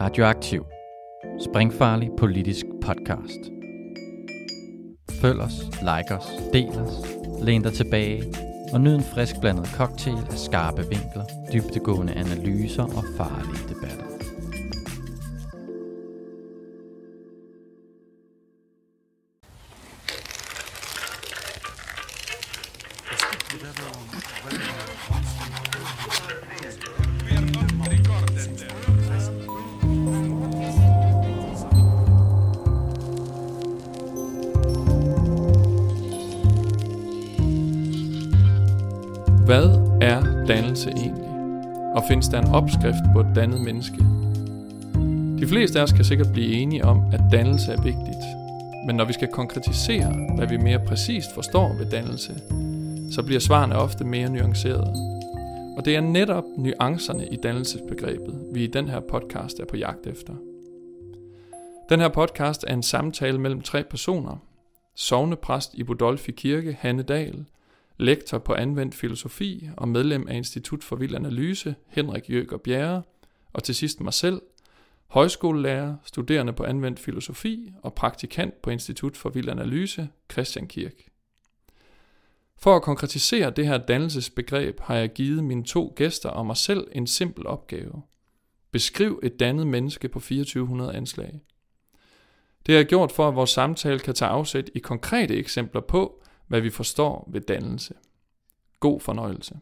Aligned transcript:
Radioaktiv. 0.00 0.64
Springfarlig 1.40 2.10
politisk 2.18 2.66
podcast. 2.82 3.40
Følg 5.20 5.40
os, 5.40 5.62
like 5.62 6.14
os, 6.14 6.26
del 6.52 6.68
os, 6.68 6.92
læn 7.42 7.62
dig 7.62 7.72
tilbage 7.72 8.22
og 8.72 8.80
nyd 8.80 8.94
en 8.94 9.02
frisk 9.02 9.40
blandet 9.40 9.66
cocktail 9.66 10.16
af 10.30 10.38
skarpe 10.38 10.82
vinkler, 10.82 11.24
dybtegående 11.52 12.12
analyser 12.12 12.82
og 12.82 13.04
farlige 13.16 13.68
debatter. 13.68 14.15
Opskrift 42.66 43.12
på 43.12 43.20
et 43.20 43.32
dannet 43.34 43.60
menneske? 43.60 43.96
De 45.38 45.46
fleste 45.46 45.78
af 45.78 45.82
os 45.82 45.92
kan 45.92 46.04
sikkert 46.04 46.32
blive 46.32 46.52
enige 46.52 46.84
om, 46.84 47.02
at 47.12 47.20
dannelse 47.32 47.72
er 47.72 47.82
vigtigt. 47.82 48.24
Men 48.86 48.96
når 48.96 49.04
vi 49.04 49.12
skal 49.12 49.28
konkretisere, 49.28 50.12
hvad 50.36 50.46
vi 50.46 50.56
mere 50.56 50.78
præcist 50.86 51.34
forstår 51.34 51.76
ved 51.78 51.90
dannelse, 51.90 52.34
så 53.12 53.22
bliver 53.22 53.40
svarene 53.40 53.76
ofte 53.76 54.04
mere 54.04 54.30
nuancerede. 54.30 54.94
Og 55.76 55.84
det 55.84 55.96
er 55.96 56.00
netop 56.00 56.44
nuancerne 56.58 57.26
i 57.28 57.36
dannelsesbegrebet, 57.36 58.34
vi 58.52 58.64
i 58.64 58.66
den 58.66 58.88
her 58.88 59.00
podcast 59.00 59.60
er 59.60 59.64
på 59.64 59.76
jagt 59.76 60.06
efter. 60.06 60.32
Den 61.88 62.00
her 62.00 62.08
podcast 62.08 62.64
er 62.66 62.74
en 62.74 62.82
samtale 62.82 63.38
mellem 63.38 63.60
tre 63.60 63.84
personer. 63.90 64.36
Sovnepræst 64.94 65.74
i 65.74 65.82
Budolfi 65.82 66.32
Kirke, 66.32 66.76
Hanne 66.80 67.02
Dahl, 67.02 67.44
lektor 67.96 68.38
på 68.38 68.54
anvendt 68.54 68.94
filosofi 68.94 69.68
og 69.76 69.88
medlem 69.88 70.28
af 70.28 70.36
Institut 70.36 70.84
for 70.84 70.96
Vild 70.96 71.14
Analyse, 71.14 71.74
Henrik 71.86 72.30
Jøger 72.30 72.56
Bjerre, 72.56 73.02
og 73.52 73.62
til 73.62 73.74
sidst 73.74 74.00
mig 74.00 74.12
selv, 74.12 74.42
højskolelærer, 75.06 75.96
studerende 76.04 76.52
på 76.52 76.64
anvendt 76.64 77.00
filosofi 77.00 77.72
og 77.82 77.94
praktikant 77.94 78.62
på 78.62 78.70
Institut 78.70 79.16
for 79.16 79.30
Vild 79.30 79.48
Analyse, 79.48 80.08
Christian 80.32 80.68
Kirk. 80.68 80.92
For 82.58 82.76
at 82.76 82.82
konkretisere 82.82 83.50
det 83.50 83.66
her 83.66 83.78
dannelsesbegreb 83.78 84.80
har 84.80 84.96
jeg 84.96 85.12
givet 85.12 85.44
mine 85.44 85.64
to 85.64 85.92
gæster 85.96 86.28
og 86.28 86.46
mig 86.46 86.56
selv 86.56 86.88
en 86.92 87.06
simpel 87.06 87.46
opgave. 87.46 88.02
Beskriv 88.72 89.20
et 89.22 89.40
dannet 89.40 89.66
menneske 89.66 90.08
på 90.08 90.18
2400 90.18 90.94
anslag. 90.94 91.40
Det 92.66 92.74
har 92.74 92.78
jeg 92.78 92.86
gjort 92.86 93.12
for, 93.12 93.28
at 93.28 93.34
vores 93.34 93.50
samtale 93.50 93.98
kan 93.98 94.14
tage 94.14 94.28
afsæt 94.28 94.70
i 94.74 94.78
konkrete 94.78 95.36
eksempler 95.36 95.80
på, 95.80 96.22
hvad 96.46 96.60
vi 96.60 96.70
forstår 96.70 97.28
ved 97.32 97.40
dannelse. 97.40 97.94
God 98.80 99.00
fornøjelse. 99.00 99.60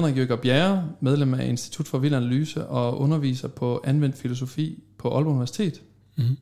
Henrik 0.00 0.16
Jøger 0.16 0.36
Bjerre, 0.36 0.92
medlem 1.00 1.34
af 1.34 1.46
Institut 1.46 1.88
for 1.88 1.98
Vild 1.98 2.14
Analyse 2.14 2.66
og 2.66 2.98
underviser 2.98 3.48
på 3.48 3.80
anvendt 3.84 4.16
filosofi 4.16 4.82
på 4.98 5.08
Aalborg 5.14 5.32
Universitet. 5.32 5.82
Mm-hmm. 6.16 6.36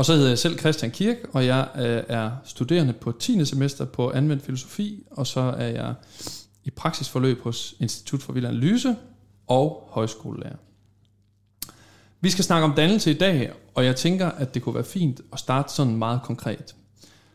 Og 0.00 0.06
så 0.06 0.14
hedder 0.14 0.28
jeg 0.28 0.38
selv 0.38 0.58
Christian 0.58 0.90
Kirk, 0.90 1.16
og 1.32 1.46
jeg 1.46 1.68
øh, 1.76 2.02
er 2.08 2.30
studerende 2.44 2.92
på 2.92 3.12
10. 3.12 3.44
semester 3.44 3.84
på 3.84 4.10
anvendt 4.10 4.44
filosofi, 4.44 5.04
og 5.10 5.26
så 5.26 5.40
er 5.40 5.66
jeg 5.66 5.94
i 6.64 6.70
praksisforløb 6.70 7.42
hos 7.42 7.74
Institut 7.80 8.22
for 8.22 8.32
Vild 8.32 8.46
Analyse 8.46 8.96
og 9.46 9.88
højskolelærer. 9.90 10.56
Vi 12.20 12.30
skal 12.30 12.44
snakke 12.44 12.64
om 12.64 12.74
dannelse 12.74 13.10
i 13.10 13.14
dag, 13.14 13.52
og 13.74 13.84
jeg 13.84 13.96
tænker, 13.96 14.26
at 14.26 14.54
det 14.54 14.62
kunne 14.62 14.74
være 14.74 14.84
fint 14.84 15.20
at 15.32 15.38
starte 15.38 15.72
sådan 15.72 15.96
meget 15.96 16.20
konkret. 16.22 16.74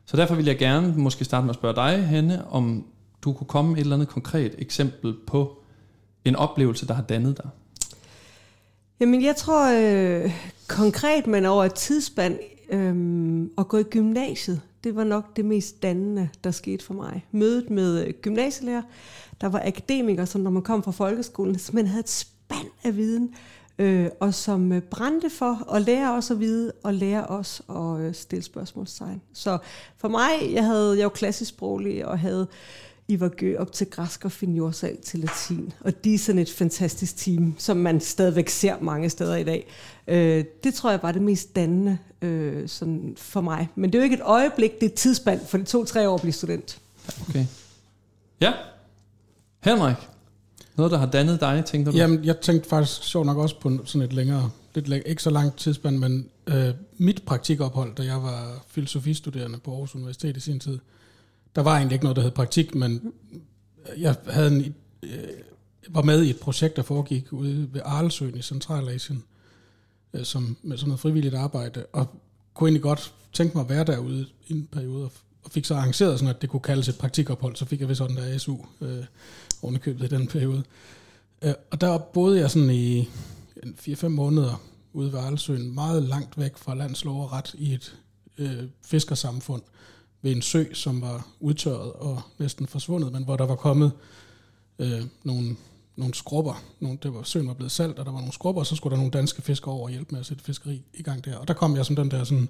Så 0.06 0.18
derfor 0.18 0.36
vil 0.36 0.46
jeg 0.46 0.58
gerne 0.58 0.94
måske 0.98 1.26
starte 1.26 1.46
med 1.46 1.50
at 1.50 1.56
spørge 1.56 1.76
dig, 1.76 2.08
Henne, 2.08 2.48
om 2.48 2.86
du 3.22 3.34
kunne 3.34 3.48
komme 3.48 3.72
med 3.72 3.78
et 3.78 3.82
eller 3.82 3.96
andet 3.96 4.10
konkret 4.10 4.56
eksempel 4.58 5.16
på 5.28 5.64
en 6.26 6.36
oplevelse, 6.36 6.88
der 6.88 6.94
har 6.94 7.04
dannet 7.04 7.38
dig. 7.38 7.50
Jamen, 9.00 9.24
jeg 9.24 9.36
tror 9.36 9.72
øh, 9.74 10.32
konkret, 10.68 11.28
men 11.28 11.46
over 11.46 11.66
et 11.66 11.74
tidsspand, 11.74 12.40
øh, 12.70 13.48
og 13.58 13.68
gå 13.68 13.78
i 13.78 13.84
gymnasiet, 13.84 14.62
det 14.84 14.96
var 14.96 15.04
nok 15.04 15.36
det 15.36 15.46
mest 15.46 15.84
dannende, 15.84 16.30
der 16.44 16.52
skete 16.52 16.86
for 16.86 16.94
mig. 16.94 17.26
Mødet 17.32 17.70
med 17.70 18.08
øh, 18.08 18.14
gymnasielærer, 18.22 18.82
der 19.42 19.48
var 19.48 19.62
akademikere, 19.66 20.26
som 20.26 20.42
når 20.42 20.52
man 20.52 20.64
kom 20.64 20.84
fra 20.84 20.92
folkeskolen, 20.92 21.60
simpelthen 21.60 21.88
havde 21.88 22.00
et 22.00 22.10
spand 22.10 22.68
af 22.84 22.98
viden, 22.98 23.34
øh, 23.80 24.10
og 24.20 24.34
som 24.34 24.72
øh, 24.72 24.82
brændte 24.82 25.30
for 25.30 25.74
at 25.74 25.82
lære 25.82 26.14
os 26.14 26.32
at 26.32 26.40
vide, 26.40 26.72
og 26.84 26.94
lære 26.94 27.26
os 27.26 27.62
at 27.70 28.00
øh, 28.00 28.14
stille 28.14 28.44
spørgsmålstegn. 28.44 29.22
Så 29.34 29.58
for 29.98 30.08
mig, 30.08 30.54
jeg 30.54 30.66
havde 30.66 30.98
jeg 30.98 31.04
var 31.04 31.10
klassisk 31.10 31.50
sproglig, 31.50 32.06
og 32.06 32.20
havde 32.20 32.48
var 33.08 33.30
gø 33.30 33.58
op 33.58 33.72
til 33.72 33.88
græsk 33.88 34.26
og 34.26 34.32
finde 34.32 34.56
jordsal 34.56 34.98
til 34.98 35.20
latin. 35.20 35.74
Og 35.80 36.04
de 36.04 36.14
er 36.14 36.18
sådan 36.18 36.40
et 36.40 36.50
fantastisk 36.50 37.18
team, 37.18 37.56
som 37.58 37.78
man 37.78 38.02
stadigvæk 38.02 38.50
ser 38.50 38.76
mange 38.82 39.10
steder 39.10 39.36
i 39.36 39.44
dag. 39.44 39.68
Øh, 40.08 40.46
det 40.64 40.74
tror 40.74 40.90
jeg 40.90 41.00
var 41.04 41.12
det 41.12 41.22
mest 41.22 41.56
dannende 41.56 41.98
øh, 42.22 42.70
sådan 42.70 43.14
for 43.18 43.42
mig. 43.42 43.70
Men 43.76 43.90
det 43.90 43.98
er 43.98 44.00
jo 44.00 44.04
ikke 44.04 44.16
et 44.16 44.22
øjeblik, 44.22 44.72
det 44.72 44.84
er 44.84 44.90
et 44.90 44.94
tidsspand, 44.94 45.46
for 45.46 45.58
det 45.58 45.68
to-tre 45.68 46.10
år 46.10 46.16
at 46.16 46.22
blive 46.22 46.34
student. 46.34 46.82
Okay. 47.30 47.46
Ja. 48.42 48.54
Henrik, 49.64 49.96
noget 50.76 50.92
der 50.92 50.98
har 50.98 51.06
dannet 51.06 51.42
dig, 51.42 51.64
tænker 51.66 51.92
du? 51.92 51.98
Jamen, 51.98 52.26
jeg 52.26 52.40
tænkte 52.40 52.70
faktisk 52.70 53.04
sjovt 53.04 53.26
nok 53.26 53.38
også 53.38 53.60
på 53.60 53.80
sådan 53.86 54.06
et 54.06 54.14
længere, 54.14 54.50
lidt 54.76 54.88
længere, 54.88 55.10
ikke 55.10 55.24
så 55.24 55.30
langt 55.30 55.58
tidsspand, 55.58 55.98
men 55.98 56.30
øh, 56.48 56.74
mit 56.98 57.24
praktikophold, 57.26 57.96
da 57.96 58.04
jeg 58.04 58.24
var 58.24 58.66
filosofistuderende 58.68 59.58
på 59.58 59.72
Aarhus 59.72 59.96
Universitet 59.96 60.38
i 60.38 60.40
sin 60.40 60.60
tid, 60.60 60.80
der 61.56 61.62
var 61.62 61.76
egentlig 61.78 61.96
ikke 61.96 62.06
noget, 62.06 62.16
der 62.16 62.22
hed 62.22 62.32
praktik, 62.32 62.76
men 62.76 63.14
jeg 63.98 64.16
havde 64.28 64.48
en, 64.48 64.76
øh, 65.04 65.10
var 65.90 66.02
med 66.02 66.24
i 66.24 66.30
et 66.30 66.40
projekt, 66.40 66.76
der 66.76 66.82
foregik 66.82 67.34
ude 67.34 67.74
ved 67.74 67.82
Arlesøen 67.86 68.38
i 68.38 68.42
Centralasien, 68.42 69.24
øh, 70.14 70.26
som, 70.26 70.58
med 70.64 70.78
sådan 70.78 70.90
noget 70.90 71.00
frivilligt 71.00 71.36
arbejde, 71.36 71.86
og 71.94 72.08
kunne 72.54 72.68
egentlig 72.68 72.82
godt 72.82 73.14
tænke 73.34 73.58
mig 73.58 73.64
at 73.64 73.70
være 73.70 73.84
derude 73.84 74.28
i 74.48 74.54
en 74.54 74.68
periode, 74.72 75.10
og 75.44 75.52
fik 75.52 75.66
så 75.66 75.76
arrangeret 75.76 76.20
sådan, 76.20 76.36
at 76.36 76.42
det 76.42 76.50
kunne 76.50 76.60
kaldes 76.60 76.88
et 76.88 76.98
praktikophold, 76.98 77.56
så 77.56 77.66
fik 77.66 77.80
jeg 77.80 77.88
ved 77.88 77.96
sådan 77.96 78.16
der 78.16 78.38
SU 78.38 78.58
øh, 78.82 79.04
underkøbet 79.62 80.12
i 80.12 80.16
den 80.16 80.28
periode. 80.28 80.64
Øh, 81.42 81.54
og 81.72 81.82
der 81.82 81.98
boede 81.98 82.40
jeg 82.40 82.52
sådan 82.52 82.70
i 82.70 83.10
4-5 83.64 84.08
måneder 84.08 84.62
ude 84.94 85.14
ved 85.14 85.20
Arlesøen, 85.20 85.76
meget 85.76 86.04
langt 86.04 86.38
væk 86.38 86.58
fra 86.58 86.76
landslov 86.76 87.22
og 87.24 87.32
ret 87.32 87.54
i 87.54 87.74
et 87.74 87.98
øh, 88.38 88.64
fiskersamfund, 88.86 89.62
ved 90.26 90.32
en 90.32 90.42
sø, 90.42 90.74
som 90.74 91.02
var 91.02 91.28
udtørret 91.40 91.94
og 91.94 92.22
næsten 92.38 92.68
forsvundet, 92.68 93.12
men 93.12 93.24
hvor 93.24 93.38
der 93.38 93.46
var 93.46 93.56
kommet 93.56 93.92
øh, 94.80 95.02
nogle, 95.24 95.56
nogle 95.96 96.14
skrubber. 96.14 96.64
Nogle, 96.80 96.98
det 97.04 97.14
var, 97.14 97.24
søen 97.24 97.48
var 97.48 97.54
blevet 97.54 97.72
salt, 97.72 98.00
og 98.00 98.06
der 98.06 98.12
var 98.12 98.20
nogle 98.20 98.34
skrubber, 98.34 98.62
og 98.62 98.66
så 98.66 98.76
skulle 98.76 98.92
der 98.92 98.98
nogle 98.98 99.12
danske 99.12 99.42
fiskere 99.42 99.74
over 99.74 99.84
og 99.84 99.90
hjælpe 99.90 100.12
med 100.12 100.20
at 100.20 100.26
sætte 100.26 100.44
fiskeri 100.44 100.82
i 100.94 101.04
gang 101.04 101.26
der. 101.26 101.38
Og 101.38 101.48
der 101.48 101.54
kom 101.54 101.76
jeg 101.76 101.86
som 101.86 101.96
den 101.96 102.12
der 102.12 102.24
sådan 102.24 102.50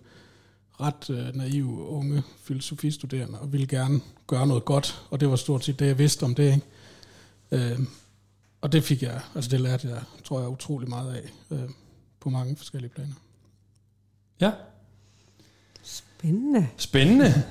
ret 0.82 1.10
øh, 1.10 1.36
naive 1.36 1.88
unge 1.88 2.24
filosofistuderende, 2.44 3.40
og 3.40 3.54
ville 3.54 3.68
gerne 3.68 4.02
gøre 4.28 4.48
noget 4.48 4.66
godt, 4.66 5.02
og 5.10 5.20
det 5.20 5.30
var 5.30 5.36
stort 5.36 5.66
set 5.66 5.80
det, 5.80 5.88
jeg 5.88 5.98
vidste 5.98 6.24
om 6.24 6.36
det. 6.36 6.54
Ikke? 6.54 7.72
Øh, 7.72 7.80
og 8.62 8.72
det 8.72 8.84
fik 8.84 9.04
jeg, 9.04 9.22
altså 9.36 9.52
det 9.52 9.62
lærte 9.62 9.88
jeg, 9.88 10.02
tror 10.24 10.40
jeg, 10.40 10.50
utrolig 10.50 10.90
meget 10.90 11.14
af, 11.16 11.32
øh, 11.52 11.70
på 12.20 12.30
mange 12.30 12.56
forskellige 12.56 12.92
planer. 12.92 13.16
Ja. 14.42 14.52
Spændende. 15.84 16.68
Spændende. 16.78 17.44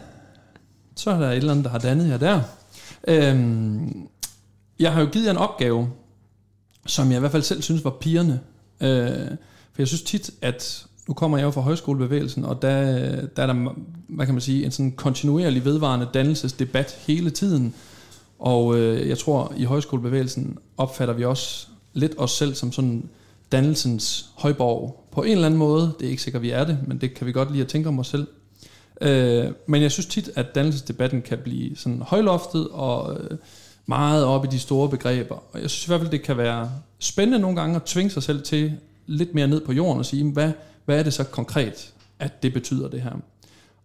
Så 0.96 1.10
er 1.10 1.18
der 1.18 1.30
et 1.30 1.36
eller 1.36 1.50
andet, 1.50 1.64
der 1.64 1.70
har 1.70 1.78
dannet 1.78 2.08
jer 2.08 2.18
der. 2.18 2.40
Øhm, 3.08 4.08
jeg 4.78 4.92
har 4.92 5.00
jo 5.00 5.06
givet 5.06 5.24
jer 5.24 5.30
en 5.30 5.36
opgave, 5.36 5.88
som 6.86 7.10
jeg 7.10 7.16
i 7.16 7.20
hvert 7.20 7.32
fald 7.32 7.42
selv 7.42 7.62
synes 7.62 7.84
var 7.84 7.90
pigerne. 7.90 8.40
Øh, 8.80 9.28
for 9.72 9.82
jeg 9.82 9.88
synes 9.88 10.02
tit, 10.02 10.30
at 10.42 10.86
nu 11.08 11.14
kommer 11.14 11.38
jeg 11.38 11.44
jo 11.44 11.50
fra 11.50 11.60
højskolebevægelsen, 11.60 12.44
og 12.44 12.62
der, 12.62 12.80
der 13.26 13.42
er 13.42 13.46
der, 13.46 13.74
hvad 14.08 14.26
kan 14.26 14.34
man 14.34 14.40
sige, 14.40 14.64
en 14.64 14.70
sådan 14.70 14.92
kontinuerlig 14.92 15.64
vedvarende 15.64 16.08
dannelsesdebat 16.14 16.98
hele 17.06 17.30
tiden. 17.30 17.74
Og 18.38 18.78
øh, 18.78 19.08
jeg 19.08 19.18
tror, 19.18 19.52
i 19.56 19.64
højskolebevægelsen 19.64 20.58
opfatter 20.76 21.14
vi 21.14 21.24
også 21.24 21.66
lidt 21.92 22.12
os 22.18 22.30
selv 22.30 22.54
som 22.54 22.72
sådan 22.72 23.08
dannelsens 23.52 24.26
højborg 24.34 25.04
på 25.12 25.22
en 25.22 25.32
eller 25.32 25.46
anden 25.46 25.58
måde. 25.58 25.92
Det 25.98 26.06
er 26.06 26.10
ikke 26.10 26.22
sikkert, 26.22 26.42
vi 26.42 26.50
er 26.50 26.64
det, 26.64 26.78
men 26.86 26.98
det 26.98 27.14
kan 27.14 27.26
vi 27.26 27.32
godt 27.32 27.50
lide 27.50 27.62
at 27.62 27.68
tænke 27.68 27.88
om 27.88 27.98
os 27.98 28.06
selv. 28.06 28.26
Øh, 29.00 29.46
men 29.66 29.82
jeg 29.82 29.92
synes 29.92 30.06
tit, 30.06 30.30
at 30.34 30.54
dannelsesdebatten 30.54 31.22
kan 31.22 31.38
blive 31.38 31.76
sådan 31.76 32.02
højloftet 32.02 32.68
og 32.68 33.20
øh, 33.20 33.38
meget 33.86 34.24
op 34.24 34.44
i 34.44 34.48
de 34.48 34.58
store 34.58 34.88
begreber. 34.88 35.34
Og 35.52 35.62
jeg 35.62 35.70
synes 35.70 35.86
i 35.86 35.88
hvert 35.88 36.00
fald, 36.00 36.10
det 36.10 36.22
kan 36.22 36.36
være 36.36 36.70
spændende 36.98 37.38
nogle 37.38 37.60
gange 37.60 37.76
at 37.76 37.82
tvinge 37.82 38.10
sig 38.10 38.22
selv 38.22 38.42
til 38.42 38.72
lidt 39.06 39.34
mere 39.34 39.48
ned 39.48 39.60
på 39.60 39.72
jorden 39.72 39.98
og 39.98 40.06
sige, 40.06 40.32
hvad, 40.32 40.52
hvad 40.84 40.98
er 40.98 41.02
det 41.02 41.12
så 41.12 41.24
konkret, 41.24 41.92
at 42.18 42.42
det 42.42 42.52
betyder 42.52 42.88
det 42.88 43.02
her. 43.02 43.12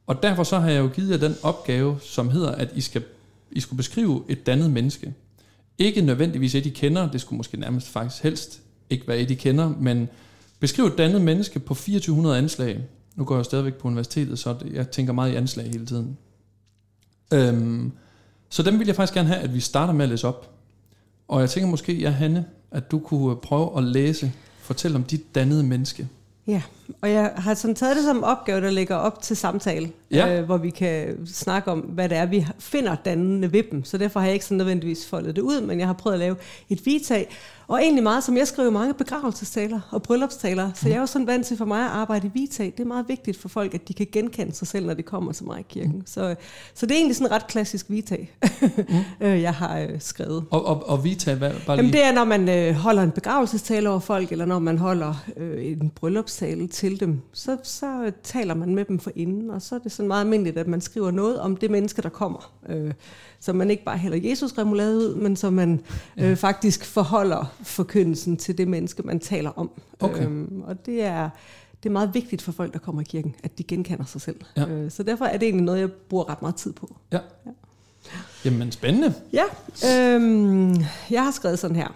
Og 0.07 0.23
derfor 0.23 0.43
så 0.43 0.59
har 0.59 0.69
jeg 0.69 0.79
jo 0.79 0.87
givet 0.87 1.11
jer 1.11 1.17
den 1.17 1.35
opgave, 1.43 1.99
som 2.01 2.29
hedder, 2.29 2.51
at 2.51 2.69
I, 2.75 2.81
skal, 2.81 3.03
I 3.51 3.59
skulle 3.59 3.77
beskrive 3.77 4.23
et 4.29 4.45
dannet 4.45 4.71
menneske. 4.71 5.13
Ikke 5.77 6.01
nødvendigvis 6.01 6.55
et, 6.55 6.65
I 6.65 6.69
kender, 6.69 7.11
det 7.11 7.21
skulle 7.21 7.37
måske 7.37 7.57
nærmest 7.57 7.87
faktisk 7.87 8.23
helst 8.23 8.61
ikke 8.89 9.07
være 9.07 9.17
et, 9.17 9.31
I 9.31 9.33
kender, 9.33 9.73
men 9.79 10.09
beskriv 10.59 10.85
et 10.85 10.97
dannet 10.97 11.21
menneske 11.21 11.59
på 11.59 11.73
2400 11.73 12.37
anslag. 12.37 12.79
Nu 13.19 13.25
går 13.25 13.35
jeg 13.35 13.45
stadigvæk 13.45 13.73
på 13.73 13.87
universitetet, 13.87 14.39
så 14.39 14.55
jeg 14.73 14.91
tænker 14.91 15.13
meget 15.13 15.31
i 15.31 15.35
anslag 15.35 15.65
hele 15.65 15.85
tiden. 15.85 16.17
Øhm, 17.33 17.91
så 18.49 18.63
dem 18.63 18.79
vil 18.79 18.87
jeg 18.87 18.95
faktisk 18.95 19.13
gerne 19.13 19.29
have, 19.29 19.39
at 19.39 19.53
vi 19.53 19.59
starter 19.59 19.93
med 19.93 20.03
at 20.03 20.09
læse 20.09 20.27
op. 20.27 20.49
Og 21.27 21.41
jeg 21.41 21.49
tænker 21.49 21.69
måske, 21.69 21.93
ja, 21.93 22.09
Hanne, 22.09 22.45
at 22.71 22.91
du 22.91 22.99
kunne 22.99 23.35
prøve 23.35 23.77
at 23.77 23.83
læse, 23.83 24.31
fortælle 24.59 24.95
om 24.95 25.03
dit 25.03 25.35
dannede 25.35 25.63
menneske. 25.63 26.07
Ja, 26.47 26.61
og 27.01 27.11
jeg 27.11 27.31
har 27.35 27.53
sådan 27.53 27.75
taget 27.75 27.95
det 27.95 28.03
som 28.05 28.23
opgave, 28.23 28.61
der 28.61 28.69
ligger 28.69 28.95
op 28.95 29.21
til 29.21 29.35
samtale, 29.37 29.91
Ja. 30.11 30.39
øh, 30.39 30.45
hvor 30.45 30.57
vi 30.57 30.69
kan 30.69 31.27
snakke 31.27 31.71
om, 31.71 31.79
hvad 31.79 32.09
det 32.09 32.17
er, 32.17 32.25
vi 32.25 32.47
finder 32.59 32.95
dannende 32.95 33.53
ved 33.53 33.63
dem. 33.71 33.83
Så 33.83 33.97
derfor 33.97 34.19
har 34.19 34.27
jeg 34.27 34.33
ikke 34.33 34.45
sådan 34.45 34.57
nødvendigvis 34.57 35.07
foldet 35.07 35.35
det 35.35 35.41
ud, 35.41 35.61
men 35.61 35.79
jeg 35.79 35.87
har 35.87 35.93
prøvet 35.93 36.13
at 36.13 36.19
lave 36.19 36.35
et 36.69 36.85
vita. 36.85 37.23
Og 37.67 37.81
egentlig 37.81 38.03
meget, 38.03 38.23
som 38.23 38.37
jeg 38.37 38.47
skriver 38.47 38.69
mange 38.69 38.93
begravelsestaler 38.93 39.79
og 39.91 40.03
bryllupstaler, 40.03 40.71
så 40.75 40.89
jeg 40.89 40.95
er 40.95 40.99
jo 40.99 41.05
sådan 41.05 41.27
vant 41.27 41.45
til 41.45 41.57
for 41.57 41.65
mig 41.65 41.81
at 41.85 41.91
arbejde 41.91 42.27
i 42.27 42.39
vita. 42.39 42.63
Det 42.63 42.79
er 42.79 42.85
meget 42.85 43.05
vigtigt 43.07 43.37
for 43.41 43.49
folk, 43.49 43.73
at 43.73 43.87
de 43.87 43.93
kan 43.93 44.07
genkende 44.11 44.53
sig 44.55 44.67
selv, 44.67 44.85
når 44.85 44.93
de 44.93 45.03
kommer 45.03 45.31
til 45.31 45.45
mig 45.45 45.59
i 45.59 45.65
kirken. 45.69 46.03
Så, 46.05 46.35
så 46.73 46.85
det 46.85 46.91
er 46.91 46.95
egentlig 46.97 47.15
sådan 47.15 47.31
ret 47.31 47.47
klassisk 47.47 47.85
vita, 47.89 48.17
øh, 49.21 49.41
jeg 49.41 49.53
har 49.53 49.79
øh, 49.79 49.89
skrevet. 49.99 50.43
Og, 50.51 50.65
og, 50.65 50.89
og 50.89 51.03
Vita, 51.03 51.33
hvad, 51.33 51.51
bare 51.67 51.75
Jamen 51.77 51.91
lige. 51.91 51.97
det 52.01 52.07
er, 52.07 52.13
når 52.13 52.23
man 52.25 52.49
øh, 52.49 52.73
holder 52.75 53.03
en 53.03 53.11
begravelsestale 53.11 53.89
over 53.89 53.99
folk, 53.99 54.31
eller 54.31 54.45
når 54.45 54.59
man 54.59 54.77
holder 54.77 55.13
øh, 55.37 55.65
en 55.65 55.91
bryllupstale 55.95 56.67
til 56.79 56.99
dem, 56.99 57.21
så, 57.33 57.57
så 57.63 58.11
taler 58.23 58.53
man 58.53 58.75
med 58.75 58.85
dem 58.85 58.99
for 58.99 59.11
inden, 59.15 59.49
og 59.49 59.61
så 59.61 59.75
er 59.75 59.79
det 59.79 59.91
sådan 59.91 60.07
meget 60.07 60.21
almindeligt, 60.21 60.57
at 60.57 60.67
man 60.67 60.81
skriver 60.81 61.11
noget 61.11 61.39
om 61.39 61.57
det 61.57 61.71
menneske, 61.71 62.01
der 62.01 62.09
kommer. 62.09 62.53
Øh, 62.69 62.91
så 63.39 63.53
man 63.53 63.71
ikke 63.71 63.83
bare 63.83 63.97
hælder 63.97 64.29
Jesus 64.29 64.57
remulade 64.57 64.97
ud, 64.97 65.15
men 65.15 65.35
så 65.35 65.49
man 65.49 65.81
øh, 66.17 66.37
faktisk 66.37 66.85
forholder 66.85 67.55
forkyndelsen 67.63 68.37
til 68.37 68.57
det 68.57 68.67
menneske, 68.67 69.03
man 69.03 69.19
taler 69.19 69.49
om. 69.49 69.71
Okay. 69.99 70.25
Øhm, 70.25 70.61
og 70.61 70.85
det 70.85 71.03
er, 71.03 71.29
det 71.83 71.89
er 71.89 71.93
meget 71.93 72.13
vigtigt 72.13 72.41
for 72.41 72.51
folk, 72.51 72.73
der 72.73 72.79
kommer 72.79 73.01
i 73.01 73.05
kirken, 73.09 73.35
at 73.43 73.57
de 73.57 73.63
genkender 73.63 74.05
sig 74.05 74.21
selv. 74.21 74.39
Ja. 74.57 74.67
Øh, 74.67 74.91
så 74.91 75.03
derfor 75.03 75.25
er 75.25 75.37
det 75.37 75.45
egentlig 75.45 75.65
noget, 75.65 75.79
jeg 75.79 75.91
bruger 75.91 76.29
ret 76.29 76.41
meget 76.41 76.55
tid 76.55 76.73
på. 76.73 76.95
Ja. 77.11 77.19
Jamen, 78.45 78.71
spændende. 78.71 79.13
Ja, 79.33 79.43
øhm, 79.89 80.75
jeg 81.09 81.23
har 81.23 81.31
skrevet 81.31 81.59
sådan 81.59 81.75
her. 81.75 81.87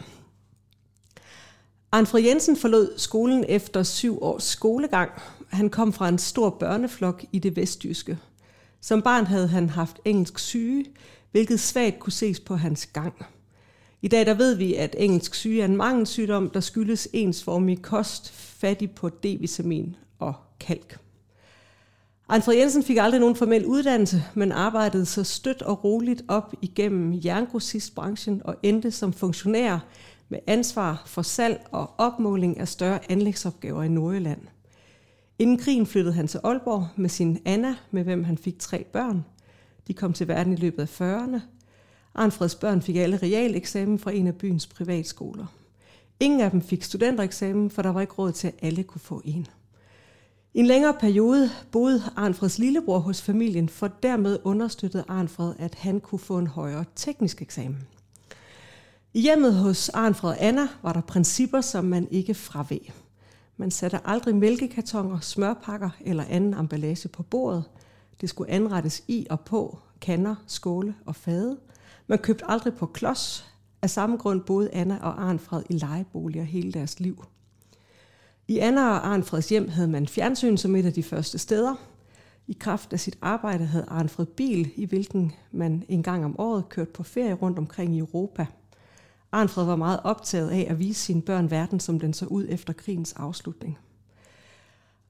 Arnfred 1.94 2.22
Jensen 2.24 2.56
forlod 2.56 2.94
skolen 2.98 3.46
efter 3.50 3.84
syv 3.84 4.24
års 4.24 4.44
skolegang. 4.44 5.12
Han 5.50 5.70
kom 5.70 5.94
fra 5.94 6.10
en 6.10 6.18
stor 6.18 6.50
børneflok 6.50 7.26
i 7.32 7.40
det 7.40 7.56
vestjyske. 7.56 8.18
Som 8.82 9.02
barn 9.02 9.26
havde 9.26 9.48
han 9.48 9.70
haft 9.70 10.00
engelsk 10.06 10.40
syge, 10.40 10.86
hvilket 11.32 11.60
svagt 11.60 12.00
kunne 12.00 12.14
ses 12.14 12.40
på 12.40 12.56
hans 12.56 12.86
gang. 12.86 13.14
I 14.02 14.08
dag 14.08 14.26
der 14.26 14.34
ved 14.34 14.56
vi, 14.56 14.76
at 14.76 14.96
engelsk 15.00 15.36
syge 15.36 15.62
er 15.62 15.66
en 15.66 15.78
mangelsygdom, 15.78 16.50
der 16.50 16.60
skyldes 16.60 17.08
ensformig 17.14 17.82
kost, 17.82 18.32
fattig 18.32 18.92
på 18.92 19.10
D-vitamin 19.10 19.96
og 20.20 20.34
kalk. 20.60 21.00
Arnfred 22.30 22.56
Jensen 22.56 22.84
fik 22.84 22.98
aldrig 22.98 23.20
nogen 23.20 23.36
formel 23.36 23.66
uddannelse, 23.66 24.24
men 24.34 24.52
arbejdede 24.52 25.06
så 25.06 25.24
stødt 25.24 25.62
og 25.62 25.84
roligt 25.84 26.24
op 26.28 26.54
igennem 26.62 27.22
jerngrossistbranchen 27.26 28.42
og 28.46 28.56
endte 28.64 28.92
som 28.92 29.14
funktionær 29.14 29.80
med 30.34 30.42
ansvar 30.48 31.04
for 31.06 31.22
salg 31.22 31.66
og 31.72 31.92
opmåling 31.98 32.60
af 32.60 32.68
større 32.68 33.12
anlægsopgaver 33.12 33.84
i 33.84 33.88
Nordjylland. 33.88 34.42
Inden 35.40 35.58
krigen 35.58 35.86
flyttede 35.86 36.16
han 36.16 36.28
til 36.28 36.40
Aalborg 36.44 36.88
med 36.96 37.10
sin 37.10 37.40
Anna, 37.46 37.76
med 37.92 38.04
hvem 38.04 38.24
han 38.24 38.38
fik 38.38 38.60
tre 38.60 38.84
børn. 38.84 39.26
De 39.88 39.94
kom 39.94 40.14
til 40.14 40.28
verden 40.28 40.54
i 40.54 40.56
løbet 40.56 40.82
af 40.82 41.02
40'erne. 41.02 41.40
Arnfreds 42.16 42.56
børn 42.56 42.82
fik 42.82 42.96
alle 42.96 43.18
realeksamen 43.18 44.00
fra 44.00 44.12
en 44.12 44.28
af 44.28 44.36
byens 44.36 44.68
privatskoler. 44.68 45.46
Ingen 46.20 46.42
af 46.42 46.52
dem 46.52 46.62
fik 46.62 46.84
studentereksamen, 46.84 47.70
for 47.70 47.82
der 47.82 47.90
var 47.90 48.02
ikke 48.02 48.14
råd 48.14 48.32
til, 48.32 48.48
at 48.48 48.56
alle 48.62 48.84
kunne 48.84 49.02
få 49.02 49.22
en. 49.26 49.48
I 50.54 50.60
en 50.60 50.66
længere 50.66 50.94
periode 51.00 51.50
boede 51.72 52.04
Arnfreds 52.16 52.60
lillebror 52.60 53.00
hos 53.00 53.22
familien, 53.22 53.70
for 53.70 53.88
dermed 53.88 54.40
understøttede 54.44 55.04
Arnfred, 55.08 55.54
at 55.60 55.76
han 55.76 56.00
kunne 56.00 56.20
få 56.20 56.38
en 56.38 56.48
højere 56.48 56.86
teknisk 56.96 57.42
eksamen. 57.42 57.88
I 59.16 59.22
hjemmet 59.22 59.56
hos 59.56 59.90
Arnfred 59.90 60.30
og 60.30 60.38
Anna 60.40 60.68
var 60.82 60.94
der 60.94 61.02
principper, 61.02 61.62
som 61.62 61.86
man 61.86 62.08
ikke 62.12 62.34
fraveg. 62.34 62.94
Man 63.58 63.72
satte 63.72 64.08
aldrig 64.08 64.36
mælkekartoner, 64.36 65.20
smørpakker 65.20 65.90
eller 66.02 66.24
anden 66.30 66.54
emballage 66.54 67.08
på 67.08 67.24
bordet. 67.24 67.64
Det 68.22 68.30
skulle 68.30 68.52
anrettes 68.52 69.04
i 69.08 69.28
og 69.30 69.40
på 69.40 69.80
kander, 70.02 70.36
skåle 70.48 70.96
og 71.06 71.16
fade. 71.16 71.58
Man 72.08 72.20
købte 72.20 72.46
aldrig 72.48 72.74
på 72.74 72.86
klods. 72.86 73.46
Af 73.82 73.90
samme 73.90 74.18
grund 74.18 74.42
boede 74.42 74.70
Anna 74.74 74.98
og 75.02 75.24
Arnfred 75.24 75.64
i 75.70 75.74
lejeboliger 75.74 76.44
hele 76.44 76.72
deres 76.72 77.00
liv. 77.00 77.26
I 78.48 78.58
Anna 78.58 78.82
og 78.82 79.08
Arnfreds 79.08 79.50
hjem 79.50 79.70
havde 79.70 79.88
man 79.88 80.08
fjernsyn 80.08 80.58
som 80.58 80.76
et 80.76 80.86
af 80.86 80.94
de 80.94 81.04
første 81.04 81.38
steder. 81.38 81.76
I 82.48 82.58
kraft 82.60 82.94
af 82.94 83.00
sit 83.00 83.18
arbejde 83.22 83.66
havde 83.66 83.86
Arnfred 83.88 84.26
bil, 84.26 84.72
i 84.76 84.86
hvilken 84.86 85.32
man 85.52 85.84
en 85.88 86.04
gang 86.04 86.26
om 86.26 86.40
året 86.40 86.70
kørte 86.70 86.92
på 86.92 87.04
ferie 87.04 87.34
rundt 87.34 87.58
omkring 87.58 87.96
i 87.96 88.00
Europa. 88.00 88.46
Arnfred 89.34 89.66
var 89.66 89.76
meget 89.76 90.00
optaget 90.04 90.50
af 90.50 90.68
at 90.70 90.80
vise 90.80 91.02
sine 91.02 91.22
børn 91.22 91.52
verden, 91.52 91.80
som 91.80 92.00
den 92.00 92.14
så 92.14 92.26
ud 92.26 92.46
efter 92.50 92.74
krigens 92.74 93.14
afslutning. 93.14 93.78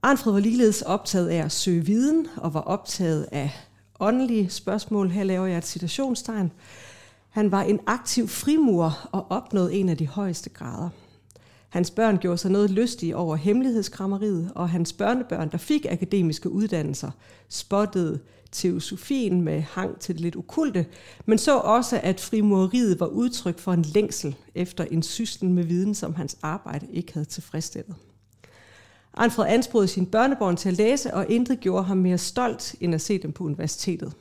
Arnfred 0.01 0.33
var 0.33 0.39
ligeledes 0.39 0.81
optaget 0.81 1.29
af 1.29 1.45
at 1.45 1.51
søge 1.51 1.85
viden 1.85 2.27
og 2.37 2.53
var 2.53 2.59
optaget 2.59 3.27
af 3.31 3.51
åndelige 3.99 4.49
spørgsmål. 4.49 5.09
Her 5.09 5.23
laver 5.23 5.45
jeg 5.45 5.57
et 5.57 5.65
citationstegn. 5.65 6.51
Han 7.29 7.51
var 7.51 7.61
en 7.61 7.79
aktiv 7.87 8.27
frimurer 8.27 9.09
og 9.11 9.25
opnåede 9.29 9.73
en 9.73 9.89
af 9.89 9.97
de 9.97 10.07
højeste 10.07 10.49
grader. 10.49 10.89
Hans 11.73 11.91
børn 11.91 12.17
gjorde 12.17 12.37
sig 12.37 12.51
noget 12.51 12.69
lystige 12.69 13.17
over 13.17 13.35
hemmelighedskrammeriet, 13.35 14.51
og 14.55 14.69
hans 14.69 14.93
børnebørn, 14.93 15.49
der 15.49 15.57
fik 15.57 15.85
akademiske 15.89 16.49
uddannelser, 16.49 17.11
spottede 17.49 18.19
teosofien 18.51 19.41
med 19.41 19.61
hang 19.61 19.99
til 19.99 20.15
det 20.15 20.21
lidt 20.21 20.35
okulte, 20.35 20.85
men 21.25 21.37
så 21.37 21.57
også, 21.57 21.99
at 22.03 22.19
frimureriet 22.19 22.99
var 22.99 23.05
udtryk 23.05 23.59
for 23.59 23.73
en 23.73 23.81
længsel 23.81 24.35
efter 24.55 24.83
en 24.83 25.03
syslen 25.03 25.53
med 25.53 25.63
viden, 25.63 25.95
som 25.95 26.15
hans 26.15 26.37
arbejde 26.41 26.87
ikke 26.91 27.13
havde 27.13 27.25
tilfredsstillet. 27.25 27.95
Anfred 29.13 29.45
ansporede 29.45 29.87
sine 29.87 30.05
børnebørn 30.05 30.57
til 30.57 30.69
at 30.69 30.77
læse, 30.77 31.13
og 31.13 31.25
intet 31.29 31.59
gjorde 31.59 31.83
ham 31.83 31.97
mere 31.97 32.17
stolt, 32.17 32.75
end 32.79 32.95
at 32.95 33.01
se 33.01 33.17
dem 33.17 33.31
på 33.31 33.43
universitetet. 33.43 34.13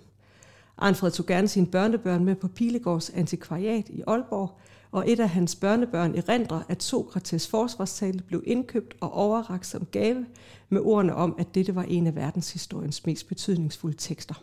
Anfred 0.78 1.11
tog 1.11 1.26
gerne 1.26 1.49
sine 1.49 1.66
børnebørn 1.66 2.25
med 2.25 2.35
på 2.35 2.49
Pilegårds 2.49 3.11
antikvariat 3.11 3.88
i 3.88 4.02
Aalborg, 4.06 4.59
og 4.92 5.11
et 5.11 5.20
af 5.20 5.28
hans 5.28 5.54
børnebørn 5.54 6.14
erindrer, 6.14 6.62
at 6.68 6.82
Sokrates 6.82 7.49
forsvarstale 7.49 8.22
blev 8.22 8.42
indkøbt 8.46 8.94
og 9.00 9.12
overrakt 9.12 9.66
som 9.66 9.87
gave 9.90 10.26
med 10.68 10.80
ordene 10.80 11.14
om, 11.14 11.34
at 11.38 11.54
dette 11.54 11.75
var 11.75 11.82
en 11.82 12.06
af 12.06 12.16
verdenshistoriens 12.16 13.06
mest 13.06 13.28
betydningsfulde 13.28 13.96
tekster. 13.96 14.34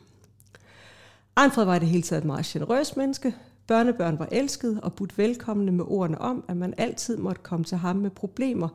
Arnfred 1.35 1.65
var 1.65 1.75
i 1.75 1.79
det 1.79 1.87
hele 1.87 2.03
taget 2.03 2.21
et 2.21 2.25
meget 2.25 2.45
generøst 2.45 2.97
menneske. 2.97 3.35
Børnebørn 3.67 4.19
var 4.19 4.27
elsket 4.31 4.81
og 4.83 4.93
budt 4.93 5.17
velkomne 5.17 5.71
med 5.71 5.85
ordene 5.87 6.21
om, 6.21 6.43
at 6.47 6.57
man 6.57 6.73
altid 6.77 7.17
måtte 7.17 7.41
komme 7.41 7.63
til 7.63 7.77
ham 7.77 7.95
med 7.95 8.09
problemer. 8.09 8.69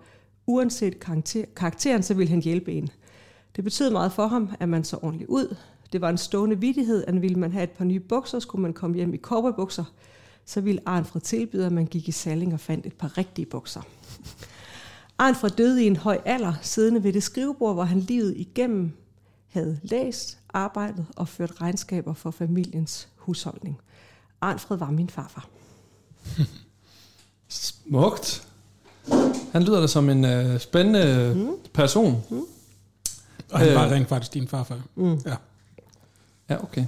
Uanset 0.46 1.00
karakter, 1.00 1.44
karakteren, 1.56 2.02
så 2.02 2.14
ville 2.14 2.30
han 2.30 2.42
hjælpe 2.42 2.72
en. 2.72 2.88
Det 3.56 3.64
betød 3.64 3.90
meget 3.90 4.12
for 4.12 4.26
ham, 4.26 4.48
at 4.60 4.68
man 4.68 4.84
så 4.84 4.98
ordentligt 5.02 5.30
ud. 5.30 5.56
Det 5.92 6.00
var 6.00 6.08
en 6.08 6.18
stående 6.18 6.60
vidighed, 6.60 7.04
at 7.06 7.22
ville 7.22 7.38
man 7.38 7.52
have 7.52 7.64
et 7.64 7.70
par 7.70 7.84
nye 7.84 8.00
bukser, 8.00 8.38
skulle 8.38 8.62
man 8.62 8.72
komme 8.72 8.96
hjem 8.96 9.14
i 9.14 9.18
cowboybukser. 9.18 9.84
Så 10.46 10.60
ville 10.60 10.80
Arnfred 10.86 11.22
tilbyde, 11.22 11.66
at 11.66 11.72
man 11.72 11.86
gik 11.86 12.08
i 12.08 12.12
salling 12.12 12.54
og 12.54 12.60
fandt 12.60 12.86
et 12.86 12.92
par 12.92 13.18
rigtige 13.18 13.46
bukser. 13.46 13.80
Arnfred 15.18 15.50
døde 15.50 15.84
i 15.84 15.86
en 15.86 15.96
høj 15.96 16.20
alder, 16.24 16.54
siddende 16.62 17.04
ved 17.04 17.12
det 17.12 17.22
skrivebord, 17.22 17.74
hvor 17.74 17.84
han 17.84 18.00
livet 18.00 18.34
igennem 18.36 18.92
havde 19.48 19.80
læst, 19.82 20.38
arbejdet 20.54 21.06
og 21.16 21.28
ført 21.28 21.60
regnskaber 21.60 22.14
for 22.14 22.30
familiens 22.30 23.08
husholdning. 23.16 23.78
Arnfred 24.40 24.76
var 24.76 24.90
min 24.90 25.10
farfar. 25.10 25.48
Smukt. 27.48 28.48
Han 29.52 29.62
lyder 29.62 29.80
da 29.80 29.86
som 29.86 30.08
en 30.10 30.24
øh, 30.24 30.60
spændende 30.60 31.34
mm. 31.36 31.56
person. 31.72 32.22
Mm. 32.30 32.42
Og 33.52 33.58
han 33.58 33.68
Øh. 33.68 33.74
var 33.74 33.90
rent 33.90 34.08
faktisk 34.08 34.34
din 34.34 34.48
farfar. 34.48 34.80
Mm. 34.94 35.18
Ja. 35.26 35.36
Ja, 36.48 36.62
okay. 36.62 36.84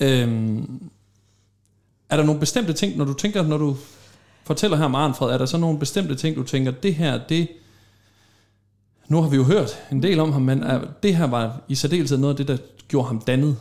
Øhm, 0.00 0.90
er 2.10 2.16
der 2.16 2.24
nogle 2.24 2.40
bestemte 2.40 2.72
ting, 2.72 2.96
når 2.96 3.04
du 3.04 3.14
tænker, 3.14 3.42
når 3.42 3.58
du 3.58 3.76
fortæller 4.44 4.76
her 4.76 4.84
om 4.84 4.94
Arnfred, 4.94 5.28
er 5.28 5.38
der 5.38 5.46
så 5.46 5.58
nogle 5.58 5.78
bestemte 5.78 6.14
ting, 6.14 6.36
du 6.36 6.42
tænker, 6.42 6.70
det 6.70 6.94
her, 6.94 7.20
det... 7.28 7.48
Nu 9.08 9.20
har 9.22 9.28
vi 9.28 9.36
jo 9.36 9.42
hørt 9.42 9.78
en 9.92 10.02
del 10.02 10.20
om 10.20 10.32
ham, 10.32 10.42
men 10.42 10.62
er, 10.62 10.80
det 11.02 11.16
her 11.16 11.26
var 11.26 11.60
i 11.68 11.74
særdeleshed 11.74 12.18
noget 12.18 12.34
af 12.34 12.36
det, 12.36 12.48
der 12.48 12.56
gjorde 12.88 13.06
ham 13.08 13.20
dannet. 13.20 13.56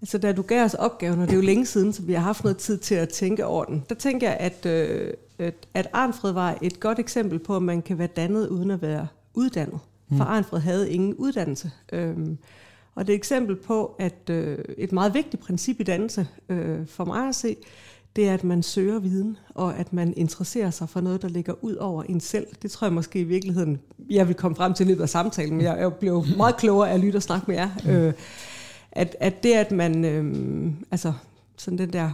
Altså, 0.00 0.18
da 0.18 0.32
du 0.32 0.42
gav 0.42 0.64
os 0.64 0.74
opgaven, 0.74 1.20
og 1.20 1.26
det 1.26 1.32
er 1.32 1.36
jo 1.36 1.42
længe 1.42 1.66
siden, 1.66 1.92
så 1.92 2.02
vi 2.02 2.12
har 2.12 2.20
haft 2.20 2.44
noget 2.44 2.56
tid 2.56 2.78
til 2.78 2.94
at 2.94 3.08
tænke 3.08 3.46
over 3.46 3.64
den, 3.64 3.84
der 3.88 3.94
tænker 3.94 4.28
jeg, 4.28 4.36
at, 4.40 4.66
øh, 4.66 5.12
at, 5.38 5.54
at 5.74 5.88
Arnfred 5.92 6.32
var 6.32 6.58
et 6.62 6.80
godt 6.80 6.98
eksempel 6.98 7.38
på, 7.38 7.56
at 7.56 7.62
man 7.62 7.82
kan 7.82 7.98
være 7.98 8.08
dannet 8.16 8.48
uden 8.48 8.70
at 8.70 8.82
være 8.82 9.06
uddannet. 9.34 9.78
For 10.16 10.24
Arnfred 10.24 10.60
havde 10.60 10.90
ingen 10.90 11.14
uddannelse. 11.14 11.70
Øhm, 11.92 12.38
og 12.96 13.06
det 13.06 13.12
er 13.12 13.14
et 13.14 13.18
eksempel 13.18 13.56
på, 13.56 13.96
at 13.98 14.30
øh, 14.30 14.58
et 14.78 14.92
meget 14.92 15.14
vigtigt 15.14 15.42
princip 15.42 15.80
i 15.80 15.82
dannelse, 15.82 16.28
øh, 16.48 16.86
for 16.86 17.04
mig 17.04 17.28
at 17.28 17.34
se, 17.34 17.56
det 18.16 18.28
er, 18.28 18.34
at 18.34 18.44
man 18.44 18.62
søger 18.62 18.98
viden, 18.98 19.36
og 19.54 19.78
at 19.78 19.92
man 19.92 20.14
interesserer 20.16 20.70
sig 20.70 20.88
for 20.88 21.00
noget, 21.00 21.22
der 21.22 21.28
ligger 21.28 21.64
ud 21.64 21.74
over 21.74 22.02
en 22.02 22.20
selv. 22.20 22.46
Det 22.62 22.70
tror 22.70 22.86
jeg 22.86 22.94
måske 22.94 23.20
i 23.20 23.24
virkeligheden, 23.24 23.80
jeg 24.10 24.28
vil 24.28 24.34
komme 24.34 24.56
frem 24.56 24.74
til 24.74 24.86
i 24.86 24.88
løbet 24.88 25.02
af 25.02 25.08
samtalen, 25.08 25.56
men 25.56 25.64
jeg, 25.64 25.94
blev 26.00 26.24
meget 26.36 26.56
klogere 26.56 26.90
af 26.90 26.94
at 26.94 27.00
lytte 27.00 27.16
og 27.16 27.22
snakke 27.22 27.44
med 27.48 27.56
jer. 27.56 27.70
Øh, 27.88 28.12
at, 28.92 29.16
at 29.20 29.42
det, 29.42 29.52
at 29.52 29.72
man, 29.72 30.04
øh, 30.04 30.72
altså 30.90 31.12
sådan 31.56 31.78
den 31.78 31.92
der 31.92 32.10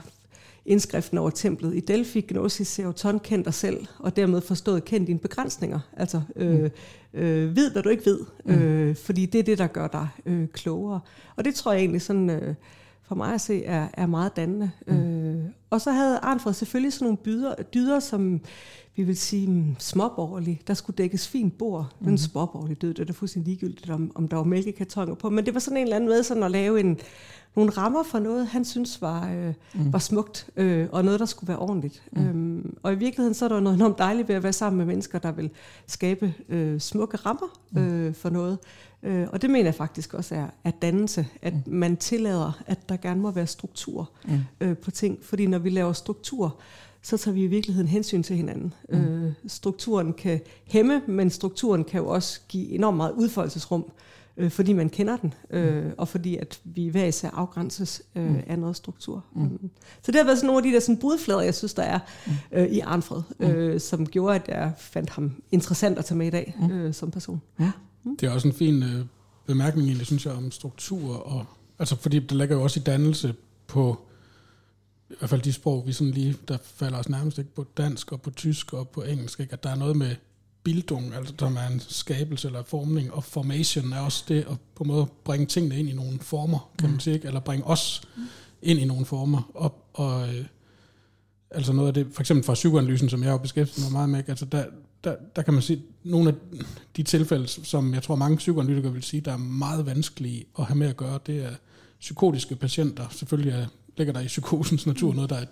indskriften 0.67 1.19
over 1.19 1.31
templet 1.31 1.77
i 1.77 1.81
Delphi, 1.81 2.21
Gnosis 2.21 2.69
Seroton, 2.69 3.19
kend 3.19 3.45
dig 3.45 3.55
selv, 3.55 3.87
og 3.99 4.17
dermed 4.17 4.41
forstået, 4.41 4.85
kend 4.85 5.07
dine 5.07 5.19
begrænsninger. 5.19 5.81
Altså, 5.97 6.21
øh, 6.37 6.71
øh, 7.15 7.57
ved, 7.57 7.73
hvad 7.73 7.83
du 7.83 7.89
ikke 7.89 8.07
ved, 8.07 8.21
øh, 8.47 8.97
fordi 8.97 9.27
det 9.27 9.39
er 9.39 9.43
det, 9.43 9.59
der 9.59 9.67
gør 9.67 9.89
dig 9.89 10.09
øh, 10.27 10.49
klogere. 10.49 11.01
Og 11.37 11.45
det 11.45 11.55
tror 11.55 11.73
jeg 11.73 11.81
egentlig 11.81 12.03
sådan, 12.03 12.31
øh, 12.31 12.55
for 13.03 13.15
mig 13.15 13.35
at 13.35 13.41
se, 13.41 13.65
er, 13.65 13.89
er 13.95 14.07
meget 14.07 14.37
dannende. 14.37 14.71
Øh, 14.87 15.37
og 15.71 15.81
så 15.81 15.91
havde 15.91 16.19
Arnfred 16.19 16.53
selvfølgelig 16.53 16.93
sådan 16.93 17.05
nogle 17.05 17.17
byder, 17.17 17.55
dyder, 17.75 18.01
som 18.01 18.41
vi 18.97 19.03
vil 19.03 19.17
sige 19.17 19.51
mm, 19.51 19.77
småborgerlige. 19.79 20.61
Der 20.67 20.75
skulle 20.75 20.97
dækkes 20.97 21.29
fint 21.29 21.59
bord. 21.59 21.95
Mm. 22.01 22.07
Den 22.07 22.19
småborgerlige 22.19 22.77
død, 22.77 22.95
det 22.95 23.03
er 23.03 23.05
da 23.05 23.13
fuldstændig 23.13 23.51
ligegyldigt, 23.51 23.91
om, 23.91 24.13
om 24.15 24.29
der 24.29 24.37
var 24.37 24.45
mælkekartoner 24.45 25.15
på. 25.15 25.31
Men 25.31 25.47
det 25.47 25.55
var 25.55 25.61
sådan 25.61 25.77
en 25.77 25.83
eller 25.83 25.97
anden 25.97 26.11
måde 26.11 26.25
sådan 26.25 26.43
at 26.43 26.51
lave 26.51 26.81
en, 26.81 26.99
nogle 27.57 27.71
rammer 27.71 28.03
for 28.03 28.19
noget, 28.19 28.47
han 28.47 28.65
synes 28.65 29.03
var, 29.03 29.31
øh, 29.31 29.55
mm. 29.75 29.93
var 29.93 29.99
smukt, 29.99 30.47
øh, 30.57 30.89
og 30.93 31.05
noget, 31.05 31.21
der 31.21 31.27
skulle 31.27 31.49
være 31.49 31.59
ordentligt. 31.59 32.03
Mm. 32.13 32.27
Øhm, 32.27 32.77
og 32.83 32.93
i 32.93 32.97
virkeligheden 32.97 33.35
så 33.35 33.45
er 33.45 33.49
der 33.49 33.61
noget 33.61 33.77
enormt 33.77 33.99
dejligt 33.99 34.29
ved 34.29 34.35
at 34.35 34.43
være 34.43 34.53
sammen 34.53 34.79
med 34.79 34.87
mennesker, 34.87 35.19
der 35.19 35.33
vil 35.33 35.51
skabe 35.87 36.35
øh, 36.49 36.81
smukke 36.81 37.17
rammer 37.17 37.61
øh, 37.79 38.15
for 38.15 38.31
noget. 38.31 38.59
Øh, 39.03 39.27
og 39.33 39.43
det 39.43 39.51
mener 39.51 39.65
jeg 39.65 39.75
faktisk 39.75 40.15
også 40.15 40.35
er, 40.35 40.47
er 40.65 40.71
dannelse, 40.71 41.27
at 41.43 41.55
mm. 41.55 41.75
man 41.75 41.97
tillader, 41.97 42.63
at 42.67 42.89
der 42.89 42.97
gerne 42.97 43.21
må 43.21 43.31
være 43.31 43.47
struktur 43.47 44.11
mm. 44.25 44.39
øh, 44.61 44.77
på 44.77 44.91
ting. 44.91 45.19
Fordi 45.23 45.47
når 45.47 45.59
vi 45.59 45.71
laver 45.71 45.93
struktur, 45.93 46.57
så 47.03 47.17
tager 47.17 47.35
vi 47.35 47.45
i 47.45 47.47
virkeligheden 47.47 47.89
hensyn 47.89 48.23
til 48.23 48.37
hinanden. 48.37 48.75
Mm. 48.89 48.99
Øh, 48.99 49.33
strukturen 49.47 50.13
kan 50.13 50.41
hæmme, 50.65 51.03
men 51.07 51.31
strukturen 51.31 51.85
kan 51.85 52.01
jo 52.01 52.09
også 52.09 52.41
give 52.49 52.69
enormt 52.69 52.97
meget 52.97 53.13
udfoldelsesrum, 53.13 53.85
øh, 54.37 54.51
fordi 54.51 54.73
man 54.73 54.89
kender 54.91 55.17
den, 55.17 55.35
øh, 55.51 55.93
og 55.99 56.09
fordi 56.09 56.37
at 56.37 56.61
vi 56.65 56.89
hver 56.89 57.05
især 57.05 57.31
afgrænses 57.31 58.03
øh, 58.17 58.31
mm. 58.31 58.43
af 58.47 58.59
noget 58.59 58.77
struktur. 58.77 59.25
Mm. 59.35 59.71
Så 60.03 60.13
det 60.13 60.15
har 60.21 60.25
været 60.25 60.39
sådan 60.39 60.47
nogle 60.47 60.59
af 60.59 60.63
de 60.63 60.73
der 60.73 60.81
sådan 60.81 60.97
brudflader, 60.99 61.41
jeg 61.41 61.55
synes, 61.55 61.75
der 61.75 61.83
er 61.83 61.99
øh, 62.53 62.69
i 62.69 62.81
Arnfred, 62.81 63.23
øh, 63.41 63.81
som 63.81 64.07
gjorde, 64.07 64.35
at 64.35 64.49
jeg 64.49 64.73
fandt 64.79 65.11
ham 65.11 65.33
interessant 65.53 65.99
at 65.99 66.05
tage 66.05 66.19
med 66.19 66.27
i 66.27 66.31
dag 66.31 66.55
Mm. 66.61 66.71
øh, 66.71 66.95
som 66.95 67.11
person. 67.11 67.43
Det 68.21 68.27
er 68.27 68.31
også 68.31 68.49
en 68.49 68.55
fin 68.55 68.83
øh, 68.83 69.05
bemærkning, 69.47 69.87
egentlig, 69.89 70.07
synes 70.07 70.27
jeg, 70.27 70.35
om 70.35 70.51
struktur. 70.51 71.15
Og, 71.15 71.47
altså, 71.79 71.97
fordi 71.97 72.19
det 72.19 72.33
ligger 72.33 72.57
jo 72.57 72.63
også 72.63 72.81
i 72.81 72.83
dannelse 72.83 73.35
på, 73.67 74.01
i 75.11 75.15
hvert 75.19 75.31
fald 75.31 75.43
de 75.43 75.53
sprog, 75.53 75.87
vi 75.87 75.93
sådan 75.93 76.11
lige, 76.11 76.37
der 76.49 76.59
falder 76.65 76.99
os 76.99 77.09
nærmest 77.09 77.39
ikke 77.39 77.55
på 77.55 77.67
dansk 77.77 78.13
og 78.13 78.23
på 78.23 78.31
tysk 78.31 78.73
og 78.73 78.89
på 78.89 79.03
engelsk, 79.03 79.41
ikke? 79.41 79.53
at 79.53 79.63
der 79.63 79.71
er 79.71 79.75
noget 79.75 79.97
med 79.97 80.17
bildung, 80.65 81.15
altså 81.15 81.35
som 81.39 81.57
er 81.57 81.67
en 81.67 81.81
skabelse 81.81 82.49
eller 82.49 82.63
formning, 82.63 83.13
og 83.13 83.25
formation 83.25 83.93
er 83.93 84.01
også 84.01 84.25
det 84.29 84.39
at 84.51 84.57
på 84.75 84.85
en 84.85 84.89
måde 84.89 85.07
bringe 85.25 85.47
tingene 85.47 85.79
ind 85.79 85.89
i 85.89 85.93
nogle 85.93 86.19
former, 86.21 86.71
kan 86.79 86.91
man 86.91 87.01
sige, 87.01 87.15
ikke? 87.15 87.27
eller 87.27 87.41
bringe 87.41 87.67
os 87.67 88.03
ind 88.63 88.81
i 88.81 88.85
nogle 88.85 89.07
former. 89.07 89.51
Og, 89.55 89.89
og 89.95 90.29
øh, 90.29 90.45
altså 91.51 91.73
noget 91.73 91.89
af 91.89 91.95
det, 91.95 92.07
for 92.13 92.23
eksempel 92.23 92.45
fra 92.45 92.55
psykoanalysen, 92.55 93.09
som 93.09 93.23
jeg 93.23 93.31
har 93.31 93.39
beskæftiget 93.39 93.87
mig 93.87 93.93
meget 93.93 94.09
med, 94.09 94.23
altså 94.29 94.45
der, 94.45 94.65
der, 95.05 95.17
der 95.37 95.43
kan 95.43 95.55
man 95.55 95.63
sige, 95.63 95.83
nogle 96.05 96.29
af 96.29 96.35
de 96.97 97.03
tilfælde, 97.03 97.49
som 97.49 97.95
jeg 97.95 98.03
tror 98.03 98.17
mange 98.17 98.37
psykoanalytikere 98.37 98.93
vil 98.93 99.03
sige, 99.03 99.21
der 99.21 99.33
er 99.33 99.37
meget 99.37 99.87
vanskelige 99.87 100.45
at 100.59 100.65
have 100.65 100.79
med 100.79 100.89
at 100.89 100.97
gøre, 100.97 101.19
det 101.27 101.45
er 101.45 101.51
psykotiske 102.01 102.57
patienter. 102.57 103.07
Selvfølgelig 103.11 103.53
er, 103.53 103.67
ligger 103.97 104.13
der 104.13 104.21
i 104.21 104.27
psykosens 104.27 104.87
natur 104.87 105.15
noget, 105.15 105.31
der 105.31 105.37
er, 105.37 105.47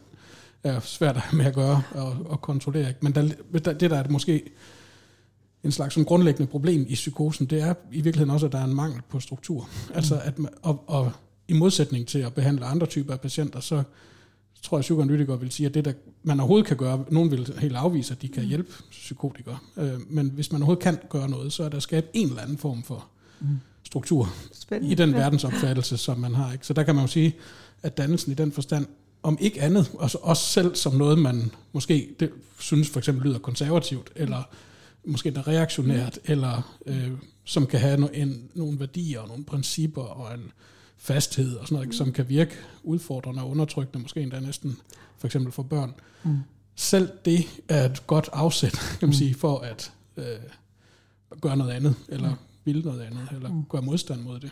er 0.63 0.81
svært 0.81 1.17
at 1.17 1.23
have 1.23 1.37
med 1.37 1.47
at 1.47 1.55
gøre 1.55 1.83
og, 1.91 2.17
og 2.25 2.41
kontrollere. 2.41 2.89
Ikke? 2.89 3.01
Men 3.03 3.15
der, 3.15 3.29
der, 3.65 3.73
det, 3.73 3.91
der 3.91 3.97
er 3.97 4.09
måske 4.09 4.43
en 5.65 5.73
slags 5.73 5.95
sådan 5.95 6.05
grundlæggende 6.05 6.51
problem 6.51 6.87
i 6.89 6.95
psykosen, 6.95 7.47
det 7.47 7.63
er 7.63 7.75
i 7.93 8.01
virkeligheden 8.01 8.31
også, 8.31 8.47
at 8.47 8.53
der 8.53 8.59
er 8.59 8.65
en 8.65 8.75
mangel 8.75 9.01
på 9.09 9.21
struktur. 9.21 9.69
Altså 9.95 10.21
at, 10.25 10.39
man- 10.39 10.53
og, 10.63 10.85
og 10.87 11.13
i 11.49 11.53
modsætning 11.53 12.07
til 12.07 12.19
at 12.19 12.35
behandle 12.35 12.65
andre 12.65 12.87
typer 12.87 13.13
af 13.13 13.21
patienter, 13.21 13.61
så 13.61 13.83
tror 14.63 14.79
jeg, 14.79 14.83
psykoanalytikere 14.83 15.41
vil 15.41 15.51
sige, 15.51 15.67
at 15.67 15.75
det, 15.75 15.85
der 15.85 15.93
man 16.23 16.41
overhovedet 16.41 16.67
kan 16.67 16.77
gøre, 16.77 17.05
nogen 17.11 17.31
vil 17.31 17.55
helt 17.59 17.77
afvise, 17.77 18.15
at 18.15 18.23
de 18.23 18.29
kan 18.29 18.45
hjælpe 18.45 18.73
psykotikere, 18.91 19.59
øh, 19.77 19.93
men 20.09 20.31
hvis 20.35 20.53
man 20.53 20.63
overhovedet 20.63 20.83
kan 20.83 20.99
gøre 21.09 21.29
noget, 21.31 21.53
så 21.53 21.65
er 21.65 21.69
der 21.69 21.77
at 21.77 21.83
skabe 21.83 22.07
en 22.13 22.29
eller 22.29 22.43
anden 22.43 22.59
form 22.59 22.83
for 22.83 23.07
struktur 23.85 24.33
Spændende. 24.53 24.93
i 24.93 24.95
den 24.95 25.15
verdensopfattelse, 25.15 25.97
som 25.97 26.19
man 26.19 26.35
har. 26.35 26.53
Ikke? 26.53 26.67
Så 26.67 26.73
der 26.73 26.83
kan 26.83 26.95
man 26.95 27.05
jo 27.05 27.09
sige, 27.09 27.37
at 27.83 27.97
dannelsen 27.97 28.33
i 28.33 28.35
den 28.35 28.53
forstand, 28.53 28.87
om 29.23 29.39
ikke 29.41 29.63
andet, 29.63 29.91
også, 29.95 30.19
også 30.23 30.43
selv 30.43 30.75
som 30.75 30.95
noget, 30.95 31.19
man 31.19 31.51
måske 31.73 32.09
det, 32.21 32.31
synes 32.59 32.89
for 32.89 32.99
eksempel 32.99 33.27
lyder 33.27 33.39
konservativt, 33.39 34.11
eller 34.17 34.43
måske 35.05 35.31
der 35.31 35.49
reaktionært, 35.49 36.19
eller 36.25 36.77
øh, 36.87 37.11
som 37.45 37.67
kan 37.67 37.81
have 37.81 38.01
no, 38.01 38.07
en, 38.13 38.51
nogle 38.55 38.81
værdier 38.81 39.21
og 39.21 39.29
nogle 39.29 39.45
principper 39.45 40.03
og 40.03 40.35
en 40.35 40.53
fasthed 40.97 41.57
og 41.57 41.67
sådan 41.67 41.75
noget, 41.75 41.87
ikke, 41.87 41.97
som 41.97 42.13
kan 42.13 42.29
virke 42.29 42.55
udfordrende 42.83 43.43
og 43.43 43.51
undertrykkende, 43.51 44.03
måske 44.03 44.21
endda 44.21 44.41
næsten 44.41 44.77
for 45.19 45.27
eksempel 45.27 45.53
for 45.53 45.63
børn. 45.63 45.95
Mm. 46.25 46.39
Selv 46.75 47.09
det 47.25 47.47
er 47.69 47.85
et 47.85 48.07
godt 48.07 48.31
afsæt, 48.33 48.79
kan 49.01 49.09
man 49.09 49.15
sige, 49.15 49.35
for 49.35 49.59
at 49.59 49.93
øh, 50.17 50.25
gøre 51.41 51.57
noget 51.57 51.73
andet, 51.73 51.95
eller 52.09 52.35
ville 52.65 52.83
noget 52.83 53.01
andet, 53.01 53.29
eller 53.33 53.65
gøre 53.69 53.83
modstand 53.83 54.21
mod 54.21 54.41
det. 54.41 54.51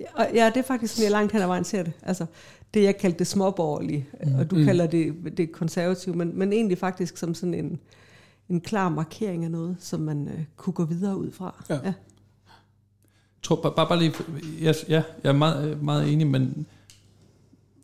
Ja, 0.00 0.06
og 0.14 0.28
ja, 0.34 0.46
det 0.46 0.56
er 0.56 0.62
faktisk 0.62 0.94
sådan, 0.94 1.04
jeg 1.04 1.10
langt 1.10 1.32
hen 1.32 1.42
ad 1.42 1.46
vejen 1.46 1.64
ser 1.64 1.82
det. 1.82 1.92
Altså, 2.02 2.26
det 2.74 2.82
jeg 2.82 2.98
kaldte 2.98 3.18
det 3.18 3.26
småborgerlige, 3.26 4.06
mm. 4.26 4.34
og 4.34 4.50
du 4.50 4.56
mm. 4.56 4.64
kalder 4.64 4.86
det, 4.86 5.14
det 5.36 5.52
konservative, 5.52 6.14
men, 6.14 6.38
men 6.38 6.52
egentlig 6.52 6.78
faktisk 6.78 7.16
som 7.16 7.34
sådan 7.34 7.54
en, 7.54 7.80
en 8.50 8.60
klar 8.60 8.88
markering 8.88 9.44
af 9.44 9.50
noget, 9.50 9.76
som 9.80 10.00
man 10.00 10.28
øh, 10.28 10.44
kunne 10.56 10.72
gå 10.72 10.84
videre 10.84 11.16
ud 11.16 11.32
fra. 11.32 11.64
Ja. 11.68 11.78
Ja. 11.84 11.92
tror, 13.42 13.56
bare, 13.56 13.86
bare, 13.86 13.98
lige, 13.98 14.12
jeg, 14.60 14.74
ja, 14.88 15.02
jeg 15.24 15.28
er 15.28 15.36
meget, 15.36 15.82
meget 15.82 16.12
enig, 16.12 16.26
men 16.26 16.66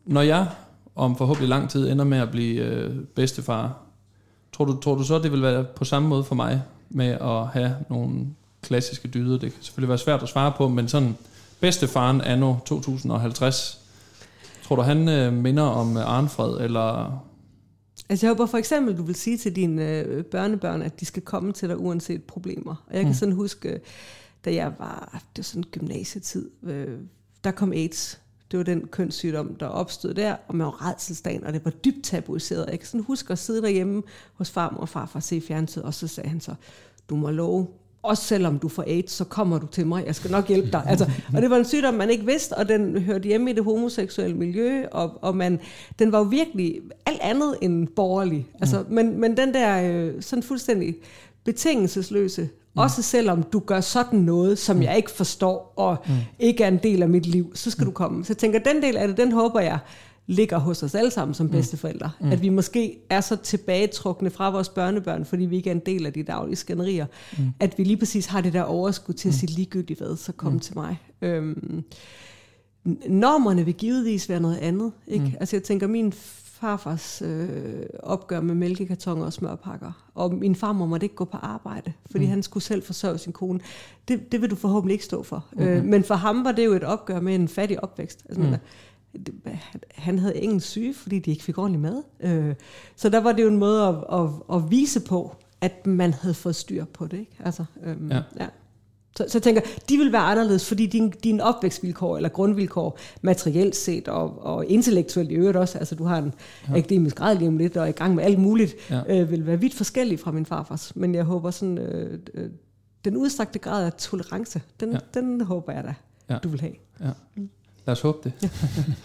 når 0.05 0.23
jeg 0.23 0.47
om 0.95 1.17
forhåbentlig 1.17 1.49
lang 1.49 1.71
tid 1.71 1.91
ender 1.91 2.05
med 2.05 2.19
at 2.19 2.31
blive 2.31 2.65
øh, 2.65 3.05
bedstefar, 3.05 3.77
tror 4.53 4.65
du, 4.65 4.81
tror 4.81 4.95
du 4.95 5.05
så, 5.05 5.19
det 5.19 5.33
vil 5.33 5.43
være 5.43 5.65
på 5.65 5.85
samme 5.85 6.09
måde 6.09 6.25
for 6.25 6.35
mig 6.35 6.63
med 6.89 7.07
at 7.07 7.47
have 7.47 7.77
nogle 7.91 8.27
klassiske 8.63 9.09
dyder? 9.09 9.39
Det 9.39 9.53
kan 9.53 9.63
selvfølgelig 9.63 9.89
være 9.89 9.99
svært 9.99 10.23
at 10.23 10.29
svare 10.29 10.53
på, 10.57 10.69
men 10.69 10.89
sådan 10.89 11.17
bedstefaren 11.61 12.21
anno 12.21 12.55
2050, 12.67 13.81
tror 14.65 14.77
du, 14.77 14.83
han 14.83 15.09
øh, 15.09 15.33
minder 15.33 15.63
om 15.63 15.97
øh, 15.97 16.17
Arnfred, 16.17 16.61
eller 16.61 17.19
Altså 18.09 18.27
jeg 18.27 18.31
håber 18.31 18.47
for 18.47 18.59
eksempel, 18.59 18.97
du 18.97 19.03
vil 19.03 19.15
sige 19.15 19.39
til 19.39 19.57
dine 19.57 20.01
øh, 20.01 20.25
børnebørn, 20.25 20.83
at 20.83 21.01
de 21.01 21.05
skal 21.05 21.23
komme 21.23 21.53
til 21.53 21.69
dig 21.69 21.79
uanset 21.79 22.25
problemer. 22.25 22.85
Og 22.87 22.97
jeg 22.97 23.05
kan 23.05 23.15
sådan 23.15 23.35
huske, 23.35 23.69
øh, 23.69 23.81
da 24.45 24.55
jeg 24.55 24.73
var, 24.79 25.11
det 25.13 25.39
var 25.39 25.43
sådan 25.43 25.65
gymnasietid, 25.71 26.51
øh, 26.63 26.99
der 27.45 27.51
kom 27.51 27.73
AIDS. 27.73 28.21
Det 28.51 28.59
var 28.59 28.65
den 28.65 28.87
kønssygdom, 28.87 29.55
der 29.55 29.67
opstod 29.67 30.15
der, 30.15 30.37
og 30.49 30.57
man 30.57 30.65
var 30.65 30.89
redselsdagen, 30.89 31.45
og 31.45 31.53
det 31.53 31.65
var 31.65 31.71
dybt 31.71 32.05
tabuiseret. 32.05 32.67
Jeg 32.71 32.79
kan 32.79 32.87
sådan 32.87 33.05
huske 33.05 33.33
at 33.33 33.39
sidde 33.39 33.63
derhjemme 33.63 34.03
hos 34.35 34.51
farmor 34.51 34.81
og 34.81 34.89
farfar 34.89 35.19
og 35.19 35.23
se 35.23 35.41
fjernsynet, 35.41 35.85
og 35.85 35.95
så 35.95 36.09
sagde 36.09 36.29
han 36.29 36.41
så, 36.41 36.55
du 37.09 37.17
må 37.17 37.31
love, 37.31 37.67
også 38.07 38.23
selvom 38.23 38.59
du 38.59 38.69
får 38.69 38.85
AIDS, 38.87 39.13
så 39.13 39.25
kommer 39.25 39.59
du 39.59 39.67
til 39.67 39.87
mig, 39.87 40.07
jeg 40.07 40.15
skal 40.15 40.31
nok 40.31 40.49
hjælpe 40.49 40.71
dig. 40.73 40.83
Altså, 40.87 41.11
og 41.35 41.43
det 41.43 41.51
var 41.51 41.57
en 41.57 41.65
sygdom, 41.65 41.95
man 41.95 42.11
ikke 42.11 42.27
vidste, 42.27 42.53
og 42.53 42.69
den 42.69 43.03
hørte 43.03 43.29
hjemme 43.29 43.51
i 43.51 43.55
det 43.55 43.65
homoseksuelle 43.65 44.37
miljø, 44.37 44.87
og, 44.93 45.19
og 45.23 45.37
man, 45.37 45.61
den 45.99 46.13
var 46.13 46.19
jo 46.19 46.25
virkelig 46.25 46.81
alt 47.07 47.21
andet 47.21 47.57
end 47.61 47.89
borgerlig. 47.89 48.47
Altså, 48.61 48.85
mm. 48.89 48.95
men, 48.95 49.21
men 49.21 49.37
den 49.37 49.55
der 49.55 49.83
øh, 49.83 50.23
sådan 50.23 50.43
fuldstændig 50.43 50.97
betingelsesløse, 51.45 52.43
mm. 52.43 52.81
også 52.81 53.03
selvom 53.03 53.43
du 53.43 53.59
gør 53.59 53.81
sådan 53.81 54.19
noget, 54.19 54.59
som 54.59 54.77
mm. 54.77 54.83
jeg 54.83 54.97
ikke 54.97 55.11
forstår, 55.11 55.73
og 55.77 55.97
mm. 56.07 56.15
ikke 56.39 56.65
er 56.65 56.69
en 56.69 56.81
del 56.83 57.03
af 57.03 57.09
mit 57.09 57.27
liv, 57.27 57.53
så 57.55 57.71
skal 57.71 57.85
mm. 57.85 57.91
du 57.91 57.95
komme. 57.95 58.25
Så 58.25 58.33
jeg 58.33 58.39
tænker, 58.39 58.59
den 58.59 58.83
del 58.83 58.97
af 58.97 59.09
det, 59.09 59.17
den 59.17 59.33
håber 59.33 59.61
jeg, 59.61 59.79
ligger 60.27 60.59
hos 60.59 60.83
os 60.83 60.95
alle 60.95 61.11
sammen 61.11 61.35
som 61.35 61.49
bedsteforældre. 61.49 62.11
Mm. 62.21 62.33
At 62.33 62.43
vi 62.43 62.49
måske 62.49 62.99
er 63.11 63.21
så 63.21 63.37
tilbagetrukne 63.37 64.31
fra 64.31 64.51
vores 64.51 64.69
børnebørn, 64.69 65.25
fordi 65.25 65.45
vi 65.45 65.57
ikke 65.57 65.71
er 65.71 65.75
en 65.75 65.83
del 65.87 66.07
af 66.07 66.13
de 66.13 66.23
daglige 66.23 66.57
skænderier, 66.57 67.07
mm. 67.39 67.45
at 67.61 67.79
vi 67.79 67.85
lige 67.85 67.97
præcis 67.97 68.27
har 68.27 68.41
det 68.41 68.53
der 68.53 68.63
overskud 68.63 69.15
til 69.15 69.29
at 69.29 69.35
sige 69.35 69.53
ligegyldigt 69.53 70.01
hvad, 70.01 70.17
så 70.17 70.33
kom 70.33 70.53
mm. 70.53 70.61
til 70.61 70.75
mig. 70.77 71.01
Øhm, 71.23 71.85
normerne 73.09 73.65
vil 73.65 73.75
givetvis 73.75 74.29
være 74.29 74.41
noget 74.41 74.57
andet. 74.57 74.93
Ikke? 75.07 75.25
Mm. 75.25 75.33
Altså 75.41 75.57
jeg 75.57 75.63
tænker, 75.63 75.87
min 75.87 76.13
farfars 76.61 77.23
øh, 77.23 77.87
opgør 78.03 78.41
med 78.41 78.55
mælkekartoner 78.55 79.25
og 79.25 79.33
smørpakker, 79.33 79.93
og 80.15 80.35
min 80.35 80.55
farmor 80.55 80.87
måtte 80.87 81.05
ikke 81.05 81.15
gå 81.17 81.25
på 81.25 81.37
arbejde, 81.37 81.93
fordi 82.11 82.25
mm. 82.25 82.31
han 82.31 82.43
skulle 82.43 82.65
selv 82.65 82.83
forsørge 82.83 83.19
sin 83.19 83.33
kone. 83.33 83.61
Det, 84.09 84.33
det 84.33 84.41
vil 84.41 84.51
du 84.51 84.57
forhåbentlig 84.57 84.93
ikke 84.93 85.05
stå 85.05 85.23
for. 85.23 85.45
Mm. 85.53 85.63
Øh, 85.63 85.85
men 85.85 86.05
for 86.05 86.15
ham 86.15 86.45
var 86.45 86.53
det 86.53 86.65
jo 86.65 86.73
et 86.73 86.85
opgør 86.85 87.21
med 87.21 87.35
en 87.35 87.49
fattig 87.49 87.85
opvækst. 87.85 88.27
Altså, 88.29 88.43
mm. 88.43 88.55
Han 89.95 90.19
havde 90.19 90.37
ingen 90.37 90.61
syge, 90.61 90.95
fordi 90.95 91.19
de 91.19 91.31
ikke 91.31 91.43
fik 91.43 91.59
ordentlig 91.59 91.81
mad. 91.81 92.03
Øh, 92.21 92.55
så 92.97 93.09
der 93.09 93.21
var 93.21 93.33
det 93.33 93.43
jo 93.43 93.49
en 93.49 93.59
måde 93.59 93.83
at, 93.89 93.95
at, 94.13 94.29
at 94.53 94.71
vise 94.71 95.01
på, 95.01 95.37
at 95.61 95.87
man 95.87 96.13
havde 96.13 96.35
fået 96.35 96.57
styr 96.57 96.85
på 96.85 97.07
det. 97.07 97.19
Ikke? 97.19 97.37
Altså, 97.45 97.65
øhm, 97.85 98.11
ja. 98.11 98.23
ja. 98.41 98.47
Så, 99.17 99.25
så 99.29 99.39
jeg 99.39 99.43
tænker, 99.43 99.61
de 99.89 99.97
vil 99.97 100.13
være 100.13 100.23
anderledes, 100.23 100.69
fordi 100.69 100.87
din, 100.87 101.11
din 101.11 101.41
opvækstvilkår 101.41 102.17
eller 102.17 102.29
grundvilkår, 102.29 102.99
materielt 103.23 103.77
set 103.77 104.09
og, 104.09 104.43
og 104.43 104.67
intellektuelt 104.67 105.31
i 105.31 105.35
øvrigt 105.35 105.57
også, 105.57 105.79
altså 105.79 105.95
du 105.95 106.05
har 106.05 106.19
en 106.19 106.35
ja. 106.69 106.79
akademisk 106.79 107.17
grad 107.17 107.39
lige 107.39 107.49
om 107.49 107.59
lidt 107.59 107.77
og 107.77 107.83
er 107.83 107.89
i 107.89 107.93
gang 107.93 108.15
med 108.15 108.25
alt 108.25 108.39
muligt, 108.39 108.75
ja. 108.91 109.21
øh, 109.21 109.31
vil 109.31 109.47
være 109.47 109.61
vidt 109.61 109.75
forskellige 109.75 110.19
fra 110.19 110.31
min 110.31 110.47
farfars. 110.47 110.97
Men 110.97 111.15
jeg 111.15 111.25
håber 111.25 111.51
sådan, 111.51 111.79
øh, 111.79 112.19
øh, 112.35 112.51
den 113.05 113.17
udstrakte 113.17 113.59
grad 113.59 113.87
af 113.87 113.93
tolerance, 113.93 114.63
den, 114.81 114.93
ja. 114.93 114.99
den 115.15 115.41
håber 115.41 115.73
jeg 115.73 115.85
da, 115.85 115.95
ja. 116.31 116.39
du 116.39 116.49
vil 116.49 116.61
have. 116.61 116.75
Ja. 117.01 117.11
Mm. 117.37 117.51
Lad 117.87 117.93
os 117.93 118.01
håbe 118.01 118.19
det. 118.25 118.51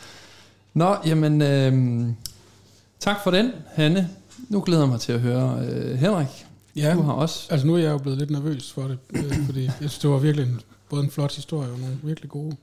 Nå, 0.74 0.96
jamen, 1.06 1.42
øh, 1.42 2.08
tak 3.00 3.24
for 3.24 3.32
den, 3.32 3.52
Hanne. 3.68 4.10
Nu 4.50 4.62
glæder 4.62 4.82
jeg 4.82 4.90
mig 4.90 5.00
til 5.00 5.12
at 5.12 5.20
høre 5.20 5.66
øh, 5.66 5.98
Henrik. 5.98 6.46
Ja, 6.76 6.94
du 6.94 7.02
har 7.02 7.14
også. 7.14 7.48
Altså 7.50 7.68
nu 7.68 7.74
er 7.74 7.78
jeg 7.78 7.92
jo 7.92 7.98
blevet 7.98 8.20
lidt 8.20 8.32
nervøs 8.32 8.72
for 8.72 8.82
det, 8.82 8.98
øh, 9.10 9.46
fordi 9.46 9.64
jeg 9.64 9.74
synes, 9.78 10.00
det 10.00 10.10
var 10.10 10.18
virkelig 10.18 10.48
en, 10.48 10.62
både 10.90 11.04
en 11.04 11.12
flot 11.12 11.36
historie 11.36 11.72
og 11.72 11.80
nogle 11.80 11.98
virkelig 12.04 12.30
gode 12.30 12.56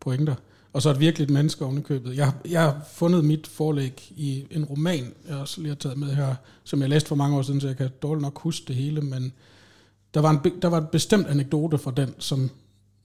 pointer. 0.00 0.34
Og 0.72 0.82
så 0.82 0.90
et 0.90 1.00
virkelig 1.00 1.32
menneske 1.32 1.64
ovenikøbet. 1.64 2.16
Jeg, 2.16 2.32
jeg 2.48 2.62
har 2.62 2.80
fundet 2.92 3.24
mit 3.24 3.46
forlæg 3.46 4.12
i 4.16 4.44
en 4.50 4.64
roman, 4.64 5.12
jeg 5.28 5.36
også 5.36 5.60
lige 5.60 5.68
har 5.68 5.76
taget 5.76 5.98
med 5.98 6.14
her, 6.14 6.34
som 6.64 6.80
jeg 6.80 6.88
læste 6.88 7.08
for 7.08 7.16
mange 7.16 7.36
år 7.36 7.42
siden, 7.42 7.60
så 7.60 7.66
jeg 7.66 7.76
kan 7.76 7.90
dårligt 8.02 8.22
nok 8.22 8.38
huske 8.38 8.64
det 8.68 8.76
hele, 8.76 9.00
men 9.00 9.32
der 10.14 10.20
var, 10.20 10.30
en, 10.30 10.52
der 10.62 10.68
var 10.68 10.78
en 10.78 10.86
bestemt 10.92 11.26
anekdote 11.26 11.78
fra 11.78 11.92
den, 11.96 12.14
som 12.18 12.50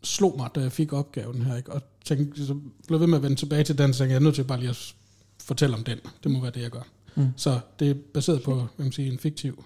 slog 0.03 0.33
mig, 0.37 0.49
da 0.55 0.59
jeg 0.59 0.71
fik 0.71 0.93
opgaven 0.93 1.41
her, 1.41 1.57
ikke? 1.57 1.73
og 1.73 1.81
tænkte, 2.05 2.45
så 2.45 2.59
blev 2.87 2.99
ved 2.99 3.07
med 3.07 3.17
at 3.17 3.23
vende 3.23 3.35
tilbage 3.35 3.63
til 3.63 3.77
den, 3.77 3.93
så 3.93 4.03
jeg 4.03 4.15
er 4.15 4.19
nødt 4.19 4.35
til 4.35 4.43
bare 4.43 4.59
lige 4.59 4.69
at 4.69 4.95
fortælle 5.39 5.75
om 5.75 5.83
den. 5.83 5.97
Det 6.23 6.31
må 6.31 6.41
være 6.41 6.51
det, 6.51 6.61
jeg 6.61 6.71
gør. 6.71 6.87
Mm. 7.15 7.27
Så 7.35 7.59
det 7.79 7.89
er 7.89 7.95
baseret 8.13 8.43
på 8.43 8.55
hvad 8.55 8.85
man 8.85 8.91
siger, 8.91 9.11
en 9.11 9.19
fiktiv 9.19 9.63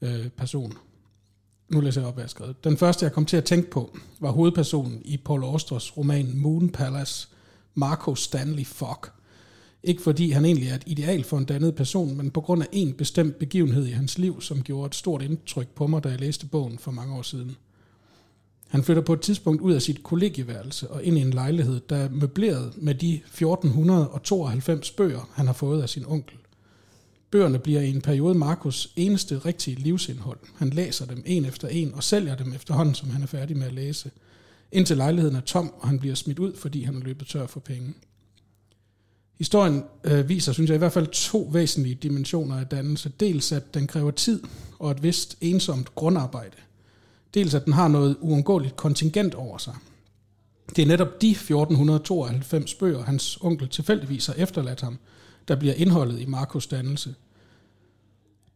øh, 0.00 0.28
person. 0.28 0.72
Nu 1.68 1.80
læser 1.80 2.00
jeg 2.00 2.08
op, 2.08 2.14
hvad 2.14 2.22
jeg 2.22 2.26
har 2.26 2.28
skrevet. 2.28 2.64
Den 2.64 2.76
første, 2.76 3.04
jeg 3.04 3.12
kom 3.12 3.26
til 3.26 3.36
at 3.36 3.44
tænke 3.44 3.70
på, 3.70 3.98
var 4.20 4.30
hovedpersonen 4.30 5.02
i 5.04 5.16
Paul 5.16 5.44
Austers 5.44 5.96
roman 5.96 6.36
Moon 6.36 6.68
Palace, 6.68 7.28
Marco 7.74 8.14
Stanley 8.14 8.66
Fogg. 8.66 9.06
Ikke 9.82 10.02
fordi 10.02 10.30
han 10.30 10.44
egentlig 10.44 10.68
er 10.68 10.74
et 10.74 10.82
ideal 10.86 11.24
for 11.24 11.38
en 11.38 11.44
dannet 11.44 11.74
person, 11.74 12.16
men 12.16 12.30
på 12.30 12.40
grund 12.40 12.62
af 12.62 12.66
en 12.72 12.92
bestemt 12.92 13.38
begivenhed 13.38 13.86
i 13.86 13.90
hans 13.90 14.18
liv, 14.18 14.40
som 14.40 14.62
gjorde 14.62 14.86
et 14.86 14.94
stort 14.94 15.22
indtryk 15.22 15.68
på 15.68 15.86
mig, 15.86 16.04
da 16.04 16.08
jeg 16.08 16.20
læste 16.20 16.46
bogen 16.46 16.78
for 16.78 16.90
mange 16.90 17.14
år 17.14 17.22
siden. 17.22 17.56
Han 18.68 18.84
flytter 18.84 19.02
på 19.02 19.12
et 19.12 19.20
tidspunkt 19.20 19.62
ud 19.62 19.72
af 19.72 19.82
sit 19.82 20.02
kollegieværelse 20.02 20.90
og 20.90 21.04
ind 21.04 21.18
i 21.18 21.20
en 21.20 21.30
lejlighed, 21.30 21.80
der 21.88 21.96
er 21.96 22.08
møbleret 22.08 22.72
med 22.76 22.94
de 22.94 23.14
1492 23.14 24.90
bøger, 24.90 25.30
han 25.32 25.46
har 25.46 25.52
fået 25.52 25.82
af 25.82 25.88
sin 25.88 26.04
onkel. 26.06 26.36
Bøgerne 27.30 27.58
bliver 27.58 27.80
i 27.80 27.90
en 27.90 28.00
periode 28.00 28.34
Markus 28.34 28.92
eneste 28.96 29.38
rigtige 29.38 29.76
livsindhold. 29.76 30.38
Han 30.56 30.70
læser 30.70 31.06
dem 31.06 31.22
en 31.26 31.44
efter 31.44 31.68
en 31.68 31.94
og 31.94 32.02
sælger 32.02 32.36
dem 32.36 32.52
efterhånden, 32.52 32.94
som 32.94 33.10
han 33.10 33.22
er 33.22 33.26
færdig 33.26 33.56
med 33.56 33.66
at 33.66 33.72
læse. 33.72 34.10
Indtil 34.72 34.96
lejligheden 34.96 35.36
er 35.36 35.40
tom, 35.40 35.74
og 35.78 35.88
han 35.88 35.98
bliver 35.98 36.14
smidt 36.14 36.38
ud, 36.38 36.56
fordi 36.56 36.82
han 36.82 36.96
er 36.96 37.00
løbet 37.00 37.28
tør 37.28 37.46
for 37.46 37.60
penge. 37.60 37.94
Historien 39.38 39.84
øh, 40.04 40.28
viser, 40.28 40.52
synes 40.52 40.70
jeg, 40.70 40.74
i 40.74 40.78
hvert 40.78 40.92
fald 40.92 41.06
to 41.06 41.50
væsentlige 41.52 41.94
dimensioner 41.94 42.56
af 42.56 42.66
dannelse. 42.66 43.12
Dels 43.20 43.52
at 43.52 43.74
den 43.74 43.86
kræver 43.86 44.10
tid 44.10 44.42
og 44.78 44.90
et 44.90 45.02
vist 45.02 45.36
ensomt 45.40 45.94
grundarbejde. 45.94 46.56
Dels 47.34 47.54
at 47.54 47.64
den 47.64 47.72
har 47.72 47.88
noget 47.88 48.16
uundgåeligt 48.20 48.76
kontingent 48.76 49.34
over 49.34 49.58
sig. 49.58 49.74
Det 50.76 50.82
er 50.82 50.86
netop 50.86 51.22
de 51.22 51.30
1492 51.30 52.74
bøger, 52.74 53.04
hans 53.04 53.38
onkel 53.40 53.68
tilfældigvis 53.68 54.26
har 54.26 54.34
efterladt 54.34 54.80
ham, 54.80 54.98
der 55.48 55.56
bliver 55.56 55.74
indholdet 55.74 56.20
i 56.20 56.26
Markus 56.26 56.66
dannelse. 56.66 57.14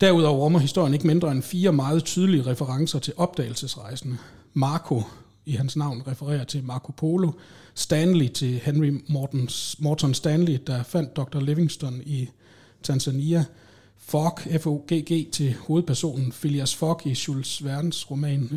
Derudover 0.00 0.38
rummer 0.38 0.58
historien 0.58 0.94
ikke 0.94 1.06
mindre 1.06 1.32
end 1.32 1.42
fire 1.42 1.72
meget 1.72 2.04
tydelige 2.04 2.46
referencer 2.46 2.98
til 2.98 3.14
opdagelsesrejsende. 3.16 4.16
Marco 4.54 5.02
i 5.46 5.52
hans 5.52 5.76
navn 5.76 6.02
refererer 6.06 6.44
til 6.44 6.64
Marco 6.64 6.92
Polo, 6.92 7.30
Stanley 7.74 8.28
til 8.28 8.60
Henry 8.64 9.02
Mortons, 9.08 9.76
Morton 9.78 10.14
Stanley, 10.14 10.58
der 10.66 10.82
fandt 10.82 11.16
Dr. 11.16 11.40
Livingstone 11.40 12.04
i 12.04 12.30
Tanzania, 12.82 13.44
Fogg, 14.08 14.38
F-O-G-G, 14.60 15.30
til 15.32 15.54
hovedpersonen 15.66 16.32
Phileas 16.32 16.74
Fogg 16.74 17.06
i 17.06 17.18
Jules 17.28 17.60
Verne's 17.60 18.10
roman 18.10 18.50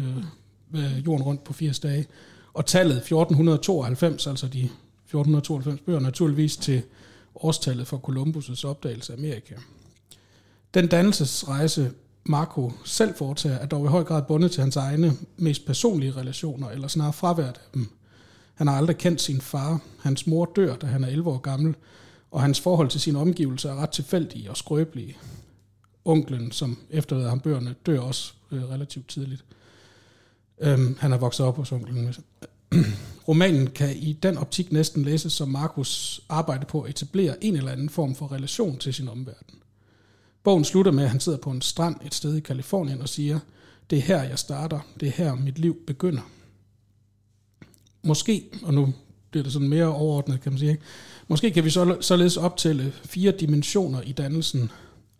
øh, 0.75 1.05
Jorden 1.05 1.25
rundt 1.25 1.43
på 1.43 1.53
80 1.53 1.79
dage, 1.79 2.05
og 2.53 2.65
tallet 2.65 2.97
1492, 2.97 4.27
altså 4.27 4.47
de 4.47 4.59
1492 4.59 5.81
bøger, 5.81 5.99
naturligvis 5.99 6.57
til 6.57 6.81
årstallet 7.35 7.87
for 7.87 7.97
Columbus' 7.97 8.65
opdagelse 8.65 9.13
af 9.13 9.17
Amerika. 9.17 9.55
Den 10.73 10.87
dannelsesrejse, 10.87 11.91
Marco 12.23 12.71
selv 12.85 13.15
foretager, 13.17 13.57
er 13.57 13.65
dog 13.65 13.85
i 13.85 13.89
høj 13.89 14.03
grad 14.03 14.21
bundet 14.27 14.51
til 14.51 14.61
hans 14.61 14.75
egne 14.75 15.13
mest 15.37 15.65
personlige 15.65 16.11
relationer, 16.11 16.69
eller 16.69 16.87
snarere 16.87 17.13
fraværet 17.13 17.57
af 17.57 17.69
dem. 17.73 17.89
Han 18.53 18.67
har 18.67 18.77
aldrig 18.77 18.97
kendt 18.97 19.21
sin 19.21 19.41
far. 19.41 19.79
Hans 19.99 20.27
mor 20.27 20.51
dør, 20.55 20.75
da 20.75 20.87
han 20.87 21.03
er 21.03 21.07
11 21.07 21.29
år 21.29 21.37
gammel, 21.37 21.75
og 22.31 22.41
hans 22.41 22.59
forhold 22.59 22.89
til 22.89 23.01
sine 23.01 23.19
omgivelser 23.19 23.71
er 23.71 23.75
ret 23.75 23.89
tilfældige 23.89 24.49
og 24.49 24.57
skrøbelige. 24.57 25.17
Onklen, 26.05 26.51
som 26.51 26.77
efterlader 26.89 27.29
ham 27.29 27.39
bøgerne, 27.39 27.75
dør 27.85 27.99
også 27.99 28.33
øh, 28.51 28.69
relativt 28.69 29.07
tidligt. 29.07 29.45
Øhm, 30.61 30.97
han 30.99 31.11
har 31.11 31.17
vokset 31.17 31.45
op 31.45 31.57
hos 31.57 31.71
onklen. 31.71 32.13
Romanen 33.27 33.67
kan 33.67 33.97
i 33.97 34.13
den 34.13 34.37
optik 34.37 34.71
næsten 34.71 35.03
læses 35.03 35.33
som 35.33 35.49
Markus 35.49 36.21
arbejde 36.29 36.65
på 36.65 36.81
at 36.81 36.89
etablere 36.89 37.43
en 37.43 37.55
eller 37.55 37.71
anden 37.71 37.89
form 37.89 38.15
for 38.15 38.31
relation 38.31 38.77
til 38.77 38.93
sin 38.93 39.09
omverden. 39.09 39.55
Bogen 40.43 40.65
slutter 40.65 40.91
med, 40.91 41.03
at 41.03 41.09
han 41.09 41.19
sidder 41.19 41.37
på 41.37 41.51
en 41.51 41.61
strand 41.61 41.95
et 42.05 42.13
sted 42.13 42.35
i 42.35 42.39
Kalifornien 42.39 43.01
og 43.01 43.09
siger, 43.09 43.39
det 43.89 43.97
er 43.97 44.01
her, 44.01 44.23
jeg 44.23 44.39
starter, 44.39 44.79
det 44.99 45.07
er 45.07 45.11
her, 45.11 45.35
mit 45.35 45.59
liv 45.59 45.77
begynder. 45.87 46.21
Måske, 48.03 48.43
og 48.63 48.73
nu 48.73 48.93
bliver 49.31 49.43
det 49.43 49.53
sådan 49.53 49.67
mere 49.67 49.85
overordnet, 49.85 50.41
kan 50.41 50.51
man 50.51 50.59
sige, 50.59 50.71
ikke? 50.71 50.83
måske 51.27 51.51
kan 51.51 51.63
vi 51.63 51.69
så, 51.69 51.97
således 52.01 52.37
optælle 52.37 52.93
fire 53.05 53.31
dimensioner 53.31 54.01
i 54.01 54.11
dannelsen. 54.11 54.71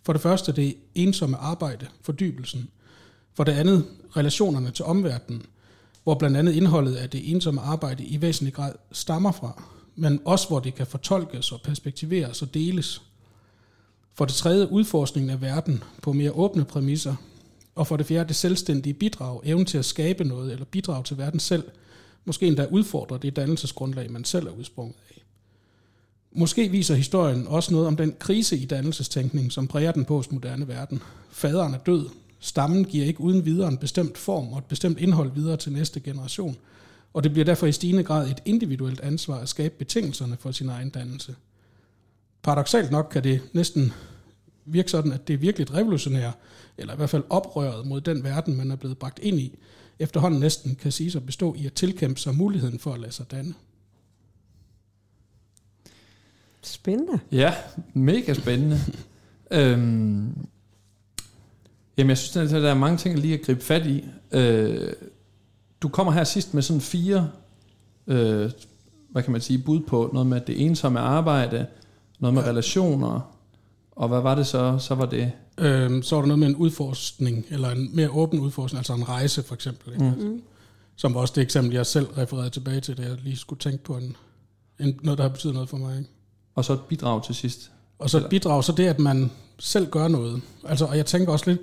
For 0.04 0.14
det 0.14 0.22
første 0.22 0.52
det 0.52 0.76
ensomme 0.96 1.38
arbejde, 1.38 1.88
fordybelsen. 2.02 2.70
For 3.34 3.44
det 3.44 3.52
andet 3.52 3.86
relationerne 4.18 4.72
til 4.72 4.86
omverdenen, 4.86 5.46
hvor 6.04 6.16
blandt 6.16 6.38
andet 6.38 6.54
indholdet 6.54 6.96
af 6.96 7.10
det 7.10 7.32
ensomme 7.32 7.62
arbejde 7.62 8.04
i 8.04 8.22
væsentlig 8.22 8.54
grad 8.54 8.74
stammer 8.92 9.32
fra, 9.32 9.64
men 9.96 10.20
også 10.26 10.48
hvor 10.48 10.60
det 10.60 10.76
kan 10.76 10.88
fortolkes 10.88 11.52
og 11.52 11.62
perspektiveres 11.62 12.42
og 12.42 12.54
deles– 12.54 13.02
for 14.14 14.26
det 14.26 14.36
tredje 14.36 14.72
udforskningen 14.72 15.30
af 15.30 15.42
verden 15.42 15.84
på 16.02 16.14
mere 16.14 16.32
åbne 16.32 16.66
præmisser. 16.66 17.16
Og 17.76 17.88
for 17.88 17.98
det 17.98 18.06
fjerde 18.06 18.28
det 18.28 18.36
selvstændige 18.36 18.94
bidrag, 18.94 19.42
evnen 19.44 19.66
til 19.66 19.78
at 19.78 19.86
skabe 19.86 20.24
noget 20.24 20.52
eller 20.52 20.66
bidrage 20.66 21.04
til 21.04 21.18
verden 21.18 21.40
selv, 21.40 21.64
måske 22.26 22.48
endda 22.48 22.68
udfordre 22.72 23.18
det 23.18 23.36
dannelsesgrundlag, 23.36 24.12
man 24.12 24.24
selv 24.24 24.48
er 24.48 24.52
udsprunget 24.52 24.96
af. 25.10 25.24
Måske 26.32 26.70
viser 26.70 26.96
historien 26.96 27.48
også 27.48 27.74
noget 27.74 27.88
om 27.88 27.96
den 27.96 28.16
krise 28.20 28.58
i 28.58 28.66
dannelsestænkning, 28.66 29.52
som 29.52 29.68
præger 29.68 29.92
den 29.92 30.06
postmoderne 30.06 30.68
verden. 30.68 31.02
Faderen 31.32 31.74
er 31.74 31.78
død. 31.78 32.10
Stammen 32.40 32.86
giver 32.86 33.06
ikke 33.06 33.22
uden 33.22 33.46
videre 33.46 33.68
en 33.68 33.78
bestemt 33.78 34.18
form 34.18 34.48
og 34.48 34.58
et 34.58 34.66
bestemt 34.66 35.00
indhold 35.00 35.32
videre 35.32 35.58
til 35.58 35.72
næste 35.72 36.00
generation. 36.00 36.56
Og 37.14 37.24
det 37.24 37.32
bliver 37.32 37.46
derfor 37.46 37.68
i 37.68 37.72
stigende 37.72 38.04
grad 38.04 38.30
et 38.30 38.42
individuelt 38.46 39.00
ansvar 39.00 39.38
at 39.38 39.50
skabe 39.50 39.76
betingelserne 39.78 40.38
for 40.40 40.52
sin 40.52 40.70
egen 40.70 40.90
dannelse– 40.90 41.36
paradoxalt 42.44 42.92
nok 42.92 43.10
kan 43.12 43.24
det 43.24 43.42
næsten 43.54 43.94
virke 44.66 44.92
sådan, 44.92 45.12
at 45.12 45.28
det 45.28 45.34
er 45.34 45.38
virkelig 45.38 45.74
revolutionært, 45.74 46.38
eller 46.78 46.94
i 46.94 46.98
hvert 46.98 47.10
fald 47.10 47.24
oprøret 47.30 47.88
mod 47.88 48.02
den 48.02 48.24
verden, 48.24 48.58
man 48.58 48.72
er 48.72 48.76
blevet 48.76 48.98
bragt 48.98 49.20
ind 49.20 49.40
i, 49.40 49.58
efterhånden 50.00 50.40
næsten 50.40 50.76
kan 50.76 50.92
sige 50.92 51.18
at 51.18 51.26
bestå 51.26 51.56
i 51.58 51.66
at 51.66 51.74
tilkæmpe 51.74 52.20
sig 52.20 52.36
muligheden 52.36 52.80
for 52.80 52.94
at 52.94 53.00
lade 53.00 53.12
sig 53.12 53.32
danne. 53.32 53.54
Spændende. 56.64 57.20
Ja, 57.32 57.54
mega 57.94 58.34
spændende. 58.34 58.80
øhm, 59.52 60.48
jamen, 61.98 62.10
jeg 62.10 62.18
synes, 62.18 62.54
at 62.54 62.62
der 62.62 62.70
er 62.70 62.74
mange 62.74 62.98
ting, 62.98 63.20
lige 63.20 63.34
at 63.34 63.46
gribe 63.46 63.62
fat 63.62 63.86
i. 63.86 64.06
Øh, 64.32 64.94
du 65.82 65.88
kommer 65.90 66.14
her 66.14 66.24
sidst 66.24 66.54
med 66.54 66.62
sådan 66.62 66.82
fire, 66.82 67.30
øh, 68.08 68.52
hvad 69.10 69.24
kan 69.24 69.32
man 69.32 69.42
sige, 69.42 69.60
bud 69.60 69.80
på 69.80 70.10
noget 70.14 70.28
med 70.28 70.42
det 70.42 70.66
ensomme 70.66 71.00
arbejde, 71.00 71.66
noget 72.20 72.34
med 72.34 72.44
ja. 72.44 72.50
relationer, 72.50 73.36
og 73.92 74.08
hvad 74.08 74.22
var 74.22 74.36
det 74.36 74.48
så? 74.48 74.78
Så 74.80 74.96
var 74.96 75.06
det... 75.06 75.32
Øhm, 75.58 76.04
så 76.04 76.16
var 76.16 76.22
der 76.22 76.28
noget 76.28 76.40
med 76.40 76.48
en 76.48 76.56
udforskning, 76.56 77.46
eller 77.50 77.70
en 77.70 77.96
mere 77.96 78.10
åben 78.10 78.40
udforskning, 78.40 78.78
altså 78.78 78.94
en 78.94 79.10
rejse 79.10 79.44
for 79.44 79.56
eksempel. 79.56 79.94
Ikke? 79.94 80.06
Mm. 80.06 80.28
mm. 80.28 80.42
Som 80.96 81.14
var 81.14 81.22
også 81.22 81.34
det 81.36 81.42
eksempel, 81.42 81.74
jeg 81.74 81.86
selv 81.86 82.06
refererede 82.06 82.50
tilbage 82.50 82.82
til, 82.82 82.98
da 82.98 83.02
jeg 83.02 83.18
lige 83.24 83.38
skulle 83.38 83.60
tænke 83.60 83.84
på 83.84 83.98
en, 83.98 84.16
en, 84.80 85.00
noget, 85.04 85.18
der 85.18 85.24
har 85.24 85.30
betydet 85.30 85.54
noget 85.54 85.70
for 85.70 85.78
mig. 85.78 85.98
Ikke? 85.98 86.10
Og 86.56 86.66
så 86.66 86.74
et 86.74 86.82
bidrag 86.82 87.26
til 87.26 87.36
sidst? 87.36 87.72
Og 88.00 88.10
så 88.10 88.18
et 88.18 88.30
bidrag, 88.30 88.64
så 88.64 88.72
det, 88.72 88.88
at 88.88 89.00
man 89.00 89.32
selv 89.60 89.90
gør 89.90 90.08
noget. 90.08 90.42
Altså, 90.66 90.86
og 90.86 90.98
jeg 90.98 91.06
tænker 91.06 91.32
også 91.32 91.50
lidt, 91.50 91.62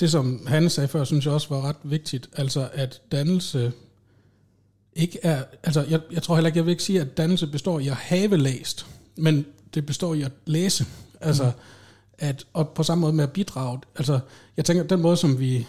det 0.00 0.10
som 0.10 0.46
Hanne 0.46 0.70
sagde 0.70 0.88
før, 0.88 1.04
synes 1.04 1.24
jeg 1.24 1.34
også 1.34 1.48
var 1.48 1.68
ret 1.68 1.76
vigtigt, 1.82 2.28
altså 2.36 2.68
at 2.72 3.02
dannelse 3.12 3.72
ikke 4.92 5.18
er, 5.22 5.44
altså 5.62 5.82
jeg, 5.82 6.00
jeg 6.12 6.22
tror 6.22 6.34
heller 6.34 6.46
ikke, 6.46 6.56
jeg 6.56 6.66
vil 6.66 6.70
ikke 6.70 6.82
sige, 6.82 7.00
at 7.00 7.16
dannelse 7.16 7.46
består 7.46 7.78
i 7.78 7.88
at 7.88 7.94
have 7.94 8.36
læst, 8.36 8.86
men 9.16 9.46
det 9.74 9.86
består 9.86 10.14
i 10.14 10.22
at 10.22 10.32
læse. 10.46 10.86
Altså, 11.20 11.44
mm. 11.44 11.50
at, 12.18 12.46
og 12.52 12.68
på 12.68 12.82
samme 12.82 13.02
måde 13.02 13.12
med 13.12 13.24
at 13.24 13.32
bidrage. 13.32 13.80
Altså, 13.96 14.20
jeg 14.56 14.64
tænker, 14.64 14.82
den 14.82 15.00
måde, 15.00 15.16
som 15.16 15.38
vi 15.40 15.66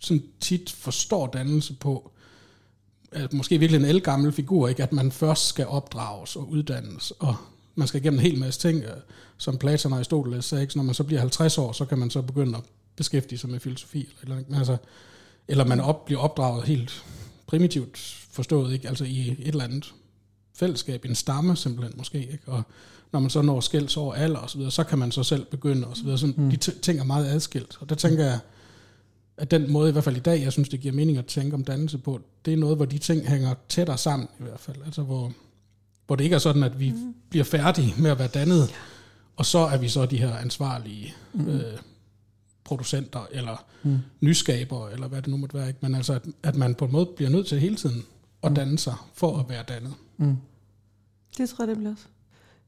sådan 0.00 0.22
tit 0.40 0.70
forstår 0.70 1.26
dannelse 1.26 1.74
på, 1.74 2.10
måske 3.32 3.58
virkelig 3.58 3.78
en 3.78 3.84
elgammel 3.84 4.32
figur, 4.32 4.68
ikke? 4.68 4.82
at 4.82 4.92
man 4.92 5.12
først 5.12 5.46
skal 5.46 5.66
opdrages 5.66 6.36
og 6.36 6.50
uddannes, 6.50 7.10
og 7.10 7.36
man 7.74 7.88
skal 7.88 8.00
igennem 8.00 8.20
en 8.20 8.26
hel 8.26 8.38
masse 8.38 8.60
ting, 8.60 8.84
øh, 8.84 8.96
som 9.38 9.58
Platon 9.58 9.92
og 9.92 9.98
Aristoteles 9.98 10.44
sagde, 10.44 10.62
ikke? 10.62 10.72
Så 10.72 10.78
når 10.78 10.84
man 10.84 10.94
så 10.94 11.04
bliver 11.04 11.20
50 11.20 11.58
år, 11.58 11.72
så 11.72 11.84
kan 11.84 11.98
man 11.98 12.10
så 12.10 12.22
begynde 12.22 12.58
at 12.58 12.64
beskæftige 12.96 13.38
sig 13.38 13.50
med 13.50 13.60
filosofi, 13.60 14.14
eller, 14.22 14.36
eller, 14.36 14.58
altså, 14.58 14.76
eller 15.48 15.64
man 15.64 15.80
op, 15.80 16.04
bliver 16.04 16.20
opdraget 16.20 16.64
helt 16.64 17.04
primitivt 17.46 17.98
forstået, 18.30 18.72
ikke? 18.72 18.88
altså 18.88 19.04
i 19.04 19.28
et 19.28 19.48
eller 19.48 19.64
andet 19.64 19.94
fællesskab, 20.54 21.04
en 21.04 21.14
stamme 21.14 21.56
simpelthen 21.56 21.94
måske, 21.96 22.18
ikke? 22.18 22.42
og 22.46 22.62
når 23.12 23.20
man 23.20 23.30
så 23.30 23.42
når 23.42 23.60
skælds 23.60 23.96
over 23.96 24.14
alder 24.14 24.38
og 24.38 24.50
så 24.50 24.56
videre, 24.56 24.72
så 24.72 24.84
kan 24.84 24.98
man 24.98 25.12
så 25.12 25.22
selv 25.22 25.44
begynde 25.44 25.86
og 25.86 25.96
så 25.96 26.02
videre. 26.02 26.18
Sådan, 26.18 26.34
mm. 26.38 26.50
De 26.50 26.56
ting 26.56 26.98
er 26.98 27.04
meget 27.04 27.26
adskilt, 27.26 27.76
og 27.80 27.88
der 27.88 27.94
tænker 27.94 28.24
jeg, 28.24 28.38
at 29.36 29.50
den 29.50 29.72
måde, 29.72 29.88
i 29.88 29.92
hvert 29.92 30.04
fald 30.04 30.16
i 30.16 30.20
dag, 30.20 30.42
jeg 30.42 30.52
synes, 30.52 30.68
det 30.68 30.80
giver 30.80 30.94
mening 30.94 31.18
at 31.18 31.26
tænke 31.26 31.54
om 31.54 31.64
dannelse 31.64 31.98
på, 31.98 32.20
det 32.44 32.52
er 32.52 32.56
noget, 32.56 32.76
hvor 32.76 32.84
de 32.84 32.98
ting 32.98 33.28
hænger 33.28 33.54
tættere 33.68 33.98
sammen 33.98 34.28
i 34.40 34.42
hvert 34.42 34.60
fald. 34.60 34.76
Altså 34.84 35.02
hvor, 35.02 35.32
hvor 36.06 36.16
det 36.16 36.24
ikke 36.24 36.34
er 36.34 36.40
sådan, 36.40 36.62
at 36.62 36.80
vi 36.80 36.90
mm. 36.90 37.14
bliver 37.30 37.44
færdige 37.44 37.94
med 38.02 38.10
at 38.10 38.18
være 38.18 38.28
dannet, 38.28 38.70
og 39.36 39.46
så 39.46 39.58
er 39.58 39.78
vi 39.78 39.88
så 39.88 40.06
de 40.06 40.18
her 40.18 40.36
ansvarlige 40.36 41.14
mm. 41.32 41.48
øh, 41.48 41.78
producenter, 42.64 43.26
eller 43.30 43.64
mm. 43.82 43.98
nyskaber, 44.20 44.88
eller 44.88 45.08
hvad 45.08 45.22
det 45.22 45.30
nu 45.30 45.36
måtte 45.36 45.54
være. 45.54 45.68
Ikke? 45.68 45.78
Men 45.82 45.94
altså, 45.94 46.12
at, 46.12 46.26
at 46.42 46.56
man 46.56 46.74
på 46.74 46.84
en 46.84 46.92
måde 46.92 47.06
bliver 47.16 47.30
nødt 47.30 47.46
til 47.46 47.60
hele 47.60 47.76
tiden 47.76 48.04
at 48.42 48.50
mm. 48.50 48.54
danne 48.54 48.78
sig, 48.78 48.94
for 49.14 49.38
at 49.38 49.48
være 49.48 49.64
dannet. 49.68 49.94
Mm. 50.16 50.36
Det 51.38 51.48
tror 51.48 51.64
jeg, 51.64 51.68
det 51.68 51.76
bliver 51.76 51.92
også. 51.92 52.04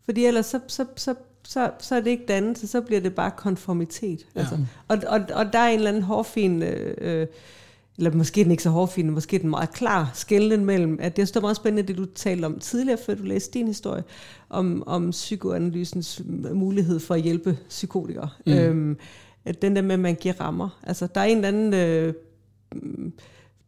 Fordi 0.05 0.25
ellers 0.25 0.47
så, 0.47 0.61
så, 0.69 0.87
så, 0.97 1.15
så, 1.45 1.71
så 1.79 1.95
er 1.95 2.01
det 2.01 2.11
ikke 2.11 2.25
dannelse, 2.29 2.67
så 2.67 2.81
bliver 2.81 3.01
det 3.01 3.15
bare 3.15 3.31
konformitet. 3.37 4.27
Ja. 4.35 4.41
Altså. 4.41 4.59
Og, 4.89 4.99
og, 5.07 5.21
og 5.35 5.53
der 5.53 5.59
er 5.59 5.69
en 5.69 5.79
eller 5.79 5.89
anden 5.89 6.03
hårfin... 6.03 6.63
Øh, 6.63 6.95
øh, 6.99 7.27
eller 7.99 8.11
måske 8.11 8.45
den 8.45 8.51
ikke 8.51 8.63
så 8.63 8.71
hårfin, 8.71 9.11
måske 9.11 9.39
den 9.39 9.51
meget 9.51 9.71
klar 9.73 10.11
skælden 10.15 10.65
mellem, 10.65 10.99
at 11.01 11.17
det 11.17 11.37
er 11.37 11.41
meget 11.41 11.57
spændende, 11.57 11.89
det 11.89 11.97
du 11.97 12.05
talte 12.05 12.45
om 12.45 12.59
tidligere, 12.59 12.99
før 13.07 13.15
du 13.15 13.23
læste 13.23 13.59
din 13.59 13.67
historie, 13.67 14.03
om, 14.51 14.83
om 14.87 15.11
psykoanalysens 15.11 16.23
mulighed 16.53 17.01
for 17.01 17.15
at 17.15 17.21
hjælpe 17.21 17.59
psykotikere. 17.69 18.29
Mm. 18.47 18.53
Øhm, 18.53 18.97
at 19.45 19.63
den 19.63 19.77
der 19.77 19.83
med, 19.83 19.93
at 19.93 20.01
man 20.01 20.15
giver 20.15 20.41
rammer. 20.41 20.81
Altså, 20.83 21.07
der 21.15 21.21
er 21.21 21.25
en 21.25 21.37
eller 21.37 21.49
anden... 21.49 21.75
Øh, 21.75 22.15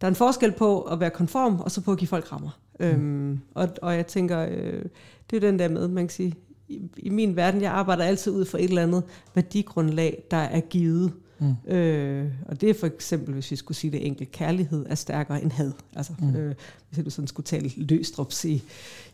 der 0.01 0.07
er 0.07 0.09
en 0.09 0.15
forskel 0.15 0.53
på 0.53 0.81
at 0.83 1.01
være 1.01 1.11
konform, 1.11 1.61
og 1.61 1.71
så 1.71 1.81
på 1.81 1.93
at 1.93 1.99
give 1.99 2.09
folk 2.09 2.33
rammer. 2.33 2.59
Mm. 2.81 2.87
Øhm, 2.87 3.41
og, 3.55 3.69
og 3.83 3.95
jeg 3.95 4.07
tænker, 4.07 4.47
øh, 4.51 4.85
det 5.31 5.37
er 5.37 5.41
den 5.41 5.59
der 5.59 5.69
med, 5.69 5.89
man 5.89 6.05
kan 6.05 6.15
sige, 6.15 6.35
i, 6.69 6.81
i 6.97 7.09
min 7.09 7.37
verden, 7.37 7.63
jeg 7.63 7.73
arbejder 7.73 8.05
altid 8.05 8.33
ud 8.33 8.45
fra 8.45 8.59
et 8.59 8.65
eller 8.65 8.83
andet 8.83 9.03
værdigrundlag, 9.35 10.23
der 10.31 10.37
er 10.37 10.61
givet. 10.61 11.13
Mm. 11.39 11.73
Øh, 11.75 12.31
og 12.49 12.61
det 12.61 12.71
er 12.71 12.75
for 12.75 12.87
eksempel, 12.87 13.35
hvis 13.35 13.51
vi 13.51 13.57
skulle 13.57 13.79
sige 13.79 13.91
det 13.91 14.07
enkelt, 14.07 14.33
kærlighed 14.33 14.87
er 14.89 14.95
stærkere 14.95 15.43
end 15.43 15.53
had. 15.53 15.73
Altså, 15.97 16.13
mm. 16.19 16.37
øh, 16.37 16.55
hvis 16.91 17.05
du 17.05 17.11
sådan 17.11 17.29
skulle 17.29 17.45
tale 17.45 17.71
løstrups 17.77 18.45
i, 18.45 18.63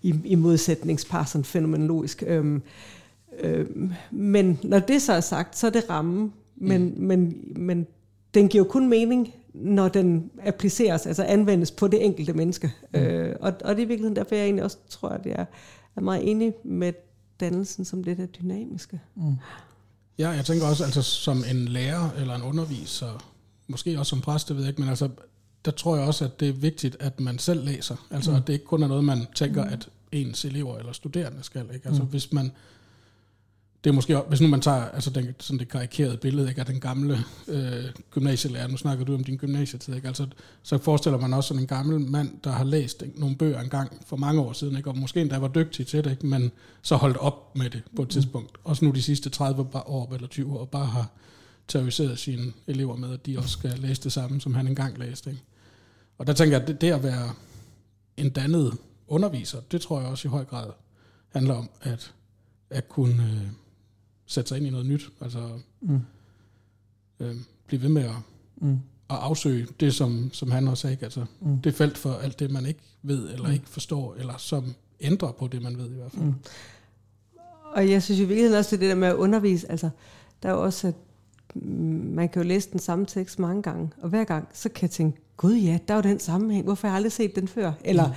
i, 0.03 0.15
i 0.25 0.35
modsætningspar, 0.35 1.25
sådan 1.25 1.45
fænomenologisk. 1.45 2.23
Øh, 2.27 2.61
øh, 3.41 3.67
men 4.11 4.59
når 4.63 4.79
det 4.79 5.03
så 5.03 5.13
er 5.13 5.21
sagt, 5.21 5.59
så 5.59 5.67
er 5.67 5.71
det 5.71 5.91
ramme. 5.91 6.33
Men, 6.57 6.85
mm. 6.85 7.05
men, 7.05 7.35
men 7.57 7.87
den 8.35 8.49
giver 8.49 8.65
jo 8.65 8.71
kun 8.71 8.89
mening, 8.89 9.35
når 9.55 9.89
den 9.89 10.31
appliceres, 10.45 11.07
altså 11.07 11.23
anvendes 11.23 11.71
på 11.71 11.89
det 11.89 12.05
enkelte 12.05 12.33
menneske. 12.33 12.73
Mm. 12.95 13.01
Øh, 13.01 13.37
og, 13.41 13.53
og 13.65 13.77
det 13.77 13.83
er 13.83 13.87
virkelig 13.87 14.17
derfor, 14.17 14.35
jeg 14.35 14.45
egentlig 14.45 14.65
også 14.65 14.77
tror, 14.89 15.09
at 15.09 15.27
jeg 15.27 15.47
er 15.97 16.01
meget 16.01 16.31
enig 16.31 16.53
med 16.65 16.93
dannelsen 17.43 17.85
som 17.85 18.05
det 18.05 18.19
der 18.19 18.27
dynamiske. 18.27 19.01
Mm. 19.15 19.37
Ja, 20.19 20.31
jeg 20.31 20.45
tænker 20.45 20.67
også, 20.67 20.85
altså 20.85 21.03
som 21.03 21.45
en 21.51 21.69
lærer 21.69 22.11
eller 22.11 22.35
en 22.35 22.43
underviser, 22.43 23.25
måske 23.67 23.99
også 23.99 24.11
som 24.11 24.21
præst, 24.21 24.49
det 24.49 24.57
ved 24.57 24.63
jeg 24.63 24.71
ikke, 24.71 24.81
men 24.81 24.89
altså, 24.89 25.09
der 25.65 25.71
tror 25.71 25.97
jeg 25.97 26.07
også, 26.07 26.25
at 26.25 26.41
det 26.41 26.49
er 26.49 26.53
vigtigt, 26.53 26.97
at 27.01 27.21
man 27.21 27.39
selv 27.39 27.65
læser. 27.65 27.97
Altså, 28.11 28.31
mm. 28.31 28.37
at 28.37 28.47
det 28.47 28.53
ikke 28.53 28.65
kun 28.65 28.83
er 28.83 28.89
noget, 28.89 29.05
man 29.05 29.27
tænker, 29.35 29.65
mm. 29.65 29.73
at 29.73 29.89
ens 30.13 30.45
elever 30.45 30.79
eller 30.79 30.93
studerende 30.93 31.43
skal. 31.43 31.67
Ikke? 31.75 31.87
Altså, 31.87 32.03
mm. 32.03 32.09
hvis 32.09 32.33
man 32.33 32.53
det 33.85 33.91
er 33.91 33.95
måske, 33.95 34.17
hvis 34.29 34.41
nu 34.41 34.49
man 34.49 34.61
tager 34.61 34.85
altså 34.85 35.11
den, 35.11 35.35
sådan 35.41 35.59
det 35.59 35.69
karikerede 35.69 36.17
billede 36.17 36.49
ikke, 36.49 36.61
af 36.61 36.67
den 36.67 36.81
gamle 36.81 37.19
øh, 37.49 37.85
gymnasielærer, 38.11 38.69
nu 38.69 38.77
snakker 38.77 39.05
du 39.05 39.15
om 39.15 39.25
din 39.25 39.37
gymnasietid, 39.37 39.95
ikke? 39.95 40.09
Altså, 40.09 40.27
så 40.63 40.79
forestiller 40.79 41.19
man 41.19 41.35
også 41.35 41.49
sådan 41.49 41.61
en 41.63 41.67
gammel 41.67 42.01
mand, 42.01 42.31
der 42.45 42.51
har 42.51 42.65
læst 42.65 43.03
ikke, 43.03 43.21
nogle 43.21 43.37
bøger 43.37 43.61
engang 43.61 44.03
for 44.07 44.17
mange 44.17 44.41
år 44.41 44.53
siden, 44.53 44.77
ikke? 44.77 44.91
og 44.91 44.99
måske 44.99 45.21
endda 45.21 45.39
var 45.39 45.49
dygtig 45.49 45.87
til 45.87 46.05
det, 46.05 46.11
ikke? 46.11 46.27
men 46.27 46.53
så 46.83 46.97
holdt 46.97 47.17
op 47.17 47.57
med 47.57 47.71
det 47.71 47.83
på 47.97 48.03
et 48.03 48.09
mm. 48.09 48.11
tidspunkt. 48.11 48.51
Også 48.65 48.85
nu 48.85 48.91
de 48.91 49.03
sidste 49.03 49.31
30 49.31 49.67
år 49.75 50.15
eller 50.15 50.29
20 50.29 50.59
år, 50.59 50.65
bare 50.65 50.87
har 50.87 51.11
terroriseret 51.69 52.19
sine 52.19 52.53
elever 52.67 52.97
med, 52.97 53.13
at 53.13 53.27
de 53.27 53.39
også 53.39 53.51
skal 53.51 53.79
læse 53.79 54.03
det 54.03 54.13
samme, 54.13 54.41
som 54.41 54.55
han 54.55 54.67
engang 54.67 54.99
læste. 54.99 55.31
Ikke? 55.31 55.43
Og 56.19 56.27
der 56.27 56.33
tænker 56.33 56.57
jeg, 56.57 56.63
at 56.63 56.69
det, 56.69 56.81
det 56.81 56.93
at 56.93 57.03
være 57.03 57.33
en 58.17 58.31
dannet 58.31 58.73
underviser, 59.09 59.61
det 59.61 59.81
tror 59.81 60.01
jeg 60.01 60.09
også 60.09 60.29
i 60.29 60.31
høj 60.31 60.45
grad 60.45 60.67
handler 61.29 61.55
om, 61.55 61.71
at, 61.81 62.13
at 62.71 62.89
kunne... 62.89 63.23
Øh, 63.23 63.62
sætte 64.33 64.49
sig 64.49 64.59
ind 64.59 64.67
i 64.67 64.71
noget 64.71 64.87
nyt. 64.87 65.11
Altså 65.21 65.49
mm. 65.81 66.01
øh, 67.21 67.37
blive 67.67 67.83
ved 67.83 67.89
med 67.89 68.03
at, 68.03 68.17
mm. 68.57 68.73
at 69.11 69.17
afsøge 69.17 69.67
det, 69.81 69.95
som, 69.95 70.31
som 70.33 70.51
han 70.51 70.69
også 70.69 70.83
sagde. 70.83 70.97
Altså, 71.03 71.25
mm. 71.41 71.59
Det 71.59 71.75
felt 71.75 71.99
for 71.99 72.13
alt 72.13 72.39
det, 72.39 72.51
man 72.51 72.67
ikke 72.67 72.81
ved, 73.03 73.31
eller 73.31 73.47
mm. 73.47 73.53
ikke 73.53 73.69
forstår, 73.69 74.15
eller 74.15 74.37
som 74.37 74.75
ændrer 75.01 75.33
på 75.33 75.47
det, 75.47 75.63
man 75.63 75.79
ved 75.79 75.91
i 75.91 75.95
hvert 75.95 76.13
fald. 76.13 76.25
Mm. 76.25 76.35
Og 77.73 77.91
jeg 77.91 78.03
synes 78.03 78.21
i 78.21 78.25
virkeligheden 78.25 78.59
også, 78.59 78.71
det, 78.71 78.81
det 78.81 78.89
der 78.89 78.95
med 78.95 79.09
at 79.09 79.15
undervise, 79.15 79.71
altså, 79.71 79.91
der 80.43 80.49
er 80.49 80.53
jo 80.53 80.63
også, 80.63 80.89
at 80.89 80.95
man 81.55 82.29
kan 82.29 82.43
jo 82.43 82.49
læse 82.49 82.71
den 82.71 82.79
samme 82.79 83.07
tekst 83.07 83.39
mange 83.39 83.63
gange, 83.63 83.91
og 84.03 84.09
hver 84.09 84.25
gang, 84.25 84.49
så 84.53 84.69
kan 84.69 84.83
jeg 84.83 84.91
tænke, 84.91 85.21
gud 85.37 85.55
ja, 85.55 85.79
der 85.89 85.95
er 85.95 85.99
jo 85.99 86.03
den 86.03 86.19
sammenhæng, 86.19 86.65
hvorfor 86.65 86.87
har 86.87 86.93
jeg 86.93 86.97
aldrig 86.97 87.13
set 87.13 87.37
den 87.37 87.49
før? 87.49 87.73
Eller 87.85 88.09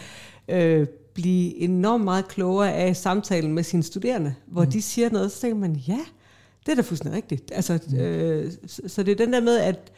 mm. 0.47 0.53
øh, 0.53 0.87
blive 1.15 1.55
enormt 1.55 2.03
meget 2.03 2.27
klogere 2.27 2.73
af 2.73 2.95
samtalen 2.95 3.53
med 3.53 3.63
sine 3.63 3.83
studerende, 3.83 4.35
hvor 4.47 4.63
mm. 4.63 4.71
de 4.71 4.81
siger 4.81 5.09
noget, 5.09 5.31
så 5.31 5.41
tænker 5.41 5.57
man, 5.57 5.75
ja, 5.75 5.99
det 6.65 6.71
er 6.71 6.75
da 6.75 6.81
fuldstændig 6.81 7.17
rigtigt. 7.17 7.51
Altså, 7.53 7.79
mm. 7.89 7.97
øh, 7.97 8.51
så, 8.67 8.81
så 8.87 9.03
det 9.03 9.11
er 9.11 9.25
den 9.25 9.33
der 9.33 9.41
med, 9.41 9.57
at, 9.57 9.91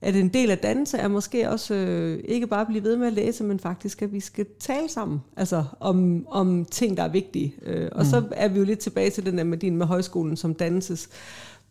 at 0.00 0.16
en 0.16 0.28
del 0.28 0.50
af 0.50 0.58
dannelse 0.58 0.98
er 0.98 1.08
måske 1.08 1.50
også 1.50 1.74
øh, 1.74 2.24
ikke 2.24 2.46
bare 2.46 2.60
at 2.60 2.66
blive 2.66 2.84
ved 2.84 2.96
med 2.96 3.06
at 3.06 3.12
læse, 3.12 3.44
men 3.44 3.58
faktisk, 3.58 4.02
at 4.02 4.12
vi 4.12 4.20
skal 4.20 4.46
tale 4.58 4.88
sammen 4.88 5.20
altså, 5.36 5.64
om, 5.80 6.26
om 6.28 6.64
ting, 6.64 6.96
der 6.96 7.02
er 7.02 7.12
vigtige. 7.12 7.54
Øh, 7.62 7.88
og 7.92 8.04
mm. 8.04 8.10
så 8.10 8.22
er 8.32 8.48
vi 8.48 8.58
jo 8.58 8.64
lidt 8.64 8.78
tilbage 8.78 9.10
til 9.10 9.26
den 9.26 9.38
der 9.38 9.44
med 9.44 9.58
din 9.58 9.76
med 9.76 9.86
højskolen 9.86 10.36
som 10.36 10.54
dannelses 10.54 11.08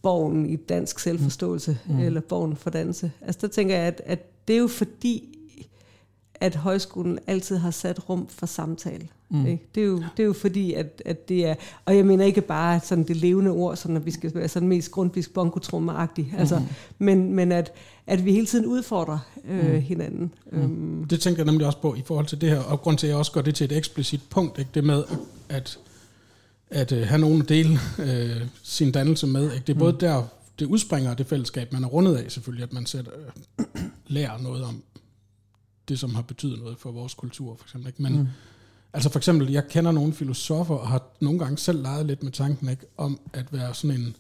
borgen 0.02 0.50
i 0.50 0.56
dansk 0.56 1.00
selvforståelse, 1.00 1.78
mm. 1.90 2.00
eller 2.00 2.22
borgen 2.22 2.56
for 2.56 2.70
dannelse. 2.70 3.12
Altså 3.22 3.40
der 3.42 3.48
tænker 3.48 3.76
jeg, 3.76 3.86
at, 3.86 4.02
at 4.06 4.48
det 4.48 4.56
er 4.56 4.60
jo 4.60 4.68
fordi, 4.68 5.39
at 6.42 6.56
højskolen 6.56 7.20
altid 7.28 7.58
har 7.58 7.72
sat 7.72 8.10
rum 8.10 8.28
for 8.28 8.46
samtale. 8.46 9.08
Mm. 9.30 9.46
Ikke? 9.46 9.68
Det, 9.76 9.84
er 9.84 9.88
jo, 9.88 9.98
det 9.98 10.24
er 10.24 10.28
jo 10.28 10.34
fordi, 10.34 10.74
at, 10.74 11.02
at 11.06 11.30
det 11.30 11.46
er, 11.46 11.56
og 11.86 11.96
jeg 11.96 12.06
mener 12.06 12.26
ikke 12.26 12.42
bare 12.42 12.80
sådan 12.84 13.04
det 13.04 13.16
levende 13.16 13.52
ord, 13.52 13.76
sådan 13.76 13.96
at 13.96 14.06
vi 14.06 14.12
skal 14.12 14.36
være 14.36 14.48
sådan 14.48 14.68
mest 14.68 14.92
grundvisk 14.92 15.34
bongotrummeagtigt, 15.34 16.34
mm. 16.34 16.40
altså, 16.40 16.62
men, 16.98 17.34
men 17.34 17.52
at, 17.52 17.72
at 18.08 18.26
vi 18.26 18.32
hele 18.32 18.46
tiden 18.46 18.66
udfordrer 18.66 19.20
øh, 19.50 19.74
mm. 19.74 19.82
hinanden. 19.82 20.34
Mm. 20.52 20.64
Um. 20.64 21.06
Det 21.10 21.22
tænker 21.22 21.40
jeg 21.40 21.46
nemlig 21.46 21.68
også 21.68 21.82
på 21.82 21.96
i 21.96 22.02
forhold 22.06 22.26
til 22.26 22.42
det 22.42 22.50
her, 22.50 22.60
og 22.60 22.82
grund 22.82 22.98
til, 22.98 23.08
at 23.08 23.10
jeg 23.10 23.18
også 23.18 23.32
gør 23.32 23.42
det 23.42 23.56
til 23.56 23.66
et 23.66 23.78
eksplicit 23.78 24.22
punkt, 24.30 24.60
ikke? 24.60 24.72
det 24.74 24.84
med, 24.84 25.04
at, 25.50 25.80
at 26.70 26.92
uh, 26.92 26.98
have 26.98 27.22
nogen 27.22 27.42
at 27.42 27.50
dele 27.50 27.80
uh, 28.00 28.48
sin 28.64 28.92
dannelse 28.92 29.28
med. 29.28 29.44
Ikke? 29.54 29.64
Det 29.68 29.76
er 29.76 29.80
både 29.80 29.92
mm. 29.92 30.00
der, 30.00 30.24
det 30.60 30.66
udspringer 30.66 31.12
af 31.12 31.18
det 31.18 31.28
fællesskab, 31.28 31.74
man 31.74 31.84
er 31.84 31.88
rundet 31.88 32.16
af 32.16 32.32
selvfølgelig, 32.32 32.64
at 32.64 32.74
man 32.74 32.86
sætter, 32.86 33.12
uh, 33.58 33.66
lærer 34.08 34.42
noget 34.42 34.64
om 34.64 34.84
det, 35.90 36.00
som 36.00 36.16
har 36.16 36.22
betydet 36.22 36.60
noget 36.60 36.78
for 36.78 36.92
vores 36.92 37.14
kultur, 37.14 37.56
for 37.56 37.66
eksempel. 37.66 37.88
Ikke? 37.88 38.02
Men 38.02 38.20
mm. 38.20 38.28
altså 38.94 39.10
for 39.10 39.20
eksempel, 39.20 39.52
jeg 39.52 39.68
kender 39.68 39.92
nogle 39.92 40.14
filosofer, 40.14 40.76
og 40.76 40.88
har 40.88 41.04
nogle 41.20 41.40
gange 41.40 41.58
selv 41.58 41.82
leget 41.82 42.06
lidt 42.06 42.24
med 42.24 42.32
tanken 42.32 42.70
ikke, 42.70 42.86
om 42.98 43.20
at 43.34 43.54
være 43.54 43.74
sådan 43.74 43.98
en, 44.02 44.16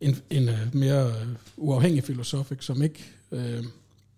en, 0.00 0.16
en 0.30 0.48
uh, 0.48 0.54
mere 0.72 1.06
uh, 1.06 1.12
uafhængig 1.56 2.04
filosof, 2.04 2.52
ikke, 2.52 2.64
som 2.64 2.82
ikke 2.82 3.04
uh, 3.30 3.38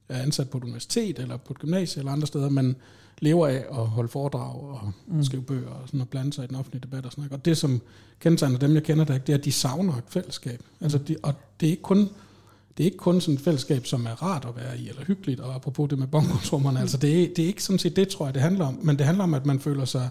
er 0.09 0.23
ansat 0.23 0.51
på 0.51 0.59
et 0.59 0.65
universitet, 0.65 1.19
eller 1.19 1.37
på 1.37 1.53
et 1.53 1.59
gymnasie, 1.59 2.01
eller 2.01 2.13
andre 2.13 2.27
steder, 2.27 2.49
men 2.49 2.77
lever 3.21 3.47
af 3.47 3.65
at 3.71 3.87
holde 3.87 4.09
foredrag 4.09 4.55
og 4.55 4.93
mm. 5.07 5.25
skrive 5.25 5.43
bøger 5.43 5.71
og 5.71 5.89
sådan 5.89 6.01
og 6.01 6.09
blande 6.09 6.33
sig 6.33 6.45
i 6.45 6.47
den 6.47 6.57
offentlige 6.57 6.81
debat 6.81 7.07
og 7.07 7.13
sådan 7.13 7.23
noget. 7.23 7.33
Og 7.33 7.45
det, 7.45 7.57
som 7.57 7.81
kendetegner 8.21 8.59
dem, 8.59 8.75
jeg 8.75 8.83
kender, 8.83 9.05
det 9.05 9.29
er, 9.29 9.35
at 9.35 9.45
de 9.45 9.53
savner 9.53 9.97
et 9.97 10.05
fællesskab. 10.09 10.63
Altså 10.81 10.99
de, 10.99 11.17
og 11.23 11.35
det 11.61 11.67
er 11.67 11.71
ikke 11.71 11.83
kun 11.83 12.09
det 12.77 12.85
er 12.85 12.85
ikke 12.85 12.97
kun 12.97 13.21
sådan 13.21 13.35
et 13.35 13.41
fællesskab, 13.41 13.87
som 13.87 14.07
er 14.07 14.23
rart 14.23 14.45
at 14.45 14.57
være 14.57 14.79
i, 14.79 14.89
eller 14.89 15.05
hyggeligt, 15.05 15.41
og 15.41 15.55
apropos 15.55 15.89
det 15.89 15.99
med 15.99 16.07
bongotrommerne, 16.07 16.79
mm. 16.79 16.83
altså 16.83 16.97
det 16.97 17.23
er, 17.23 17.29
det 17.37 17.43
er 17.43 17.47
ikke 17.47 17.63
sådan 17.63 17.79
set 17.79 17.97
det, 17.97 18.09
tror 18.09 18.27
jeg, 18.27 18.35
det 18.35 18.43
handler 18.43 18.67
om, 18.67 18.79
men 18.83 18.99
det 18.99 19.07
handler 19.07 19.25
om, 19.25 19.35
at 19.35 19.47
man 19.47 19.61
føler 19.61 19.85
sig 19.85 20.09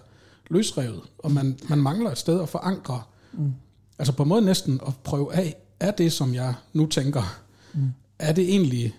løsrevet, 0.50 1.00
og 1.18 1.32
man, 1.32 1.58
man 1.68 1.78
mangler 1.78 2.10
et 2.10 2.18
sted 2.18 2.40
at 2.40 2.48
forankre, 2.48 3.02
mm. 3.32 3.52
altså 3.98 4.12
på 4.12 4.22
en 4.22 4.28
måde 4.28 4.42
næsten 4.42 4.80
at 4.86 4.94
prøve 5.04 5.34
af, 5.34 5.56
er 5.80 5.90
det, 5.90 6.12
som 6.12 6.34
jeg 6.34 6.54
nu 6.72 6.86
tænker, 6.86 7.40
mm. 7.74 7.92
er 8.18 8.32
det 8.32 8.44
egentlig 8.44 8.94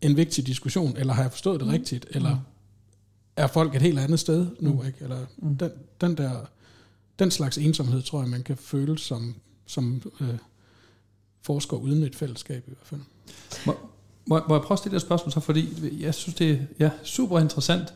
en 0.00 0.16
vigtig 0.16 0.46
diskussion, 0.46 0.96
eller 0.96 1.12
har 1.12 1.22
jeg 1.22 1.32
forstået 1.32 1.60
det 1.60 1.66
mm. 1.66 1.72
rigtigt, 1.72 2.06
eller 2.10 2.38
er 3.36 3.46
folk 3.46 3.74
et 3.74 3.82
helt 3.82 3.98
andet 3.98 4.20
sted 4.20 4.46
nu, 4.60 4.72
mm. 4.72 4.86
ikke? 4.86 4.98
Eller 5.00 5.26
mm. 5.38 5.56
den, 5.56 5.70
den 6.00 6.16
der, 6.16 6.32
den 7.18 7.30
slags 7.30 7.58
ensomhed, 7.58 8.02
tror 8.02 8.20
jeg, 8.20 8.28
man 8.28 8.42
kan 8.42 8.56
føle 8.56 8.98
som, 8.98 9.34
som 9.66 10.02
øh, 10.20 10.28
forsker 11.46 11.76
uden 11.76 12.02
et 12.02 12.16
fællesskab 12.16 12.62
i 12.66 12.70
hvert 12.70 12.86
fald. 12.86 13.00
Må, 13.66 13.74
må, 14.26 14.40
må 14.48 14.54
jeg 14.54 14.62
prøve 14.62 14.72
at 14.72 14.78
stille 14.78 14.96
et 14.96 15.02
spørgsmål 15.02 15.32
så, 15.32 15.40
fordi 15.40 15.68
jeg 16.00 16.14
synes, 16.14 16.34
det 16.34 16.50
er 16.50 16.56
ja, 16.78 16.90
super 17.02 17.40
interessant, 17.40 17.94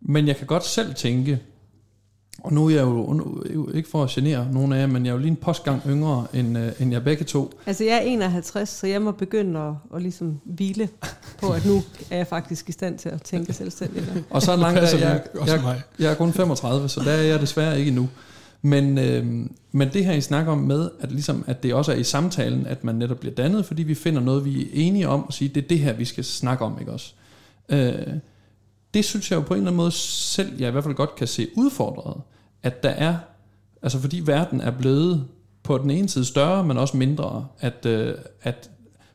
men 0.00 0.26
jeg 0.26 0.36
kan 0.36 0.46
godt 0.46 0.64
selv 0.64 0.94
tænke, 0.94 1.40
og 2.38 2.52
nu 2.52 2.66
er 2.66 2.70
jeg 2.70 2.82
jo, 2.82 3.12
nu, 3.12 3.42
ikke 3.74 3.88
for 3.88 4.04
at 4.04 4.10
genere 4.10 4.52
nogen 4.52 4.72
af 4.72 4.80
jer, 4.80 4.86
men 4.86 5.04
jeg 5.04 5.10
er 5.10 5.14
jo 5.14 5.20
lige 5.20 5.30
en 5.30 5.36
postgang 5.36 5.82
yngre 5.86 6.26
end, 6.34 6.58
uh, 6.58 6.82
end 6.82 6.92
jeg 6.92 7.04
begge 7.04 7.24
to. 7.24 7.60
Altså 7.66 7.84
jeg 7.84 7.96
er 7.96 8.00
51, 8.00 8.68
så 8.68 8.86
jeg 8.86 9.02
må 9.02 9.12
begynde 9.12 9.60
at, 9.60 9.74
at 9.94 10.02
ligesom 10.02 10.40
hvile 10.44 10.88
på, 11.40 11.50
at 11.50 11.66
nu 11.66 11.82
er 12.10 12.16
jeg 12.16 12.26
faktisk 12.26 12.68
i 12.68 12.72
stand 12.72 12.98
til 12.98 13.08
at 13.08 13.22
tænke 13.22 13.52
selvstændigt. 13.52 14.06
og 14.30 14.42
så 14.42 14.56
langt 14.56 14.80
der, 14.80 14.98
jeg, 14.98 15.22
jeg, 15.34 15.46
jeg, 15.46 15.82
jeg 15.98 16.10
er 16.10 16.14
kun 16.14 16.32
35, 16.32 16.88
så 16.88 17.00
der 17.00 17.10
er 17.10 17.22
jeg 17.22 17.40
desværre 17.40 17.78
ikke 17.78 17.88
endnu. 17.88 18.08
Men, 18.62 18.98
øh, 18.98 19.26
men 19.72 19.88
det 19.92 20.04
her 20.04 20.12
I 20.12 20.20
snakker 20.20 20.52
om 20.52 20.58
med, 20.58 20.90
at, 21.00 21.12
ligesom, 21.12 21.44
at 21.46 21.62
det 21.62 21.74
også 21.74 21.92
er 21.92 21.96
i 21.96 22.04
samtalen, 22.04 22.66
at 22.66 22.84
man 22.84 22.94
netop 22.94 23.20
bliver 23.20 23.34
dannet, 23.34 23.64
fordi 23.64 23.82
vi 23.82 23.94
finder 23.94 24.20
noget, 24.20 24.44
vi 24.44 24.62
er 24.62 24.68
enige 24.72 25.08
om, 25.08 25.24
og 25.24 25.32
sige, 25.32 25.48
det 25.48 25.64
er 25.64 25.68
det 25.68 25.78
her, 25.78 25.92
vi 25.92 26.04
skal 26.04 26.24
snakke 26.24 26.64
om, 26.64 26.76
ikke 26.80 26.92
også? 26.92 27.12
Øh, 27.68 28.06
det 28.94 29.04
synes 29.04 29.30
jeg 29.30 29.36
jo 29.36 29.40
på 29.40 29.54
en 29.54 29.58
eller 29.58 29.70
anden 29.70 29.76
måde 29.76 29.90
selv, 29.92 30.58
jeg 30.58 30.68
i 30.68 30.72
hvert 30.72 30.84
fald 30.84 30.94
godt 30.94 31.14
kan 31.14 31.26
se 31.26 31.48
udfordret, 31.56 32.20
at 32.62 32.82
der 32.82 32.90
er, 32.90 33.16
altså 33.82 33.98
fordi 33.98 34.20
verden 34.24 34.60
er 34.60 34.70
blevet 34.70 35.24
på 35.62 35.78
den 35.78 35.90
ene 35.90 36.08
side 36.08 36.24
større, 36.24 36.64
men 36.64 36.78
også 36.78 36.96
mindre, 36.96 37.46
at, 37.60 37.86
øh, 37.86 38.14
at 38.42 38.70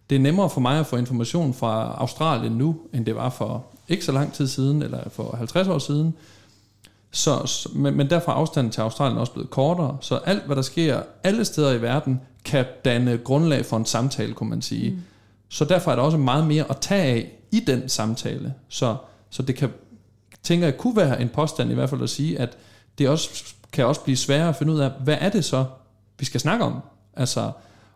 det 0.10 0.16
er 0.16 0.20
nemmere 0.20 0.50
for 0.50 0.62
mig 0.62 0.80
at 0.80 0.86
få 0.86 0.96
information 0.96 1.54
fra 1.54 1.96
Australien 1.98 2.54
nu, 2.54 2.76
end 2.94 3.06
det 3.06 3.16
var 3.16 3.30
for 3.30 3.66
ikke 3.88 4.06
så 4.06 4.12
lang 4.12 4.34
tid 4.34 4.48
siden, 4.48 4.82
eller 4.82 5.10
for 5.10 5.36
50 5.38 5.68
år 5.68 5.80
siden. 5.80 6.14
Så, 7.16 7.46
så, 7.46 7.70
men, 7.74 7.98
men 7.98 8.10
derfor 8.10 8.32
er 8.32 8.36
afstanden 8.36 8.72
til 8.72 8.82
Australien 8.82 9.18
også 9.18 9.32
blevet 9.32 9.50
kortere, 9.50 9.98
så 10.02 10.16
alt, 10.16 10.44
hvad 10.46 10.56
der 10.56 10.62
sker 10.62 11.02
alle 11.24 11.46
steder 11.46 11.72
i 11.72 11.82
verden, 11.82 12.22
kan 12.46 12.66
danne 12.86 13.18
grundlag 13.18 13.66
for 13.66 13.78
en 13.78 13.86
samtale, 13.86 14.34
kunne 14.34 14.50
man 14.50 14.62
sige. 14.62 14.92
Mm. 14.92 15.02
Så 15.50 15.66
derfor 15.66 15.92
er 15.92 15.96
der 15.96 16.04
også 16.04 16.18
meget 16.18 16.48
mere 16.48 16.66
at 16.70 16.78
tage 16.78 17.04
af 17.04 17.32
i 17.52 17.60
den 17.60 17.90
samtale. 17.90 18.54
Så, 18.70 18.96
så 19.30 19.44
det 19.44 19.56
kan, 19.56 19.70
tænker 20.44 20.68
jeg, 20.68 20.78
kunne 20.78 20.96
være 20.96 21.22
en 21.22 21.30
påstand 21.30 21.72
i 21.72 21.74
hvert 21.74 21.90
fald 21.90 22.04
at 22.04 22.10
sige, 22.10 22.40
at 22.40 22.58
det 22.98 23.10
også 23.10 23.54
kan 23.72 23.86
også 23.86 24.02
blive 24.02 24.18
sværere 24.18 24.50
at 24.50 24.56
finde 24.56 24.74
ud 24.74 24.80
af, 24.80 24.92
hvad 25.04 25.18
er 25.20 25.30
det 25.30 25.46
så, 25.46 25.66
vi 26.20 26.26
skal 26.26 26.40
snakke 26.40 26.66
om? 26.66 26.80
Altså, 27.14 27.52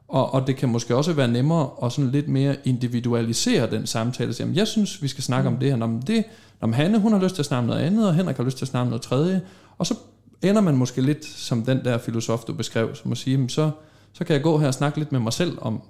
og, 0.09 0.33
og 0.33 0.47
det 0.47 0.55
kan 0.55 0.69
måske 0.69 0.95
også 0.95 1.13
være 1.13 1.27
nemmere 1.27 1.69
at 1.83 1.91
sådan 1.91 2.11
lidt 2.11 2.27
mere 2.27 2.55
individualisere 2.63 3.71
den 3.71 3.87
samtale. 3.87 4.33
Så, 4.33 4.43
jamen, 4.43 4.55
jeg 4.55 4.67
synes, 4.67 5.01
vi 5.01 5.07
skal 5.07 5.23
snakke 5.23 5.49
mm. 5.49 5.55
om 5.55 5.59
det 5.59 5.69
her. 5.69 5.75
Når 5.75 5.99
det, 6.07 6.23
når 6.61 6.71
Hanne, 6.71 6.99
hun 6.99 7.13
har 7.13 7.19
lyst 7.19 7.35
til 7.35 7.41
at 7.41 7.45
snakke 7.45 7.59
om 7.59 7.65
noget 7.65 7.81
andet, 7.81 8.07
og 8.07 8.15
Henrik 8.15 8.37
har 8.37 8.43
lyst 8.43 8.57
til 8.57 8.65
at 8.65 8.69
snakke 8.69 8.81
om 8.81 8.87
noget 8.87 9.01
tredje. 9.01 9.41
Og 9.77 9.87
så 9.87 9.95
ender 10.41 10.61
man 10.61 10.77
måske 10.77 11.01
lidt 11.01 11.25
som 11.25 11.63
den 11.63 11.85
der 11.85 11.97
filosof, 11.97 12.43
du 12.43 12.53
beskrev, 12.53 12.95
som 12.95 13.11
at 13.11 13.17
sige, 13.17 13.31
jamen, 13.31 13.49
så, 13.49 13.71
så 14.13 14.23
kan 14.23 14.33
jeg 14.33 14.43
gå 14.43 14.57
her 14.57 14.67
og 14.67 14.73
snakke 14.73 14.97
lidt 14.97 15.11
med 15.11 15.19
mig 15.19 15.33
selv 15.33 15.57
om, 15.61 15.81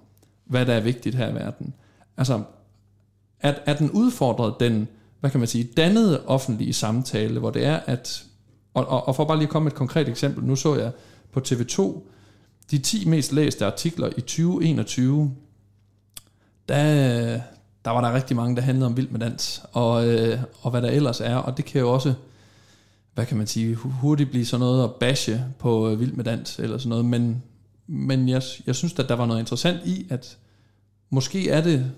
hvad 0.46 0.66
der 0.66 0.74
er 0.74 0.80
vigtigt 0.80 1.16
her 1.16 1.30
i 1.30 1.34
verden. 1.34 1.74
Altså, 2.18 2.42
er, 3.40 3.54
er 3.66 3.74
den 3.74 3.92
udfordret 3.92 4.54
den, 4.60 4.88
hvad 5.20 5.32
kan 5.32 5.40
man 5.40 5.48
sige, 5.48 5.64
dannede 5.78 6.26
offentlige 6.26 6.74
samtale, 6.74 7.40
hvor 7.40 7.50
det 7.50 7.66
er, 7.66 7.80
at, 7.86 8.24
og, 8.74 8.88
og, 8.88 9.08
og 9.08 9.16
for 9.16 9.26
bare 9.26 9.38
lige 9.38 9.48
at 9.48 9.52
komme 9.52 9.64
med 9.64 9.72
et 9.72 9.78
konkret 9.78 10.10
eksempel, 10.10 10.44
nu 10.44 10.56
så 10.56 10.76
jeg 10.76 10.92
på 11.32 11.40
TV2, 11.48 12.02
de 12.72 12.78
10 12.78 13.06
mest 13.06 13.32
læste 13.32 13.66
artikler 13.66 14.10
i 14.18 14.22
2021, 14.22 15.36
der, 16.70 17.42
der 17.86 17.92
var 17.92 18.02
der 18.02 18.14
rigtig 18.14 18.36
mange, 18.36 18.56
der 18.56 18.62
handlede 18.62 18.86
om 18.86 18.98
vild 18.98 19.10
med 19.10 19.20
dans, 19.20 19.64
og, 19.72 20.08
øh, 20.08 20.40
og 20.62 20.72
hvad 20.72 20.82
der 20.82 20.90
ellers 20.90 21.22
er, 21.22 21.36
og 21.36 21.58
det 21.58 21.66
kan 21.66 21.82
jo 21.82 21.92
også, 21.94 22.14
hvad 23.14 23.26
kan 23.26 23.38
man 23.38 23.48
sige, 23.48 23.76
hurtigt 23.76 24.30
blive 24.30 24.46
sådan 24.46 24.60
noget 24.60 24.84
at 24.84 24.96
bashe 24.96 25.46
på 25.60 25.90
øh, 25.90 26.00
vild 26.00 26.14
med 26.14 26.24
dans, 26.24 26.60
eller 26.60 26.78
sådan 26.78 26.90
noget, 26.90 27.06
men, 27.06 27.44
men 27.88 28.30
jeg, 28.30 28.44
jeg 28.68 28.76
synes, 28.76 29.00
at 29.00 29.10
der 29.10 29.16
var 29.16 29.26
noget 29.26 29.40
interessant 29.40 29.86
i, 29.86 30.08
at 30.10 30.38
måske 31.10 31.50
er 31.50 31.62
det 31.62 31.92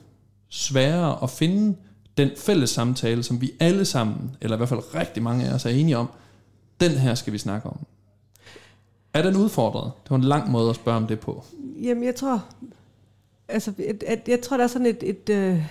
sværere 0.50 1.24
at 1.24 1.30
finde 1.30 1.78
den 2.18 2.30
fælles 2.38 2.70
samtale, 2.70 3.24
som 3.24 3.42
vi 3.42 3.52
alle 3.60 3.86
sammen, 3.86 4.36
eller 4.42 4.56
i 4.56 4.58
hvert 4.58 4.70
fald 4.70 4.96
rigtig 4.96 5.24
mange 5.24 5.46
af 5.46 5.54
os 5.54 5.66
er 5.66 5.70
enige 5.70 5.98
om, 5.98 6.10
den 6.80 6.92
her 6.92 7.16
skal 7.16 7.34
vi 7.34 7.38
snakke 7.38 7.70
om. 7.70 7.86
Er 9.14 9.22
den 9.22 9.36
udfordret? 9.36 9.92
Det 10.04 10.12
var 10.12 10.18
en 10.18 10.24
lang 10.24 10.52
måde 10.52 10.70
at 10.70 10.76
spørge 10.76 10.98
om 10.98 11.08
det 11.08 11.20
på. 11.20 11.44
Jamen, 11.82 12.04
jeg 12.04 12.16
tror, 12.16 12.46
altså, 13.48 13.74
at, 13.88 14.04
at, 14.04 14.28
jeg 14.28 14.42
tror, 14.42 14.58
der 14.58 14.64
er 14.64 14.68
sådan 14.68 14.88
et, 14.88 15.04
et, 15.04 15.30
øh, 15.30 15.64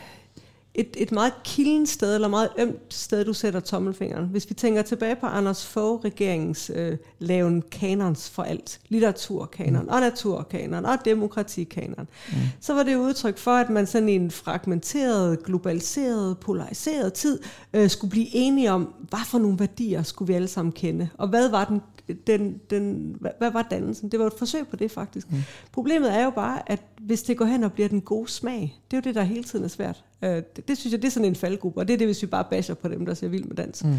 et, 0.75 0.97
et 0.99 1.13
meget 1.13 1.33
kilden 1.45 1.87
sted, 1.87 2.15
eller 2.15 2.29
meget 2.29 2.49
ømt 2.59 2.95
sted, 2.95 3.25
du 3.25 3.33
sætter 3.33 3.61
tommelfingeren. 3.61 4.27
Hvis 4.27 4.51
vi 4.51 4.55
tænker 4.55 4.83
tilbage 4.83 5.17
på 5.17 5.27
Anders 5.27 5.67
Fogh 5.67 6.05
regeringens 6.05 6.71
øh, 6.75 6.97
laven 7.19 7.63
kanons 7.71 8.31
for 8.31 8.43
alt, 8.43 8.81
litteraturkanon, 8.89 9.83
mm. 9.83 9.89
og 9.89 10.01
naturkanon, 10.01 10.85
og 10.85 11.05
demokratikanon, 11.05 12.09
mm. 12.29 12.37
så 12.61 12.75
var 12.75 12.83
det 12.83 12.97
udtryk 12.97 13.39
for, 13.39 13.51
at 13.51 13.71
man 13.71 13.87
sådan 13.87 14.09
i 14.09 14.15
en 14.15 14.31
fragmenteret, 14.31 15.45
globaliseret, 15.45 16.39
polariseret 16.39 17.13
tid, 17.13 17.39
øh, 17.75 17.91
skulle 17.91 18.11
blive 18.11 18.29
enige 18.33 18.73
om, 18.73 18.95
hvad 19.09 19.27
for 19.31 19.39
nogle 19.39 19.59
værdier 19.59 20.03
skulle 20.03 20.27
vi 20.27 20.35
alle 20.35 20.49
sammen 20.49 20.73
kende, 20.73 21.09
og 21.19 21.29
hvad 21.29 21.49
var 21.49 21.65
den 21.65 21.81
den, 22.27 22.61
den, 22.71 23.17
hvad, 23.21 23.31
hvad 23.39 23.51
var 23.51 23.63
dannelsen? 23.63 24.09
Det 24.09 24.21
var 24.21 24.27
et 24.27 24.33
forsøg 24.39 24.69
på 24.69 24.77
det 24.77 24.91
faktisk. 24.91 25.33
Mm. 25.33 25.43
Problemet 25.73 26.15
er 26.15 26.25
jo 26.25 26.31
bare, 26.31 26.73
at 26.73 26.83
hvis 27.01 27.23
det 27.23 27.37
går 27.37 27.45
hen 27.45 27.65
og 27.65 27.73
bliver 27.73 27.89
den 27.89 28.01
gode 28.01 28.29
smag, 28.29 28.81
det 28.91 28.97
er 28.97 29.01
jo 29.01 29.03
det, 29.05 29.15
der 29.15 29.23
hele 29.23 29.45
tiden 29.45 29.65
er 29.65 29.69
svært. 29.69 30.05
Uh, 30.23 30.29
det, 30.61 30.69
det 30.69 30.79
synes 30.79 30.93
jeg, 30.93 31.03
det 31.03 31.09
er 31.09 31.13
sådan 31.13 31.29
en 31.29 31.35
faldgruppe, 31.35 31.81
og 31.81 31.89
det 31.89 31.95
er 31.95 31.99
det, 31.99 32.07
hvis 32.07 32.23
vi 32.23 32.27
bare 32.27 32.45
basher 32.51 32.75
på 32.75 32.89
dem, 32.89 33.07
der 33.07 33.15
ser 33.15 33.29
vild 33.29 33.45
med 33.45 33.57
dans. 33.57 33.85
Mm. 33.85 33.97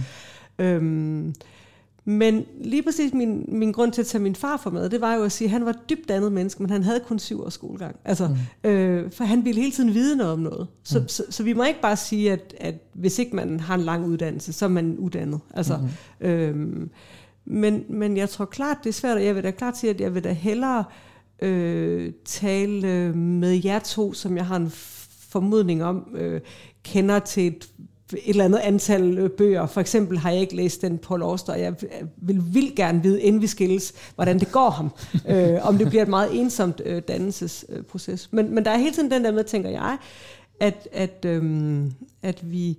Øhm, 0.65 1.33
men 2.05 2.45
lige 2.61 2.83
præcis 2.83 3.13
min, 3.13 3.45
min 3.47 3.71
grund 3.71 3.91
til 3.91 4.01
at 4.01 4.07
tage 4.07 4.21
min 4.21 4.35
far 4.35 4.57
for 4.57 4.69
med, 4.69 4.89
det 4.89 5.01
var 5.01 5.15
jo 5.15 5.23
at 5.23 5.31
sige, 5.31 5.45
at 5.45 5.51
han 5.51 5.65
var 5.65 5.75
dybt 5.89 6.09
dannet 6.09 6.31
menneske, 6.31 6.63
men 6.63 6.69
han 6.69 6.83
havde 6.83 6.99
kun 6.99 7.19
syv 7.19 7.41
års 7.41 7.53
skolegang. 7.53 7.95
Altså, 8.05 8.27
mm. 8.63 8.69
øh, 8.69 9.11
for 9.11 9.23
han 9.23 9.45
ville 9.45 9.61
hele 9.61 9.71
tiden 9.73 9.93
vide 9.93 10.15
noget 10.15 10.33
om 10.33 10.39
noget. 10.39 10.67
Så, 10.83 10.99
mm. 10.99 11.07
så, 11.07 11.23
så 11.29 11.43
vi 11.43 11.53
må 11.53 11.63
ikke 11.63 11.81
bare 11.81 11.97
sige, 11.97 12.31
at, 12.31 12.53
at 12.57 12.75
hvis 12.93 13.19
ikke 13.19 13.35
man 13.35 13.59
har 13.59 13.75
en 13.75 13.81
lang 13.81 14.05
uddannelse, 14.05 14.53
så 14.53 14.65
er 14.65 14.69
man 14.69 14.97
uddannet. 14.97 15.39
Altså, 15.53 15.77
mm. 15.77 16.27
øhm, 16.27 16.89
men, 17.45 17.83
men 17.89 18.17
jeg 18.17 18.29
tror 18.29 18.45
klart, 18.45 18.77
det 18.83 18.89
er 18.89 18.93
svært, 18.93 19.17
og 19.17 19.25
jeg 19.25 19.35
vil 19.35 19.43
da 19.43 19.51
klart 19.51 19.77
sige, 19.77 19.89
at 19.89 20.01
jeg 20.01 20.15
vil 20.15 20.23
da 20.23 20.31
hellere 20.31 20.83
øh, 21.41 22.11
tale 22.25 23.13
med 23.15 23.61
jer 23.65 23.79
to, 23.79 24.13
som 24.13 24.37
jeg 24.37 24.45
har 24.45 24.55
en 24.55 24.71
formodning 25.31 25.83
om, 25.83 26.15
øh, 26.15 26.41
kender 26.83 27.19
til 27.19 27.47
et, 27.47 27.69
et 28.13 28.29
eller 28.29 28.45
andet 28.45 28.59
antal 28.59 29.17
øh, 29.17 29.29
bøger. 29.29 29.65
For 29.65 29.81
eksempel 29.81 30.17
har 30.17 30.31
jeg 30.31 30.41
ikke 30.41 30.55
læst 30.55 30.81
den 30.81 30.97
Paul 30.97 31.21
Auster, 31.21 31.55
jeg 31.55 31.75
vil 32.17 32.41
vildt 32.53 32.75
gerne 32.75 33.03
vide, 33.03 33.21
inden 33.21 33.41
vi 33.41 33.47
skilles, 33.47 33.93
hvordan 34.15 34.39
det 34.39 34.51
går 34.51 34.69
ham. 34.69 34.91
øh, 35.29 35.67
om 35.67 35.77
det 35.77 35.87
bliver 35.87 36.03
et 36.03 36.09
meget 36.09 36.39
ensomt 36.39 36.81
øh, 36.85 37.01
dannelsesproces. 37.07 38.29
Men, 38.31 38.55
men 38.55 38.65
der 38.65 38.71
er 38.71 38.77
hele 38.77 38.91
tiden 38.91 39.11
den 39.11 39.23
der 39.23 39.31
med, 39.31 39.43
tænker 39.43 39.69
jeg, 39.69 39.97
at, 40.59 40.87
at, 40.91 41.25
øh, 41.25 41.83
at 42.21 42.51
vi 42.51 42.77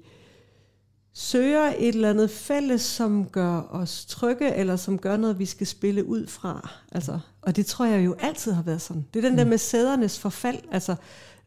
søger 1.15 1.73
et 1.79 1.95
eller 1.95 2.11
andet 2.11 2.31
fælles, 2.31 2.83
som 2.83 3.29
gør 3.29 3.69
os 3.71 4.05
trygge, 4.05 4.55
eller 4.55 4.77
som 4.77 4.99
gør 4.99 5.17
noget, 5.17 5.39
vi 5.39 5.47
skal 5.47 5.67
spille 5.67 6.05
ud 6.05 6.27
fra. 6.27 6.71
Altså, 6.93 7.19
og 7.43 7.57
det 7.57 7.67
tror 7.67 7.85
jeg 7.85 8.05
jo 8.05 8.15
altid 8.21 8.53
har 8.53 8.63
været 8.63 8.83
sådan. 8.83 9.07
Det 9.15 9.19
er 9.19 9.29
den 9.29 9.33
mm. 9.33 9.37
der 9.37 9.45
med 9.45 9.59
sædernes 9.59 10.19
forfald. 10.19 10.59
Altså, 10.73 10.95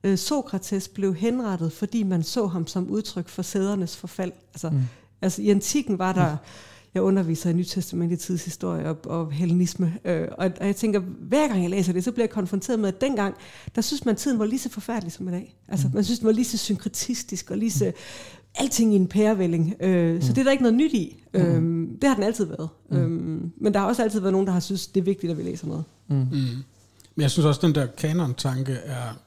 øh, 0.05 0.17
Sokrates 0.17 0.87
blev 0.87 1.15
henrettet, 1.15 1.71
fordi 1.71 2.03
man 2.03 2.23
så 2.23 2.47
ham 2.47 2.67
som 2.67 2.89
udtryk 2.89 3.29
for 3.29 3.41
sædernes 3.41 3.97
forfald. 3.97 4.31
Altså, 4.53 4.69
mm. 4.69 4.81
altså 5.21 5.41
i 5.41 5.49
antikken 5.49 5.99
var 5.99 6.13
der... 6.13 6.31
Mm. 6.31 6.37
Jeg 6.93 7.03
underviser 7.03 7.49
i 7.49 7.53
Nytestamentet 7.53 8.19
tidshistorie 8.19 8.89
og, 8.89 8.97
og 9.05 9.31
hellenisme, 9.31 9.93
øh, 10.05 10.27
og, 10.37 10.51
og 10.59 10.67
jeg 10.67 10.75
tænker, 10.75 10.99
hver 10.99 11.47
gang 11.47 11.61
jeg 11.61 11.69
læser 11.69 11.93
det, 11.93 12.03
så 12.03 12.11
bliver 12.11 12.23
jeg 12.23 12.29
konfronteret 12.29 12.79
med, 12.79 12.87
at 12.87 13.01
dengang, 13.01 13.35
der 13.75 13.81
synes 13.81 14.05
man, 14.05 14.11
at 14.11 14.17
tiden 14.17 14.39
var 14.39 14.45
lige 14.45 14.59
så 14.59 14.69
forfærdelig 14.69 15.11
som 15.11 15.27
i 15.27 15.31
dag. 15.31 15.55
Altså, 15.67 15.87
mm. 15.87 15.93
man 15.93 16.03
synes, 16.03 16.19
den 16.19 16.25
var 16.25 16.31
lige 16.31 16.45
så 16.45 16.57
synkretistisk 16.57 17.51
og 17.51 17.57
lige 17.57 17.71
så 17.71 17.91
alting 18.55 18.93
i 18.93 18.95
en 18.95 19.07
pærevælling. 19.07 19.75
Øh, 19.79 20.15
mm. 20.15 20.21
Så 20.21 20.33
det 20.33 20.37
er 20.37 20.43
der 20.43 20.51
ikke 20.51 20.63
noget 20.63 20.77
nyt 20.77 20.93
i. 20.93 21.23
Mm. 21.33 21.39
Øh, 21.39 21.87
det 22.01 22.09
har 22.09 22.15
den 22.15 22.23
altid 22.23 22.45
været. 22.45 22.69
Mm. 22.91 22.97
Øh, 22.97 23.41
men 23.57 23.73
der 23.73 23.79
har 23.79 23.87
også 23.87 24.03
altid 24.03 24.19
været 24.19 24.31
nogen, 24.31 24.47
der 24.47 24.53
har 24.53 24.59
synes, 24.59 24.87
det 24.87 25.01
er 25.01 25.05
vigtigt, 25.05 25.31
at 25.31 25.37
vi 25.37 25.43
læser 25.43 25.67
noget. 25.67 25.83
Mm. 26.07 26.15
Mm. 26.15 26.25
Men 27.15 27.21
jeg 27.21 27.31
synes 27.31 27.45
også, 27.45 27.59
at 27.59 27.61
den 27.61 27.75
der 27.75 27.85
kanon-tanke 27.85 28.73
er 28.73 29.19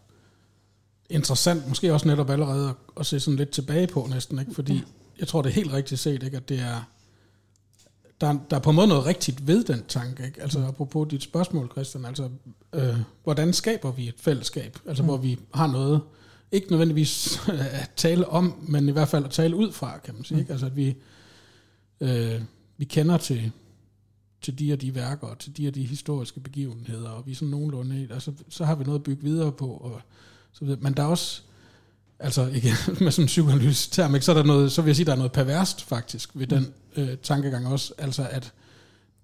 interessant, 1.10 1.68
måske 1.68 1.92
også 1.92 2.08
netop 2.08 2.30
allerede 2.30 2.68
at, 2.68 2.74
at 3.00 3.06
se 3.06 3.20
sådan 3.20 3.36
lidt 3.36 3.50
tilbage 3.50 3.86
på 3.86 4.06
næsten, 4.10 4.38
ikke? 4.38 4.54
fordi 4.54 4.74
ja. 4.74 4.80
jeg 5.18 5.28
tror, 5.28 5.42
det 5.42 5.50
er 5.50 5.54
helt 5.54 5.72
rigtigt 5.72 6.00
set, 6.00 6.22
ikke? 6.22 6.36
at 6.36 6.48
det 6.48 6.58
er, 6.58 6.82
der, 8.20 8.38
der 8.50 8.56
er 8.56 8.60
på 8.60 8.70
en 8.70 8.76
måde 8.76 8.88
noget 8.88 9.06
rigtigt 9.06 9.46
ved 9.46 9.64
den 9.64 9.84
tanke. 9.88 10.26
Ikke? 10.26 10.42
Altså 10.42 10.66
apropos 10.66 11.08
dit 11.10 11.22
spørgsmål, 11.22 11.70
Christian, 11.70 12.04
altså 12.04 12.28
øh, 12.72 12.96
hvordan 13.24 13.52
skaber 13.52 13.92
vi 13.92 14.08
et 14.08 14.14
fællesskab, 14.18 14.78
altså 14.86 15.02
mm. 15.02 15.08
hvor 15.08 15.16
vi 15.16 15.38
har 15.54 15.66
noget, 15.66 16.00
ikke 16.52 16.70
nødvendigvis 16.70 17.40
at 17.82 17.90
tale 17.96 18.28
om, 18.28 18.64
men 18.68 18.88
i 18.88 18.92
hvert 18.92 19.08
fald 19.08 19.24
at 19.24 19.30
tale 19.30 19.56
ud 19.56 19.72
fra, 19.72 19.98
kan 19.98 20.14
man 20.14 20.24
sige. 20.24 20.36
Mm. 20.36 20.40
Ikke? 20.40 20.52
Altså 20.52 20.66
at 20.66 20.76
vi, 20.76 20.96
øh, 22.00 22.42
vi 22.76 22.84
kender 22.84 23.16
til, 23.16 23.52
til 24.42 24.58
de 24.58 24.72
og 24.72 24.80
de 24.80 24.94
værker, 24.94 25.26
og 25.26 25.38
til 25.38 25.56
de 25.56 25.68
og 25.68 25.74
de 25.74 25.84
historiske 25.84 26.40
begivenheder, 26.40 27.08
og 27.08 27.26
vi 27.26 27.30
er 27.30 27.34
sådan 27.34 27.48
nogenlunde, 27.48 28.08
altså, 28.10 28.32
så 28.48 28.64
har 28.64 28.74
vi 28.74 28.84
noget 28.84 28.98
at 28.98 29.04
bygge 29.04 29.22
videre 29.22 29.52
på. 29.52 29.66
Og, 29.66 30.00
så. 30.66 30.76
Men 30.80 30.92
der 30.92 31.02
er 31.02 31.06
også, 31.06 31.42
altså 32.18 32.46
ikke 32.46 32.72
med 33.04 33.10
sådan 33.10 33.24
en 33.24 33.26
psykoanalytisk 33.26 33.92
term, 33.92 34.14
ikke, 34.14 34.24
så, 34.24 34.32
er 34.32 34.36
der 34.36 34.44
noget, 34.44 34.72
så 34.72 34.82
vil 34.82 34.88
jeg 34.88 34.96
sige, 34.96 35.06
der 35.06 35.12
er 35.12 35.16
noget 35.16 35.32
perverst 35.32 35.84
faktisk 35.84 36.30
ved 36.34 36.46
den 36.46 36.72
øh, 36.96 37.16
tankegang 37.22 37.66
også. 37.66 37.92
Altså 37.98 38.28
at 38.30 38.52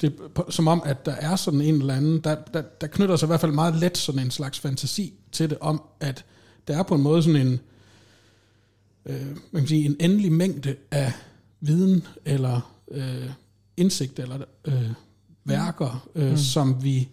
det 0.00 0.14
som 0.50 0.68
om, 0.68 0.82
at 0.84 1.06
der 1.06 1.12
er 1.12 1.36
sådan 1.36 1.60
en 1.60 1.74
eller 1.74 1.94
anden, 1.94 2.20
der, 2.20 2.36
der, 2.54 2.62
der 2.80 2.86
knytter 2.86 3.16
sig 3.16 3.26
i 3.26 3.28
hvert 3.28 3.40
fald 3.40 3.52
meget 3.52 3.76
let 3.76 3.98
sådan 3.98 4.20
en 4.20 4.30
slags 4.30 4.58
fantasi 4.58 5.14
til 5.32 5.50
det 5.50 5.58
om, 5.60 5.82
at 6.00 6.24
der 6.68 6.78
er 6.78 6.82
på 6.82 6.94
en 6.94 7.02
måde 7.02 7.22
sådan 7.22 7.46
en, 7.46 7.60
øh, 9.06 9.26
man 9.52 9.62
kan 9.62 9.68
sige, 9.68 9.84
en 9.84 9.96
endelig 10.00 10.32
mængde 10.32 10.76
af 10.90 11.12
viden 11.60 12.06
eller 12.24 12.74
øh, 12.90 13.30
indsigt 13.76 14.18
eller 14.18 14.38
øh, 14.64 14.90
værker, 15.44 16.08
øh, 16.14 16.30
mm. 16.30 16.36
som 16.36 16.84
vi 16.84 17.08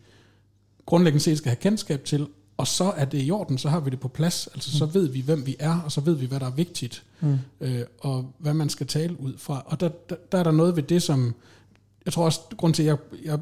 grundlæggende 0.85 1.23
set 1.23 1.37
skal 1.37 1.49
have 1.49 1.61
kendskab 1.61 2.05
til, 2.05 2.27
og 2.57 2.67
så 2.67 2.83
er 2.83 3.05
det 3.05 3.25
i 3.25 3.31
orden, 3.31 3.57
så 3.57 3.69
har 3.69 3.79
vi 3.79 3.89
det 3.89 3.99
på 3.99 4.07
plads. 4.07 4.47
Altså 4.53 4.77
så 4.77 4.85
mm. 4.85 4.93
ved 4.93 5.09
vi, 5.09 5.21
hvem 5.21 5.45
vi 5.45 5.55
er, 5.59 5.79
og 5.79 5.91
så 5.91 6.01
ved 6.01 6.15
vi, 6.15 6.25
hvad 6.25 6.39
der 6.39 6.45
er 6.45 6.51
vigtigt, 6.51 7.03
mm. 7.21 7.37
øh, 7.61 7.81
og 7.99 8.33
hvad 8.37 8.53
man 8.53 8.69
skal 8.69 8.87
tale 8.87 9.21
ud 9.21 9.37
fra. 9.37 9.63
Og 9.65 9.79
der, 9.79 9.89
der, 10.09 10.15
der 10.31 10.37
er 10.37 10.43
der 10.43 10.51
noget 10.51 10.75
ved 10.75 10.83
det, 10.83 11.03
som... 11.03 11.35
Jeg 12.05 12.13
tror 12.13 12.25
også, 12.25 12.39
grund 12.57 12.73
til, 12.73 12.83
at 12.83 12.87
jeg, 12.87 12.97
jeg 13.25 13.39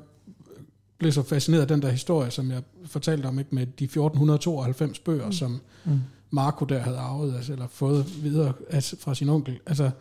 blev 0.97 1.11
så 1.11 1.23
fascineret 1.23 1.61
af 1.61 1.67
den 1.67 1.81
der 1.81 1.89
historie, 1.89 2.31
som 2.31 2.51
jeg 2.51 2.63
fortalte 2.85 3.25
om, 3.25 3.39
ikke, 3.39 3.55
med 3.55 3.65
de 3.65 3.83
1492 3.83 4.99
bøger, 4.99 5.25
mm. 5.25 5.31
som 5.31 5.61
mm. 5.85 5.99
Marco 6.31 6.65
der 6.65 6.79
havde 6.79 6.97
arvet, 6.97 7.35
altså, 7.35 7.53
eller 7.53 7.67
fået 7.67 8.23
videre 8.23 8.53
altså, 8.69 8.95
fra 8.99 9.15
sin 9.15 9.29
onkel. 9.29 9.59
Altså, 9.65 9.91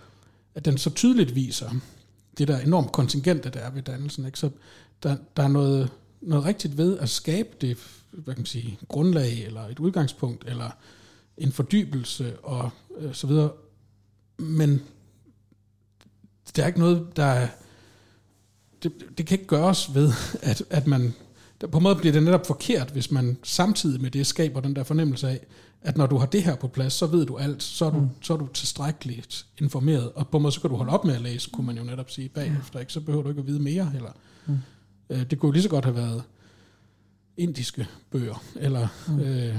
at 0.55 0.65
den 0.65 0.79
så 0.79 0.91
tydeligt 0.91 1.35
viser 1.35 1.71
det 2.39 2.49
der 2.49 2.59
enormt 2.59 2.93
kontingente, 2.93 3.51
der 3.51 3.61
er 3.61 3.71
ved 3.71 3.83
dannelsen. 3.83 4.27
Ikke? 4.27 4.39
Så 4.39 4.51
der, 5.03 5.17
der 5.37 5.43
er 5.43 5.49
noget, 5.49 5.91
noget 6.21 6.45
rigtigt 6.45 6.79
ved 6.79 6.99
at 6.99 7.09
skabe 7.09 7.49
det 7.61 7.77
hvad 8.11 8.35
kan 8.35 8.41
man 8.41 8.47
sige, 8.47 8.79
grundlag, 8.89 9.45
eller 9.47 9.61
et 9.61 9.79
udgangspunkt, 9.79 10.45
eller 10.49 10.71
en 11.37 11.53
fordybelse, 11.53 12.39
og 12.39 12.71
øh, 12.99 13.15
så 13.15 13.27
videre. 13.27 13.51
Men 14.39 14.83
der 16.57 16.63
er 16.63 16.67
ikke 16.67 16.79
noget, 16.79 17.17
der 17.17 17.25
er, 17.25 17.49
det, 18.83 18.93
det 19.19 19.27
kan 19.27 19.35
ikke 19.35 19.47
gøres 19.49 19.95
ved, 19.95 20.13
at, 20.43 20.63
at 20.71 20.87
man, 20.87 21.15
der, 21.61 21.67
på 21.67 21.79
en 21.79 21.83
måde 21.83 21.97
bliver 21.97 22.13
det 22.13 22.23
netop 22.23 22.47
forkert, 22.47 22.91
hvis 22.91 23.11
man 23.11 23.39
samtidig 23.43 24.01
med 24.01 24.11
det 24.11 24.27
skaber 24.27 24.61
den 24.61 24.77
der 24.77 24.83
fornemmelse 24.83 25.29
af, 25.29 25.47
at 25.83 25.97
når 25.97 26.07
du 26.07 26.17
har 26.17 26.27
det 26.27 26.43
her 26.43 26.57
på 26.57 26.69
plads, 26.69 26.93
så 26.93 27.07
ved 27.07 27.27
du 27.27 27.37
alt, 27.37 27.63
så 27.63 27.85
er 27.85 27.91
du, 27.91 27.99
mm. 27.99 28.09
så 28.23 28.33
er 28.33 28.37
du 28.37 28.47
tilstrækkeligt 28.47 29.47
informeret, 29.59 30.13
og 30.13 30.29
på 30.29 30.37
en 30.37 30.43
måde 30.43 30.53
så 30.53 30.61
kan 30.61 30.71
du 30.71 30.77
holde 30.77 30.93
op 30.93 31.05
med 31.05 31.15
at 31.15 31.21
læse, 31.21 31.51
kunne 31.51 31.67
man 31.67 31.77
jo 31.77 31.85
netop 31.85 32.11
sige 32.11 32.29
bagefter, 32.29 32.81
ikke? 32.81 32.93
så 32.93 33.01
behøver 33.01 33.23
du 33.23 33.29
ikke 33.29 33.41
at 33.41 33.47
vide 33.47 33.63
mere 33.63 33.85
heller. 33.85 34.13
Mm. 34.47 34.59
Øh, 35.11 35.31
det 35.31 35.39
kunne 35.39 35.53
lige 35.53 35.63
så 35.63 35.69
godt 35.69 35.85
have 35.85 35.97
været 35.97 36.23
indiske 37.39 37.87
bøger, 38.11 38.45
eller 38.57 38.89
mm. 39.09 39.21
øh, 39.21 39.57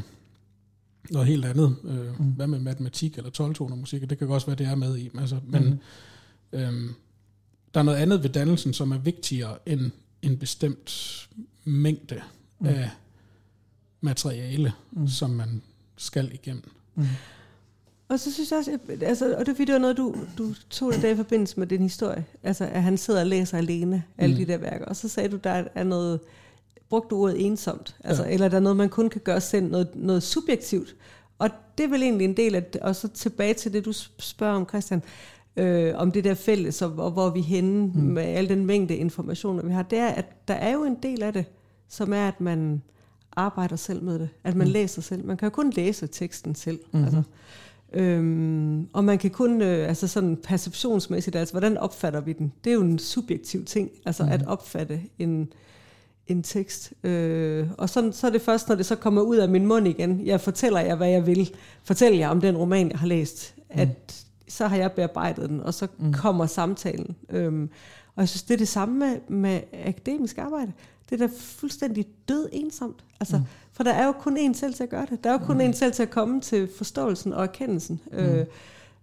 noget 1.10 1.28
helt 1.28 1.46
andet. 1.46 1.76
Øh, 1.84 2.20
mm. 2.20 2.26
Hvad 2.26 2.48
med 2.48 2.60
matematik 2.60 3.18
eller 3.18 3.30
12 3.30 3.56
musik, 3.62 4.10
det 4.10 4.18
kan 4.18 4.28
også 4.28 4.48
være, 4.48 4.56
det 4.56 4.68
er 4.68 4.76
med 4.76 4.98
i. 4.98 5.10
Altså, 5.20 5.39
men 5.44 5.63
mm. 5.63 6.60
øh, 6.60 6.74
der 7.74 7.80
er 7.80 7.84
noget 7.84 7.98
andet 7.98 8.24
ved 8.24 8.30
dannelsen, 8.30 8.74
som 8.74 8.92
er 8.92 8.98
vigtigere 8.98 9.58
end 9.65 9.92
en 10.22 10.38
bestemt 10.38 11.30
mængde 11.63 12.22
mm. 12.60 12.68
af 12.68 12.89
materiale, 14.02 14.74
mm. 14.92 15.08
som 15.08 15.30
man 15.30 15.62
skal 15.98 16.32
igennem. 16.34 16.72
Mm. 16.96 17.06
Og 18.10 18.20
så 18.20 18.34
synes 18.34 18.52
jeg 18.52 18.58
også, 18.58 18.78
altså, 19.02 19.36
og 19.36 19.46
det, 19.46 19.58
det 19.58 19.74
var 19.74 19.78
noget, 19.78 19.98
du, 19.98 20.15
du 20.38 20.54
tog 20.70 20.94
det 20.94 21.02
der 21.02 21.10
i 21.10 21.15
forbindelse 21.15 21.60
med 21.60 21.68
din 21.68 21.82
historie, 21.82 22.26
altså 22.44 22.65
at 22.65 22.84
han 22.84 22.98
sidder 22.98 23.20
og 23.20 23.28
læser 23.28 23.58
alene 23.58 24.04
alle 24.18 24.36
mm. 24.36 24.46
de 24.46 24.52
der 24.52 24.58
værker, 24.58 24.86
og 24.86 24.96
så 24.96 25.08
sagde 25.08 25.30
du, 25.30 25.38
der 25.44 25.63
er 25.76 25.84
noget, 25.84 26.20
brugte 26.89 27.13
ordet 27.13 27.45
ensomt, 27.45 27.95
altså, 28.04 28.23
ja. 28.23 28.30
eller 28.30 28.47
der 28.47 28.58
er 28.58 28.62
noget, 28.62 28.78
man 28.78 28.89
kun 28.89 29.10
kan 29.10 29.21
gøre 29.21 29.41
selv, 29.41 29.71
noget, 29.71 29.88
noget 29.95 30.23
subjektivt. 30.23 30.95
Og 31.39 31.49
det 31.78 31.84
er 31.84 31.88
vel 31.88 32.04
egentlig 32.04 32.25
en 32.25 32.38
del 32.38 32.56
af 32.56 32.63
det, 32.63 32.82
og 32.82 32.95
så 32.95 33.08
tilbage 33.08 33.54
til 33.54 33.73
det, 33.73 33.86
du 33.86 33.93
spørger 34.19 34.54
om, 34.54 34.67
Christian, 34.67 35.04
øh, 35.58 35.93
om 35.95 36.12
det 36.12 36.23
der 36.23 36.34
fælles, 36.34 36.82
og, 36.82 36.93
og 36.97 37.12
hvor 37.12 37.30
vi 37.30 37.41
henne 37.41 37.91
mm. 37.95 38.02
med 38.02 38.23
al 38.23 38.49
den 38.49 38.65
mængde 38.65 38.95
informationer, 38.95 39.63
vi 39.63 39.71
har, 39.71 39.84
det 39.84 39.99
er, 39.99 40.08
at 40.08 40.47
der 40.47 40.54
er 40.54 40.73
jo 40.73 40.84
en 40.84 40.97
del 41.04 41.23
af 41.23 41.34
det, 41.34 41.45
som 41.89 42.13
er, 42.13 42.28
at 42.28 42.41
man 42.41 42.82
arbejder 43.36 43.75
selv 43.75 44.04
med 44.04 44.19
det, 44.19 44.30
at 44.43 44.56
man 44.56 44.67
mm. 44.67 44.73
læser 44.73 45.02
selv. 45.02 45.25
Man 45.25 45.38
kan 45.38 45.45
jo 45.45 45.49
kun 45.49 45.69
læse 45.69 46.08
teksten 46.08 46.56
selv. 46.56 46.80
Mm-hmm. 46.91 47.06
Altså. 47.06 47.23
Øhm, 47.93 48.88
og 48.93 49.04
man 49.04 49.17
kan 49.17 49.32
kun, 49.32 49.62
øh, 49.62 49.88
altså 49.89 50.08
sådan 50.08 50.38
perceptionsmæssigt, 50.43 51.36
altså 51.36 51.54
hvordan 51.54 51.78
opfatter 51.78 52.21
vi 52.21 52.34
den? 52.34 52.54
Det 52.63 52.69
er 52.69 52.73
jo 52.73 52.82
en 52.82 52.99
subjektiv 52.99 53.65
ting, 53.65 53.89
altså 54.06 54.23
mm. 54.23 54.30
at 54.30 54.47
opfatte 54.47 55.02
en, 55.19 55.54
en 56.30 56.44
tekst. 56.44 56.94
Øh, 57.04 57.68
og 57.78 57.89
så, 57.89 58.12
så 58.12 58.28
er 58.28 58.32
det 58.32 58.42
først, 58.42 58.70
når 58.70 58.76
det 58.76 58.86
så 58.86 58.96
kommer 58.96 59.22
ud 59.22 59.38
af 59.38 59.50
min 59.50 59.65
mund 59.65 59.88
igen, 59.88 60.26
jeg 60.26 60.42
fortæller 60.42 60.80
jer, 60.80 60.96
hvad 60.96 61.10
jeg 61.10 61.28
vil. 61.28 61.52
Fortæller 61.84 62.20
jer 62.20 62.30
om 62.30 62.42
den 62.42 62.58
roman, 62.58 62.92
jeg 62.92 63.00
har 63.00 63.08
læst. 63.08 63.54
Mm. 63.58 63.80
At 63.80 64.26
så 64.48 64.68
har 64.68 64.78
jeg 64.78 64.92
bearbejdet 64.92 65.50
den, 65.50 65.60
og 65.60 65.74
så 65.74 65.88
mm. 65.98 66.13
kommer 66.13 66.46
samtalen. 66.46 67.15
Øhm, 67.30 67.70
og 68.15 68.22
jeg 68.22 68.30
synes, 68.30 68.44
det 68.44 68.54
er 68.54 68.58
det 68.58 68.68
samme 68.68 69.00
med, 69.00 69.18
med 69.28 69.62
akademisk 69.86 70.38
arbejde. 70.38 70.72
Det 71.10 71.22
er 71.22 71.28
da 71.28 71.34
fuldstændig 71.38 72.08
død 72.30 72.50
ensomt. 72.52 73.04
Altså, 73.20 73.38
mm. 73.38 73.44
For 73.74 73.84
der 73.84 73.92
er 73.92 74.06
jo 74.06 74.12
kun 74.12 74.38
en 74.38 74.54
selv 74.54 74.74
til 74.74 74.84
at 74.84 74.89
gøre 74.89 75.08
det. 75.10 75.24
Der 75.24 75.30
er 75.30 75.34
jo 75.34 75.46
kun 75.46 75.56
mm. 75.56 75.62
en 75.62 75.74
selv 75.74 75.94
til 75.94 76.04
at 76.04 76.10
komme 76.10 76.42
til 76.42 76.70
forståelsen 76.78 77.34
og 77.34 77.44
erkendelsen. 77.44 78.00
Mm. 78.12 78.18
Øh, 78.18 78.46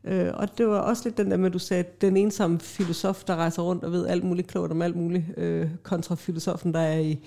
øh, 0.06 0.30
og 0.34 0.58
det 0.58 0.68
var 0.68 0.78
også 0.78 1.02
lidt 1.04 1.16
den 1.16 1.30
der 1.30 1.36
med, 1.36 1.46
at 1.46 1.52
du 1.52 1.58
sagde, 1.58 1.84
at 1.84 2.00
den 2.00 2.16
ensomme 2.16 2.60
filosof, 2.60 3.24
der 3.24 3.36
rejser 3.36 3.62
rundt 3.62 3.84
og 3.84 3.92
ved 3.92 4.06
alt 4.06 4.24
muligt 4.24 4.48
klogt 4.48 4.72
om 4.72 4.82
alt 4.82 4.96
muligt, 4.96 5.24
øh, 5.36 5.68
kontra 5.82 6.14
filosofen, 6.14 6.74
der 6.74 6.80
er 6.80 6.98
i 6.98 7.18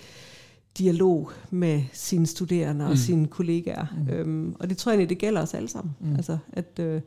dialog 0.78 1.32
med 1.50 1.82
sine 1.94 2.28
studerende 2.28 2.86
og 2.86 2.92
mm. 2.92 2.98
sine 2.98 3.28
kollegaer. 3.28 3.86
Mm. 4.08 4.14
Øhm, 4.14 4.56
og 4.60 4.70
det 4.70 4.78
tror 4.78 4.92
jeg 4.92 4.96
egentlig, 4.96 5.10
det 5.10 5.18
gælder 5.18 5.42
os 5.42 5.54
alle 5.54 5.70
sammen. 5.70 5.96
Mm. 6.00 6.16
Altså, 6.16 6.38
at... 6.54 6.80
Øh, 6.80 7.02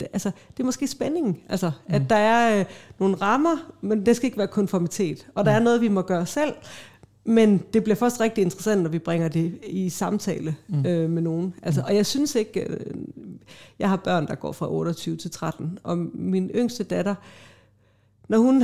det, 0.00 0.08
altså, 0.12 0.30
det 0.56 0.60
er 0.60 0.64
måske 0.64 0.86
spændingen, 0.86 1.38
altså, 1.48 1.70
mm. 1.88 1.94
at 1.94 2.02
der 2.10 2.16
er 2.16 2.58
øh, 2.58 2.64
nogle 2.98 3.16
rammer, 3.16 3.72
men 3.80 4.06
det 4.06 4.16
skal 4.16 4.26
ikke 4.26 4.38
være 4.38 4.48
konformitet. 4.48 5.26
Og 5.34 5.44
der 5.44 5.50
mm. 5.50 5.56
er 5.56 5.60
noget, 5.64 5.80
vi 5.80 5.88
må 5.88 6.02
gøre 6.02 6.26
selv, 6.26 6.52
men 7.26 7.62
det 7.72 7.84
bliver 7.84 7.96
først 7.96 8.20
rigtig 8.20 8.42
interessant, 8.42 8.82
når 8.82 8.90
vi 8.90 8.98
bringer 8.98 9.28
det 9.28 9.58
i 9.66 9.88
samtale 9.88 10.56
mm. 10.68 10.86
øh, 10.86 11.10
med 11.10 11.22
nogen. 11.22 11.54
Altså, 11.62 11.82
og 11.86 11.96
jeg 11.96 12.06
synes 12.06 12.34
ikke, 12.34 12.60
øh, 12.60 12.94
jeg 13.78 13.88
har 13.88 13.96
børn, 13.96 14.26
der 14.26 14.34
går 14.34 14.52
fra 14.52 14.72
28 14.72 15.16
til 15.16 15.30
13, 15.30 15.78
og 15.82 15.98
min 16.14 16.50
yngste 16.54 16.84
datter, 16.84 17.14
når 18.28 18.38
hun 18.38 18.62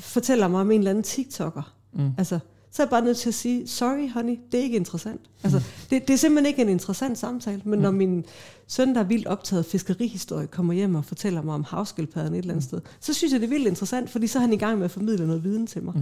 fortæller 0.00 0.48
mig 0.48 0.60
om 0.60 0.70
en 0.70 0.78
eller 0.78 0.90
anden 0.90 1.04
TikToker, 1.04 1.74
mm. 1.92 2.10
altså, 2.18 2.38
så 2.72 2.82
er 2.82 2.86
jeg 2.86 2.90
bare 2.90 3.04
nødt 3.04 3.16
til 3.16 3.28
at 3.28 3.34
sige, 3.34 3.68
sorry 3.68 4.10
honey, 4.10 4.38
det 4.52 4.60
er 4.60 4.64
ikke 4.64 4.76
interessant. 4.76 5.20
Altså, 5.42 5.58
mm. 5.58 5.64
det, 5.90 6.08
det 6.08 6.14
er 6.14 6.18
simpelthen 6.18 6.46
ikke 6.46 6.62
en 6.62 6.68
interessant 6.68 7.18
samtale, 7.18 7.62
men 7.64 7.78
mm. 7.78 7.82
når 7.82 7.90
min 7.90 8.24
søn, 8.66 8.94
der 8.94 9.00
er 9.00 9.04
vildt 9.04 9.26
optaget 9.26 9.66
fiskerihistorie, 9.66 10.46
kommer 10.46 10.74
hjem 10.74 10.94
og 10.94 11.04
fortæller 11.04 11.42
mig 11.42 11.54
om 11.54 11.64
havskildpadden 11.64 12.34
et 12.34 12.38
eller 12.38 12.54
andet 12.54 12.72
mm. 12.72 12.78
sted, 12.78 12.80
så 13.00 13.14
synes 13.14 13.32
jeg, 13.32 13.40
det 13.40 13.46
er 13.46 13.50
vildt 13.50 13.66
interessant, 13.66 14.10
fordi 14.10 14.26
så 14.26 14.38
er 14.38 14.40
han 14.40 14.52
i 14.52 14.56
gang 14.56 14.78
med 14.78 14.84
at 14.84 14.90
formidle 14.90 15.26
noget 15.26 15.44
viden 15.44 15.66
til 15.66 15.82
mig. 15.82 15.94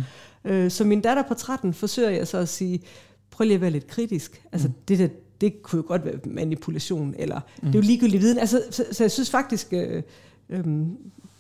Mm. 0.45 0.51
Øh, 0.51 0.71
så 0.71 0.85
min 0.85 1.01
datter 1.01 1.23
på 1.23 1.35
13 1.35 1.75
forsøger 1.75 2.11
jeg 2.11 2.29
så 2.29 2.39
at 2.39 2.49
sige, 2.49 2.81
prøv 3.31 3.45
lige 3.45 3.55
at 3.55 3.61
være 3.61 3.71
lidt 3.71 3.87
kritisk. 3.87 4.43
Altså, 4.53 4.69
mm. 4.69 4.75
det 4.89 4.99
der, 4.99 5.09
det 5.41 5.63
kunne 5.63 5.77
jo 5.77 5.85
godt 5.89 6.05
være 6.05 6.15
manipulation, 6.25 7.15
eller 7.19 7.41
mm. 7.63 7.67
det 7.67 7.75
er 7.75 7.83
jo 7.83 7.87
ligegyldig 7.87 8.21
viden. 8.21 8.39
Altså, 8.39 8.63
så, 8.71 8.85
så 8.93 9.05
jeg 9.05 9.11
synes 9.11 9.31
faktisk, 9.31 9.69
øh, 9.73 10.03
øh, 10.51 10.65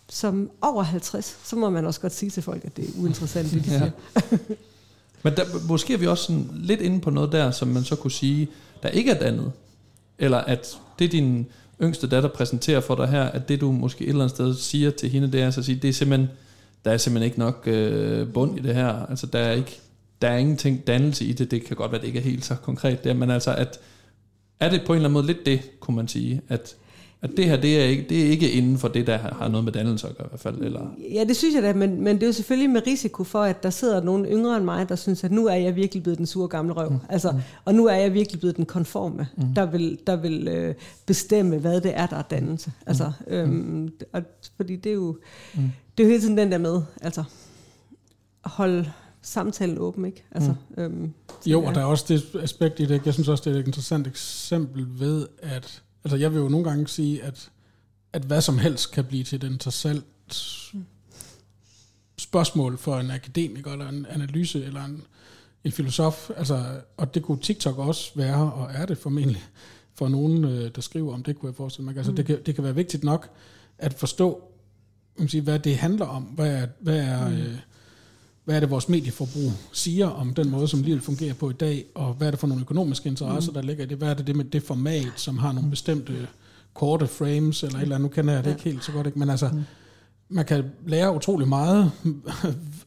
som 0.09 0.51
over 0.61 0.83
50, 0.83 1.39
så 1.45 1.57
må 1.57 1.71
man 1.71 1.87
også 1.87 2.01
godt 2.01 2.13
sige 2.13 2.31
til 2.31 2.43
folk, 2.43 2.65
at 2.65 2.77
det 2.77 2.89
er 2.89 3.03
uinteressant, 3.03 3.53
det 3.53 3.65
de 3.65 3.73
ja. 3.73 3.91
Men 5.23 5.37
der, 5.37 5.45
måske 5.69 5.95
er 5.95 5.99
vi 5.99 6.07
også 6.07 6.25
sådan 6.25 6.51
lidt 6.55 6.81
inde 6.81 7.01
på 7.01 7.11
noget 7.11 7.33
der, 7.33 7.51
som 7.51 7.69
man 7.69 7.85
så 7.85 7.97
kunne 7.97 8.11
sige, 8.11 8.49
der 8.83 8.89
ikke 8.89 9.11
er 9.11 9.19
dannet. 9.19 9.53
Eller 10.19 10.39
at 10.39 10.79
det 10.99 11.13
din 11.13 11.47
yngste 11.83 12.07
datter 12.09 12.29
præsenterer 12.29 12.81
for 12.81 12.95
dig 12.95 13.09
her, 13.09 13.23
at 13.25 13.49
det 13.49 13.61
du 13.61 13.73
måske 13.73 14.05
et 14.05 14.09
eller 14.09 14.23
andet 14.23 14.37
sted 14.37 14.55
siger 14.55 14.91
til 14.91 15.11
hende, 15.11 15.33
det 15.33 15.43
er 15.43 15.51
så 15.51 15.61
at 15.61 15.65
sige, 15.65 15.79
det 15.83 15.89
er 15.89 15.93
simpelthen, 15.93 16.31
der 16.85 16.91
er 16.91 16.97
simpelthen 16.97 17.27
ikke 17.27 17.39
nok 17.39 17.63
øh, 17.67 18.33
bund 18.33 18.59
i 18.59 18.63
det 18.63 18.75
her. 18.75 19.07
Altså 19.07 19.27
der 19.27 19.39
er 19.39 19.53
ikke, 19.53 19.81
der 20.23 20.29
er 20.29 20.37
ingenting 20.37 20.87
dannelse 20.87 21.25
i 21.25 21.33
det. 21.33 21.51
Det 21.51 21.65
kan 21.65 21.77
godt 21.77 21.93
være, 21.93 22.01
det 22.01 22.07
ikke 22.07 22.19
er 22.19 22.23
helt 22.23 22.45
så 22.45 22.55
konkret 22.55 23.05
der, 23.05 23.15
men 23.15 23.31
altså 23.31 23.55
at, 23.55 23.79
er 24.61 24.71
det 24.71 24.83
på 24.87 24.93
en 24.93 24.97
eller 24.97 25.09
anden 25.09 25.13
måde 25.13 25.27
lidt 25.27 25.47
det, 25.47 25.81
kunne 25.81 25.97
man 25.97 26.09
sige, 26.09 26.41
at 26.49 26.77
at 27.23 27.31
det 27.37 27.45
her, 27.45 27.57
det 27.57 27.81
er, 27.81 27.85
ikke, 27.85 28.07
det 28.09 28.27
er 28.27 28.31
ikke 28.31 28.51
inden 28.51 28.79
for 28.79 28.89
det, 28.89 29.07
der 29.07 29.19
har 29.19 29.49
noget 29.49 29.65
med 29.65 29.73
dannelse 29.73 30.09
at 30.09 30.17
gøre 30.17 30.27
i 30.27 30.29
hvert 30.29 30.41
fald? 30.41 30.59
Eller? 30.59 30.95
Ja, 31.15 31.25
det 31.25 31.37
synes 31.37 31.55
jeg 31.55 31.63
da, 31.63 31.73
men, 31.73 32.01
men 32.01 32.17
det 32.17 32.23
er 32.23 32.27
jo 32.27 32.33
selvfølgelig 32.33 32.71
med 32.71 32.87
risiko 32.87 33.25
for, 33.25 33.43
at 33.43 33.63
der 33.63 33.71
sidder 33.71 34.03
nogen 34.03 34.25
yngre 34.25 34.57
end 34.57 34.65
mig, 34.65 34.89
der 34.89 34.97
synes, 34.97 35.25
at 35.25 35.33
nu 35.33 35.47
er 35.47 35.55
jeg 35.55 35.77
virkelig 35.77 36.03
blevet 36.03 36.19
den 36.19 36.27
sure 36.27 36.49
gamle 36.49 36.73
røv. 36.73 36.91
Mm. 36.91 36.99
Altså, 37.09 37.33
mm. 37.33 37.39
Og 37.65 37.75
nu 37.75 37.87
er 37.87 37.95
jeg 37.95 38.15
virkelig 38.15 38.41
blevet 38.41 38.57
den 38.57 38.67
konforme, 38.67 39.29
mm. 39.37 39.55
der 39.55 39.67
vil, 39.67 39.99
der 40.07 40.17
vil 40.17 40.49
øh, 40.49 40.75
bestemme, 41.07 41.59
hvad 41.59 41.81
det 41.81 41.93
er, 41.95 42.07
der 42.07 42.17
er 42.17 42.23
dannelse. 42.23 42.71
Mm. 42.77 42.85
Altså, 42.87 43.13
øhm, 43.27 43.51
mm. 43.51 43.91
og, 44.13 44.23
fordi 44.57 44.77
det 44.77 44.91
er 44.91 44.95
jo 44.95 45.17
mm. 45.55 45.63
det 45.97 46.03
er 46.03 46.07
jo 46.07 46.11
hele 46.11 46.21
tiden 46.21 46.39
den 46.39 46.53
der 46.53 46.59
med, 46.59 46.83
altså 47.03 47.25
at 48.45 48.51
holde 48.51 48.91
samtalen 49.23 49.79
åben, 49.79 50.05
ikke? 50.05 50.25
Altså, 50.33 50.55
mm. 50.77 50.83
øhm, 50.83 51.13
jo, 51.47 51.65
og 51.65 51.75
der 51.75 51.81
er 51.81 51.85
også 51.85 52.05
det 52.09 52.43
aspekt 52.43 52.81
i 52.81 52.85
det, 52.85 53.07
jeg 53.07 53.15
synes 53.15 53.29
også, 53.29 53.51
det 53.51 53.57
er 53.57 53.61
et 53.61 53.67
interessant 53.67 54.07
eksempel 54.07 54.87
ved, 54.99 55.27
at 55.43 55.83
Altså 56.05 56.17
jeg 56.17 56.33
vil 56.33 56.39
jo 56.39 56.49
nogle 56.49 56.69
gange 56.69 56.89
sige, 56.89 57.23
at, 57.23 57.51
at 58.13 58.23
hvad 58.23 58.41
som 58.41 58.59
helst 58.59 58.93
kan 58.93 59.05
blive 59.05 59.25
til 59.25 59.37
et 59.37 59.51
interessant 59.51 60.05
spørgsmål 62.19 62.79
for 62.79 62.99
en 62.99 63.11
akademiker, 63.11 63.73
eller 63.73 63.89
en 63.89 64.07
analyse, 64.07 64.65
eller 64.65 64.85
en, 64.85 65.03
en 65.65 65.73
filosof. 65.73 66.31
Altså, 66.37 66.81
og 66.97 67.15
det 67.15 67.23
kunne 67.23 67.41
TikTok 67.41 67.79
også 67.79 68.11
være, 68.15 68.53
og 68.53 68.71
er 68.73 68.87
det 68.87 68.99
formentlig. 68.99 69.45
for 69.95 70.09
nogen, 70.09 70.45
øh, 70.45 70.71
der 70.75 70.81
skriver 70.81 71.15
om 71.15 71.23
det, 71.23 71.39
kunne 71.39 71.49
jeg 71.49 71.57
forestille 71.57 71.85
mig. 71.85 71.97
Altså, 71.97 72.13
mm. 72.13 72.17
det, 72.17 72.27
kan, 72.27 72.39
det 72.47 72.55
kan 72.55 72.65
være 72.65 72.75
vigtigt 72.75 73.05
nok 73.05 73.31
at 73.79 73.95
forstå, 73.95 74.43
man 75.19 75.29
sige, 75.29 75.41
hvad 75.41 75.59
det 75.59 75.77
handler 75.77 76.07
om. 76.07 76.23
Hvad 76.23 76.63
er, 76.63 76.67
hvad 76.81 76.99
er, 76.99 77.29
mm. 77.29 77.37
øh, 77.37 77.57
hvad 78.49 78.57
er 78.57 78.61
det, 78.61 78.71
vores 78.71 78.89
medieforbrug 78.89 79.53
siger 79.73 80.07
om 80.07 80.35
den 80.35 80.51
måde, 80.51 80.69
som 80.69 80.83
livet 80.83 81.03
fungerer 81.03 81.35
på 81.35 81.51
i 81.51 81.53
dag, 81.53 81.85
og 81.95 82.15
hvad 82.15 82.27
er 82.27 82.31
det 82.31 82.41
for 82.41 82.47
nogle 82.47 82.63
økonomiske 82.63 83.09
interesser, 83.09 83.51
mm. 83.51 83.55
der 83.55 83.63
ligger 83.63 83.85
i 83.85 83.87
det? 83.87 83.99
Hvad 83.99 84.09
er 84.09 84.15
det, 84.15 84.27
det 84.27 84.37
med 84.37 84.45
det 84.45 84.63
format, 84.63 85.13
som 85.17 85.39
har 85.39 85.53
nogle 85.53 85.71
bestemte 85.71 86.29
korte 86.75 87.07
frames, 87.07 87.63
eller 87.63 87.79
et 87.79 87.83
eller 87.83 87.95
andet, 87.95 88.11
nu 88.11 88.15
kender 88.15 88.35
jeg 88.35 88.45
det 88.45 88.51
ja. 88.51 88.55
ikke 88.55 88.71
helt 88.71 88.85
så 88.85 88.93
godt, 88.93 89.07
ikke? 89.07 89.19
men 89.19 89.31
altså, 89.31 89.49
mm. 89.49 89.63
man 90.29 90.45
kan 90.45 90.65
lære 90.87 91.15
utrolig 91.15 91.49
meget 91.49 91.93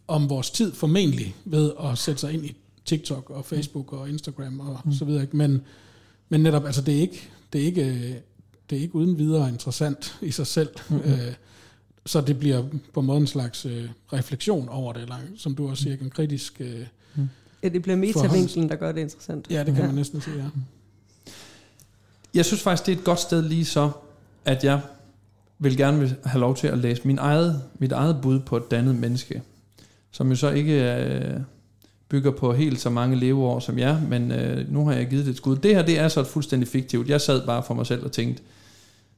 om 0.07 0.30
vores 0.30 0.49
tid 0.49 0.74
formentlig 0.74 1.36
ved 1.45 1.72
at 1.84 1.97
sætte 1.97 2.22
sig 2.22 2.34
ind 2.34 2.45
i 2.45 2.55
TikTok 2.86 3.30
og 3.30 3.45
Facebook 3.45 3.93
og 3.93 4.09
Instagram 4.09 4.59
og 4.59 4.80
mm. 4.86 4.93
så 4.93 5.05
videre, 5.05 5.22
ikke? 5.22 5.38
Men, 5.38 5.62
men 6.30 6.41
netop, 6.41 6.66
altså 6.66 6.82
det 6.82 6.95
er 6.95 7.01
ikke, 7.01 7.30
det 7.53 7.62
er 7.62 7.66
ikke, 7.66 7.84
det 8.70 8.78
er 8.78 8.82
ikke 8.82 8.95
uden 8.95 9.18
videre 9.18 9.49
interessant 9.49 10.18
i 10.22 10.32
sig 10.32 10.47
selv. 10.47 10.70
Mm. 10.89 10.95
Øh, 10.95 11.34
så 12.06 12.22
det 12.22 12.39
bliver 12.39 12.64
på 12.93 12.99
en 12.99 13.06
måde 13.06 13.18
en 13.18 13.28
slags 13.28 13.66
øh, 13.66 13.89
refleksion 14.14 14.70
over 14.70 14.93
det, 14.93 15.02
eller 15.02 15.16
som 15.38 15.56
du 15.56 15.70
også 15.70 15.84
siger, 15.84 15.97
en 16.02 16.10
kritisk... 16.10 16.54
Øh. 16.60 16.86
Ja, 17.64 17.70
det 17.70 17.82
bliver 17.82 17.95
metavinklen, 17.95 18.70
der 18.70 18.76
gør 18.76 18.91
det 18.91 19.02
interessant. 19.02 19.47
Ja, 19.49 19.60
det 19.60 19.66
kan 19.66 19.76
ja. 19.76 19.86
man 19.86 19.95
næsten 19.95 20.22
sige, 20.22 20.38
ja. 20.38 20.45
Jeg 22.34 22.45
synes 22.45 22.62
faktisk, 22.62 22.86
det 22.86 22.93
er 22.93 22.97
et 22.97 23.04
godt 23.04 23.20
sted 23.20 23.41
lige 23.41 23.66
så, 23.66 23.91
at 24.45 24.64
jeg 24.64 24.82
vil 25.60 25.78
gerne 25.78 25.99
vil 25.99 26.16
have 26.26 26.39
lov 26.39 26.56
til 26.56 26.68
at 26.68 26.78
læse 26.78 27.02
min 27.08 27.18
eget, 27.18 27.62
mit 27.80 27.91
eget 27.91 28.20
bud 28.22 28.39
på 28.39 28.58
et 28.58 28.72
dannet 28.72 28.95
menneske, 28.95 29.41
som 30.12 30.30
jo 30.30 30.36
så 30.36 30.49
ikke 30.49 30.95
øh, 30.95 31.39
bygger 32.10 32.32
på 32.32 32.54
helt 32.54 32.82
så 32.82 32.89
mange 32.89 33.16
leveår 33.16 33.60
som 33.60 33.80
jeg, 33.80 34.02
men 34.10 34.32
øh, 34.32 34.72
nu 34.74 34.86
har 34.86 34.93
jeg 34.93 35.08
givet 35.08 35.26
det 35.26 35.32
et 35.32 35.38
skud. 35.38 35.56
Det 35.56 35.76
her, 35.76 35.82
det 35.82 35.99
er 35.99 36.08
så 36.08 36.22
et 36.22 36.28
fuldstændig 36.28 36.68
fiktivt. 36.68 37.10
Jeg 37.10 37.22
sad 37.22 37.45
bare 37.45 37.64
for 37.64 37.74
mig 37.74 37.88
selv 37.88 38.06
og 38.06 38.12
tænkte, 38.12 38.43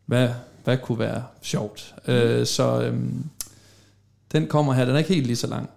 hvad, 0.06 0.30
hvad 0.64 0.78
kunne 0.78 1.00
være 1.00 1.24
sjovt? 1.42 1.96
Øh, 2.08 2.46
så 2.46 2.82
øh, 2.82 3.00
den 4.32 4.48
kommer 4.48 4.74
her, 4.74 4.86
den 4.86 4.94
er 4.94 4.98
ikke 4.98 5.14
helt 5.14 5.28
lige 5.28 5.36
så 5.36 5.48
lang. 5.48 5.70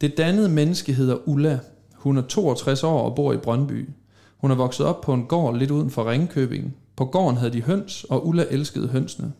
Det 0.00 0.16
dannede 0.16 0.48
menneske 0.48 0.92
hedder 0.92 1.28
Ulla. 1.28 1.58
Hun 1.94 2.16
er 2.16 2.22
62 2.22 2.84
år 2.84 3.02
og 3.02 3.14
bor 3.14 3.32
i 3.32 3.36
Brøndby. 3.36 3.88
Hun 4.36 4.50
er 4.50 4.54
vokset 4.54 4.86
op 4.86 5.00
på 5.00 5.14
en 5.14 5.24
gård 5.24 5.58
lidt 5.58 5.70
uden 5.70 5.90
for 5.90 6.10
Ringkøbing. 6.10 6.76
På 6.96 7.04
gården 7.04 7.36
havde 7.36 7.52
de 7.52 7.62
høns, 7.62 8.04
og 8.04 8.26
Ulla 8.26 8.44
elskede 8.50 8.88
hønsene. 8.88 9.32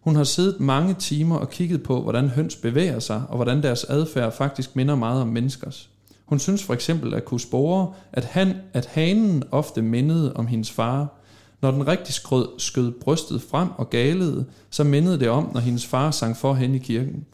Hun 0.00 0.16
har 0.16 0.24
siddet 0.24 0.60
mange 0.60 0.94
timer 0.94 1.36
og 1.36 1.50
kigget 1.50 1.82
på, 1.82 2.02
hvordan 2.02 2.28
høns 2.28 2.56
bevæger 2.56 2.98
sig, 2.98 3.22
og 3.28 3.36
hvordan 3.36 3.62
deres 3.62 3.84
adfærd 3.84 4.32
faktisk 4.32 4.76
minder 4.76 4.94
meget 4.94 5.22
om 5.22 5.28
menneskers. 5.28 5.90
Hun 6.24 6.38
synes 6.38 6.62
for 6.62 6.74
eksempel 6.74 7.14
at 7.14 7.24
kunne 7.24 7.40
spore, 7.40 7.92
at, 8.12 8.24
han, 8.24 8.54
at 8.72 8.86
hanen 8.86 9.42
ofte 9.50 9.82
mindede 9.82 10.32
om 10.32 10.46
hendes 10.46 10.70
far. 10.70 11.21
Når 11.62 11.70
den 11.70 11.88
rigtig 11.88 12.14
skrød, 12.14 12.48
skød 12.58 12.92
brystet 13.00 13.42
frem 13.42 13.68
og 13.76 13.90
galede, 13.90 14.44
så 14.70 14.84
mindede 14.84 15.20
det 15.20 15.28
om, 15.28 15.50
når 15.52 15.60
hendes 15.60 15.86
far 15.86 16.10
sang 16.10 16.36
for 16.36 16.54
hende 16.54 16.76
i 16.76 16.78
kirken. 16.78 17.26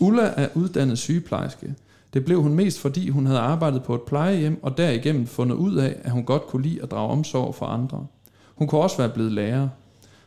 Ulla 0.00 0.32
er 0.36 0.48
uddannet 0.54 0.98
sygeplejerske. 0.98 1.74
Det 2.14 2.24
blev 2.24 2.42
hun 2.42 2.54
mest, 2.54 2.80
fordi 2.80 3.08
hun 3.08 3.26
havde 3.26 3.38
arbejdet 3.38 3.82
på 3.82 3.94
et 3.94 4.02
plejehjem, 4.02 4.58
og 4.62 4.76
derigennem 4.76 5.26
fundet 5.26 5.56
ud 5.56 5.76
af, 5.76 5.96
at 6.02 6.10
hun 6.10 6.24
godt 6.24 6.46
kunne 6.46 6.62
lide 6.62 6.82
at 6.82 6.90
drage 6.90 7.10
omsorg 7.10 7.54
for 7.54 7.66
andre. 7.66 8.06
Hun 8.54 8.68
kunne 8.68 8.80
også 8.80 8.96
være 8.96 9.08
blevet 9.08 9.32
lærer. 9.32 9.68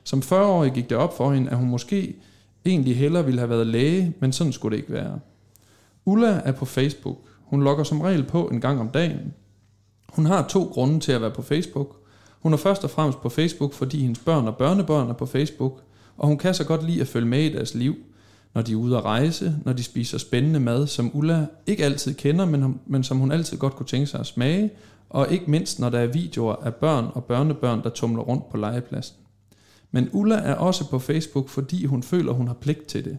Som 0.04 0.20
40-årig 0.20 0.72
gik 0.72 0.90
det 0.90 0.98
op 0.98 1.18
for 1.18 1.32
hende, 1.32 1.52
at 1.52 1.58
hun 1.58 1.70
måske 1.70 2.16
egentlig 2.66 2.98
hellere 2.98 3.26
ville 3.26 3.40
have 3.40 3.50
været 3.50 3.68
læge, 3.68 4.14
men 4.20 4.32
sådan 4.32 4.54
skulle 4.54 4.78
det 4.78 4.82
ikke 4.82 4.94
være. 4.94 5.20
Ulla 6.06 6.42
er 6.46 6.52
på 6.52 6.66
Facebook. 6.66 7.18
Hun 7.46 7.64
logger 7.64 7.84
som 7.84 8.02
regel 8.02 8.24
på 8.24 8.48
en 8.48 8.62
gang 8.62 8.80
om 8.80 8.90
dagen. 8.90 9.34
Hun 10.10 10.26
har 10.26 10.48
to 10.48 10.64
grunde 10.64 11.00
til 11.00 11.12
at 11.12 11.22
være 11.22 11.32
på 11.32 11.42
Facebook. 11.42 12.03
Hun 12.44 12.54
er 12.54 12.58
først 12.58 12.84
og 12.84 12.90
fremmest 12.90 13.22
på 13.22 13.30
Facebook, 13.30 13.74
fordi 13.74 14.02
hendes 14.02 14.20
børn 14.20 14.48
og 14.48 14.58
børnebørn 14.58 15.10
er 15.10 15.14
på 15.14 15.26
Facebook, 15.26 15.82
og 16.18 16.28
hun 16.28 16.38
kan 16.38 16.54
så 16.54 16.64
godt 16.64 16.86
lide 16.86 17.02
at 17.02 17.08
følge 17.08 17.28
med 17.28 17.44
i 17.44 17.54
deres 17.54 17.76
liv, 17.76 17.96
når 18.54 18.62
de 18.62 18.72
er 18.72 18.76
ude 18.76 18.98
at 18.98 19.06
rejse, 19.06 19.56
når 19.66 19.74
de 19.74 19.84
spiser 19.84 20.18
spændende 20.18 20.60
mad, 20.60 20.88
som 20.88 21.12
Ulla 21.14 21.46
ikke 21.68 21.86
altid 21.86 22.14
kender, 22.14 22.46
men, 22.46 22.80
men 22.86 23.04
som 23.04 23.18
hun 23.18 23.32
altid 23.32 23.58
godt 23.58 23.76
kunne 23.76 23.86
tænke 23.86 24.08
sig 24.08 24.20
at 24.20 24.26
smage, 24.26 24.72
og 25.10 25.32
ikke 25.32 25.52
mindst 25.52 25.80
når 25.80 25.90
der 25.90 26.00
er 26.00 26.08
videoer 26.08 26.56
af 26.56 26.76
børn 26.76 27.06
og 27.14 27.24
børnebørn, 27.24 27.84
der 27.84 27.90
tumler 27.90 28.24
rundt 28.24 28.50
på 28.50 28.58
legepladsen. 28.58 29.16
Men 29.92 30.10
Ulla 30.12 30.36
er 30.36 30.56
også 30.56 30.90
på 30.90 31.00
Facebook, 31.00 31.50
fordi 31.50 31.86
hun 31.86 32.04
føler, 32.04 32.34
hun 32.34 32.48
har 32.48 32.54
pligt 32.54 32.86
til 32.86 33.06
det. 33.06 33.18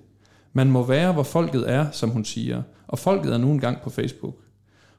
Man 0.53 0.71
må 0.71 0.83
være, 0.87 1.13
hvor 1.13 1.23
folket 1.23 1.71
er, 1.71 1.91
som 1.91 2.11
hun 2.11 2.25
siger, 2.25 2.63
og 2.89 2.99
folket 2.99 3.33
er 3.33 3.39
nu 3.39 3.51
engang 3.51 3.81
på 3.81 3.91
Facebook. 3.91 4.35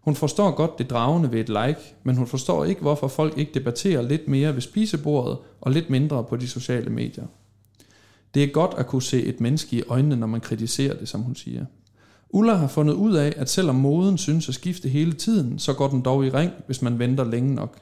Hun 0.05 0.15
forstår 0.15 0.51
godt 0.51 0.77
det 0.77 0.89
dragende 0.89 1.31
ved 1.31 1.39
et 1.39 1.49
like, 1.49 1.95
men 2.03 2.17
hun 2.17 2.27
forstår 2.27 2.65
ikke, 2.65 2.81
hvorfor 2.81 3.07
folk 3.07 3.37
ikke 3.37 3.51
debatterer 3.53 4.01
lidt 4.01 4.27
mere 4.27 4.53
ved 4.53 4.61
spisebordet 4.61 5.37
og 5.61 5.71
lidt 5.71 5.89
mindre 5.89 6.23
på 6.23 6.35
de 6.35 6.47
sociale 6.47 6.89
medier. 6.89 7.25
Det 8.33 8.43
er 8.43 8.47
godt 8.47 8.73
at 8.77 8.87
kunne 8.87 9.03
se 9.03 9.23
et 9.23 9.41
menneske 9.41 9.75
i 9.75 9.83
øjnene, 9.87 10.15
når 10.15 10.27
man 10.27 10.41
kritiserer 10.41 10.97
det, 10.97 11.09
som 11.09 11.21
hun 11.21 11.35
siger. 11.35 11.65
Ulla 12.29 12.53
har 12.53 12.67
fundet 12.67 12.93
ud 12.93 13.15
af, 13.15 13.33
at 13.37 13.49
selvom 13.49 13.75
moden 13.75 14.17
synes 14.17 14.49
at 14.49 14.55
skifte 14.55 14.89
hele 14.89 15.13
tiden, 15.13 15.59
så 15.59 15.73
går 15.73 15.87
den 15.87 16.01
dog 16.01 16.25
i 16.25 16.29
ring, 16.29 16.51
hvis 16.65 16.81
man 16.81 16.99
venter 16.99 17.23
længe 17.23 17.55
nok. 17.55 17.77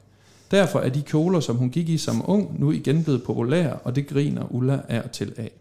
Derfor 0.51 0.80
er 0.80 0.89
de 0.89 1.01
kjoler, 1.01 1.39
som 1.39 1.55
hun 1.55 1.69
gik 1.69 1.89
i 1.89 1.97
som 1.97 2.24
ung, 2.26 2.59
nu 2.59 2.71
igen 2.71 3.03
blevet 3.03 3.24
populære, 3.24 3.74
og 3.74 3.95
det 3.95 4.07
griner 4.07 4.51
Ulla 4.51 4.82
er 4.88 5.07
til 5.07 5.34
af. 5.38 5.51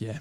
Ja. 0.00 0.16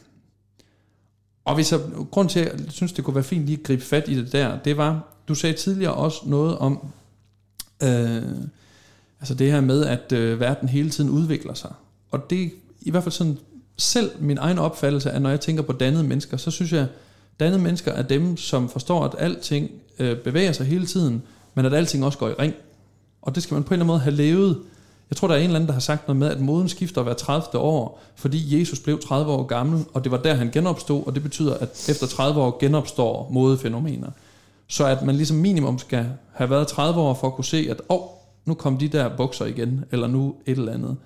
Og 1.46 1.56
hvis 1.56 1.72
jeg, 1.72 1.80
grund 2.12 2.30
til, 2.30 2.40
at 2.40 2.60
jeg 2.60 2.72
synes, 2.72 2.94
det 2.94 3.04
kunne 3.04 3.16
være 3.16 3.24
fint 3.24 3.46
lige 3.46 3.58
at 3.58 3.64
gribe 3.64 3.84
fat 3.84 4.08
i 4.08 4.16
det 4.16 4.32
der, 4.32 4.60
det 4.60 4.78
var, 4.78 5.04
du 5.28 5.36
sagde 5.36 5.56
tidligere 5.56 5.94
også 5.94 6.22
noget 6.26 6.58
om, 6.58 6.88
øh, 7.84 8.24
altså 9.20 9.34
det 9.34 9.52
her 9.52 9.62
med, 9.62 9.86
at 9.86 10.12
øh, 10.12 10.40
verden 10.40 10.70
hele 10.70 10.90
tiden 10.90 11.10
udvikler 11.10 11.54
sig. 11.54 11.74
Og 12.12 12.30
det 12.30 12.52
i 12.82 12.92
hvert 12.92 13.04
fald 13.04 13.14
sådan, 13.14 13.38
selv 13.78 14.12
min 14.20 14.38
egen 14.38 14.60
opfattelse 14.60 15.10
er, 15.10 15.20
når 15.20 15.30
jeg 15.30 15.42
tænker 15.42 15.64
på 15.64 15.74
dannede 15.74 16.04
mennesker, 16.04 16.38
så 16.38 16.52
synes 16.52 16.74
jeg, 16.74 16.88
dannede 17.40 17.62
mennesker 17.62 17.92
er 17.92 18.02
dem, 18.02 18.38
som 18.38 18.70
forstår, 18.70 19.04
at 19.06 19.16
alting 19.18 19.72
øh, 20.00 20.18
bevæger 20.18 20.52
sig 20.52 20.66
hele 20.66 20.86
tiden, 20.86 21.24
men 21.56 21.66
at 21.66 21.74
alting 21.74 22.06
også 22.06 22.18
går 22.18 22.30
i 22.30 22.34
ring. 22.34 22.54
Og 23.22 23.36
det 23.36 23.44
skal 23.44 23.56
man 23.56 23.64
på 23.64 23.68
en 23.68 23.74
eller 23.74 23.84
anden 23.84 23.88
måde 23.88 24.00
have 24.00 24.16
levet. 24.16 24.62
Jeg 25.10 25.18
tror, 25.18 25.28
der 25.28 25.36
er 25.36 25.40
en 25.40 25.44
eller 25.44 25.56
anden, 25.56 25.68
der 25.68 25.74
har 25.74 25.80
sagt 25.80 26.08
noget 26.08 26.20
med, 26.20 26.28
at 26.28 26.40
moden 26.40 26.70
skifter 26.70 27.04
hver 27.04 27.14
30. 27.14 27.58
år, 27.58 28.02
fordi 28.16 28.60
Jesus 28.60 28.80
blev 28.80 29.00
30 29.00 29.32
år 29.32 29.44
gammel, 29.44 29.86
og 29.94 30.04
det 30.04 30.12
var 30.12 30.18
der, 30.18 30.34
han 30.34 30.52
genopstod, 30.52 31.08
og 31.08 31.16
det 31.16 31.24
betyder, 31.24 31.54
at 31.54 31.90
efter 31.90 32.08
30 32.08 32.42
år 32.42 32.58
genopstår 32.60 33.30
modefænomener. 33.32 34.10
Så 34.68 34.86
at 34.86 35.02
man 35.02 35.16
ligesom 35.16 35.38
minimum 35.38 35.80
skal 35.80 36.08
have 36.34 36.50
været 36.50 36.68
30 36.68 37.02
år 37.02 37.14
for 37.14 37.28
at 37.28 37.34
kunne 37.34 37.46
se, 37.46 37.68
at 37.70 37.82
åh, 37.90 38.00
oh, 38.00 38.08
nu 38.46 38.54
kom 38.54 38.78
de 38.78 38.88
der 38.88 39.18
bukser 39.18 39.46
igen, 39.46 39.86
eller 39.92 40.08
nu 40.08 40.36
et 40.46 40.58
eller 40.58 40.74
andet. 40.74 40.98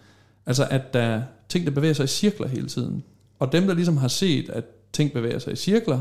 Altså 0.45 0.67
at 0.69 0.93
der 0.93 1.21
ting, 1.49 1.65
der 1.65 1.71
bevæger 1.71 1.93
sig 1.93 2.03
i 2.03 2.07
cirkler 2.07 2.47
hele 2.47 2.67
tiden. 2.67 3.03
Og 3.39 3.51
dem, 3.51 3.67
der 3.67 3.73
ligesom 3.73 3.97
har 3.97 4.07
set, 4.07 4.49
at 4.49 4.63
ting 4.93 5.11
bevæger 5.13 5.39
sig 5.39 5.53
i 5.53 5.55
cirkler, 5.55 5.99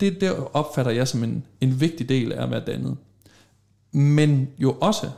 det 0.00 0.20
der 0.20 0.56
opfatter 0.56 0.92
jeg 0.92 1.08
som 1.08 1.24
en, 1.24 1.46
en 1.60 1.80
vigtig 1.80 2.08
del 2.08 2.32
af 2.32 2.42
at 2.42 2.50
være 2.50 2.62
dannet. 2.66 2.96
Men 3.92 4.48
jo 4.58 4.76
også, 4.80 5.10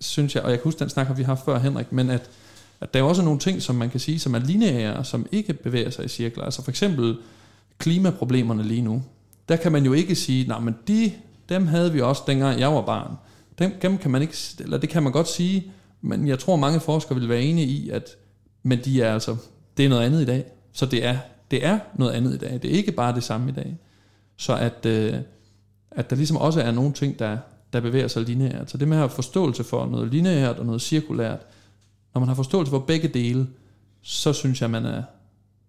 synes 0.00 0.34
jeg, 0.34 0.42
og 0.42 0.50
jeg 0.50 0.58
kan 0.58 0.64
huske, 0.64 0.78
den 0.78 0.88
snak 0.88 1.06
har 1.06 1.14
vi 1.14 1.22
haft 1.22 1.44
før, 1.44 1.58
Henrik, 1.58 1.92
men 1.92 2.10
at, 2.10 2.30
at 2.80 2.94
der 2.94 3.00
er 3.00 3.04
også 3.04 3.22
nogle 3.22 3.40
ting, 3.40 3.62
som 3.62 3.74
man 3.74 3.90
kan 3.90 4.00
sige, 4.00 4.18
som 4.18 4.34
er 4.34 4.38
lineære, 4.38 5.04
som 5.04 5.26
ikke 5.32 5.52
bevæger 5.52 5.90
sig 5.90 6.04
i 6.04 6.08
cirkler. 6.08 6.44
Altså 6.44 6.62
for 6.62 6.70
eksempel 6.70 7.16
klimaproblemerne 7.78 8.62
lige 8.62 8.82
nu. 8.82 9.02
Der 9.48 9.56
kan 9.56 9.72
man 9.72 9.84
jo 9.84 9.92
ikke 9.92 10.14
sige, 10.14 10.48
nej, 10.48 10.60
men 10.60 10.74
de, 10.88 11.12
dem 11.48 11.66
havde 11.66 11.92
vi 11.92 12.00
også, 12.00 12.22
dengang 12.26 12.60
jeg 12.60 12.72
var 12.72 12.82
barn. 12.82 13.14
Dem, 13.58 13.72
dem 13.82 13.98
kan 13.98 14.10
man 14.10 14.22
ikke, 14.22 14.36
eller 14.60 14.78
det 14.78 14.88
kan 14.88 15.02
man 15.02 15.12
godt 15.12 15.28
sige, 15.28 15.72
men 16.00 16.28
jeg 16.28 16.38
tror, 16.38 16.56
mange 16.56 16.80
forskere 16.80 17.18
vil 17.18 17.28
være 17.28 17.42
enige 17.42 17.66
i, 17.66 17.90
at 17.90 18.16
men 18.62 18.84
de 18.84 19.02
er 19.02 19.14
altså, 19.14 19.36
det 19.76 19.84
er 19.84 19.88
noget 19.88 20.02
andet 20.02 20.22
i 20.22 20.24
dag. 20.24 20.44
Så 20.72 20.86
det 20.86 21.04
er, 21.04 21.18
det 21.50 21.66
er 21.66 21.78
noget 21.94 22.12
andet 22.12 22.34
i 22.34 22.38
dag. 22.38 22.52
Det 22.52 22.64
er 22.64 22.74
ikke 22.74 22.92
bare 22.92 23.14
det 23.14 23.24
samme 23.24 23.50
i 23.50 23.52
dag. 23.52 23.76
Så 24.36 24.56
at, 24.56 24.86
øh, 24.86 25.14
at 25.90 26.10
der 26.10 26.16
ligesom 26.16 26.36
også 26.36 26.60
er 26.60 26.70
nogle 26.70 26.92
ting, 26.92 27.18
der, 27.18 27.38
der 27.76 27.82
bevæger 27.82 28.08
sig 28.08 28.22
lineært. 28.22 28.70
Så 28.70 28.78
det 28.78 28.88
med 28.88 28.96
at 28.96 29.00
have 29.00 29.10
forståelse 29.10 29.64
for 29.64 29.86
noget 29.86 30.10
lineært 30.10 30.56
og 30.56 30.66
noget 30.66 30.82
cirkulært, 30.82 31.38
når 32.14 32.20
man 32.20 32.28
har 32.28 32.34
forståelse 32.34 32.70
for 32.70 32.78
begge 32.78 33.08
dele, 33.08 33.46
så 34.02 34.32
synes 34.32 34.60
jeg, 34.60 34.70
man 34.70 34.84
er, 34.84 35.02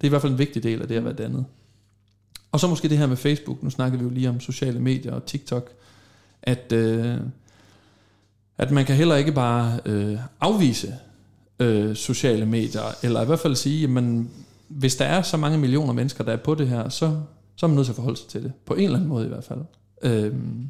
det 0.02 0.04
er 0.04 0.06
i 0.06 0.10
hvert 0.10 0.22
fald 0.22 0.32
en 0.32 0.40
vigtig 0.40 0.64
del 0.64 0.82
af 0.82 0.88
det 0.88 0.96
at 0.96 1.06
være 1.06 1.14
dannet. 1.14 1.46
Og 2.52 2.60
så 2.60 2.68
måske 2.68 2.90
det 2.90 2.98
her 2.98 3.08
med 3.08 3.18
Facebook, 3.18 3.64
nu 3.64 3.70
snakker 3.70 3.98
vi 3.98 4.04
jo 4.04 4.10
lige 4.10 4.30
om 4.30 4.40
sociale 4.40 4.80
medier 4.80 5.14
og 5.14 5.26
TikTok, 5.26 5.72
at, 6.42 6.72
øh, 6.72 7.18
at 8.58 8.72
man 8.72 8.86
kan 8.86 8.96
heller 8.96 9.16
ikke 9.16 9.32
bare 9.32 9.80
øh, 9.86 10.18
afvise 10.40 10.96
øh, 11.60 11.96
sociale 11.96 12.46
medier, 12.46 12.82
eller 13.04 13.22
i 13.22 13.26
hvert 13.26 13.40
fald 13.40 13.56
sige, 13.56 13.98
at 13.98 14.04
hvis 14.68 14.96
der 14.96 15.06
er 15.06 15.22
så 15.22 15.38
mange 15.38 15.58
millioner 15.58 15.94
mennesker, 15.94 16.24
der 16.24 16.34
er 16.34 16.38
på 16.38 16.56
det 16.56 16.68
her, 16.68 16.90
så, 16.90 17.20
så 17.56 17.66
er 17.66 17.68
man 17.68 17.76
nødt 17.76 17.86
til 17.86 17.92
at 17.92 17.96
forholde 17.96 18.18
sig 18.18 18.28
til 18.28 18.44
det, 18.44 18.54
på 18.66 18.74
en 18.74 18.84
eller 18.84 18.96
anden 18.96 19.10
måde 19.10 19.26
i 19.26 19.30
hvert 19.30 19.44
fald. 19.44 19.60
Øhm 20.02 20.70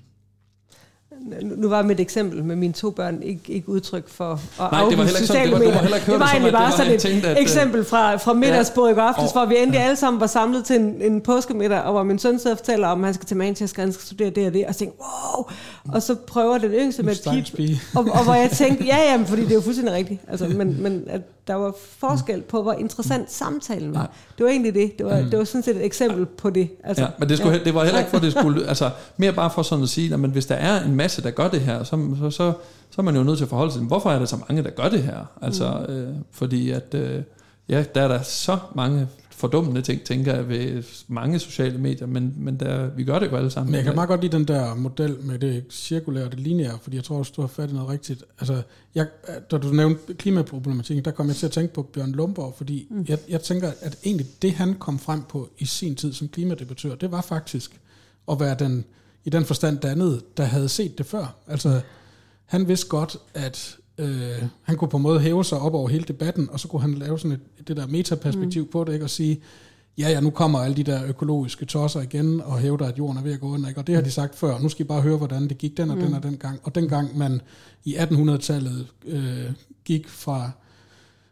nu 1.42 1.70
var 1.70 1.82
mit 1.82 2.00
eksempel 2.00 2.44
med 2.44 2.56
mine 2.56 2.74
to 2.74 2.90
børn 2.90 3.22
ikke, 3.24 3.42
ikke 3.48 3.70
udtryk 3.70 4.10
for 4.10 4.32
at 4.34 4.40
Nej, 4.72 4.84
det 4.90 4.98
var 4.98 5.04
heller 5.04 5.20
ikke 5.20 5.28
sådan- 5.28 5.44
det 5.44 5.52
var- 5.52 5.58
du 5.58 5.64
medier. 5.64 5.82
heller 5.82 5.98
ikke 5.98 6.12
det 6.12 6.20
var 6.20 6.26
egentlig 6.28 6.48
at 6.48 6.54
bare 6.54 6.64
var- 6.64 6.78
sådan 6.78 6.94
et 6.94 7.26
at, 7.26 7.32
øh, 7.38 7.42
eksempel 7.42 7.84
fra, 7.86 8.16
fra 8.16 8.34
middagsbordet 8.34 8.92
i 8.92 8.96
går 8.96 9.02
aftes, 9.02 9.32
hvor 9.32 9.46
vi 9.46 9.56
endelig 9.58 9.82
alle 9.82 9.96
sammen 9.96 10.20
var 10.20 10.28
samlet 10.28 10.66
til 10.66 10.76
en, 10.76 11.02
en 11.02 11.22
påskemiddag, 11.22 11.82
og 11.82 11.92
hvor 11.92 12.04
min 12.04 12.20
søn 12.20 12.40
sidder 12.40 12.52
og 12.56 12.58
fortæller 12.58 12.88
om, 12.88 13.00
at 13.04 13.06
han 13.08 13.14
skal 13.14 13.26
til 13.28 13.38
Manchester, 13.38 13.82
han 13.82 13.94
skal 13.94 14.06
studere 14.06 14.30
det 14.30 14.48
og 14.48 14.54
det, 14.54 14.66
og 14.66 14.74
så 14.74 14.80
tænkte, 14.80 14.98
wow! 15.00 15.46
Og 15.94 16.02
så 16.02 16.16
prøver 16.16 16.58
den 16.58 16.72
yngste 16.72 17.04
med 17.04 17.16
pige. 17.56 17.82
og, 17.96 18.08
og 18.12 18.24
hvor 18.24 18.34
jeg 18.34 18.50
tænkte, 18.52 18.86
ja, 18.86 18.98
ja, 18.98 19.24
fordi 19.26 19.42
det 19.42 19.52
er 19.52 19.56
jo 19.56 19.62
fuldstændig 19.62 19.94
rigtigt, 19.96 20.22
altså, 20.28 20.48
men, 20.48 20.82
men 20.84 21.04
at 21.08 21.22
der 21.48 21.54
var 21.54 21.74
forskel 22.00 22.42
på, 22.42 22.62
hvor 22.62 22.74
interessant 22.74 23.32
samtalen 23.32 23.94
var. 23.94 24.00
Nej. 24.00 24.08
Det 24.38 24.44
var 24.44 24.50
egentlig 24.50 24.74
det. 24.74 24.98
Det 24.98 25.06
var, 25.06 25.16
det 25.16 25.38
var 25.38 25.44
sådan 25.44 25.64
set 25.64 25.76
et 25.76 25.86
eksempel 25.86 26.26
på 26.26 26.50
det. 26.50 26.70
Altså, 26.84 27.04
Ja, 27.04 27.10
men 27.20 27.30
det, 27.30 27.38
skulle, 27.38 27.64
det 27.64 27.74
var 27.74 27.84
heller 27.84 28.00
ikke 28.00 28.12
for, 28.12 28.20
det 28.20 28.32
skulle... 28.40 28.68
Altså, 28.68 28.90
mere 29.18 29.34
bare 29.34 29.50
for 29.50 29.62
sådan 29.62 29.84
at 29.84 29.90
sige, 29.90 30.14
at 30.14 30.20
hvis 30.20 30.46
der 30.46 30.56
er 30.56 30.84
en 30.84 30.96
masse, 30.96 31.24
der 31.24 31.32
gør 31.32 31.48
det 31.48 31.62
her, 31.62 31.84
så, 31.84 32.16
så, 32.20 32.30
så, 32.30 32.54
så 32.90 33.02
er 33.02 33.04
man 33.04 33.16
jo 33.16 33.24
nødt 33.24 33.38
til 33.38 33.46
at 33.46 33.50
forholde 33.50 33.72
sig 33.72 33.80
til, 33.80 33.88
hvorfor 33.88 34.12
er 34.12 34.20
der 34.20 34.26
så 34.26 34.38
mange, 34.48 34.64
der 34.64 34.70
gør 34.70 34.90
det 34.90 35.04
her? 35.04 35.26
Altså, 35.42 35.86
mm. 35.88 35.94
øh, 35.94 36.14
fordi 36.32 36.72
at... 36.72 36.94
Øh, 36.94 37.24
ja, 37.70 37.84
der 37.96 38.02
er 38.02 38.08
der 38.08 38.22
så 38.22 38.58
mange 38.76 39.08
fordummende 39.38 39.82
ting, 39.82 40.02
tænker 40.02 40.36
jeg, 40.36 40.50
ved 40.50 40.84
mange 41.08 41.40
sociale 41.40 41.78
medier, 41.78 42.08
men, 42.08 42.34
men 42.38 42.60
der, 42.60 42.88
vi 42.88 43.04
gør 43.04 43.20
det 43.20 43.32
jo 43.32 43.36
alle 43.36 43.52
sammen. 43.52 43.72
Men 43.72 43.76
jeg 43.76 43.84
kan 43.86 43.96
meget 43.96 44.08
godt 44.08 44.22
lide 44.22 44.38
den 44.38 44.48
der 44.48 44.76
model 44.76 45.18
med 45.22 45.40
det 45.40 45.64
cirkulære 45.70 46.26
og 46.26 46.32
det 46.32 46.40
lineære, 46.40 46.78
fordi 46.82 46.96
jeg 46.96 47.04
tror 47.04 47.18
også, 47.18 47.34
du 47.36 47.42
har 47.42 47.48
fat 47.48 47.70
i 47.70 47.74
noget 47.74 47.90
rigtigt. 47.90 48.24
Altså, 48.40 48.62
jeg, 48.96 49.08
da 49.52 49.58
du 49.58 49.68
nævnte 49.68 50.14
klimaproblematikken, 50.14 51.06
der 51.06 51.12
kom 51.12 51.28
jeg 51.28 51.36
til 51.36 51.46
at 51.46 51.52
tænke 51.52 51.74
på 51.74 51.82
Bjørn 51.84 52.12
Lomborg, 52.12 52.54
fordi 52.58 52.88
mm. 52.90 53.06
jeg, 53.08 53.18
jeg 53.30 53.42
tænker, 53.42 53.72
at 53.82 53.98
egentlig 54.06 54.28
det, 54.42 54.54
han 54.54 54.74
kom 54.74 55.00
frem 55.00 55.22
på 55.30 55.50
i 55.58 55.66
sin 55.66 55.96
tid 55.96 56.14
som 56.14 56.28
klimadebattør, 56.28 56.96
det 56.96 57.12
var 57.12 57.22
faktisk 57.22 57.80
at 58.32 58.40
være 58.40 58.56
den, 58.60 58.86
i 59.26 59.30
den 59.30 59.46
forstand 59.46 59.78
dannede, 59.78 60.22
der 60.38 60.44
havde 60.44 60.70
set 60.70 60.98
det 60.98 61.06
før. 61.06 61.36
Altså, 61.48 61.82
han 62.46 62.68
vidste 62.68 62.88
godt, 62.88 63.18
at 63.34 63.78
øh, 63.98 64.44
han 64.64 64.78
kunne 64.78 64.90
på 64.90 64.98
en 64.98 65.04
måde 65.04 65.20
hæve 65.20 65.46
sig 65.46 65.60
op 65.60 65.74
over 65.74 65.90
hele 65.90 66.04
debatten, 66.04 66.50
og 66.52 66.60
så 66.60 66.68
kunne 66.68 66.82
han 66.82 66.94
lave 66.94 67.20
sådan 67.20 67.32
et, 67.32 67.68
det 67.68 67.78
der 67.78 67.88
metaperspektiv 67.88 68.64
mm. 68.64 68.70
på 68.72 68.84
det, 68.84 68.94
ikke? 68.94 69.06
og 69.06 69.10
sige, 69.10 69.42
ja, 69.98 70.10
ja, 70.10 70.20
nu 70.20 70.30
kommer 70.30 70.60
alle 70.60 70.78
de 70.78 70.84
der 70.84 71.06
økologiske 71.06 71.66
tosser 71.66 72.02
igen 72.02 72.42
og 72.42 72.60
hævder, 72.60 72.86
at 72.86 72.98
jorden 72.98 73.18
er 73.18 73.22
ved 73.22 73.34
at 73.34 73.40
gå 73.40 73.48
under. 73.48 73.70
Ikke? 73.70 73.82
Og 73.82 73.88
det 73.88 73.96
har 73.96 74.02
de 74.02 74.12
sagt 74.12 74.36
før. 74.36 74.60
Nu 74.60 74.70
skal 74.70 74.86
I 74.86 74.88
bare 74.88 75.02
høre, 75.02 75.18
hvordan 75.18 75.50
det 75.50 75.58
gik 75.58 75.78
den 75.78 75.90
og 75.90 75.98
mm. 75.98 76.04
den 76.04 76.14
og 76.14 76.24
den 76.24 76.38
gang. 76.38 76.60
Og 76.64 76.76
dengang 76.76 77.18
man 77.18 77.42
i 77.84 77.96
1800-tallet 77.96 78.88
øh, 79.06 79.52
gik 79.86 80.10
fra 80.10 80.52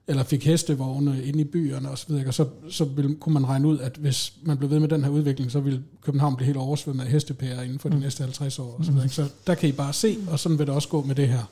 eller 0.08 0.24
fik 0.24 0.46
hestevogne 0.46 1.24
ind 1.24 1.40
i 1.40 1.44
byerne 1.44 1.90
osv., 1.90 2.12
og 2.28 2.34
så, 2.34 2.46
så 2.70 2.86
ville, 2.86 3.16
kunne 3.16 3.34
man 3.34 3.48
regne 3.48 3.68
ud, 3.68 3.80
at 3.80 3.98
hvis 3.98 4.34
man 4.44 4.58
blev 4.58 4.70
ved 4.70 4.80
med 4.80 4.88
den 4.88 5.04
her 5.04 5.12
udvikling, 5.12 5.52
så 5.52 5.60
ville 5.60 5.84
København 6.02 6.36
blive 6.36 6.46
helt 6.46 6.58
oversvømmet 6.58 7.04
af 7.04 7.10
hestepærer 7.10 7.62
inden 7.62 7.80
for 7.80 7.90
de 7.90 8.00
næste 8.00 8.24
50 8.24 8.60
år. 8.60 8.76
Og 8.80 8.86
så, 8.86 8.92
videre. 8.92 9.10
så 9.10 9.30
der 9.48 9.56
kan 9.56 9.70
I 9.70 9.72
bare 9.72 9.94
se, 9.94 10.18
og 10.28 10.40
sådan 10.40 10.60
vil 10.60 10.68
det 10.68 10.76
også 10.76 10.90
gå 10.90 11.02
med 11.02 11.16
det 11.16 11.28
her. 11.28 11.44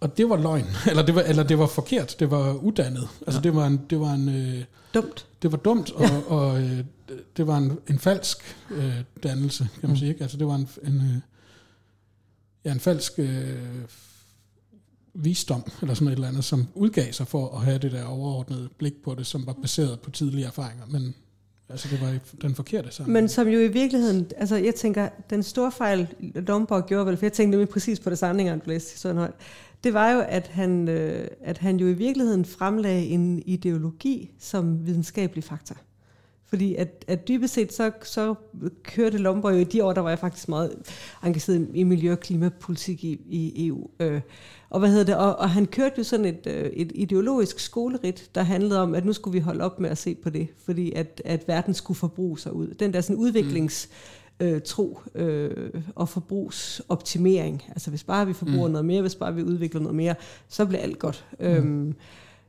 Og 0.00 0.16
det 0.16 0.28
var 0.28 0.36
løgn, 0.36 0.66
eller 0.90 1.02
det 1.06 1.14
var, 1.14 1.22
eller 1.22 1.42
det 1.42 1.58
var 1.58 1.66
forkert, 1.66 2.16
det 2.20 2.30
var 2.30 2.54
uddannet. 2.54 3.08
Altså 3.26 3.40
det 3.40 3.54
var 3.54 3.66
en, 3.66 3.80
det 3.90 4.00
var 4.00 4.12
en 4.12 4.28
øh, 4.28 4.64
Dumt. 4.94 5.26
det 5.42 5.52
var 5.52 5.58
dumt, 5.58 5.92
og, 5.92 6.26
og 6.28 6.62
øh, 6.62 6.84
det 7.36 7.46
var 7.46 7.56
en, 7.56 7.78
en 7.90 7.98
falsk 7.98 8.56
øh, 8.70 9.00
dannelse, 9.22 9.68
kan 9.80 9.88
man 9.88 9.98
sige. 9.98 10.08
Ikke? 10.08 10.22
Altså 10.22 10.36
det 10.36 10.46
var 10.46 10.54
en, 10.54 10.68
en, 10.82 10.94
øh, 10.94 11.20
ja, 12.64 12.72
en 12.72 12.80
falsk 12.80 13.12
øh, 13.18 13.58
visdom, 15.14 15.72
eller 15.82 15.94
sådan 15.94 16.08
et 16.08 16.12
eller 16.12 16.28
andet, 16.28 16.44
som 16.44 16.66
udgav 16.74 17.12
sig 17.12 17.28
for 17.28 17.56
at 17.56 17.64
have 17.64 17.78
det 17.78 17.92
der 17.92 18.04
overordnede 18.04 18.68
blik 18.78 18.94
på 19.04 19.14
det, 19.14 19.26
som 19.26 19.46
var 19.46 19.52
baseret 19.52 20.00
på 20.00 20.10
tidlige 20.10 20.46
erfaringer. 20.46 20.84
Men 20.86 21.14
altså 21.68 21.88
det 21.90 22.00
var 22.00 22.18
den 22.42 22.54
forkerte 22.54 22.90
sammen. 22.90 23.12
Men 23.12 23.28
som 23.28 23.48
jo 23.48 23.58
i 23.58 23.68
virkeligheden, 23.68 24.26
altså 24.36 24.56
jeg 24.56 24.74
tænker, 24.74 25.08
den 25.30 25.42
store 25.42 25.72
fejl, 25.72 26.08
Lomborg 26.20 26.86
gjorde 26.86 27.06
vel, 27.06 27.16
for 27.16 27.26
jeg 27.26 27.32
tænkte 27.32 27.50
nemlig 27.50 27.68
præcis 27.68 28.00
på 28.00 28.10
det 28.10 28.18
samme, 28.18 28.54
du 28.54 28.60
læste 28.64 28.98
sådan 28.98 29.16
højt, 29.16 29.34
det 29.86 29.94
var 29.94 30.10
jo, 30.10 30.20
at 30.28 30.48
han, 30.48 30.88
øh, 30.88 31.28
at 31.40 31.58
han 31.58 31.76
jo 31.76 31.86
i 31.86 31.92
virkeligheden 31.92 32.44
fremlagde 32.44 33.06
en 33.06 33.42
ideologi 33.46 34.30
som 34.38 34.86
videnskabelig 34.86 35.44
fakta. 35.44 35.74
Fordi 36.46 36.74
at, 36.74 37.04
at 37.08 37.28
dybest 37.28 37.54
set, 37.54 37.72
så, 37.72 37.90
så 38.02 38.34
kørte 38.82 39.18
Lomborg 39.18 39.52
jo 39.52 39.58
i 39.58 39.64
de 39.64 39.84
år, 39.84 39.92
der 39.92 40.00
var 40.00 40.08
jeg 40.08 40.18
faktisk 40.18 40.48
meget 40.48 40.72
engageret 41.24 41.68
i 41.74 41.82
miljø- 41.82 42.12
og 42.12 42.20
klimapolitik 42.20 43.04
i, 43.04 43.20
i 43.26 43.66
EU. 43.66 43.90
Øh, 44.00 44.20
og, 44.70 44.78
hvad 44.78 44.88
hedder 44.88 45.04
det? 45.04 45.16
Og, 45.16 45.36
og 45.36 45.50
han 45.50 45.66
kørte 45.66 45.94
jo 45.98 46.04
sådan 46.04 46.26
et, 46.26 46.46
øh, 46.46 46.64
et 46.64 46.92
ideologisk 46.94 47.60
skolerit, 47.60 48.30
der 48.34 48.42
handlede 48.42 48.82
om, 48.82 48.94
at 48.94 49.04
nu 49.04 49.12
skulle 49.12 49.32
vi 49.32 49.40
holde 49.40 49.64
op 49.64 49.80
med 49.80 49.90
at 49.90 49.98
se 49.98 50.14
på 50.14 50.30
det, 50.30 50.48
fordi 50.64 50.92
at, 50.92 51.22
at 51.24 51.48
verden 51.48 51.74
skulle 51.74 51.98
forbruge 51.98 52.38
sig 52.38 52.52
ud. 52.52 52.68
Den 52.68 52.92
der 52.92 53.00
sådan 53.00 53.16
udviklings... 53.16 53.88
Øh, 54.40 54.60
tro 54.64 55.00
øh, 55.14 55.70
og 55.94 56.08
forbrugsoptimering. 56.08 57.62
Altså 57.68 57.90
hvis 57.90 58.04
bare 58.04 58.26
vi 58.26 58.32
forbruger 58.32 58.66
mm. 58.66 58.72
noget 58.72 58.84
mere, 58.84 59.00
hvis 59.00 59.14
bare 59.14 59.34
vi 59.34 59.42
udvikler 59.42 59.80
noget 59.80 59.96
mere, 59.96 60.14
så 60.48 60.66
bliver 60.66 60.82
alt 60.82 60.98
godt. 60.98 61.24
Mm. 61.40 61.46
Øhm, 61.46 61.94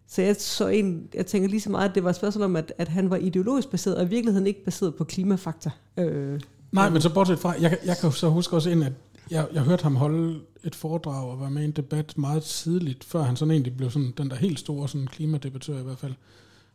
så 0.07 0.21
jeg, 0.21 0.35
så 0.35 0.67
en, 0.67 1.07
jeg 1.13 1.25
tænker 1.25 1.49
lige 1.49 1.61
så 1.61 1.69
meget, 1.69 1.89
at 1.89 1.95
det 1.95 2.03
var 2.03 2.09
et 2.09 2.15
spørgsmål 2.15 2.43
om, 2.43 2.55
at, 2.55 2.73
at 2.77 2.87
han 2.87 3.09
var 3.09 3.17
ideologisk 3.17 3.69
baseret, 3.69 3.97
og 3.97 4.05
i 4.05 4.07
virkeligheden 4.07 4.47
ikke 4.47 4.63
baseret 4.63 4.95
på 4.95 5.03
klimafakta. 5.03 5.69
Øh, 5.97 6.41
Nej, 6.71 6.89
men 6.89 7.01
så 7.01 7.13
bortset 7.13 7.39
fra, 7.39 7.53
jeg, 7.61 7.77
jeg 7.85 7.97
kan 8.01 8.11
så 8.11 8.29
huske 8.29 8.55
også 8.55 8.69
ind, 8.69 8.83
at 8.83 8.93
jeg, 9.31 9.47
jeg 9.53 9.61
hørte 9.61 9.83
ham 9.83 9.95
holde 9.95 10.39
et 10.63 10.75
foredrag 10.75 11.29
og 11.29 11.39
være 11.39 11.49
med 11.51 11.61
i 11.61 11.65
en 11.65 11.71
debat 11.71 12.17
meget 12.17 12.43
tidligt, 12.43 13.03
før 13.03 13.21
han 13.21 13.35
sådan 13.35 13.51
egentlig 13.51 13.77
blev 13.77 13.91
sådan 13.91 14.13
den 14.17 14.29
der 14.29 14.35
helt 14.35 14.59
store 14.59 14.87
sådan 14.87 15.07
klimadebattør 15.07 15.79
i 15.79 15.83
hvert 15.83 15.97
fald, 15.97 16.13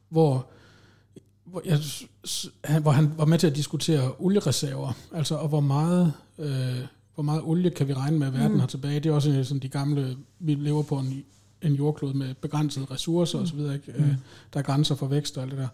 hvor, 0.09 0.47
hvor, 1.45 1.63
jeg, 1.65 1.79
han, 2.65 2.83
hvor 2.83 2.91
han 2.91 3.13
var 3.17 3.25
med 3.25 3.39
til 3.39 3.47
at 3.47 3.57
diskutere 3.57 4.13
oliereserver, 4.19 4.93
altså 5.15 5.35
og 5.35 5.49
hvor 5.49 5.61
meget, 5.61 6.13
øh, 6.39 6.79
hvor 7.15 7.23
meget 7.23 7.43
olie 7.45 7.71
kan 7.71 7.89
vi 7.89 7.95
regne 7.95 8.19
med, 8.19 8.27
at 8.27 8.33
verden 8.33 8.53
mm. 8.53 8.61
har 8.61 8.67
tilbage. 8.67 9.01
Det 9.01 9.11
er 9.11 9.15
også 9.15 9.45
sådan 9.45 9.61
de 9.61 9.69
gamle, 9.69 10.17
vi 10.39 10.55
lever 10.55 10.83
på 10.83 10.99
en, 10.99 11.25
en 11.63 11.75
jordklode 11.75 12.19
med 12.19 12.35
begrænsede 12.35 12.87
ressourcer 12.91 13.39
mm. 13.39 13.45
osv., 13.45 13.59
ikke? 13.59 13.93
Øh, 13.95 14.15
der 14.55 14.59
er 14.59 14.63
grænser 14.63 14.95
for 14.95 15.07
vækst 15.07 15.37
og 15.37 15.43
alt 15.43 15.51
det 15.51 15.59
der. 15.59 15.69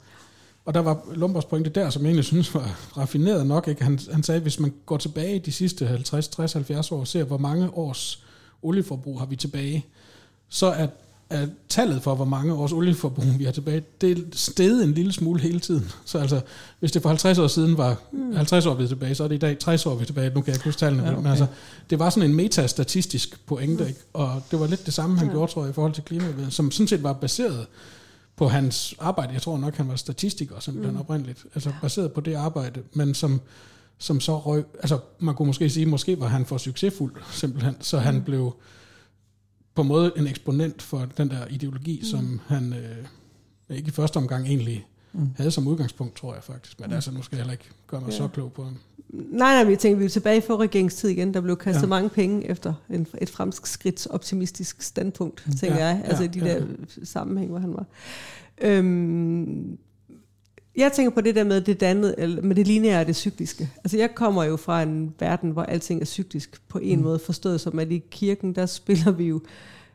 Og 0.64 0.75
der 0.75 0.81
var 0.81 1.03
Lomborgs 1.14 1.47
pointe 1.47 1.71
der, 1.71 1.91
som 1.91 2.03
jeg 2.03 2.09
egentlig 2.09 2.25
synes 2.25 2.55
var 2.55 2.79
raffineret 2.97 3.47
nok. 3.47 3.69
Ikke? 3.69 3.85
Han, 3.85 3.99
han 4.12 4.23
sagde, 4.23 4.37
at 4.37 4.43
hvis 4.43 4.61
man 4.61 4.75
går 4.87 4.97
tilbage 4.97 5.39
de 5.39 5.53
sidste 5.53 5.87
50, 5.87 6.29
60, 6.29 6.53
70 6.53 6.93
år 6.93 7.01
og 7.01 7.07
ser, 7.07 7.25
hvor 7.25 7.39
mange 7.39 7.71
års 7.71 8.25
olieforbrug 8.62 9.19
har 9.19 9.27
vi 9.27 9.37
tilbage, 9.37 9.87
så 10.49 10.66
er, 10.66 10.87
er 11.31 11.47
tallet 11.68 12.03
for, 12.03 12.14
hvor 12.14 12.24
mange 12.24 12.55
års 12.55 12.72
olieforbrug 12.72 13.24
vi 13.39 13.45
har 13.45 13.53
tilbage, 13.53 13.83
det 14.01 14.18
er 14.18 14.22
steget 14.33 14.85
en 14.85 14.95
lille 14.95 15.12
smule 15.12 15.41
hele 15.41 15.61
tiden. 15.61 15.91
Så 16.05 16.18
altså, 16.18 16.41
hvis 16.81 16.93
det 16.93 17.03
for 17.03 17.09
50 17.09 17.39
år 17.39 17.47
siden 17.47 17.79
var 17.79 17.97
50 18.35 18.66
år 18.66 18.74
vi 18.74 18.85
er 18.85 18.89
tilbage, 18.89 19.14
så 19.14 19.24
er 19.24 19.29
det 19.29 19.35
i 19.35 19.39
dag 19.39 19.59
60 19.59 19.87
år 19.87 19.95
vi 19.95 20.03
er 20.03 20.07
tilbage. 20.07 20.29
Nu 20.35 20.41
kan 20.41 20.47
jeg 20.47 20.55
ikke 20.57 20.64
huske 20.64 20.79
tallene, 20.79 21.03
Ja, 21.03 21.09
okay. 21.09 21.22
men 21.22 21.26
altså, 21.31 21.47
det 21.91 21.99
var 21.99 22.11
sådan 22.11 22.31
en 22.31 22.37
metastatistisk 22.37 23.47
pointe, 23.47 23.89
ikke? 23.89 24.01
og 24.12 24.43
det 24.51 24.61
var 24.61 24.66
lidt 24.66 24.87
det 24.87 24.95
samme, 24.95 25.18
han 25.18 25.26
Ja. 25.26 25.33
gjorde, 25.33 25.53
tror 25.53 25.62
jeg, 25.62 25.70
i 25.70 25.72
forhold 25.74 25.93
til 25.93 26.03
klimaet, 26.05 26.47
som 26.51 26.70
sådan 26.70 26.89
set 26.89 27.03
var 27.03 27.12
baseret 27.12 27.66
på 28.37 28.49
hans 28.49 28.95
arbejde. 28.99 29.33
Jeg 29.33 29.43
tror 29.43 29.59
nok, 29.59 29.76
han 29.76 29.89
var 29.89 29.97
statistiker 29.97 30.55
simpelthen 30.61 30.95
mm. 30.95 31.01
oprindeligt. 31.01 31.45
Altså 31.55 31.72
baseret 31.83 32.12
på 32.12 32.20
det 32.20 32.35
arbejde, 32.35 32.81
men 32.93 33.14
som, 33.14 33.41
som 33.99 34.20
så 34.20 34.39
røg... 34.39 34.64
Altså 34.81 34.99
man 35.18 35.35
kunne 35.35 35.47
måske 35.47 35.70
sige, 35.70 35.87
måske 35.87 36.20
var 36.20 36.26
han 36.26 36.47
for 36.47 36.59
succesfuld 36.59 37.12
simpelthen, 37.31 37.76
så 37.81 37.99
han 37.99 38.22
blev 38.22 38.55
på 39.79 39.83
en 39.83 39.89
måde 39.89 40.12
en 40.16 40.26
eksponent 40.26 40.83
for 40.83 41.07
den 41.16 41.31
der 41.31 41.47
ideologi, 41.51 41.99
mm. 42.03 42.05
som 42.05 42.41
han 42.47 42.72
øh, 42.72 43.76
ikke 43.76 43.89
i 43.89 43.91
første 43.91 44.16
omgang 44.16 44.47
egentlig 44.47 44.87
mm. 45.12 45.29
havde 45.37 45.51
som 45.51 45.66
udgangspunkt, 45.66 46.16
tror 46.16 46.35
jeg 46.35 46.43
faktisk. 46.43 46.81
Men 46.81 46.89
mm. 46.89 46.95
altså, 46.95 47.11
nu 47.11 47.22
skal 47.22 47.37
jeg 47.37 47.43
heller 47.43 47.53
ikke 47.53 47.70
gøre 47.87 48.01
mig 48.01 48.11
Ja. 48.11 48.16
så 48.16 48.29
klog 48.29 48.53
på 48.53 48.64
ham. 48.64 48.76
Nej, 49.09 49.55
nej, 49.55 49.64
men 49.64 49.70
jeg 49.70 49.79
tænker, 49.79 49.99
vi 49.99 50.05
er 50.05 50.09
tilbage 50.09 50.43
for 50.43 50.57
regeringstid 50.57 51.09
igen. 51.09 51.35
Der 51.35 51.41
blev 51.41 51.57
kastet 51.57 51.83
ja. 51.83 51.87
Ja. 51.87 51.89
mange 51.89 52.09
penge 52.09 52.47
efter 52.47 52.74
en, 52.91 53.07
et 53.20 53.31
fremskridts 53.31 54.07
optimistisk 54.07 54.83
standpunkt, 54.83 55.47
tænker 55.61 55.79
Ja, 55.79 55.87
jeg. 55.87 56.03
Altså 56.05 56.22
ja, 56.22 56.29
i 56.29 56.33
de 56.33 56.47
ja. 56.47 56.59
der 56.59 56.66
sammenhæng, 57.05 57.51
hvor 57.51 57.61
han 57.61 57.72
var. 57.74 57.87
Øhm, 58.61 59.79
jeg 60.79 60.93
tænker 60.93 61.11
på 61.11 61.20
det 61.20 61.35
der 61.35 61.45
med 61.45 61.61
det 61.61 61.81
dannede, 61.81 62.41
med 62.43 62.57
det 62.57 62.66
lineære 62.66 63.01
og 63.01 63.07
det 63.07 63.16
cykliske. 63.16 63.70
Altså 63.76 63.99
jeg 63.99 64.14
kommer 64.14 64.45
jo 64.45 64.57
fra 64.57 64.83
en 64.83 65.14
verden, 65.18 65.51
hvor 65.51 65.62
alting 65.62 66.01
er 66.01 66.05
cyklisk 66.05 66.68
på 66.68 66.79
en 66.79 66.99
mm. 66.99 67.05
måde, 67.05 67.18
forstået 67.18 67.61
som 67.61 67.79
at 67.79 67.93
i 67.93 68.03
kirken, 68.11 68.55
der 68.55 68.66
spiller 68.66 69.12
vi 69.12 69.24
jo 69.24 69.41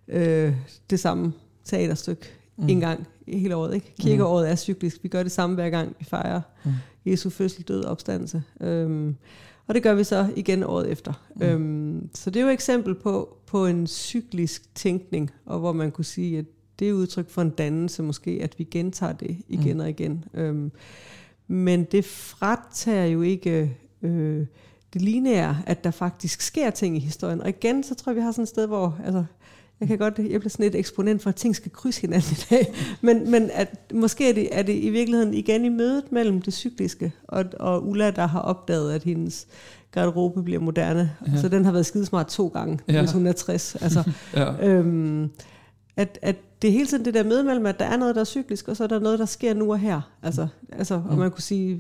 øh, 0.08 0.54
det 0.90 1.00
samme 1.00 1.34
teaterstykke 1.66 2.32
mm. 2.58 2.70
en 2.70 2.80
gang 2.80 3.08
hele 3.28 3.56
året. 3.56 3.76
Ikke? 3.76 3.94
Kirkeåret 4.00 4.50
er 4.50 4.56
cyklisk. 4.56 5.04
Vi 5.04 5.08
gør 5.08 5.24
det 5.24 5.32
samme 5.32 5.56
hver 5.56 5.70
gang, 5.70 5.96
vi 6.00 6.06
fejrer 6.06 6.42
mm. 6.64 6.72
Jesu 7.06 7.30
fødsel, 7.30 7.64
død 7.64 7.84
og 7.84 7.92
opstandelse. 7.92 8.44
Øhm, 8.62 9.16
og 9.68 9.76
det 9.76 9.84
gør 9.84 9.94
vi 9.94 10.04
så 10.04 10.28
igen 10.36 10.64
året 10.64 10.92
efter. 10.92 11.14
Mm. 11.36 11.42
Øhm, 11.42 12.10
så 12.14 12.30
det 12.30 12.40
er 12.40 12.44
jo 12.44 12.50
et 12.50 12.54
eksempel 12.54 12.96
på, 12.96 13.38
på 13.46 13.66
en 13.66 13.88
cyklisk 13.88 14.76
tænkning, 14.76 15.32
og 15.46 15.60
hvor 15.60 15.72
man 15.72 15.92
kunne 15.92 16.06
sige, 16.06 16.38
at 16.38 16.46
det 16.84 16.90
er 16.90 16.94
udtryk 16.94 17.30
for 17.30 17.42
en 17.42 17.50
dannelse 17.50 18.04
måske, 18.04 18.40
at 18.42 18.60
vi 18.60 18.64
gentager 18.64 19.14
det 19.14 19.38
igen 19.48 19.74
mm. 19.74 19.80
og 19.80 19.90
igen. 19.90 20.26
Øhm, 20.34 20.72
men 21.48 21.84
det 21.84 22.06
fratager 22.06 23.06
jo 23.06 23.22
ikke 23.22 23.78
øh, 24.02 24.46
det 24.94 25.02
lineære, 25.02 25.58
at 25.66 25.84
der 25.84 25.92
faktisk 25.92 26.42
sker 26.42 26.70
ting 26.70 26.98
i 26.98 27.00
historien. 27.00 27.42
Og 27.42 27.50
igen, 27.50 27.84
så 27.84 27.96
tror 27.96 28.12
jeg, 28.12 28.16
vi 28.16 28.22
har 28.22 28.32
sådan 28.32 28.44
et 28.44 28.50
sted, 28.50 28.68
hvor 28.68 29.00
altså, 29.06 29.24
Jeg 29.80 29.88
kan 29.88 29.98
godt, 29.98 30.18
jeg 30.18 30.40
bliver 30.40 30.50
sådan 30.50 30.66
et 30.66 30.76
eksponent 30.76 31.22
for, 31.22 31.30
at 31.30 31.36
ting 31.36 31.56
skal 31.56 31.72
krydse 31.72 32.02
hinanden 32.02 32.32
i 32.32 32.46
dag. 32.50 32.74
Men, 33.02 33.32
men 33.32 33.50
at, 33.54 33.92
måske 33.94 34.30
er 34.30 34.34
det, 34.34 34.58
er 34.58 34.62
det 34.62 34.74
i 34.74 34.90
virkeligheden 34.90 35.34
igen 35.34 35.66
i 35.66 35.70
mødet 35.70 36.12
mellem 36.12 36.42
det 36.42 36.54
cykliske 36.54 37.12
og, 37.28 37.46
og 37.60 37.88
Ulla, 37.88 38.12
der 38.12 38.28
har 38.28 38.40
opdaget, 38.40 38.94
at 38.94 39.04
hendes 39.04 39.48
garderobe 39.92 40.44
bliver 40.44 40.60
moderne. 40.60 41.12
Ja. 41.28 41.42
Så 41.42 41.50
den 41.50 41.66
har 41.66 41.72
været 41.72 41.86
skidesmart 41.86 42.28
to 42.28 42.48
gange, 42.48 42.80
ja. 42.88 43.00
hvis 43.00 43.12
hun 43.12 43.28
er 43.28 43.32
60. 43.32 43.76
Altså, 43.76 44.12
ja. 44.36 44.68
øhm, 44.68 45.30
at, 45.98 46.20
at 46.22 46.36
det 46.64 46.70
er 46.70 46.72
hele 46.72 46.88
tiden 46.88 47.06
det 47.06 47.14
der 47.14 47.24
med 47.24 47.44
mellem, 47.44 47.66
at 47.66 47.80
der 47.80 47.86
er 47.86 47.98
noget, 47.98 48.16
der 48.16 48.22
er 48.22 48.26
cyklisk, 48.26 48.68
og 48.68 48.78
så 48.78 48.84
er 48.84 48.88
der 48.88 49.00
noget, 49.00 49.20
der 49.20 49.26
sker 49.26 49.54
nu 49.54 49.72
og 49.72 49.80
her. 49.80 50.02
Altså, 50.24 50.48
altså 50.72 50.98
mm. 50.98 51.10
og 51.10 51.18
man 51.18 51.32
kunne 51.32 51.42
sige, 51.42 51.80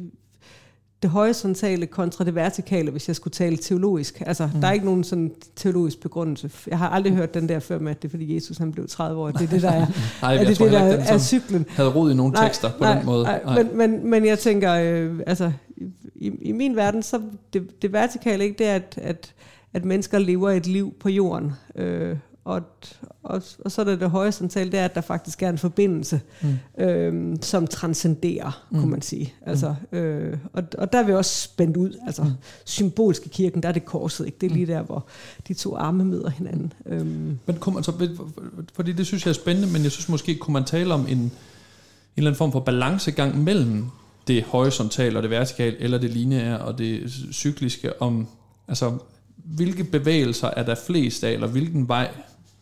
det 1.01 1.11
horisontale 1.11 1.85
kontra 1.85 2.23
det 2.23 2.35
vertikale, 2.35 2.91
hvis 2.91 3.07
jeg 3.07 3.15
skulle 3.15 3.31
tale 3.31 3.57
teologisk. 3.57 4.21
Altså, 4.25 4.49
mm. 4.53 4.61
der 4.61 4.67
er 4.67 4.71
ikke 4.71 4.85
nogen 4.85 5.03
sådan 5.03 5.31
teologisk 5.55 5.99
begrundelse. 5.99 6.51
Jeg 6.67 6.77
har 6.77 6.89
aldrig 6.89 7.13
hørt 7.13 7.33
den 7.33 7.49
der 7.49 7.59
før 7.59 7.79
med, 7.79 7.91
at 7.91 8.01
det 8.01 8.07
er 8.07 8.09
fordi 8.09 8.35
Jesus 8.35 8.57
han 8.57 8.71
blev 8.71 8.87
30 8.87 9.21
år. 9.21 9.31
Det 9.31 9.41
er 9.41 9.47
det, 9.47 9.61
der 9.61 9.71
er, 9.71 9.85
nej, 10.21 10.35
er, 10.35 10.43
det, 10.43 10.57
tror, 10.57 10.65
det, 10.65 10.73
der 10.73 10.79
er, 10.79 11.13
er 11.13 11.17
cyklen. 11.17 11.65
havde 11.69 11.89
rod 11.89 12.11
i 12.11 12.13
nogle 12.13 12.35
tekster 12.35 12.67
nej, 12.67 12.77
på 12.77 12.83
nej, 12.83 12.95
den 12.97 13.05
måde. 13.05 13.23
Nej, 13.23 13.41
nej. 13.45 13.63
Men, 13.63 13.77
men, 13.77 14.09
men 14.09 14.25
jeg 14.25 14.39
tænker, 14.39 14.73
øh, 14.73 15.19
altså, 15.27 15.51
i, 16.15 16.31
i 16.41 16.51
min 16.51 16.75
verden, 16.75 17.03
så 17.03 17.21
det, 17.53 17.81
det 17.81 17.93
vertikale 17.93 18.43
ikke, 18.43 18.57
det 18.57 18.67
er, 18.67 18.75
at, 18.75 18.99
at, 19.01 19.33
at 19.73 19.85
mennesker 19.85 20.19
lever 20.19 20.51
et 20.51 20.67
liv 20.67 20.93
på 20.99 21.09
jorden. 21.09 21.51
Øh, 21.75 22.17
og, 22.45 22.61
og, 23.23 23.41
og 23.65 23.71
så 23.71 23.81
er 23.81 23.85
det 23.85 23.99
det 23.99 24.09
horisontale, 24.09 24.71
det 24.71 24.79
er, 24.79 24.85
at 24.85 24.95
der 24.95 25.01
faktisk 25.01 25.43
er 25.43 25.49
en 25.49 25.57
forbindelse, 25.57 26.21
mm. 26.41 26.83
øhm, 26.83 27.41
som 27.41 27.67
transcenderer, 27.67 28.65
mm. 28.71 28.79
kunne 28.79 28.91
man 28.91 29.01
sige. 29.01 29.33
Altså, 29.41 29.75
øh, 29.91 30.37
og, 30.53 30.63
og 30.77 30.93
der 30.93 30.99
er 30.99 31.03
vi 31.03 31.13
også 31.13 31.41
spændt 31.43 31.77
ud. 31.77 31.99
Altså, 32.05 32.23
mm. 32.23 32.31
symbolsk 32.65 33.25
i 33.25 33.29
kirken, 33.29 33.63
der 33.63 33.69
er 33.69 33.73
det 33.73 33.85
korset, 33.85 34.25
ikke? 34.25 34.37
Det 34.41 34.51
er 34.51 34.53
lige 34.53 34.67
der, 34.67 34.81
hvor 34.81 35.05
de 35.47 35.53
to 35.53 35.75
arme 35.75 36.05
møder 36.05 36.29
hinanden. 36.29 36.73
Øhm. 36.85 37.39
Men 37.45 37.55
kunne 37.59 37.75
man 37.75 37.83
så, 37.83 38.17
fordi 38.73 38.91
det 38.91 39.05
synes 39.05 39.25
jeg 39.25 39.29
er 39.29 39.33
spændende, 39.33 39.71
men 39.73 39.83
jeg 39.83 39.91
synes 39.91 40.09
måske, 40.09 40.35
kunne 40.35 40.53
man 40.53 40.63
tale 40.63 40.93
om 40.93 41.01
en, 41.01 41.17
en 41.17 41.31
eller 42.17 42.29
anden 42.29 42.37
form 42.37 42.51
for 42.51 42.59
balancegang 42.59 43.43
mellem 43.43 43.85
det 44.27 44.43
horisontale 44.43 45.19
og 45.19 45.23
det 45.23 45.31
vertikale, 45.31 45.81
eller 45.81 45.97
det 45.97 46.09
lineære 46.09 46.59
og 46.59 46.77
det 46.77 47.11
cykliske, 47.31 48.01
om 48.01 48.27
altså, 48.67 48.97
hvilke 49.35 49.83
bevægelser 49.83 50.47
er 50.47 50.63
der 50.63 50.75
flest 50.87 51.23
af, 51.23 51.31
eller 51.31 51.47
hvilken 51.47 51.87
vej 51.87 52.09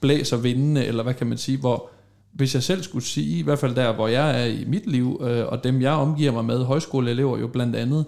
blæser 0.01 0.37
vindene, 0.37 0.85
eller 0.85 1.03
hvad 1.03 1.13
kan 1.13 1.27
man 1.27 1.37
sige, 1.37 1.57
hvor 1.57 1.89
hvis 2.31 2.55
jeg 2.55 2.63
selv 2.63 2.83
skulle 2.83 3.05
sige, 3.05 3.39
i 3.39 3.41
hvert 3.41 3.59
fald 3.59 3.75
der, 3.75 3.93
hvor 3.93 4.07
jeg 4.07 4.41
er 4.41 4.45
i 4.45 4.65
mit 4.67 4.87
liv, 4.87 5.21
øh, 5.23 5.47
og 5.47 5.63
dem 5.63 5.81
jeg 5.81 5.91
omgiver 5.91 6.31
mig 6.31 6.45
med, 6.45 6.63
højskoleelever 6.63 7.37
jo 7.37 7.47
blandt 7.47 7.75
andet, 7.75 8.05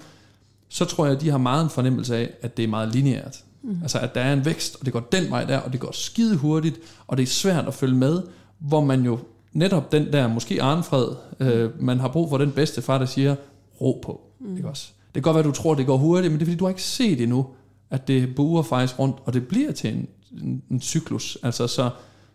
så 0.69 0.85
tror 0.85 1.05
jeg, 1.05 1.15
at 1.15 1.21
de 1.21 1.29
har 1.29 1.37
meget 1.37 1.63
en 1.63 1.69
fornemmelse 1.69 2.17
af, 2.17 2.29
at 2.41 2.57
det 2.57 2.63
er 2.63 2.67
meget 2.67 2.95
lineært. 2.95 3.43
Mm. 3.63 3.77
Altså, 3.81 3.99
at 3.99 4.15
der 4.15 4.21
er 4.21 4.33
en 4.33 4.45
vækst, 4.45 4.77
og 4.79 4.85
det 4.85 4.93
går 4.93 4.99
den 4.99 5.29
vej 5.29 5.43
der, 5.43 5.57
og 5.57 5.71
det 5.71 5.79
går 5.79 5.91
skide 5.91 6.37
hurtigt, 6.37 6.79
og 7.07 7.17
det 7.17 7.23
er 7.23 7.27
svært 7.27 7.67
at 7.67 7.73
følge 7.73 7.95
med, 7.95 8.21
hvor 8.59 8.83
man 8.83 9.01
jo 9.05 9.19
netop 9.53 9.91
den 9.91 10.13
der, 10.13 10.27
måske 10.27 10.61
Arnfred, 10.61 11.07
øh, 11.39 11.81
man 11.81 11.99
har 11.99 12.07
brug 12.07 12.29
for 12.29 12.37
den 12.37 12.51
bedste 12.51 12.81
far, 12.81 12.97
der 12.97 13.05
siger, 13.05 13.35
ro 13.81 14.01
på. 14.03 14.21
Mm. 14.39 14.55
Ikke 14.57 14.69
også? 14.69 14.87
Det 15.05 15.13
kan 15.13 15.21
godt 15.21 15.35
være, 15.35 15.43
du 15.43 15.51
tror, 15.51 15.73
det 15.73 15.85
går 15.85 15.97
hurtigt, 15.97 16.31
men 16.31 16.39
det 16.39 16.45
er 16.45 16.49
fordi, 16.49 16.57
du 16.57 16.65
har 16.65 16.69
ikke 16.69 16.83
set 16.83 17.21
endnu, 17.21 17.47
at 17.89 18.07
det 18.07 18.35
buer 18.35 18.61
faktisk 18.61 18.99
rundt, 18.99 19.17
og 19.25 19.33
det 19.33 19.47
bliver 19.47 19.71
til 19.71 19.93
en 19.93 20.07
en, 20.41 20.63
en 20.71 20.81
cyklus. 20.81 21.37
Altså, 21.43 21.67
så, 21.67 21.89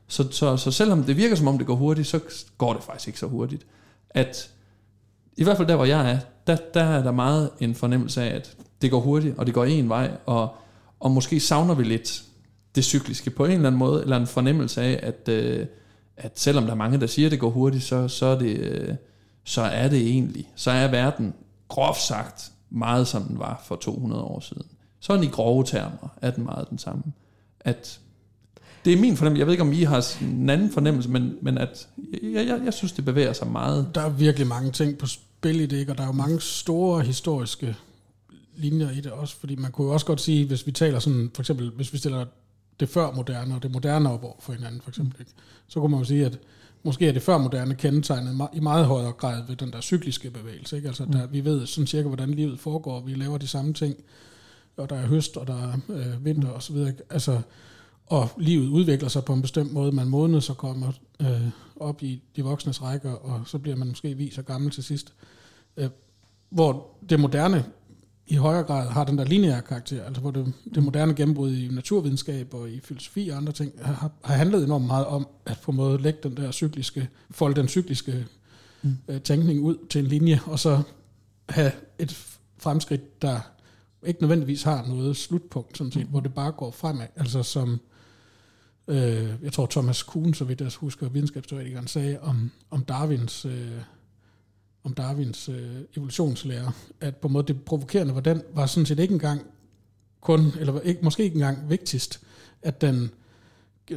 så, 0.08 0.28
så, 0.30 0.56
så 0.56 0.70
selvom 0.70 1.04
det 1.04 1.16
virker 1.16 1.36
som 1.36 1.48
om 1.48 1.58
det 1.58 1.66
går 1.66 1.74
hurtigt, 1.74 2.06
så 2.08 2.20
går 2.58 2.72
det 2.72 2.82
faktisk 2.82 3.08
ikke 3.08 3.18
så 3.18 3.26
hurtigt. 3.26 3.66
At 4.10 4.50
i 5.36 5.44
hvert 5.44 5.56
fald 5.56 5.68
der, 5.68 5.76
hvor 5.76 5.84
jeg 5.84 6.10
er, 6.10 6.18
der, 6.46 6.56
der 6.74 6.82
er 6.82 7.02
der 7.02 7.10
meget 7.10 7.50
en 7.60 7.74
fornemmelse 7.74 8.22
af, 8.22 8.34
at 8.36 8.56
det 8.82 8.90
går 8.90 9.00
hurtigt, 9.00 9.38
og 9.38 9.46
det 9.46 9.54
går 9.54 9.64
en 9.64 9.88
vej, 9.88 10.10
og, 10.26 10.56
og 11.00 11.10
måske 11.10 11.40
savner 11.40 11.74
vi 11.74 11.84
lidt 11.84 12.22
det 12.74 12.84
cykliske 12.84 13.30
på 13.30 13.44
en 13.44 13.50
eller 13.50 13.66
anden 13.66 13.78
måde, 13.78 14.02
eller 14.02 14.16
en 14.16 14.26
fornemmelse 14.26 14.82
af, 14.82 15.00
at, 15.02 15.28
øh, 15.28 15.66
at 16.16 16.40
selvom 16.40 16.64
der 16.64 16.70
er 16.70 16.76
mange, 16.76 17.00
der 17.00 17.06
siger, 17.06 17.26
at 17.26 17.32
det 17.32 17.40
går 17.40 17.50
hurtigt, 17.50 17.84
så, 17.84 18.08
så, 18.08 18.26
er 18.26 18.38
det, 18.38 18.56
øh, 18.58 18.94
så 19.44 19.62
er 19.62 19.88
det 19.88 20.00
egentlig, 20.00 20.52
så 20.54 20.70
er 20.70 20.88
verden 20.88 21.34
groft 21.68 22.02
sagt 22.02 22.52
meget 22.70 23.06
som 23.06 23.22
den 23.22 23.38
var 23.38 23.62
for 23.64 23.76
200 23.76 24.22
år 24.22 24.40
siden. 24.40 24.66
Sådan 25.00 25.24
i 25.24 25.26
grove 25.26 25.64
termer 25.64 26.08
er 26.22 26.30
den 26.30 26.44
meget 26.44 26.70
den 26.70 26.78
samme 26.78 27.02
at 27.68 28.00
det 28.84 28.92
er 28.92 29.00
min 29.00 29.16
fornemmelse. 29.16 29.38
Jeg 29.38 29.46
ved 29.46 29.52
ikke, 29.52 29.62
om 29.62 29.72
I 29.72 29.82
har 29.82 30.16
en 30.22 30.50
anden 30.50 30.72
fornemmelse, 30.72 31.10
men, 31.10 31.36
men 31.42 31.58
at 31.58 31.88
jeg, 32.22 32.46
jeg, 32.46 32.60
jeg 32.64 32.74
synes, 32.74 32.92
det 32.92 33.04
bevæger 33.04 33.32
sig 33.32 33.46
meget. 33.46 33.90
Der 33.94 34.00
er 34.00 34.08
virkelig 34.08 34.46
mange 34.46 34.72
ting 34.72 34.98
på 34.98 35.06
spil 35.06 35.60
i 35.60 35.66
det, 35.66 35.76
ikke? 35.76 35.92
og 35.92 35.98
der 35.98 36.02
er 36.02 36.06
jo 36.06 36.12
mange 36.12 36.40
store 36.40 37.02
historiske 37.02 37.76
linjer 38.56 38.90
i 38.90 39.00
det 39.00 39.12
også, 39.12 39.36
fordi 39.36 39.56
man 39.56 39.70
kunne 39.70 39.86
jo 39.86 39.92
også 39.92 40.06
godt 40.06 40.20
sige, 40.20 40.46
hvis 40.46 40.66
vi 40.66 40.72
taler 40.72 40.98
sådan, 40.98 41.30
for 41.34 41.42
eksempel, 41.42 41.70
hvis 41.70 41.92
vi 41.92 41.98
stiller 41.98 42.24
det 42.80 42.88
før 42.88 43.10
moderne 43.10 43.54
og 43.54 43.62
det 43.62 43.70
moderne 43.70 44.12
op 44.12 44.24
over 44.24 44.36
for 44.40 44.52
hinanden, 44.52 44.80
for 44.80 44.90
eksempel, 44.90 45.20
ikke? 45.20 45.32
så 45.68 45.80
kunne 45.80 45.90
man 45.90 46.00
jo 46.00 46.04
sige, 46.04 46.26
at 46.26 46.38
måske 46.82 47.08
er 47.08 47.12
det 47.12 47.22
før 47.22 47.38
moderne 47.38 47.74
kendetegnet 47.74 48.48
i 48.54 48.60
meget 48.60 48.86
højere 48.86 49.12
grad 49.12 49.42
ved 49.48 49.56
den 49.56 49.72
der 49.72 49.80
cykliske 49.80 50.30
bevægelse. 50.30 50.76
Ikke? 50.76 50.88
Altså, 50.88 51.04
der, 51.04 51.26
vi 51.26 51.44
ved 51.44 51.66
sådan 51.66 51.86
cirka, 51.86 52.08
hvordan 52.08 52.30
livet 52.30 52.60
foregår, 52.60 53.00
vi 53.00 53.14
laver 53.14 53.38
de 53.38 53.46
samme 53.46 53.72
ting, 53.72 53.96
og 54.78 54.90
der 54.90 54.96
er 54.96 55.06
høst, 55.06 55.36
og 55.36 55.46
der 55.46 55.54
er 55.54 55.78
øh, 55.88 56.24
vinter 56.24 56.50
osv. 56.50 56.76
Altså, 57.10 57.40
og 58.06 58.28
livet 58.38 58.68
udvikler 58.68 59.08
sig 59.08 59.24
på 59.24 59.32
en 59.32 59.42
bestemt 59.42 59.72
måde. 59.72 59.92
Man 59.92 60.08
modnes 60.08 60.50
og 60.50 60.56
kommer 60.56 60.92
øh, 61.20 61.48
op 61.76 62.02
i 62.02 62.22
de 62.36 62.42
voksnes 62.42 62.82
rækker, 62.82 63.12
og 63.12 63.42
så 63.46 63.58
bliver 63.58 63.76
man 63.76 63.88
måske 63.88 64.14
vis 64.14 64.38
og 64.38 64.44
gammel 64.44 64.70
til 64.70 64.84
sidst. 64.84 65.14
Øh, 65.76 65.88
hvor 66.50 66.86
det 67.10 67.20
moderne 67.20 67.64
i 68.26 68.34
højere 68.34 68.62
grad 68.62 68.88
har 68.88 69.04
den 69.04 69.18
der 69.18 69.24
lineære 69.24 69.62
karakter, 69.62 70.04
altså 70.04 70.20
hvor 70.20 70.30
det, 70.30 70.52
det 70.74 70.82
moderne 70.82 71.14
gennembrud 71.14 71.52
i 71.52 71.68
naturvidenskab 71.68 72.54
og 72.54 72.70
i 72.70 72.80
filosofi 72.80 73.28
og 73.28 73.36
andre 73.36 73.52
ting, 73.52 73.72
har, 73.82 74.10
har 74.24 74.34
handlet 74.34 74.64
enormt 74.64 74.86
meget 74.86 75.06
om 75.06 75.26
at 75.46 75.58
på 75.62 75.70
en 75.70 75.76
måde 75.76 76.02
lægge 76.02 76.18
den 76.22 76.36
der 76.36 76.50
cykliske, 76.50 77.08
folde 77.30 77.56
den 77.56 77.68
cykliske 77.68 78.26
mm. 78.82 78.96
øh, 79.08 79.20
tænkning 79.20 79.60
ud 79.60 79.76
til 79.90 79.98
en 79.98 80.06
linje, 80.06 80.40
og 80.46 80.58
så 80.58 80.82
have 81.48 81.72
et 81.98 82.36
fremskridt, 82.58 83.22
der 83.22 83.40
ikke 84.06 84.20
nødvendigvis 84.20 84.62
har 84.62 84.86
noget 84.86 85.16
slutpunkt, 85.16 85.78
sådan 85.78 85.92
set, 85.92 86.04
mm. 86.04 86.10
hvor 86.10 86.20
det 86.20 86.34
bare 86.34 86.52
går 86.52 86.70
fremad. 86.70 87.06
Altså 87.16 87.42
som, 87.42 87.80
øh, 88.88 89.32
jeg 89.42 89.52
tror 89.52 89.66
Thomas 89.66 90.02
Kuhn, 90.02 90.34
så 90.34 90.44
vidt 90.44 90.60
jeg 90.60 90.70
husker, 90.76 91.08
videnskabsteoretikeren 91.08 91.86
sagde 91.86 92.20
om, 92.20 92.50
om 92.70 92.84
Darwins, 92.84 93.44
øh, 93.44 93.80
om 94.84 94.94
Darwins 94.94 95.48
øh, 95.48 95.76
evolutionslære, 95.96 96.72
at 97.00 97.16
på 97.16 97.28
en 97.28 97.32
måde 97.32 97.46
det 97.46 97.64
provokerende 97.64 98.14
var, 98.14 98.20
den 98.20 98.42
var 98.54 98.66
sådan 98.66 98.86
set 98.86 98.98
ikke 98.98 99.14
engang 99.14 99.42
kun, 100.20 100.52
eller 100.60 100.80
ikke, 100.80 101.00
måske 101.02 101.22
ikke 101.22 101.34
engang 101.34 101.70
vigtigst, 101.70 102.20
at 102.62 102.80
den 102.80 103.10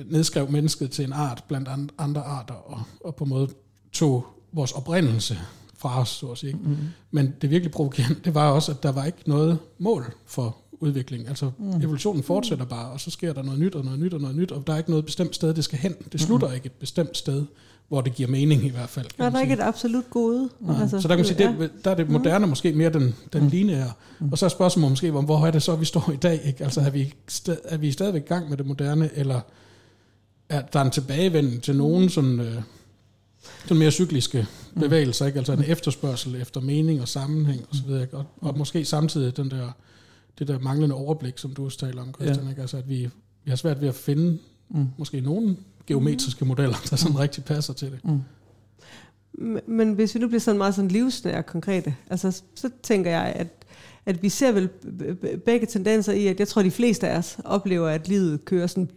nedskrev 0.06 0.52
mennesket 0.52 0.91
til 0.91 1.06
en 1.06 1.14
art 1.14 1.43
blandt 1.47 1.91
andre 1.97 2.22
arter, 2.22 2.54
og, 2.54 2.84
og 2.99 3.16
på 3.16 3.24
en 3.24 3.30
måde 3.30 3.49
tog 3.91 4.26
vores 4.52 4.72
oprindelse 4.72 5.38
fra 5.82 6.02
os, 6.02 6.10
så 6.10 6.28
at 6.28 6.38
sige. 6.38 6.54
Mm. 6.54 6.78
Men 7.12 7.34
det 7.42 7.50
virkelig 7.50 7.72
provokerende, 7.72 8.16
det 8.26 8.36
var 8.36 8.50
også, 8.50 8.72
at 8.72 8.84
der 8.84 8.92
var 8.92 9.06
ikke 9.06 9.18
noget 9.26 9.58
mål 9.80 10.14
for 10.26 10.58
udvikling. 10.72 11.28
Altså 11.28 11.52
mm. 11.58 11.70
evolutionen 11.70 12.24
fortsætter 12.24 12.66
bare, 12.66 12.92
og 12.92 13.00
så 13.00 13.12
sker 13.12 13.34
der 13.34 13.44
noget 13.44 13.60
nyt 13.60 13.76
og 13.76 13.86
noget 13.86 14.00
nyt 14.00 14.14
og 14.14 14.22
noget 14.22 14.36
nyt, 14.36 14.52
og 14.52 14.68
der 14.68 14.74
er 14.74 14.78
ikke 14.78 14.90
noget 14.90 15.06
bestemt 15.06 15.36
sted, 15.36 15.54
det 15.54 15.64
skal 15.64 15.80
hen. 15.80 15.96
Det 16.12 16.22
slutter 16.22 16.48
mm. 16.48 16.54
ikke 16.54 16.66
et 16.66 16.72
bestemt 16.72 17.18
sted, 17.18 17.46
hvor 17.88 18.02
det 18.02 18.16
giver 18.16 18.30
mening 18.30 18.66
i 18.66 18.70
hvert 18.70 18.90
fald. 18.90 19.06
Der 19.18 19.32
er 19.32 19.42
ikke 19.42 19.54
et 19.54 19.60
absolut 19.60 20.10
gode. 20.10 20.50
Mm. 20.60 20.70
Altså, 20.70 21.02
så 21.02 21.08
der 21.08 21.16
kan 21.16 21.20
man 21.20 21.26
sige, 21.26 21.44
ja. 21.44 21.56
det, 21.60 21.72
der 21.86 21.92
er 21.92 21.96
det 21.96 22.10
moderne 22.10 22.46
mm. 22.46 22.50
måske 22.50 22.74
mere 22.74 22.90
den, 22.90 23.16
den 23.34 23.44
mm. 23.44 23.50
lineære. 23.50 23.92
Mm. 24.20 24.32
Og 24.32 24.38
så 24.38 24.46
er 24.46 24.50
spørgsmålet 24.50 24.92
måske, 24.92 25.12
hvor 25.12 25.46
er 25.46 25.52
det 25.52 25.64
så, 25.64 25.76
vi 25.76 25.86
står 25.86 26.12
i 26.14 26.18
dag? 26.18 26.42
Ikke? 26.46 26.64
Altså 26.64 26.82
er 26.82 26.90
vi, 26.90 27.14
er 27.66 27.78
vi 27.78 27.92
stadigvæk 27.92 28.22
i 28.22 28.28
gang 28.28 28.50
med 28.50 28.58
det 28.58 28.66
moderne, 28.66 29.10
eller 29.16 29.42
er 30.50 30.62
der 30.62 30.82
en 30.82 30.92
tilbagevending 30.92 31.64
til 31.64 31.76
nogen 31.76 32.10
sådan... 32.10 32.40
Øh, 32.40 32.62
sådan 33.62 33.78
mere 33.78 33.92
cykliske 33.92 34.48
bevægelser, 34.80 35.26
ikke? 35.26 35.38
altså 35.38 35.54
en 35.54 35.64
efterspørgsel 35.68 36.42
efter 36.42 36.62
mening 36.62 37.02
og 37.02 37.08
sammenhæng 37.08 37.66
osv., 37.72 37.89
og, 37.89 38.08
og, 38.12 38.26
og 38.42 38.58
måske 38.58 38.86
samtidig 38.86 39.38
den 39.38 39.52
der, 39.52 39.72
det 40.39 40.48
der 40.48 40.60
manglende 40.60 40.96
overblik, 40.96 41.38
som 41.38 41.54
du 41.54 41.66
også 41.66 41.78
taler 41.78 42.02
om, 42.02 42.14
Christian, 42.14 42.44
ja. 42.46 42.50
ikke? 42.50 42.62
altså 42.62 42.78
at 42.78 42.89
vi, 42.89 43.10
vi 43.44 43.50
har 43.50 43.56
svært 43.56 43.82
ved 43.82 43.88
at 43.88 43.96
finde 43.96 44.39
mm. 44.70 44.88
måske 44.98 45.22
nogle 45.22 45.58
geometriske 45.88 46.46
modeller, 46.46 46.78
der 46.89 46.96
sådan 46.96 47.20
rigtig 47.20 47.44
passer 47.44 47.74
til 47.74 47.92
det. 47.92 48.00
Mm. 48.04 48.22
Men 49.68 49.94
hvis 49.94 50.16
vi 50.16 50.20
nu 50.20 50.28
bliver 50.28 50.39
sådan 50.39 50.58
meget 50.58 50.76
sådan 50.76 50.92
livsnære 50.92 51.44
konkrete, 51.44 51.96
altså, 52.10 52.42
så 52.56 52.70
tænker 52.84 53.12
jeg, 53.12 53.34
at, 53.36 53.48
at 54.06 54.24
vi 54.24 54.30
ser 54.30 54.52
vel 54.52 54.70
begge 55.46 55.66
tendenser 55.66 56.14
i, 56.14 56.28
at 56.28 56.39
jeg 56.39 56.48
tror, 56.48 56.60
at 56.60 56.66
de 56.66 56.72
fleste 56.72 57.08
af 57.08 57.18
os 57.18 57.38
oplever, 57.46 57.89
at 57.89 58.08
livet 58.08 58.46
kører 58.46 58.68
sådan, 58.68 58.89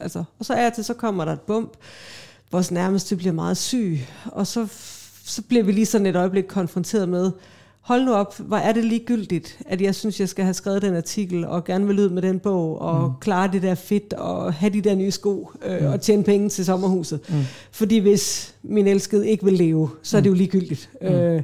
altså, 0.00 0.24
og 0.38 0.44
så 0.44 0.54
er 0.54 0.70
til, 0.70 0.84
så 0.84 0.94
kommer 0.94 1.24
der 1.24 1.32
et 1.32 1.40
bump, 1.40 1.72
vores 2.56 2.70
nærmeste 2.70 3.16
bliver 3.16 3.32
meget 3.32 3.56
syg, 3.56 3.98
og 4.24 4.46
så, 4.46 4.66
så 5.24 5.42
bliver 5.42 5.64
vi 5.64 5.72
lige 5.72 5.86
sådan 5.86 6.06
et 6.06 6.16
øjeblik 6.16 6.44
konfronteret 6.44 7.08
med, 7.08 7.30
hold 7.80 8.04
nu 8.04 8.12
op, 8.12 8.38
hvor 8.38 8.56
er 8.56 8.72
det 8.72 8.84
ligegyldigt, 8.84 9.58
at 9.66 9.80
jeg 9.80 9.94
synes, 9.94 10.20
jeg 10.20 10.28
skal 10.28 10.44
have 10.44 10.54
skrevet 10.54 10.82
den 10.82 10.96
artikel, 10.96 11.44
og 11.44 11.64
gerne 11.64 11.86
vil 11.86 11.98
ud 11.98 12.08
med 12.08 12.22
den 12.22 12.38
bog, 12.38 12.80
og 12.80 13.08
mm. 13.08 13.14
klare 13.20 13.52
det 13.52 13.62
der 13.62 13.74
fedt, 13.74 14.12
og 14.12 14.52
have 14.52 14.72
de 14.72 14.80
der 14.80 14.94
nye 14.94 15.10
sko, 15.10 15.50
øh, 15.64 15.80
mm. 15.80 15.86
og 15.86 16.00
tjene 16.00 16.24
penge 16.24 16.48
til 16.48 16.64
sommerhuset. 16.64 17.20
Mm. 17.28 17.42
Fordi 17.70 17.98
hvis 17.98 18.54
min 18.62 18.86
elskede 18.86 19.28
ikke 19.28 19.44
vil 19.44 19.54
leve, 19.54 19.90
så 20.02 20.16
er 20.16 20.20
det 20.20 20.28
jo 20.28 20.34
mm. 20.34 20.38
ligegyldigt. 20.38 20.90
Mm. 21.02 21.08
Øh, 21.08 21.42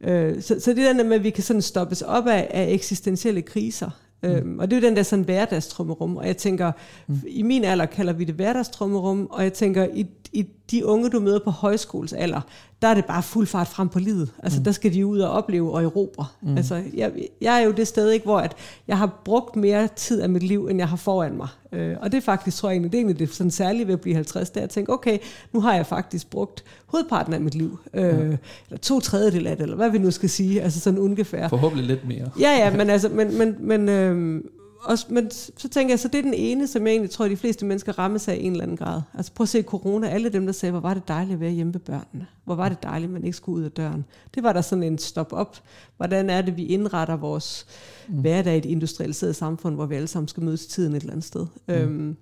øh, 0.00 0.42
så, 0.42 0.60
så 0.60 0.70
det 0.70 0.76
der 0.76 1.04
med, 1.04 1.16
at 1.16 1.24
vi 1.24 1.30
kan 1.30 1.44
sådan 1.44 1.62
stoppes 1.62 2.02
op 2.02 2.26
af, 2.26 2.48
af 2.50 2.72
eksistentielle 2.72 3.42
kriser, 3.42 3.90
Mm. 4.22 4.28
Øhm, 4.28 4.58
og 4.58 4.70
det 4.70 4.76
er 4.76 4.80
jo 4.80 4.86
den 4.86 4.96
der 4.96 5.02
sådan 5.02 5.24
hverdagstrummerum, 5.24 6.16
og 6.16 6.26
jeg 6.26 6.36
tænker, 6.36 6.72
mm. 7.06 7.20
i 7.28 7.42
min 7.42 7.64
alder 7.64 7.86
kalder 7.86 8.12
vi 8.12 8.24
det 8.24 8.34
hverdagstrummerum, 8.34 9.26
og 9.30 9.42
jeg 9.42 9.52
tænker, 9.52 9.86
i, 9.94 10.06
i 10.32 10.46
de 10.70 10.86
unge, 10.86 11.10
du 11.10 11.20
møder 11.20 11.38
på 11.38 11.50
højskoles 11.50 12.12
alder, 12.12 12.40
der 12.82 12.88
er 12.88 12.94
det 12.94 13.04
bare 13.04 13.22
fuld 13.22 13.46
fart 13.46 13.68
frem 13.68 13.88
på 13.88 13.98
livet. 13.98 14.30
Altså, 14.42 14.58
mm. 14.58 14.64
der 14.64 14.72
skal 14.72 14.94
de 14.94 15.06
ud 15.06 15.18
og 15.18 15.30
opleve 15.30 15.72
og 15.72 15.82
erobre. 15.82 16.26
Mm. 16.42 16.56
Altså, 16.56 16.82
jeg, 16.94 17.12
jeg 17.40 17.60
er 17.60 17.64
jo 17.64 17.72
det 17.72 17.88
sted, 17.88 18.10
ikke, 18.10 18.24
hvor 18.24 18.38
at 18.38 18.56
jeg 18.88 18.98
har 18.98 19.20
brugt 19.24 19.56
mere 19.56 19.88
tid 19.96 20.20
af 20.20 20.28
mit 20.28 20.42
liv, 20.42 20.66
end 20.66 20.78
jeg 20.78 20.88
har 20.88 20.96
foran 20.96 21.36
mig. 21.36 21.48
Øh, 21.72 21.96
og 22.00 22.12
det 22.12 22.18
er 22.18 22.22
faktisk, 22.22 22.56
tror 22.56 22.68
jeg 22.68 22.74
egentlig, 22.74 22.92
det 22.92 22.98
er 22.98 23.00
egentlig 23.00 23.18
det 23.18 23.34
sådan 23.34 23.50
særligt 23.50 23.86
ved 23.86 23.94
at 23.94 24.00
blive 24.00 24.14
50, 24.14 24.50
det 24.50 24.60
er 24.60 24.64
at 24.64 24.70
tænke, 24.70 24.92
okay, 24.92 25.18
nu 25.52 25.60
har 25.60 25.74
jeg 25.74 25.86
faktisk 25.86 26.30
brugt 26.30 26.64
hovedparten 26.86 27.34
af 27.34 27.40
mit 27.40 27.54
liv. 27.54 27.78
Øh, 27.94 28.20
mm. 28.20 28.36
Eller 28.68 28.78
to 28.82 29.00
tredjedel 29.00 29.46
af 29.46 29.56
det, 29.56 29.62
eller 29.62 29.76
hvad 29.76 29.90
vi 29.90 29.98
nu 29.98 30.10
skal 30.10 30.30
sige, 30.30 30.62
altså 30.62 30.80
sådan 30.80 30.98
ungefær. 30.98 31.48
Forhåbentlig 31.48 31.86
lidt 31.86 32.08
mere. 32.08 32.30
Ja, 32.40 32.50
ja, 32.50 32.76
men 32.76 32.90
altså, 32.94 33.08
men, 33.08 33.38
men, 33.38 33.56
men, 33.60 33.88
øh, 33.88 34.42
også, 34.84 35.06
men 35.08 35.30
så 35.30 35.68
tænker 35.68 35.92
jeg, 35.92 36.00
så 36.00 36.08
det 36.08 36.18
er 36.18 36.22
den 36.22 36.34
ene, 36.34 36.66
som 36.66 36.86
jeg 36.86 36.90
egentlig 36.90 37.10
tror, 37.10 37.28
de 37.28 37.36
fleste 37.36 37.66
mennesker 37.66 37.98
rammes 37.98 38.28
af 38.28 38.34
i 38.34 38.42
en 38.42 38.52
eller 38.52 38.62
anden 38.62 38.76
grad. 38.76 39.00
Altså 39.14 39.32
prøv 39.32 39.42
at 39.42 39.48
se 39.48 39.62
corona, 39.62 40.08
alle 40.08 40.28
dem, 40.28 40.46
der 40.46 40.52
sagde, 40.52 40.70
hvor 40.70 40.80
var 40.80 40.94
det 40.94 41.08
dejligt 41.08 41.34
at 41.34 41.40
være 41.40 41.50
hjemme 41.50 41.72
med 41.72 41.80
børnene. 41.80 42.26
Hvor 42.44 42.54
var 42.54 42.68
det 42.68 42.82
dejligt, 42.82 43.08
at 43.08 43.12
man 43.12 43.24
ikke 43.24 43.36
skulle 43.36 43.58
ud 43.58 43.64
af 43.64 43.70
døren. 43.70 44.04
Det 44.34 44.42
var 44.42 44.52
der 44.52 44.60
sådan 44.60 44.82
en 44.82 44.98
stop-up. 44.98 45.56
Hvordan 45.96 46.30
er 46.30 46.42
det, 46.42 46.56
vi 46.56 46.66
indretter 46.66 47.16
vores 47.16 47.66
mm. 48.08 48.20
hverdag 48.20 48.54
i 48.54 48.58
et 48.58 48.64
industrialiseret 48.64 49.36
samfund, 49.36 49.74
hvor 49.74 49.86
vi 49.86 49.94
alle 49.94 50.08
sammen 50.08 50.28
skal 50.28 50.42
mødes 50.42 50.66
tiden 50.66 50.94
et 50.94 51.00
eller 51.00 51.12
andet 51.12 51.26
sted. 51.26 51.46
Mm. 51.66 51.74
Øhm, 51.74 52.16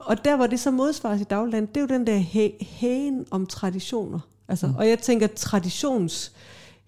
og 0.00 0.24
der, 0.24 0.36
hvor 0.36 0.46
det 0.46 0.60
så 0.60 0.70
modsvares 0.70 1.20
i 1.20 1.24
dagligdagen, 1.24 1.66
det 1.66 1.76
er 1.76 1.80
jo 1.80 1.86
den 1.86 2.06
der 2.06 2.18
hægen 2.60 3.26
om 3.30 3.46
traditioner. 3.46 4.20
Altså, 4.48 4.66
mm. 4.66 4.74
Og 4.74 4.88
jeg 4.88 4.98
tænker, 4.98 5.26
traditions 5.26 6.32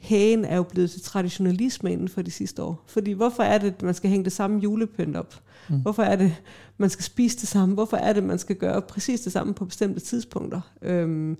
hagen 0.09 0.44
er 0.44 0.57
jo 0.57 0.62
blevet 0.62 0.90
til 0.90 1.02
traditionalisme 1.02 1.92
inden 1.92 2.09
for 2.09 2.22
de 2.22 2.30
sidste 2.30 2.62
år. 2.62 2.84
Fordi 2.86 3.12
hvorfor 3.12 3.42
er 3.42 3.59
det, 3.59 3.66
at 3.66 3.82
man 3.82 3.94
skal 3.94 4.11
hænge 4.11 4.24
det 4.24 4.32
samme 4.32 4.61
julepynt 4.61 5.16
op? 5.16 5.34
Mm. 5.68 5.80
Hvorfor 5.80 6.02
er 6.02 6.16
det, 6.16 6.36
man 6.78 6.90
skal 6.90 7.05
spise 7.05 7.38
det 7.40 7.48
samme? 7.48 7.74
Hvorfor 7.74 7.96
er 7.96 8.12
det, 8.12 8.24
man 8.24 8.38
skal 8.38 8.57
gøre 8.57 8.82
præcis 8.82 9.20
det 9.20 9.32
samme 9.32 9.55
på 9.55 9.64
bestemte 9.64 10.00
tidspunkter? 10.00 10.61
Øhm, 10.82 11.36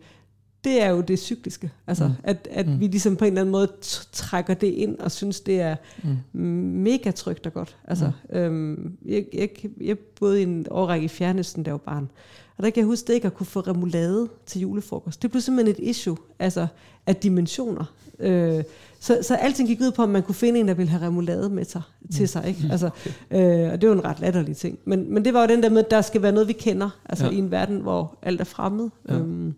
det 0.65 0.83
er 0.83 0.89
jo 0.89 1.01
det 1.01 1.19
cykliske. 1.19 1.73
Altså, 1.87 2.09
mm. 2.09 2.15
at, 2.23 2.49
at 2.51 2.67
mm. 2.67 2.81
vi 2.81 2.87
ligesom 2.87 3.17
på 3.17 3.25
en 3.25 3.33
eller 3.33 3.41
anden 3.41 3.53
måde 3.53 3.73
trækker 4.13 4.55
det 4.55 4.67
ind 4.67 4.99
og 4.99 5.13
synes, 5.13 5.41
det 5.41 5.61
er 5.61 5.77
mm. 6.03 6.43
mega 6.83 7.11
trygt 7.11 7.47
og 7.47 7.53
godt. 7.53 7.77
Altså, 7.85 8.13
mm. 8.31 8.37
øhm, 8.37 8.97
jeg, 9.05 9.25
jeg, 9.33 9.49
jeg 9.81 9.99
boede 9.99 10.41
i 10.41 10.43
en 10.43 10.67
årrække 10.71 11.05
i 11.05 11.09
Fjernøsten, 11.09 11.65
der 11.65 11.71
var 11.71 11.79
barn. 11.79 12.11
Og 12.57 12.65
der 12.65 12.71
kan 12.71 12.81
jeg 12.81 12.87
huske, 12.87 13.07
det 13.07 13.15
ikke 13.15 13.27
at 13.27 13.35
kunne 13.35 13.47
få 13.47 13.61
remoulade 13.61 14.29
til 14.47 14.61
julefrokost. 14.61 15.23
Det 15.23 15.31
blev 15.31 15.41
simpelthen 15.41 15.77
et 15.77 15.89
issue 15.91 16.17
altså, 16.39 16.67
af 17.07 17.17
dimensioner. 17.17 17.85
Øh, 18.19 18.65
så, 19.01 19.19
så 19.23 19.35
alting 19.35 19.69
gik 19.69 19.81
ud 19.81 19.93
på, 19.93 20.03
at 20.03 20.09
man 20.09 20.23
kunne 20.23 20.35
finde 20.35 20.61
en, 20.61 20.69
der 20.69 20.75
ville 20.75 20.91
have 20.91 21.07
remoulade 21.07 21.51
med 21.51 21.65
sig, 21.65 21.83
til 22.13 22.29
sig. 22.29 22.49
Ikke? 22.49 22.69
Altså, 22.71 22.91
øh, 23.31 23.73
og 23.73 23.81
det 23.81 23.89
var 23.89 23.95
en 23.95 24.05
ret 24.05 24.21
latterlig 24.21 24.57
ting. 24.57 24.79
Men, 24.85 25.15
men 25.15 25.25
det 25.25 25.35
var 25.35 25.41
jo 25.41 25.47
den 25.47 25.63
der 25.63 25.71
med, 25.71 25.85
at 25.85 25.91
der 25.91 26.01
skal 26.01 26.23
være 26.23 26.33
noget, 26.33 26.49
vi 26.49 26.53
kender. 26.53 26.91
Altså 27.05 27.25
ja. 27.25 27.31
i 27.31 27.37
en 27.37 27.51
verden, 27.51 27.81
hvor 27.81 28.19
alt 28.23 28.41
er 28.41 28.45
fremmed. 28.45 28.91
Ja. 29.09 29.15
Øhm, 29.15 29.55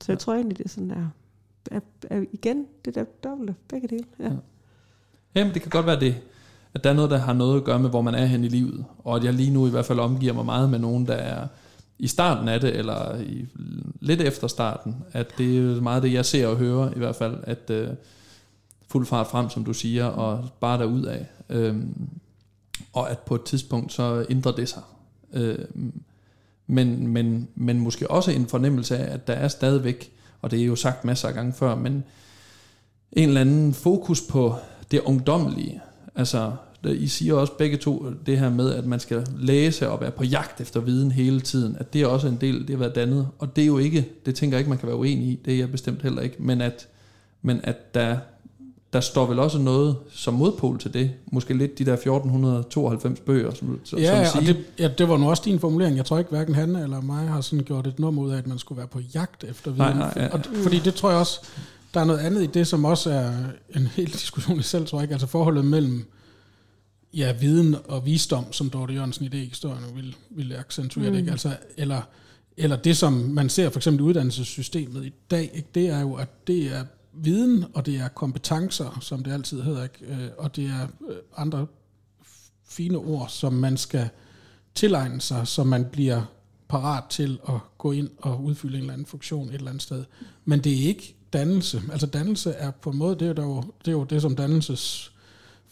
så 0.00 0.12
jeg 0.12 0.14
ja. 0.14 0.18
tror 0.18 0.34
egentlig, 0.34 0.58
det 0.58 0.64
er 0.64 0.68
sådan 0.68 0.90
der... 0.90 1.10
Er, 1.70 1.80
er, 2.10 2.24
igen, 2.32 2.66
det 2.84 2.94
der 2.94 3.04
dobbelt 3.24 3.68
begge 3.68 3.88
dele. 3.88 4.04
Ja. 4.20 4.24
Ja. 4.24 4.30
Jamen, 5.34 5.54
det 5.54 5.62
kan 5.62 5.70
godt 5.70 5.86
være 5.86 6.00
det, 6.00 6.14
at 6.74 6.84
der 6.84 6.90
er 6.90 6.94
noget, 6.94 7.10
der 7.10 7.18
har 7.18 7.32
noget 7.32 7.56
at 7.56 7.64
gøre 7.64 7.78
med, 7.78 7.90
hvor 7.90 8.02
man 8.02 8.14
er 8.14 8.24
hen 8.24 8.44
i 8.44 8.48
livet. 8.48 8.84
Og 8.98 9.16
at 9.16 9.24
jeg 9.24 9.32
lige 9.32 9.50
nu 9.50 9.66
i 9.66 9.70
hvert 9.70 9.84
fald 9.84 9.98
omgiver 9.98 10.32
mig 10.32 10.44
meget 10.44 10.70
med 10.70 10.78
nogen, 10.78 11.06
der 11.06 11.14
er 11.14 11.46
i 11.98 12.06
starten 12.06 12.48
af 12.48 12.60
det, 12.60 12.76
eller 12.76 13.20
i, 13.20 13.46
lidt 14.00 14.20
efter 14.20 14.46
starten, 14.46 14.96
at 15.12 15.38
det 15.38 15.58
er 15.58 15.80
meget 15.80 16.02
det, 16.02 16.12
jeg 16.12 16.24
ser 16.24 16.46
og 16.46 16.56
hører 16.56 16.90
i 16.94 16.98
hvert 16.98 17.16
fald, 17.16 17.36
at 17.42 17.70
øh, 17.70 17.88
fuld 18.88 19.06
fart 19.06 19.26
frem, 19.26 19.50
som 19.50 19.64
du 19.64 19.72
siger, 19.72 20.04
og 20.04 20.48
bare 20.60 20.78
derud 20.78 21.04
af. 21.04 21.26
Øhm, 21.48 22.08
og 22.92 23.10
at 23.10 23.18
på 23.18 23.34
et 23.34 23.42
tidspunkt, 23.42 23.92
så 23.92 24.26
ændrer 24.30 24.52
det 24.52 24.68
sig. 24.68 24.82
Øhm, 25.32 26.02
men, 26.66 27.06
men, 27.06 27.48
men 27.54 27.80
måske 27.80 28.10
også 28.10 28.30
en 28.30 28.46
fornemmelse 28.46 28.98
af, 28.98 29.14
at 29.14 29.26
der 29.26 29.32
er 29.32 29.48
stadigvæk, 29.48 30.12
og 30.42 30.50
det 30.50 30.60
er 30.60 30.64
jo 30.64 30.76
sagt 30.76 31.04
masser 31.04 31.28
af 31.28 31.34
gange 31.34 31.52
før, 31.52 31.74
men 31.74 32.04
en 33.12 33.28
eller 33.28 33.40
anden 33.40 33.74
fokus 33.74 34.20
på 34.20 34.54
det 34.90 35.00
ungdommelige. 35.00 35.80
Altså 36.14 36.52
i 36.90 37.08
siger 37.08 37.34
også 37.34 37.52
begge 37.52 37.76
to 37.76 38.06
det 38.26 38.38
her 38.38 38.50
med, 38.50 38.74
at 38.74 38.86
man 38.86 39.00
skal 39.00 39.26
læse 39.38 39.90
og 39.90 40.00
være 40.00 40.10
på 40.10 40.24
jagt 40.24 40.60
efter 40.60 40.80
viden 40.80 41.12
hele 41.12 41.40
tiden, 41.40 41.76
at 41.80 41.92
det 41.92 42.02
er 42.02 42.06
også 42.06 42.28
en 42.28 42.38
del 42.40 42.68
det 42.68 42.74
at 42.74 42.80
være 42.80 42.92
dannet, 42.94 43.28
og 43.38 43.56
det 43.56 43.62
er 43.62 43.66
jo 43.66 43.78
ikke, 43.78 44.08
det 44.26 44.34
tænker 44.34 44.56
jeg 44.56 44.60
ikke, 44.60 44.68
man 44.68 44.78
kan 44.78 44.88
være 44.88 44.96
uenig 44.96 45.26
i, 45.26 45.40
det 45.44 45.54
er 45.54 45.58
jeg 45.58 45.70
bestemt 45.70 46.02
heller 46.02 46.22
ikke, 46.22 46.36
men 46.38 46.60
at, 46.60 46.88
men 47.42 47.60
at 47.62 47.94
der, 47.94 48.16
der 48.92 49.00
står 49.00 49.26
vel 49.26 49.38
også 49.38 49.58
noget 49.58 49.96
som 50.10 50.34
modpol 50.34 50.78
til 50.78 50.94
det, 50.94 51.10
måske 51.32 51.54
lidt 51.54 51.78
de 51.78 51.84
der 51.84 51.92
1492 51.92 53.20
bøger, 53.20 53.54
som, 53.54 53.80
som 53.84 53.98
ja, 53.98 54.24
siger. 54.24 54.52
det, 54.52 54.64
ja, 54.78 54.88
det 54.98 55.08
var 55.08 55.16
nu 55.16 55.30
også 55.30 55.42
din 55.44 55.58
formulering, 55.58 55.96
jeg 55.96 56.04
tror 56.04 56.18
ikke, 56.18 56.30
hverken 56.30 56.54
han 56.54 56.76
eller 56.76 57.00
mig 57.00 57.28
har 57.28 57.40
sådan 57.40 57.64
gjort 57.64 57.86
et 57.86 57.98
nummer 57.98 58.22
ud 58.22 58.30
af, 58.30 58.38
at 58.38 58.46
man 58.46 58.58
skulle 58.58 58.78
være 58.78 58.88
på 58.88 59.00
jagt 59.14 59.44
efter 59.44 59.70
viden, 59.70 59.96
nej, 59.96 59.98
nej, 59.98 60.12
ja. 60.16 60.28
og, 60.28 60.40
fordi 60.62 60.78
det 60.78 60.94
tror 60.94 61.10
jeg 61.10 61.18
også, 61.18 61.40
der 61.94 62.00
er 62.00 62.04
noget 62.04 62.20
andet 62.20 62.42
i 62.42 62.46
det, 62.46 62.66
som 62.66 62.84
også 62.84 63.10
er 63.10 63.30
en 63.76 63.86
hel 63.86 64.12
diskussion 64.12 64.58
i 64.58 64.62
selv, 64.62 64.86
tror 64.86 64.98
jeg 64.98 65.04
ikke, 65.04 65.12
altså 65.12 65.26
forholdet 65.26 65.64
mellem 65.64 66.06
ja, 67.16 67.32
viden 67.32 67.76
og 67.88 68.06
visdom, 68.06 68.52
som 68.52 68.70
Dorte 68.70 68.94
Jørgensen 68.94 69.24
i 69.24 69.28
det 69.28 69.46
historien 69.46 69.96
vil, 69.96 70.16
vil 70.30 70.52
accentuere 70.52 71.08
mm. 71.08 71.12
det, 71.12 71.20
ikke? 71.20 71.30
Altså, 71.30 71.56
eller, 71.76 72.02
eller 72.56 72.76
det, 72.76 72.96
som 72.96 73.12
man 73.12 73.48
ser 73.48 73.70
for 73.70 73.78
eksempel 73.78 74.00
i 74.00 74.08
uddannelsessystemet 74.08 75.04
i 75.04 75.12
dag, 75.30 75.50
ikke? 75.54 75.68
det 75.74 75.88
er 75.88 76.00
jo, 76.00 76.14
at 76.14 76.46
det 76.46 76.66
er 76.66 76.84
viden, 77.12 77.64
og 77.74 77.86
det 77.86 77.96
er 77.96 78.08
kompetencer, 78.08 78.98
som 79.00 79.22
det 79.22 79.32
altid 79.32 79.62
hedder, 79.62 79.82
ikke? 79.82 80.04
Øh, 80.06 80.30
og 80.38 80.56
det 80.56 80.64
er 80.64 80.86
øh, 81.10 81.16
andre 81.36 81.66
fine 82.68 82.98
ord, 82.98 83.28
som 83.28 83.52
man 83.52 83.76
skal 83.76 84.08
tilegne 84.74 85.20
sig, 85.20 85.48
så 85.48 85.64
man 85.64 85.84
bliver 85.84 86.22
parat 86.68 87.04
til 87.10 87.38
at 87.48 87.54
gå 87.78 87.92
ind 87.92 88.10
og 88.18 88.44
udfylde 88.44 88.74
en 88.74 88.80
eller 88.80 88.92
anden 88.92 89.06
funktion 89.06 89.48
et 89.48 89.54
eller 89.54 89.70
andet 89.70 89.82
sted. 89.82 90.04
Men 90.44 90.60
det 90.60 90.72
er 90.72 90.88
ikke 90.88 91.16
dannelse. 91.32 91.82
Altså 91.92 92.06
dannelse 92.06 92.50
er 92.50 92.70
på 92.70 92.90
en 92.90 92.98
måde, 92.98 93.18
det 93.18 93.38
er 93.38 93.42
jo, 93.42 93.62
det, 93.84 93.88
er 93.88 93.92
jo 93.92 94.04
det 94.04 94.22
som 94.22 94.36
dannelses 94.36 95.12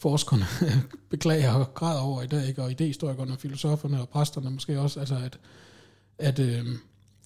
forskerne 0.03 0.45
beklager 1.13 1.51
og 1.51 1.73
græder 1.73 2.01
over 2.01 2.21
i 2.21 2.27
dag, 2.27 2.47
ikke? 2.47 2.61
og 2.61 2.71
idehistorikerne 2.71 3.31
og 3.31 3.37
filosoferne 3.39 4.01
og 4.01 4.09
præsterne 4.09 4.49
måske 4.49 4.79
også, 4.79 4.99
altså 4.99 5.15
at, 5.25 5.39
at, 6.19 6.39
øh, 6.39 6.65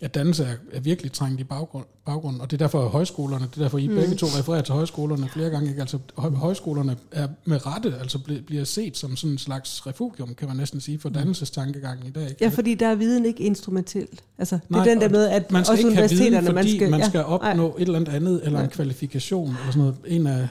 at 0.01 0.15
dannelse 0.15 0.43
er, 0.43 0.55
er 0.71 0.79
virkelig 0.79 1.11
trængt 1.11 1.41
i 1.41 1.43
baggrund, 1.43 1.85
baggrunden, 2.05 2.41
og 2.41 2.51
det 2.51 2.57
er 2.61 2.65
derfor 2.65 2.87
højskolerne, 2.87 3.45
det 3.45 3.57
er 3.57 3.61
derfor 3.61 3.77
I 3.77 3.87
mm. 3.87 3.95
begge 3.95 4.15
to 4.15 4.25
refererer 4.25 4.61
til 4.61 4.73
højskolerne 4.73 5.29
flere 5.29 5.49
gange, 5.49 5.69
ikke? 5.69 5.81
altså 5.81 5.99
høj, 6.17 6.29
højskolerne 6.29 6.97
er 7.11 7.27
med 7.45 7.65
rette, 7.65 7.95
altså 7.99 8.17
bl- 8.17 8.43
bliver 8.43 8.63
set 8.63 8.97
som 8.97 9.15
sådan 9.15 9.31
en 9.31 9.37
slags 9.37 9.87
refugium, 9.87 10.35
kan 10.35 10.47
man 10.47 10.57
næsten 10.57 10.81
sige, 10.81 10.99
for 10.99 11.09
mm. 11.09 11.15
dannelsestankegangen 11.15 12.07
i 12.07 12.11
dag. 12.11 12.29
Ikke? 12.29 12.43
Ja, 12.43 12.49
fordi 12.49 12.75
der 12.75 12.87
er 12.87 12.95
viden 12.95 13.25
ikke 13.25 13.43
instrumentelt. 13.43 14.23
Altså, 14.37 14.55
det 14.55 14.71
Nej, 14.71 14.79
er 14.79 14.83
den 14.85 15.01
der 15.01 15.09
med, 15.09 15.27
at 15.27 15.51
man 15.51 15.65
skal 15.65 15.71
også 15.71 15.87
ikke 15.87 15.91
universiteterne, 15.91 16.41
viden, 16.41 16.55
man 16.55 16.67
skal, 16.67 16.89
man 16.89 17.05
skal 17.05 17.23
opnå 17.23 17.75
ja. 17.77 17.81
et 17.81 17.85
eller 17.85 17.99
andet 17.99 18.13
andet, 18.13 18.41
eller 18.43 18.59
en 18.61 18.69
kvalifikation, 18.69 19.49
eller 19.49 19.71
sådan 19.71 19.79
noget. 19.79 19.95
En 20.07 20.27
af 20.27 20.47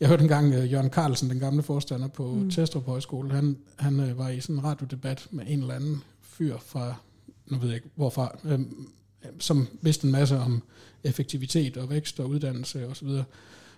jeg 0.00 0.08
hørte 0.08 0.22
engang 0.22 0.56
uh, 0.56 0.72
Jørgen 0.72 0.90
Carlsen, 0.90 1.30
den 1.30 1.38
gamle 1.38 1.62
forstander 1.62 2.08
på 2.08 2.34
mm. 2.34 2.50
Testrup 2.50 2.86
Højskole, 2.86 3.30
han, 3.30 3.56
han 3.76 4.00
uh, 4.00 4.18
var 4.18 4.28
i 4.28 4.40
sådan 4.40 4.56
en 4.56 4.64
radiodebat 4.64 5.28
med 5.30 5.44
en 5.48 5.60
eller 5.60 5.74
anden 5.74 6.02
fyr 6.22 6.56
fra, 6.58 6.94
nu 7.46 7.58
ved 7.58 7.68
jeg 7.68 7.76
ikke 7.76 7.88
hvorfra, 7.94 8.38
uh, 8.44 8.60
som 9.38 9.66
vidste 9.82 10.04
en 10.04 10.12
masse 10.12 10.38
om 10.38 10.62
effektivitet 11.04 11.76
og 11.76 11.90
vækst 11.90 12.20
og 12.20 12.28
uddannelse 12.28 12.78
osv., 12.78 12.90
og, 12.90 12.96
så 12.96 13.04
videre, 13.04 13.24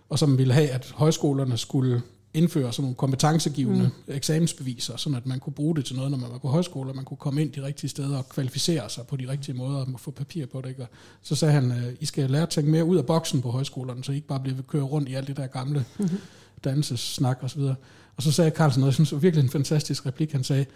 og 0.08 0.18
som 0.18 0.38
ville 0.38 0.54
have, 0.54 0.68
at 0.68 0.92
højskolerne 0.94 1.56
skulle 1.56 2.02
indføre 2.34 2.72
sådan 2.72 2.82
nogle 2.82 2.94
kompetencegivende 2.94 3.90
mm. 4.06 4.14
eksamensbeviser, 4.14 4.96
sådan 4.96 5.16
at 5.16 5.26
man 5.26 5.40
kunne 5.40 5.52
bruge 5.52 5.76
det 5.76 5.84
til 5.84 5.96
noget, 5.96 6.10
når 6.10 6.18
man 6.18 6.30
var 6.30 6.38
på 6.38 6.48
højskole, 6.48 6.90
og 6.90 6.96
man 6.96 7.04
kunne 7.04 7.16
komme 7.16 7.42
ind 7.42 7.52
de 7.52 7.62
rigtige 7.62 7.90
steder 7.90 8.18
og 8.18 8.28
kvalificere 8.28 8.90
sig 8.90 9.06
på 9.06 9.16
de 9.16 9.28
rigtige 9.28 9.56
måder 9.56 9.78
og 9.78 10.00
få 10.00 10.10
papir 10.10 10.46
på 10.46 10.60
det. 10.60 10.68
Ikke? 10.68 10.82
Og 10.82 10.88
så 11.22 11.34
sagde 11.34 11.54
han, 11.54 11.70
øh, 11.70 11.92
I 12.00 12.06
skal 12.06 12.30
lære 12.30 12.42
at 12.42 12.48
tænke 12.48 12.70
mere 12.70 12.84
ud 12.84 12.96
af 12.96 13.06
boksen 13.06 13.42
på 13.42 13.50
højskolerne, 13.50 14.04
så 14.04 14.12
I 14.12 14.14
ikke 14.14 14.26
bare 14.26 14.40
bliver 14.40 14.62
køre 14.68 14.82
rundt 14.82 15.08
i 15.08 15.14
alt 15.14 15.28
det 15.28 15.36
der 15.36 15.46
gamle 15.46 15.84
mm-hmm. 15.98 16.18
dansesnak 16.64 17.38
osv. 17.42 17.60
Og, 17.60 17.74
og 18.16 18.22
så 18.22 18.32
sagde 18.32 18.50
Carlsen 18.50 18.80
noget, 18.80 18.90
jeg 18.90 18.94
synes 18.94 19.12
var 19.12 19.18
virkelig 19.18 19.44
en 19.44 19.50
fantastisk 19.50 20.06
replik, 20.06 20.32
han 20.32 20.44
sagde, 20.44 20.66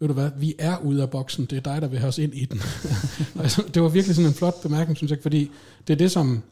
ved 0.00 0.08
du 0.08 0.14
hvad, 0.14 0.30
vi 0.38 0.54
er 0.58 0.78
ude 0.78 1.02
af 1.02 1.10
boksen, 1.10 1.44
det 1.44 1.56
er 1.56 1.60
dig, 1.60 1.82
der 1.82 1.88
vil 1.88 1.98
have 1.98 2.08
os 2.08 2.18
ind 2.18 2.34
i 2.34 2.44
den. 2.44 2.58
det 3.74 3.82
var 3.82 3.88
virkelig 3.88 4.16
sådan 4.16 4.30
en 4.30 4.34
flot 4.34 4.62
bemærkning, 4.62 4.96
synes 4.96 5.10
jeg, 5.10 5.18
fordi 5.22 5.50
det 5.86 5.92
er 5.92 5.98
det, 5.98 6.10
som 6.10 6.42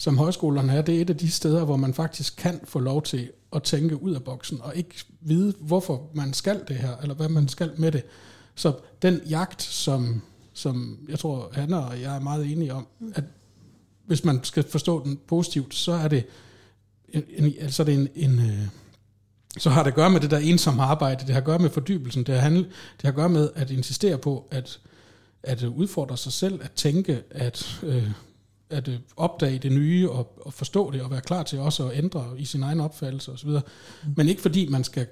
som 0.00 0.18
højskolerne 0.18 0.72
er, 0.72 0.82
det 0.82 0.96
er 0.96 1.00
et 1.00 1.10
af 1.10 1.16
de 1.16 1.30
steder, 1.30 1.64
hvor 1.64 1.76
man 1.76 1.94
faktisk 1.94 2.36
kan 2.36 2.60
få 2.64 2.78
lov 2.78 3.02
til 3.02 3.30
at 3.52 3.62
tænke 3.62 4.02
ud 4.02 4.14
af 4.14 4.24
boksen, 4.24 4.60
og 4.62 4.76
ikke 4.76 5.04
vide, 5.20 5.54
hvorfor 5.60 6.10
man 6.14 6.32
skal 6.32 6.60
det 6.68 6.76
her, 6.76 6.96
eller 6.96 7.14
hvad 7.14 7.28
man 7.28 7.48
skal 7.48 7.72
med 7.76 7.92
det. 7.92 8.04
Så 8.54 8.72
den 9.02 9.20
jagt, 9.28 9.62
som, 9.62 10.22
som 10.52 10.98
jeg 11.08 11.18
tror, 11.18 11.50
Hanna 11.52 11.76
og 11.76 12.00
jeg 12.00 12.16
er 12.16 12.20
meget 12.20 12.52
enige 12.52 12.74
om, 12.74 12.86
at 13.14 13.24
hvis 14.06 14.24
man 14.24 14.44
skal 14.44 14.64
forstå 14.68 15.04
den 15.04 15.20
positivt, 15.28 15.74
så 15.74 15.92
er 15.92 16.08
det 16.08 16.26
en, 17.08 17.22
en, 17.28 17.54
altså 17.60 17.84
det 17.84 17.94
en, 17.94 18.08
en 18.14 18.38
øh, 18.38 18.68
så 19.58 19.70
har 19.70 19.82
det 19.82 19.90
at 19.90 19.94
gøre 19.94 20.10
med 20.10 20.20
det 20.20 20.30
der 20.30 20.38
ensomme 20.38 20.82
arbejde, 20.82 21.26
det 21.26 21.30
har 21.30 21.40
at 21.40 21.44
gøre 21.46 21.58
med 21.58 21.70
fordybelsen, 21.70 22.24
det 22.24 22.34
har, 22.34 22.42
handle, 22.42 22.62
det 22.62 23.02
har 23.02 23.08
at 23.08 23.14
gøre 23.14 23.28
med 23.28 23.50
at 23.54 23.70
insistere 23.70 24.18
på, 24.18 24.48
at, 24.50 24.80
at 25.42 25.62
udfordre 25.62 26.16
sig 26.16 26.32
selv, 26.32 26.60
at 26.62 26.72
tænke, 26.72 27.22
at 27.30 27.80
øh, 27.82 28.10
at 28.70 28.88
øh, 28.88 28.98
opdage 29.16 29.58
det 29.58 29.72
nye 29.72 30.10
og, 30.10 30.38
og 30.40 30.52
forstå 30.52 30.90
det 30.90 31.02
og 31.02 31.10
være 31.10 31.20
klar 31.20 31.42
til 31.42 31.58
også 31.58 31.88
at 31.88 31.98
ændre 31.98 32.26
i 32.38 32.44
sin 32.44 32.62
egen 32.62 32.80
opfattelse 32.80 33.32
osv. 33.32 33.48
Mm. 33.48 33.60
Men 34.16 34.28
ikke 34.28 34.42
fordi 34.42 34.68
man 34.68 34.84
skal 34.84 35.06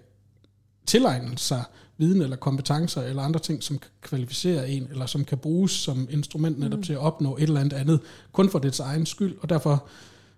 tilegne 0.87 1.39
sig 1.39 1.65
viden 1.99 2.23
eller 2.23 2.37
kompetencer 2.37 3.03
eller 3.03 3.23
andre 3.23 3.41
ting, 3.41 3.63
som 3.63 3.79
kan 3.79 3.91
kvalificere 4.01 4.69
en, 4.71 4.89
eller 4.91 5.07
som 5.07 5.25
kan 5.25 5.39
bruges 5.39 5.73
som 5.73 6.09
instrument 6.11 6.59
netop 6.59 6.79
mm. 6.79 6.83
til 6.83 6.93
at 6.93 6.99
opnå 6.99 7.37
et 7.37 7.43
eller 7.43 7.61
andet 7.61 7.77
andet, 7.77 8.01
kun 8.33 8.51
for 8.51 8.59
dets 8.59 8.81
egen 8.81 9.07
skyld. 9.07 9.37
Og 9.41 9.49
derfor 9.49 9.89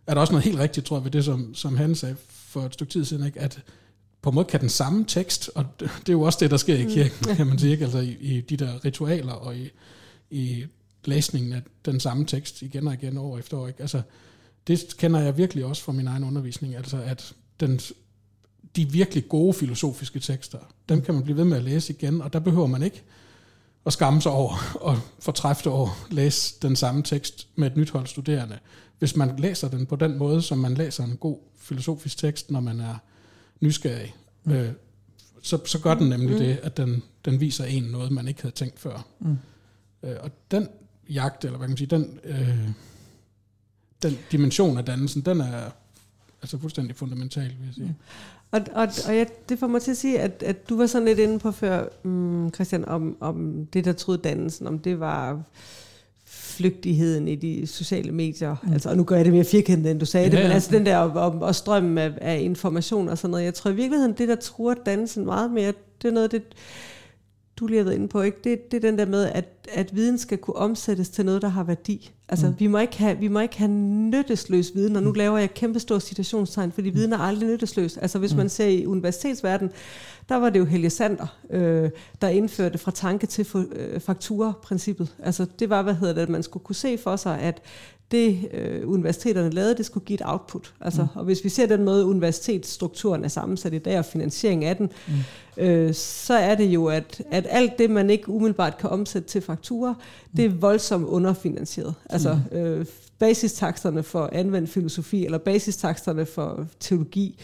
er 0.06 0.14
der 0.14 0.20
også 0.20 0.32
noget 0.32 0.44
helt 0.44 0.58
rigtigt, 0.58 0.86
tror 0.86 0.96
jeg, 0.96 1.04
ved 1.04 1.10
det, 1.10 1.24
som, 1.24 1.54
som 1.54 1.76
han 1.76 1.94
sagde 1.94 2.16
for 2.28 2.60
et 2.60 2.74
stykke 2.74 2.92
tid 2.92 3.04
siden, 3.04 3.26
ikke? 3.26 3.40
at 3.40 3.62
på 4.22 4.30
en 4.30 4.34
måde 4.34 4.46
kan 4.46 4.60
den 4.60 4.68
samme 4.68 5.04
tekst, 5.08 5.50
og 5.54 5.66
det, 5.80 5.90
det 6.00 6.08
er 6.08 6.12
jo 6.12 6.22
også 6.22 6.38
det, 6.40 6.50
der 6.50 6.56
sker 6.56 6.74
i 6.74 6.84
kirken, 6.84 7.18
mm. 7.28 7.36
kan 7.36 7.46
man 7.46 7.58
sige, 7.58 7.72
ikke? 7.72 7.84
altså 7.84 7.98
i, 7.98 8.16
i 8.20 8.40
de 8.40 8.56
der 8.56 8.84
ritualer 8.84 9.32
og 9.32 9.56
i, 9.56 9.70
i 10.30 10.64
læsningen 11.04 11.52
af 11.52 11.62
den 11.84 12.00
samme 12.00 12.24
tekst 12.24 12.62
igen 12.62 12.86
og 12.86 12.94
igen 12.94 13.16
år 13.16 13.38
efter 13.38 13.56
år. 13.56 13.68
Ikke? 13.68 13.80
Altså, 13.80 14.02
det 14.66 14.96
kender 14.98 15.20
jeg 15.20 15.36
virkelig 15.36 15.64
også 15.64 15.82
fra 15.82 15.92
min 15.92 16.06
egen 16.06 16.24
undervisning, 16.24 16.76
altså 16.76 17.02
at 17.02 17.32
den, 17.60 17.80
de 18.76 18.90
virkelig 18.90 19.28
gode 19.28 19.54
filosofiske 19.54 20.20
tekster, 20.20 20.58
dem 20.88 21.02
kan 21.02 21.14
man 21.14 21.22
blive 21.22 21.36
ved 21.36 21.44
med 21.44 21.56
at 21.56 21.64
læse 21.64 21.92
igen, 21.92 22.22
og 22.22 22.32
der 22.32 22.38
behøver 22.38 22.66
man 22.66 22.82
ikke 22.82 23.02
at 23.86 23.92
skamme 23.92 24.22
sig 24.22 24.32
over 24.32 24.54
og 24.88 24.98
fortræfte 25.18 25.70
over 25.70 26.06
læse 26.10 26.54
den 26.62 26.76
samme 26.76 27.02
tekst 27.02 27.48
med 27.56 27.66
et 27.70 27.76
nyt 27.76 27.90
hold 27.90 28.06
studerende. 28.06 28.58
Hvis 28.98 29.16
man 29.16 29.36
læser 29.38 29.68
den 29.68 29.86
på 29.86 29.96
den 29.96 30.18
måde, 30.18 30.42
som 30.42 30.58
man 30.58 30.74
læser 30.74 31.04
en 31.04 31.16
god 31.16 31.38
filosofisk 31.58 32.18
tekst, 32.18 32.50
når 32.50 32.60
man 32.60 32.80
er 32.80 32.94
nysgerrig, 33.60 34.14
mm. 34.44 34.52
øh, 34.52 34.72
så, 35.42 35.58
så 35.66 35.78
gør 35.78 35.94
den 35.94 36.08
nemlig 36.08 36.32
mm. 36.32 36.38
det, 36.38 36.58
at 36.62 36.76
den, 36.76 37.02
den 37.24 37.40
viser 37.40 37.64
en 37.64 37.82
noget, 37.82 38.12
man 38.12 38.28
ikke 38.28 38.42
havde 38.42 38.54
tænkt 38.54 38.80
før. 38.80 39.06
Mm. 39.20 39.38
Øh, 40.02 40.16
og 40.20 40.30
den 40.50 40.68
jagt, 41.10 41.44
eller 41.44 41.58
hvad 41.58 41.66
kan 41.66 41.70
man 41.70 41.76
sige, 41.76 41.86
den, 41.86 42.20
øh, 42.24 42.68
den 44.02 44.18
dimension 44.32 44.78
af 44.78 44.84
dannelsen, 44.84 45.22
den 45.22 45.40
er 45.40 45.70
altså 46.42 46.58
fuldstændig 46.58 46.96
fundamental, 46.96 47.44
vil 47.44 47.66
jeg 47.66 47.74
sige. 47.74 47.86
Mm. 47.86 47.94
Og, 48.50 48.60
og, 48.72 48.88
og 49.06 49.14
ja, 49.14 49.24
det 49.48 49.58
får 49.58 49.66
mig 49.66 49.82
til 49.82 49.90
at 49.90 49.96
sige, 49.96 50.20
at, 50.20 50.42
at 50.46 50.68
du 50.68 50.76
var 50.76 50.86
sådan 50.86 51.08
lidt 51.08 51.18
inde 51.18 51.38
på 51.38 51.52
før, 51.52 51.86
um, 52.04 52.50
Christian, 52.54 52.84
om, 52.84 53.16
om 53.20 53.66
det, 53.66 53.84
der 53.84 53.92
troede 53.92 54.22
dannelsen, 54.22 54.66
om 54.66 54.78
det 54.78 55.00
var 55.00 55.42
flygtigheden 56.26 57.28
i 57.28 57.36
de 57.36 57.66
sociale 57.66 58.12
medier. 58.12 58.56
Mm. 58.62 58.72
Altså, 58.72 58.90
og 58.90 58.96
nu 58.96 59.04
gør 59.04 59.16
jeg 59.16 59.24
det 59.24 59.32
mere 59.32 59.44
firkantet, 59.44 59.90
end 59.90 60.00
du 60.00 60.06
sagde 60.06 60.26
ja, 60.26 60.36
det, 60.36 60.44
men 60.44 60.52
altså 60.52 60.70
den 60.72 60.86
der 60.86 60.96
og, 60.96 61.32
og 61.40 61.54
strømmen 61.54 61.98
af, 61.98 62.12
af 62.20 62.40
information 62.40 63.08
og 63.08 63.18
sådan 63.18 63.30
noget. 63.30 63.44
Jeg 63.44 63.54
tror 63.54 63.70
i 63.70 63.74
virkeligheden, 63.74 64.14
det 64.18 64.28
der 64.28 64.36
truer 64.36 64.74
dannelsen 64.74 65.24
meget 65.24 65.50
mere, 65.50 65.72
det 66.02 66.08
er 66.08 66.12
noget 66.12 66.24
af 66.24 66.30
det, 66.30 66.42
du 67.60 67.66
lige 67.66 67.78
har 67.78 67.84
været 67.84 67.96
inde 67.96 68.08
på, 68.08 68.22
ikke? 68.22 68.38
Det, 68.44 68.70
det 68.70 68.76
er 68.76 68.90
den 68.90 68.98
der 68.98 69.06
med, 69.06 69.24
at, 69.24 69.44
at 69.72 69.94
viden 69.94 70.18
skal 70.18 70.38
kunne 70.38 70.56
omsættes 70.56 71.08
til 71.08 71.24
noget, 71.24 71.42
der 71.42 71.48
har 71.48 71.64
værdi. 71.64 72.12
Altså, 72.28 72.46
mm. 72.46 72.54
vi, 72.58 72.66
må 72.66 72.78
ikke 72.78 72.98
have, 72.98 73.18
vi 73.18 73.28
må 73.28 73.40
ikke 73.40 73.58
have 73.58 73.70
nyttesløs 73.70 74.74
viden, 74.74 74.96
og 74.96 75.02
nu 75.02 75.08
mm. 75.08 75.14
laver 75.14 75.38
jeg 75.38 75.54
kæmpe 75.54 75.80
stor 75.80 75.98
citationstegn, 75.98 76.72
fordi 76.72 76.90
mm. 76.90 76.96
viden 76.96 77.12
er 77.12 77.18
aldrig 77.18 77.48
nyttesløs. 77.48 77.96
Altså, 77.96 78.18
hvis 78.18 78.32
mm. 78.32 78.38
man 78.38 78.48
ser 78.48 78.66
i 78.66 78.86
universitetsverdenen, 78.86 79.72
der 80.28 80.36
var 80.36 80.50
det 80.50 80.58
jo 80.58 80.64
Helge 80.64 80.90
Sander, 80.90 81.36
øh, 81.50 81.90
der 82.20 82.28
indførte 82.28 82.78
fra 82.78 82.90
tanke 82.90 83.26
til 83.26 83.46
øh, 83.54 84.00
fakturprincippet. 84.00 85.16
Altså, 85.18 85.46
det 85.58 85.70
var, 85.70 85.82
hvad 85.82 85.94
hedder 85.94 86.14
det, 86.14 86.22
at 86.22 86.28
man 86.28 86.42
skulle 86.42 86.64
kunne 86.64 86.76
se 86.76 86.98
for 86.98 87.16
sig, 87.16 87.40
at 87.40 87.62
det 88.10 88.48
øh, 88.52 88.90
universiteterne 88.90 89.50
lavede, 89.50 89.76
det 89.76 89.86
skulle 89.86 90.06
give 90.06 90.14
et 90.14 90.22
output. 90.24 90.74
Altså, 90.80 91.02
mm. 91.02 91.08
Og 91.14 91.24
hvis 91.24 91.44
vi 91.44 91.48
ser 91.48 91.66
den 91.66 91.84
måde, 91.84 92.06
universitetsstrukturen 92.06 93.24
er 93.24 93.28
sammensat 93.28 93.72
i 93.72 93.78
dag, 93.78 93.98
og 93.98 94.04
finansiering 94.04 94.64
af 94.64 94.76
den, 94.76 94.90
mm. 95.08 95.62
øh, 95.62 95.94
så 95.94 96.34
er 96.34 96.54
det 96.54 96.64
jo, 96.64 96.86
at, 96.86 97.22
at 97.30 97.46
alt 97.50 97.78
det, 97.78 97.90
man 97.90 98.10
ikke 98.10 98.28
umiddelbart 98.28 98.78
kan 98.78 98.90
omsætte 98.90 99.28
til 99.28 99.40
fakturer, 99.40 99.94
mm. 99.94 100.36
det 100.36 100.44
er 100.44 100.50
voldsomt 100.50 101.06
underfinansieret. 101.06 101.94
Altså 102.10 102.40
mm. 102.52 102.56
øh, 102.56 102.86
basistaksterne 103.18 104.02
for 104.02 104.28
anvendt 104.32 104.70
filosofi, 104.70 105.24
eller 105.24 105.38
basistaksterne 105.38 106.26
for 106.26 106.66
teologi, 106.80 107.38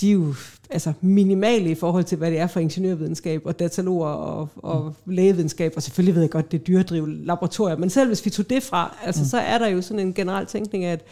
de 0.00 0.08
er 0.08 0.12
jo 0.12 0.34
altså 0.70 0.92
minimale 1.00 1.70
i 1.70 1.74
forhold 1.74 2.04
til, 2.04 2.18
hvad 2.18 2.30
det 2.30 2.38
er 2.38 2.46
for 2.46 2.60
ingeniørvidenskab 2.60 3.42
og 3.44 3.58
dataloger 3.58 4.08
og, 4.08 4.48
og 4.56 4.94
mm. 5.04 5.12
lægevidenskab, 5.12 5.72
og 5.76 5.82
selvfølgelig 5.82 6.14
ved 6.14 6.22
jeg 6.22 6.30
godt, 6.30 6.52
det 6.52 6.60
er 6.60 6.64
dyredrivet 6.64 7.08
laboratorier, 7.08 7.76
men 7.76 7.90
selv 7.90 8.08
hvis 8.08 8.24
vi 8.24 8.30
tog 8.30 8.50
det 8.50 8.62
fra, 8.62 8.96
altså, 9.04 9.22
mm. 9.22 9.26
så 9.26 9.38
er 9.38 9.58
der 9.58 9.68
jo 9.68 9.82
sådan 9.82 10.06
en 10.06 10.14
generel 10.14 10.46
tænkning 10.46 10.84
af, 10.84 10.92
at, 10.92 11.04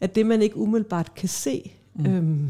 at 0.00 0.14
det, 0.14 0.26
man 0.26 0.42
ikke 0.42 0.56
umiddelbart 0.56 1.14
kan 1.14 1.28
se 1.28 1.72
mm. 1.94 2.06
øhm, 2.06 2.48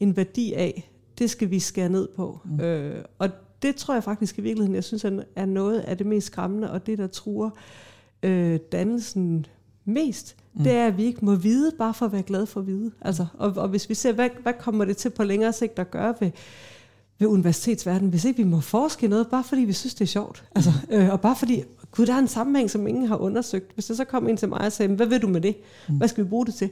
en 0.00 0.16
værdi 0.16 0.52
af, 0.52 0.90
det 1.18 1.30
skal 1.30 1.50
vi 1.50 1.58
skære 1.58 1.88
ned 1.88 2.08
på. 2.16 2.40
Mm. 2.44 2.60
Øh, 2.60 3.04
og 3.18 3.28
det 3.62 3.76
tror 3.76 3.94
jeg 3.94 4.04
faktisk 4.04 4.38
i 4.38 4.40
virkeligheden, 4.40 4.74
jeg 4.74 4.84
synes 4.84 5.04
er 5.36 5.46
noget 5.46 5.80
af 5.80 5.98
det 5.98 6.06
mest 6.06 6.26
skræmmende, 6.26 6.70
og 6.70 6.86
det, 6.86 6.98
der 6.98 7.06
truer 7.06 7.50
øh, 8.22 8.58
dannelsen 8.72 9.46
mest, 9.84 10.36
mm. 10.54 10.64
det 10.64 10.72
er, 10.72 10.86
at 10.86 10.96
vi 10.96 11.04
ikke 11.04 11.24
må 11.24 11.34
vide, 11.34 11.72
bare 11.78 11.94
for 11.94 12.06
at 12.06 12.12
være 12.12 12.22
glade 12.22 12.46
for 12.46 12.60
at 12.60 12.66
vide. 12.66 12.90
Altså, 13.00 13.26
og, 13.38 13.52
og 13.56 13.68
hvis 13.68 13.88
vi 13.88 13.94
ser, 13.94 14.12
hvad, 14.12 14.28
hvad 14.42 14.52
kommer 14.60 14.84
det 14.84 14.96
til 14.96 15.10
på 15.10 15.24
længere 15.24 15.52
sigt 15.52 15.78
at 15.78 15.90
gøre 15.90 16.14
ved, 16.20 16.30
ved 17.18 17.28
universitetsverdenen, 17.28 18.10
hvis 18.10 18.24
ikke 18.24 18.36
vi 18.36 18.48
må 18.48 18.60
forske 18.60 19.08
noget, 19.08 19.28
bare 19.28 19.44
fordi 19.44 19.62
vi 19.62 19.72
synes, 19.72 19.94
det 19.94 20.04
er 20.04 20.08
sjovt. 20.08 20.44
Altså, 20.54 20.72
mm. 20.88 20.94
øh, 20.94 21.12
og 21.12 21.20
bare 21.20 21.36
fordi, 21.36 21.62
gud, 21.90 22.06
der 22.06 22.14
er 22.14 22.18
en 22.18 22.28
sammenhæng, 22.28 22.70
som 22.70 22.86
ingen 22.86 23.06
har 23.06 23.16
undersøgt. 23.16 23.74
Hvis 23.74 23.86
der 23.86 23.94
så 23.94 24.04
kom 24.04 24.28
en 24.28 24.36
til 24.36 24.48
mig 24.48 24.60
og 24.60 24.72
sagde, 24.72 24.94
hvad 24.94 25.06
vil 25.06 25.22
du 25.22 25.28
med 25.28 25.40
det? 25.40 25.56
Mm. 25.88 25.94
Hvad 25.94 26.08
skal 26.08 26.24
vi 26.24 26.28
bruge 26.28 26.46
det 26.46 26.54
til? 26.54 26.70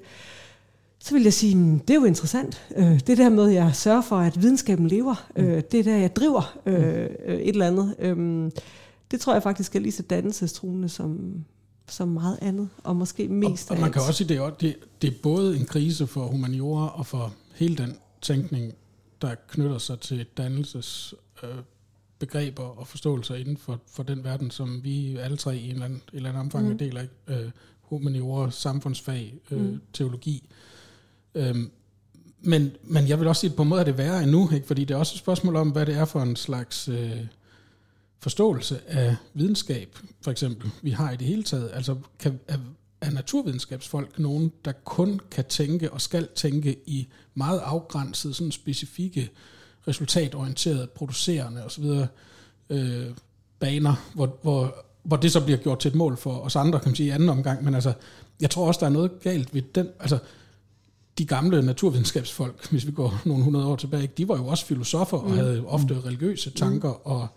Så 0.99 1.15
vil 1.15 1.23
jeg 1.23 1.33
sige, 1.33 1.81
det 1.89 1.91
er 1.91 2.01
jo 2.01 2.05
interessant. 2.05 2.63
Øh, 2.77 3.01
det 3.07 3.19
der 3.19 3.29
med, 3.29 3.49
at 3.49 3.55
jeg 3.55 3.71
sørger 3.75 4.01
for, 4.01 4.17
at 4.17 4.43
videnskaben 4.43 4.89
lever. 4.89 5.29
Mm. 5.37 5.43
Øh, 5.43 5.63
det 5.73 5.85
der, 5.85 5.97
jeg 5.97 6.17
driver 6.17 6.59
øh, 6.67 6.75
mm. 6.75 6.81
et 6.81 7.49
eller 7.49 7.67
andet. 7.67 7.95
Øh, 7.99 8.51
det 9.11 9.21
tror 9.21 9.33
jeg 9.33 9.43
faktisk 9.43 9.77
er 9.77 9.81
lige 9.81 9.93
så 9.93 10.03
dannelsestruende 10.03 10.89
som, 10.89 11.35
som 11.91 12.09
meget 12.09 12.39
andet, 12.43 12.69
og 12.85 12.97
måske 12.97 13.29
mest 13.29 13.71
og, 13.71 13.77
og 13.77 13.81
man 13.81 13.93
kan 13.93 14.03
også 14.03 14.13
sige, 14.13 14.29
det 14.29 14.37
er, 14.37 14.51
det, 14.51 14.77
det 15.03 15.11
er 15.11 15.15
både 15.23 15.57
en 15.57 15.65
krise 15.65 16.07
for 16.07 16.27
humaniora 16.27 16.99
og 16.99 17.07
for 17.07 17.35
hele 17.55 17.77
den 17.77 17.97
tænkning, 18.21 18.73
der 19.23 19.35
knytter 19.49 19.79
sig 19.79 20.01
til 20.01 20.27
dannelses 20.37 21.15
øh, 21.43 21.49
begreber 22.19 22.63
og 22.63 22.87
forståelser 22.87 23.35
inden 23.35 23.57
for, 23.57 23.81
for 23.93 24.03
den 24.03 24.25
verden, 24.25 24.51
som 24.51 24.85
vi 24.85 25.17
alle 25.17 25.37
tre 25.37 25.57
i 25.57 25.65
en 25.65 25.71
eller 25.71 25.85
anden, 25.85 26.03
en 26.13 26.17
eller 26.17 26.29
anden 26.29 26.41
omfang 26.41 26.69
mm. 26.69 26.79
deler. 26.79 27.03
Øh, 27.29 27.51
humaniora, 27.81 28.51
samfundsfag, 28.51 29.35
øh, 29.51 29.61
mm. 29.61 29.81
teologi. 29.93 30.49
Øh, 31.35 31.57
men, 32.41 32.71
men 32.83 33.09
jeg 33.09 33.21
vil 33.21 33.29
også 33.29 33.41
sige, 33.41 33.51
at 33.51 33.57
på 33.57 33.63
en 33.63 33.69
måde 33.69 33.81
er 33.81 33.85
det 33.85 33.99
værre 33.99 34.23
endnu, 34.23 34.51
ikke? 34.55 34.67
fordi 34.67 34.85
det 34.85 34.95
er 34.95 34.99
også 34.99 35.15
et 35.15 35.19
spørgsmål 35.19 35.57
om, 35.57 35.71
hvad 35.71 35.87
det 35.87 35.95
er 35.95 36.05
for 36.05 36.23
en 36.23 36.37
slags... 36.37 36.89
Øh, 36.89 37.27
forståelse 38.21 38.81
af 38.87 39.17
videnskab, 39.35 39.99
for 40.23 40.31
eksempel, 40.31 40.71
vi 40.83 40.91
har 40.91 41.11
i 41.11 41.17
det 41.17 41.27
hele 41.27 41.43
taget. 41.43 41.71
Altså, 41.73 41.97
kan, 42.19 42.41
er, 42.49 42.59
er 43.01 43.11
naturvidenskabsfolk 43.11 44.19
nogen, 44.19 44.53
der 44.65 44.73
kun 44.73 45.21
kan 45.31 45.45
tænke 45.45 45.93
og 45.93 46.01
skal 46.01 46.29
tænke 46.35 46.77
i 46.87 47.09
meget 47.35 47.59
afgrænsede, 47.59 48.35
sådan 48.35 48.53
specifikke, 48.53 49.31
resultatorienterede, 49.89 50.87
producerende 50.87 51.65
osv. 51.65 51.85
Øh, 52.71 53.07
baner, 53.59 54.11
hvor, 54.15 54.39
hvor, 54.43 54.75
hvor 55.03 55.17
det 55.17 55.33
så 55.33 55.45
bliver 55.45 55.59
gjort 55.59 55.79
til 55.79 55.89
et 55.89 55.95
mål 55.95 56.17
for 56.17 56.41
os 56.41 56.57
andre, 56.57 56.81
kan 56.81 56.89
man 56.89 56.97
sige, 56.97 57.07
i 57.07 57.11
anden 57.11 57.29
omgang. 57.29 57.65
Men 57.65 57.75
altså, 57.75 57.93
jeg 58.41 58.51
tror 58.51 58.67
også, 58.67 58.81
der 58.81 58.87
er 58.87 58.91
noget 58.91 59.21
galt 59.21 59.55
ved 59.55 59.63
den, 59.75 59.89
altså, 60.01 60.19
de 61.19 61.27
gamle 61.27 61.63
naturvidenskabsfolk, 61.63 62.71
hvis 62.71 62.87
vi 62.87 62.93
går 62.93 63.21
nogle 63.25 63.45
hundrede 63.45 63.67
år 63.67 63.77
tilbage, 63.77 64.07
de 64.07 64.29
var 64.29 64.37
jo 64.37 64.47
også 64.47 64.67
filosofer 64.67 65.19
og 65.19 65.31
mm. 65.31 65.37
havde 65.37 65.65
ofte 65.67 66.01
religiøse 66.07 66.51
tanker 66.51 67.09
og 67.09 67.29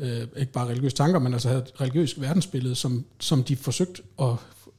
øh, 0.00 0.26
ikke 0.36 0.52
bare 0.52 0.68
religiøse 0.68 0.96
tanker, 0.96 1.18
men 1.18 1.32
altså 1.32 1.48
havde 1.48 1.62
et 1.62 1.80
religiøst 1.80 2.20
verdensbillede, 2.20 2.74
som, 2.74 3.04
som 3.20 3.44
de 3.44 3.56
forsøgte 3.56 4.02
at, 4.20 4.32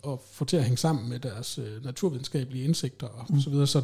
at 0.08 0.18
få 0.32 0.46
til 0.46 0.58
at 0.58 0.64
hænge 0.64 0.78
sammen 0.78 1.10
med 1.10 1.20
deres 1.20 1.58
øh, 1.58 1.86
naturvidenskabelige 1.86 2.64
indsigter 2.64 3.08
og 3.08 3.26
mm. 3.30 3.42
så 3.42 3.50
videre. 3.50 3.68
Så 3.68 3.82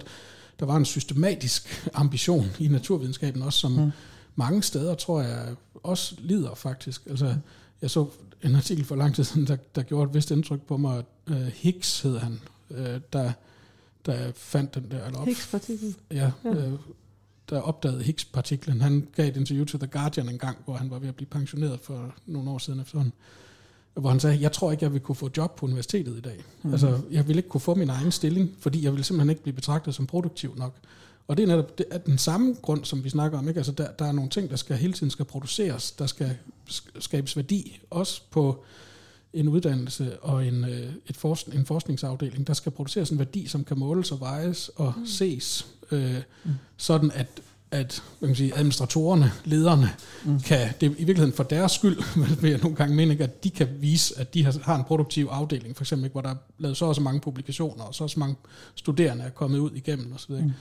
der 0.60 0.66
var 0.66 0.76
en 0.76 0.86
systematisk 0.86 1.90
ambition 1.94 2.46
i 2.60 2.68
naturvidenskaben 2.68 3.42
også, 3.42 3.60
som 3.60 3.72
mm. 3.72 3.92
mange 4.36 4.64
steder, 4.64 4.96
tror 4.96 5.22
jeg, 5.22 5.56
også 5.84 6.16
lider 6.20 6.56
faktisk. 6.56 7.02
Altså, 7.06 7.26
mm. 7.26 7.42
jeg 7.82 7.92
så 7.92 8.08
en 8.44 8.56
artikel 8.56 8.86
for 8.86 8.96
lang 8.96 9.16
tid 9.16 9.24
siden, 9.24 9.48
der, 9.48 9.58
der 9.76 9.84
gjorde 9.84 10.10
et 10.10 10.14
vist 10.14 10.32
indtryk 10.32 10.62
på 10.62 10.78
mig, 10.78 11.04
uh, 11.30 11.36
Higgs 11.36 12.02
hed 12.02 12.18
han, 12.18 12.40
uh, 12.70 12.78
der, 13.14 13.32
der 14.06 14.32
fandt 14.36 14.76
den 14.76 14.92
der, 14.92 15.06
eller 15.06 15.20
op, 15.20 15.28
Higgs-partikel. 15.28 15.96
Ja, 16.12 16.32
ja. 16.44 16.50
Uh, 16.50 16.80
der 17.50 17.62
opdagede 17.62 18.04
Higgs-partiklen. 18.04 18.82
Han 18.82 19.08
gav 19.16 19.28
et 19.28 19.38
interview 19.38 19.66
til 19.66 19.80
The 19.80 19.88
Guardian 19.88 20.30
en 20.30 20.38
gang, 20.38 20.58
hvor 20.66 20.74
han 20.74 20.92
var 20.92 21.00
ved 21.00 21.08
at 21.08 21.16
blive 21.16 21.28
pensioneret 21.28 21.80
for 21.80 22.14
nogle 22.26 22.50
år 22.50 22.58
siden 22.58 22.80
efterhånden. 22.80 23.14
Hvor 23.94 24.10
han 24.10 24.20
sagde, 24.20 24.42
jeg 24.42 24.52
tror 24.52 24.72
ikke, 24.72 24.84
jeg 24.84 24.94
vil 24.94 25.02
kunne 25.02 25.16
få 25.16 25.30
job 25.38 25.56
på 25.56 25.66
universitetet 25.66 26.18
i 26.18 26.22
dag. 26.22 26.44
Mm. 26.64 26.72
Altså, 26.72 27.00
jeg 27.12 27.28
vil 27.28 27.38
ikke 27.38 27.50
kunne 27.50 27.62
få 27.62 27.76
min 27.76 27.90
egen 27.90 28.12
stilling, 28.12 28.50
fordi 28.60 28.84
jeg 28.84 28.94
vil 28.94 29.04
simpelthen 29.04 29.30
ikke 29.30 29.42
blive 29.42 29.56
betragtet 29.56 29.96
som 29.96 30.08
produktiv 30.08 30.56
nok. 30.58 30.74
Og 31.28 31.38
det 31.38 31.44
er 31.44 31.48
netop 31.48 31.78
det 31.78 31.86
er 31.92 31.98
den 31.98 32.18
samme 32.18 32.56
grund, 32.62 32.86
som 32.86 33.04
vi 33.04 33.10
snakker 33.10 33.38
om. 33.38 33.48
Ikke? 33.48 33.58
Altså, 33.58 33.72
der, 33.72 33.92
der 33.92 34.06
er 34.06 34.12
nogle 34.12 34.30
ting, 34.30 34.50
der 34.50 34.56
skal 34.56 34.76
hele 34.76 34.94
tiden 34.94 35.10
skal 35.10 35.26
produceres, 35.26 35.92
der 35.92 36.06
skal 36.06 36.38
skabes 37.00 37.36
værdi, 37.36 37.80
også 37.90 38.22
på 38.32 38.64
en 39.40 39.48
uddannelse 39.48 40.20
og 40.20 40.48
en, 40.48 40.64
øh, 40.64 40.94
et 41.08 41.18
forskning, 41.18 41.60
en 41.60 41.66
forskningsafdeling. 41.66 42.48
Der 42.48 42.54
skal 42.54 42.72
produceres 42.72 43.10
en 43.10 43.20
værdi, 43.20 43.48
som 43.48 43.64
kan 43.64 43.80
måles 43.80 44.12
og 44.12 44.20
vejes 44.20 44.70
og 44.76 44.94
mm. 44.98 45.06
ses 45.06 45.68
øh, 45.92 46.16
mm. 46.46 46.52
sådan 46.78 47.12
at, 47.12 47.28
at 47.72 48.04
hvad 48.20 48.30
kan 48.30 48.36
sige, 48.36 48.56
administratorerne, 48.56 49.32
lederne, 49.46 49.90
mm. 50.26 50.40
kan, 50.40 50.70
det 50.82 50.86
er 50.86 50.92
i 50.92 50.94
virkeligheden 50.94 51.34
for 51.34 51.44
deres 51.44 51.72
skyld, 51.72 51.98
vil 52.42 52.50
jeg 52.50 52.60
nogle 52.60 52.76
gange 52.76 52.96
mene, 52.96 53.24
at 53.24 53.44
de 53.44 53.50
kan 53.50 53.68
vise, 53.80 54.20
at 54.20 54.34
de 54.34 54.44
har, 54.44 54.60
har 54.64 54.76
en 54.76 54.84
produktiv 54.84 55.28
afdeling, 55.32 55.76
for 55.76 55.84
eksempel, 55.84 56.10
hvor 56.10 56.22
der 56.22 56.30
er 56.30 56.36
lavet 56.58 56.78
så 56.78 56.86
og 56.86 56.96
så 56.96 57.02
mange 57.02 57.20
publikationer, 57.20 57.84
og 57.84 57.96
så 57.96 58.04
og 58.04 58.10
så 58.10 58.20
mange 58.20 58.36
studerende 58.76 59.24
er 59.24 59.30
kommet 59.30 59.60
ud 59.60 59.72
igennem 59.72 60.14
osv. 60.14 60.32
Mm. 60.32 60.52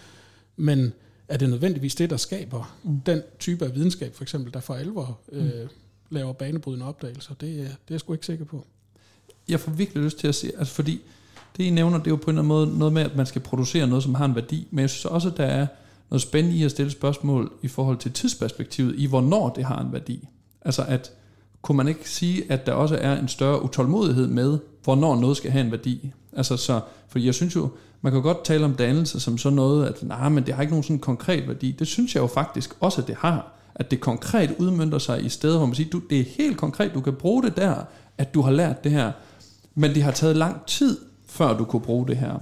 Men 0.56 0.92
er 1.28 1.36
det 1.36 1.50
nødvendigvis 1.50 1.94
det, 1.94 2.10
der 2.10 2.16
skaber 2.16 2.76
mm. 2.84 3.00
den 3.00 3.22
type 3.38 3.64
af 3.64 3.74
videnskab, 3.74 4.14
for 4.14 4.22
eksempel, 4.22 4.54
der 4.54 4.60
for 4.60 4.74
alvor 4.74 5.18
øh, 5.32 5.44
mm 5.44 5.68
laver 6.10 6.32
banebrydende 6.32 6.86
opdagelser. 6.86 7.34
Det, 7.34 7.46
øh, 7.46 7.56
det 7.58 7.70
er 7.70 7.70
jeg 7.90 8.00
sgu 8.00 8.12
ikke 8.12 8.26
sikker 8.26 8.44
på. 8.44 8.66
Jeg 9.48 9.60
får 9.60 9.72
virkelig 9.72 10.02
lyst 10.02 10.18
til 10.18 10.28
at 10.28 10.34
se, 10.34 10.52
altså 10.58 10.74
fordi 10.74 11.00
det 11.56 11.64
I 11.64 11.70
nævner, 11.70 11.98
det 11.98 12.06
er 12.06 12.10
jo 12.10 12.16
på 12.16 12.30
en 12.30 12.38
eller 12.38 12.42
anden 12.42 12.48
måde 12.48 12.78
noget 12.78 12.92
med, 12.92 13.02
at 13.02 13.16
man 13.16 13.26
skal 13.26 13.42
producere 13.42 13.86
noget, 13.86 14.02
som 14.04 14.14
har 14.14 14.24
en 14.24 14.34
værdi, 14.34 14.68
men 14.70 14.80
jeg 14.80 14.90
synes 14.90 15.04
også, 15.04 15.28
at 15.28 15.36
der 15.36 15.44
er 15.44 15.66
noget 16.10 16.22
spændende 16.22 16.56
i 16.56 16.64
at 16.64 16.70
stille 16.70 16.90
spørgsmål 16.90 17.52
i 17.62 17.68
forhold 17.68 17.96
til 17.96 18.12
tidsperspektivet, 18.12 18.94
i 18.98 19.06
hvornår 19.06 19.48
det 19.48 19.64
har 19.64 19.80
en 19.80 19.92
værdi. 19.92 20.28
Altså 20.62 20.84
at, 20.88 21.12
kunne 21.62 21.76
man 21.76 21.88
ikke 21.88 22.10
sige, 22.10 22.52
at 22.52 22.66
der 22.66 22.72
også 22.72 22.96
er 22.96 23.16
en 23.18 23.28
større 23.28 23.62
utålmodighed 23.62 24.26
med, 24.26 24.58
hvornår 24.84 25.20
noget 25.20 25.36
skal 25.36 25.50
have 25.50 25.64
en 25.64 25.70
værdi? 25.70 26.12
Altså 26.32 26.56
så, 26.56 26.80
for 27.08 27.18
jeg 27.18 27.34
synes 27.34 27.56
jo, 27.56 27.70
man 28.00 28.12
kan 28.12 28.22
godt 28.22 28.44
tale 28.44 28.64
om 28.64 28.74
dannelse 28.74 29.20
som 29.20 29.38
sådan 29.38 29.56
noget, 29.56 29.86
at 29.86 30.02
nej, 30.02 30.28
men 30.28 30.46
det 30.46 30.54
har 30.54 30.62
ikke 30.62 30.72
nogen 30.72 30.82
sådan 30.82 30.98
konkret 30.98 31.48
værdi. 31.48 31.72
Det 31.72 31.86
synes 31.86 32.14
jeg 32.14 32.20
jo 32.20 32.26
faktisk 32.26 32.76
også, 32.80 33.00
at 33.00 33.06
det 33.06 33.16
har. 33.18 33.55
At 33.76 33.90
det 33.90 34.00
konkret 34.00 34.54
udmyndter 34.58 34.98
sig 34.98 35.24
i 35.24 35.28
steder, 35.28 35.56
hvor 35.56 35.66
man 35.66 35.74
siger, 35.74 35.90
du, 35.90 35.98
det 36.10 36.20
er 36.20 36.24
helt 36.38 36.56
konkret, 36.56 36.94
du 36.94 37.00
kan 37.00 37.14
bruge 37.14 37.42
det 37.42 37.56
der, 37.56 37.74
at 38.18 38.34
du 38.34 38.42
har 38.42 38.50
lært 38.50 38.84
det 38.84 38.92
her. 38.92 39.12
Men 39.74 39.94
det 39.94 40.02
har 40.02 40.12
taget 40.12 40.36
lang 40.36 40.66
tid, 40.66 40.98
før 41.26 41.56
du 41.56 41.64
kunne 41.64 41.82
bruge 41.82 42.06
det 42.06 42.16
her. 42.16 42.38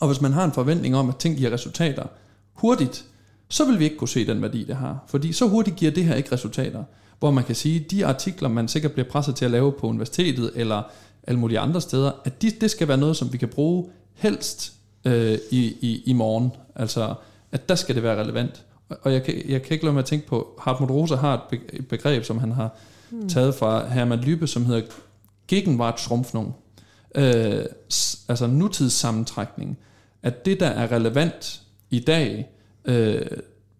Og 0.00 0.08
hvis 0.08 0.20
man 0.20 0.32
har 0.32 0.44
en 0.44 0.52
forventning 0.52 0.96
om, 0.96 1.08
at 1.08 1.16
ting 1.16 1.36
giver 1.36 1.52
resultater 1.52 2.06
hurtigt, 2.52 3.04
så 3.48 3.64
vil 3.64 3.78
vi 3.78 3.84
ikke 3.84 3.96
kunne 3.96 4.08
se 4.08 4.26
den 4.26 4.42
værdi, 4.42 4.64
det 4.64 4.76
har. 4.76 5.04
Fordi 5.06 5.32
så 5.32 5.48
hurtigt 5.48 5.76
giver 5.76 5.92
det 5.92 6.04
her 6.04 6.14
ikke 6.14 6.32
resultater. 6.32 6.84
Hvor 7.18 7.30
man 7.30 7.44
kan 7.44 7.54
sige, 7.54 7.84
at 7.84 7.90
de 7.90 8.06
artikler, 8.06 8.48
man 8.48 8.68
sikkert 8.68 8.92
bliver 8.92 9.08
presset 9.08 9.34
til 9.34 9.44
at 9.44 9.50
lave 9.50 9.72
på 9.72 9.86
universitetet, 9.86 10.50
eller 10.54 10.82
alle 11.26 11.40
mulige 11.40 11.58
andre 11.58 11.80
steder, 11.80 12.12
at 12.24 12.42
de, 12.42 12.50
det 12.50 12.70
skal 12.70 12.88
være 12.88 12.96
noget, 12.96 13.16
som 13.16 13.32
vi 13.32 13.38
kan 13.38 13.48
bruge 13.48 13.90
helst 14.14 14.72
øh, 15.04 15.38
i, 15.50 15.66
i, 15.80 16.02
i 16.06 16.12
morgen. 16.12 16.50
Altså, 16.74 17.14
at 17.52 17.68
der 17.68 17.74
skal 17.74 17.94
det 17.94 18.02
være 18.02 18.20
relevant. 18.20 18.64
Og 19.02 19.12
jeg 19.12 19.22
kan, 19.22 19.42
jeg 19.48 19.62
kan 19.62 19.72
ikke 19.72 19.84
lade 19.84 19.92
mig 19.92 20.00
at 20.00 20.06
tænke 20.06 20.26
på, 20.26 20.60
Hartmut 20.60 20.90
Rosa 20.90 21.14
har 21.14 21.48
et 21.72 21.86
begreb, 21.86 22.24
som 22.24 22.38
han 22.38 22.52
har 22.52 22.76
hmm. 23.10 23.28
taget 23.28 23.54
fra 23.54 23.88
Hermann 23.88 24.22
Lybe, 24.22 24.46
som 24.46 24.66
hedder 24.66 24.82
Gegenwartsschrumpfung. 25.48 26.54
Øh, 27.14 27.64
altså 28.28 28.46
nutidssammentrækning. 28.46 29.78
At 30.22 30.44
det, 30.44 30.60
der 30.60 30.66
er 30.66 30.92
relevant 30.92 31.62
i 31.90 32.00
dag, 32.00 32.48
øh, 32.84 33.26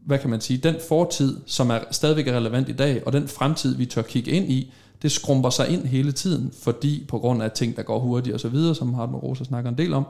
hvad 0.00 0.18
kan 0.18 0.30
man 0.30 0.40
sige, 0.40 0.58
den 0.58 0.74
fortid, 0.88 1.36
som 1.46 1.70
er 1.70 1.78
stadigvæk 1.90 2.28
er 2.28 2.36
relevant 2.36 2.68
i 2.68 2.72
dag, 2.72 3.06
og 3.06 3.12
den 3.12 3.28
fremtid, 3.28 3.76
vi 3.76 3.86
tør 3.86 4.02
kigge 4.02 4.30
ind 4.30 4.50
i, 4.50 4.72
det 5.02 5.12
skrumper 5.12 5.50
sig 5.50 5.68
ind 5.68 5.86
hele 5.86 6.12
tiden, 6.12 6.52
fordi 6.62 7.04
på 7.08 7.18
grund 7.18 7.42
af 7.42 7.50
ting, 7.50 7.76
der 7.76 7.82
går 7.82 7.98
hurtigt 7.98 8.34
og 8.34 8.40
så 8.40 8.48
videre, 8.48 8.74
som 8.74 8.94
Hartmut 8.94 9.22
Rosa 9.22 9.44
snakker 9.44 9.70
en 9.70 9.78
del 9.78 9.92
om. 9.92 10.04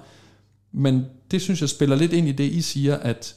Men 0.72 1.04
det 1.30 1.42
synes 1.42 1.60
jeg 1.60 1.68
spiller 1.68 1.96
lidt 1.96 2.12
ind 2.12 2.28
i 2.28 2.32
det, 2.32 2.44
I 2.44 2.60
siger, 2.60 2.96
at 2.96 3.36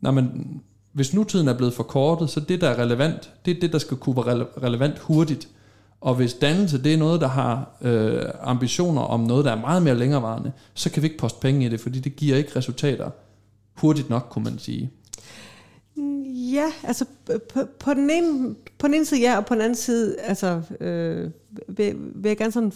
når 0.00 0.10
man, 0.10 0.60
hvis 0.92 1.14
nutiden 1.14 1.48
er 1.48 1.56
blevet 1.56 1.74
forkortet, 1.74 2.30
så 2.30 2.40
det, 2.40 2.60
der 2.60 2.68
er 2.68 2.78
relevant, 2.78 3.32
det 3.44 3.56
er 3.56 3.60
det, 3.60 3.72
der 3.72 3.78
skal 3.78 3.96
kunne 3.96 4.16
være 4.16 4.46
relevant 4.62 4.98
hurtigt. 4.98 5.48
Og 6.00 6.14
hvis 6.14 6.34
dannelse, 6.34 6.82
det 6.82 6.94
er 6.94 6.98
noget, 6.98 7.20
der 7.20 7.28
har 7.28 7.70
øh, 7.82 8.22
ambitioner 8.40 9.02
om 9.02 9.20
noget, 9.20 9.44
der 9.44 9.52
er 9.52 9.60
meget 9.60 9.82
mere 9.82 9.98
længerevarende, 9.98 10.52
så 10.74 10.90
kan 10.90 11.02
vi 11.02 11.06
ikke 11.06 11.18
poste 11.18 11.40
penge 11.40 11.66
i 11.66 11.68
det, 11.68 11.80
fordi 11.80 12.00
det 12.00 12.16
giver 12.16 12.36
ikke 12.36 12.56
resultater 12.56 13.10
hurtigt 13.74 14.10
nok, 14.10 14.26
kunne 14.30 14.44
man 14.44 14.58
sige. 14.58 14.90
Ja, 16.52 16.72
altså 16.82 17.04
på, 17.48 17.60
på, 17.78 17.94
den 17.94 18.10
ene, 18.10 18.54
på 18.78 18.86
den 18.86 18.94
ene 18.94 19.04
side 19.04 19.20
ja, 19.20 19.36
og 19.36 19.46
på 19.46 19.54
den 19.54 19.62
anden 19.62 19.76
side 19.76 20.16
altså, 20.20 20.62
øh, 20.80 21.30
vil, 21.68 21.94
vil 22.14 22.28
jeg 22.28 22.36
gerne 22.36 22.52
sådan 22.52 22.72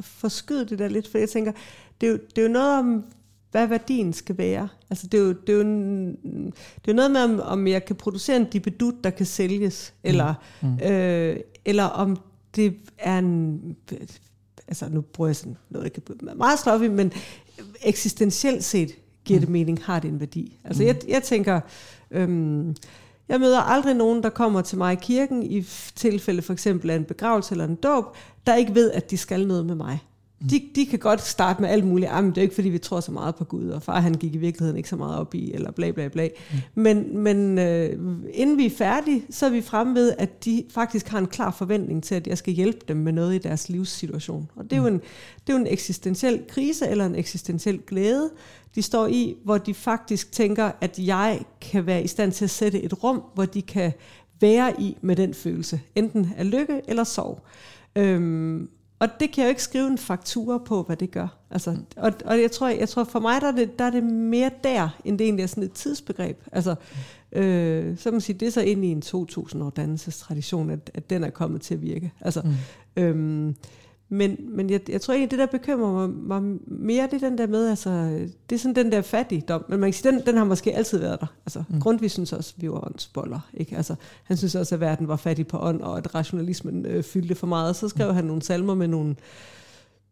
forskyde 0.00 0.64
det 0.64 0.78
der 0.78 0.88
lidt, 0.88 1.08
for 1.08 1.18
jeg 1.18 1.28
tænker, 1.28 1.52
det 2.00 2.06
er, 2.06 2.10
jo, 2.10 2.18
det 2.36 2.38
er 2.38 2.46
jo 2.46 2.52
noget 2.52 2.78
om, 2.78 3.04
hvad 3.54 3.66
værdien 3.66 4.12
skal 4.12 4.38
være. 4.38 4.68
Altså 4.90 5.06
det 5.06 5.20
er 5.20 5.24
jo, 5.24 5.32
det 5.32 5.48
er 5.48 5.52
jo, 5.52 5.60
en, 5.60 6.16
det 6.84 6.90
er 6.90 6.92
noget 6.92 7.10
med, 7.10 7.20
om, 7.20 7.40
om 7.40 7.66
jeg 7.66 7.84
kan 7.84 7.96
producere 7.96 8.36
en 8.36 8.44
dibedut, 8.44 8.94
der 9.04 9.10
kan 9.10 9.26
sælges, 9.26 9.94
mm. 10.02 10.08
eller, 10.08 10.34
mm. 10.62 10.78
Øh, 10.78 11.36
eller 11.64 11.84
om 11.84 12.16
det 12.56 12.76
er 12.98 13.18
en, 13.18 13.60
altså 14.68 14.88
nu 14.88 15.00
bruger 15.00 15.28
jeg 15.28 15.36
sådan 15.36 15.56
noget, 15.70 15.96
der 15.96 16.00
kan 16.00 16.36
meget 16.36 16.58
sloppy, 16.58 16.84
men 16.84 17.12
eksistentielt 17.82 18.64
set 18.64 18.90
giver 19.24 19.40
det 19.40 19.48
mm. 19.48 19.52
mening, 19.52 19.84
har 19.84 20.00
det 20.00 20.08
en 20.08 20.20
værdi. 20.20 20.58
Altså 20.64 20.82
mm. 20.82 20.86
jeg, 20.86 20.96
jeg 21.08 21.22
tænker, 21.22 21.60
øhm, 22.10 22.76
jeg 23.28 23.40
møder 23.40 23.60
aldrig 23.60 23.94
nogen, 23.94 24.22
der 24.22 24.30
kommer 24.30 24.60
til 24.60 24.78
mig 24.78 24.92
i 24.92 24.98
kirken, 25.02 25.42
i 25.42 25.62
tilfælde 25.94 26.42
for 26.42 26.52
eksempel 26.52 26.90
af 26.90 26.96
en 26.96 27.04
begravelse 27.04 27.52
eller 27.52 27.64
en 27.64 27.74
dåb, 27.74 28.04
der 28.46 28.54
ikke 28.54 28.74
ved, 28.74 28.90
at 28.90 29.10
de 29.10 29.16
skal 29.16 29.46
noget 29.46 29.66
med 29.66 29.74
mig. 29.74 29.98
De, 30.50 30.62
de 30.74 30.86
kan 30.86 30.98
godt 30.98 31.20
starte 31.20 31.60
med 31.60 31.68
alt 31.68 31.84
muligt. 31.84 32.10
Jamen, 32.10 32.30
det 32.30 32.38
er 32.38 32.42
ikke, 32.42 32.54
fordi 32.54 32.68
vi 32.68 32.78
tror 32.78 33.00
så 33.00 33.12
meget 33.12 33.34
på 33.34 33.44
Gud, 33.44 33.68
og 33.68 33.82
far 33.82 34.00
han 34.00 34.14
gik 34.14 34.34
i 34.34 34.38
virkeligheden 34.38 34.76
ikke 34.76 34.88
så 34.88 34.96
meget 34.96 35.18
op 35.18 35.34
i, 35.34 35.52
eller 35.52 35.70
bla 35.70 35.90
bla 35.90 36.08
bla. 36.08 36.28
Mm. 36.52 36.82
Men, 36.82 37.18
men 37.18 37.58
øh, 37.58 37.98
inden 38.32 38.58
vi 38.58 38.66
er 38.66 38.70
færdige, 38.70 39.22
så 39.30 39.46
er 39.46 39.50
vi 39.50 39.60
fremme 39.60 39.94
ved, 39.94 40.14
at 40.18 40.44
de 40.44 40.64
faktisk 40.70 41.08
har 41.08 41.18
en 41.18 41.26
klar 41.26 41.50
forventning 41.50 42.02
til, 42.02 42.14
at 42.14 42.26
jeg 42.26 42.38
skal 42.38 42.52
hjælpe 42.52 42.78
dem 42.88 42.96
med 42.96 43.12
noget 43.12 43.34
i 43.34 43.38
deres 43.38 43.68
livssituation. 43.68 44.50
Og 44.56 44.64
det 44.64 44.72
er, 44.72 44.76
jo 44.76 44.88
mm. 44.88 44.94
en, 44.94 45.00
det 45.46 45.52
er 45.52 45.52
jo 45.52 45.58
en 45.58 45.66
eksistentiel 45.66 46.42
krise, 46.48 46.88
eller 46.88 47.06
en 47.06 47.14
eksistentiel 47.14 47.80
glæde, 47.86 48.30
de 48.74 48.82
står 48.82 49.06
i, 49.06 49.36
hvor 49.44 49.58
de 49.58 49.74
faktisk 49.74 50.32
tænker, 50.32 50.70
at 50.80 50.98
jeg 50.98 51.40
kan 51.60 51.86
være 51.86 52.02
i 52.04 52.06
stand 52.06 52.32
til 52.32 52.44
at 52.44 52.50
sætte 52.50 52.82
et 52.82 53.04
rum, 53.04 53.22
hvor 53.34 53.44
de 53.44 53.62
kan 53.62 53.92
være 54.40 54.80
i 54.80 54.96
med 55.00 55.16
den 55.16 55.34
følelse, 55.34 55.80
enten 55.94 56.32
af 56.36 56.50
lykke 56.50 56.80
eller 56.88 57.04
sorg. 57.04 57.46
Øhm, 57.96 58.68
og 58.98 59.08
det 59.20 59.32
kan 59.32 59.42
jeg 59.42 59.48
jo 59.48 59.50
ikke 59.50 59.62
skrive 59.62 59.86
en 59.86 59.98
faktura 59.98 60.58
på, 60.58 60.82
hvad 60.82 60.96
det 60.96 61.10
gør. 61.10 61.38
Altså, 61.50 61.76
og, 61.96 62.12
og 62.24 62.40
jeg 62.40 62.50
tror, 62.50 62.68
jeg 62.68 62.88
tror 62.88 63.04
for 63.04 63.20
mig, 63.20 63.40
der 63.40 63.46
er, 63.46 63.52
det, 63.52 63.78
der 63.78 63.84
er 63.84 63.90
det 63.90 64.04
mere 64.04 64.50
der, 64.64 64.88
end 65.04 65.18
det 65.18 65.24
egentlig 65.24 65.42
er 65.42 65.46
sådan 65.46 65.62
et 65.62 65.72
tidsbegreb. 65.72 66.42
Altså, 66.52 66.74
øh, 67.32 67.98
så 67.98 68.10
man 68.10 68.20
sige, 68.20 68.38
det 68.38 68.48
er 68.48 68.52
så 68.52 68.60
ind 68.60 68.84
i 68.84 68.88
en 68.88 69.02
2000 69.02 69.62
år 69.62 69.70
dannelsestradition, 69.70 70.70
at, 70.70 70.90
at 70.94 71.10
den 71.10 71.24
er 71.24 71.30
kommet 71.30 71.60
til 71.60 71.74
at 71.74 71.82
virke. 71.82 72.12
Altså, 72.20 72.42
mm. 72.44 73.02
øhm, 73.02 73.56
men, 74.08 74.36
men 74.48 74.70
jeg, 74.70 74.90
jeg 74.90 75.00
tror 75.00 75.14
egentlig, 75.14 75.30
det 75.30 75.38
der 75.38 75.58
bekymrer 75.58 76.08
mig, 76.08 76.10
mig 76.42 76.58
mere, 76.66 77.08
det 77.10 77.22
er 77.22 77.28
den 77.28 77.38
der 77.38 77.46
med, 77.46 77.68
altså, 77.68 77.90
det 78.50 78.56
er 78.56 78.58
sådan 78.58 78.74
den 78.74 78.92
der 78.92 79.02
fattigdom. 79.02 79.64
Men 79.68 79.80
man 79.80 79.92
kan 79.92 79.94
sige, 79.94 80.12
den, 80.12 80.26
den 80.26 80.36
har 80.36 80.44
måske 80.44 80.74
altid 80.74 80.98
været 80.98 81.20
der. 81.20 81.26
Altså, 81.46 81.64
mm. 81.68 81.80
Grundtvig 81.80 82.10
synes 82.10 82.32
også, 82.32 82.54
at 82.56 82.62
vi 82.62 82.70
var 82.70 82.86
åndsboller. 82.86 83.40
Ikke? 83.54 83.76
Altså, 83.76 83.94
han 84.24 84.36
synes 84.36 84.54
også, 84.54 84.74
at 84.74 84.80
verden 84.80 85.08
var 85.08 85.16
fattig 85.16 85.46
på 85.46 85.58
ånd, 85.58 85.80
og 85.80 85.98
at 85.98 86.14
rationalismen 86.14 86.86
øh, 86.86 87.02
fyldte 87.02 87.34
for 87.34 87.46
meget. 87.46 87.76
Så 87.76 87.88
skrev 87.88 88.08
mm. 88.08 88.14
han 88.14 88.24
nogle 88.24 88.42
salmer 88.42 88.74
med 88.74 88.88
nogle 88.88 89.16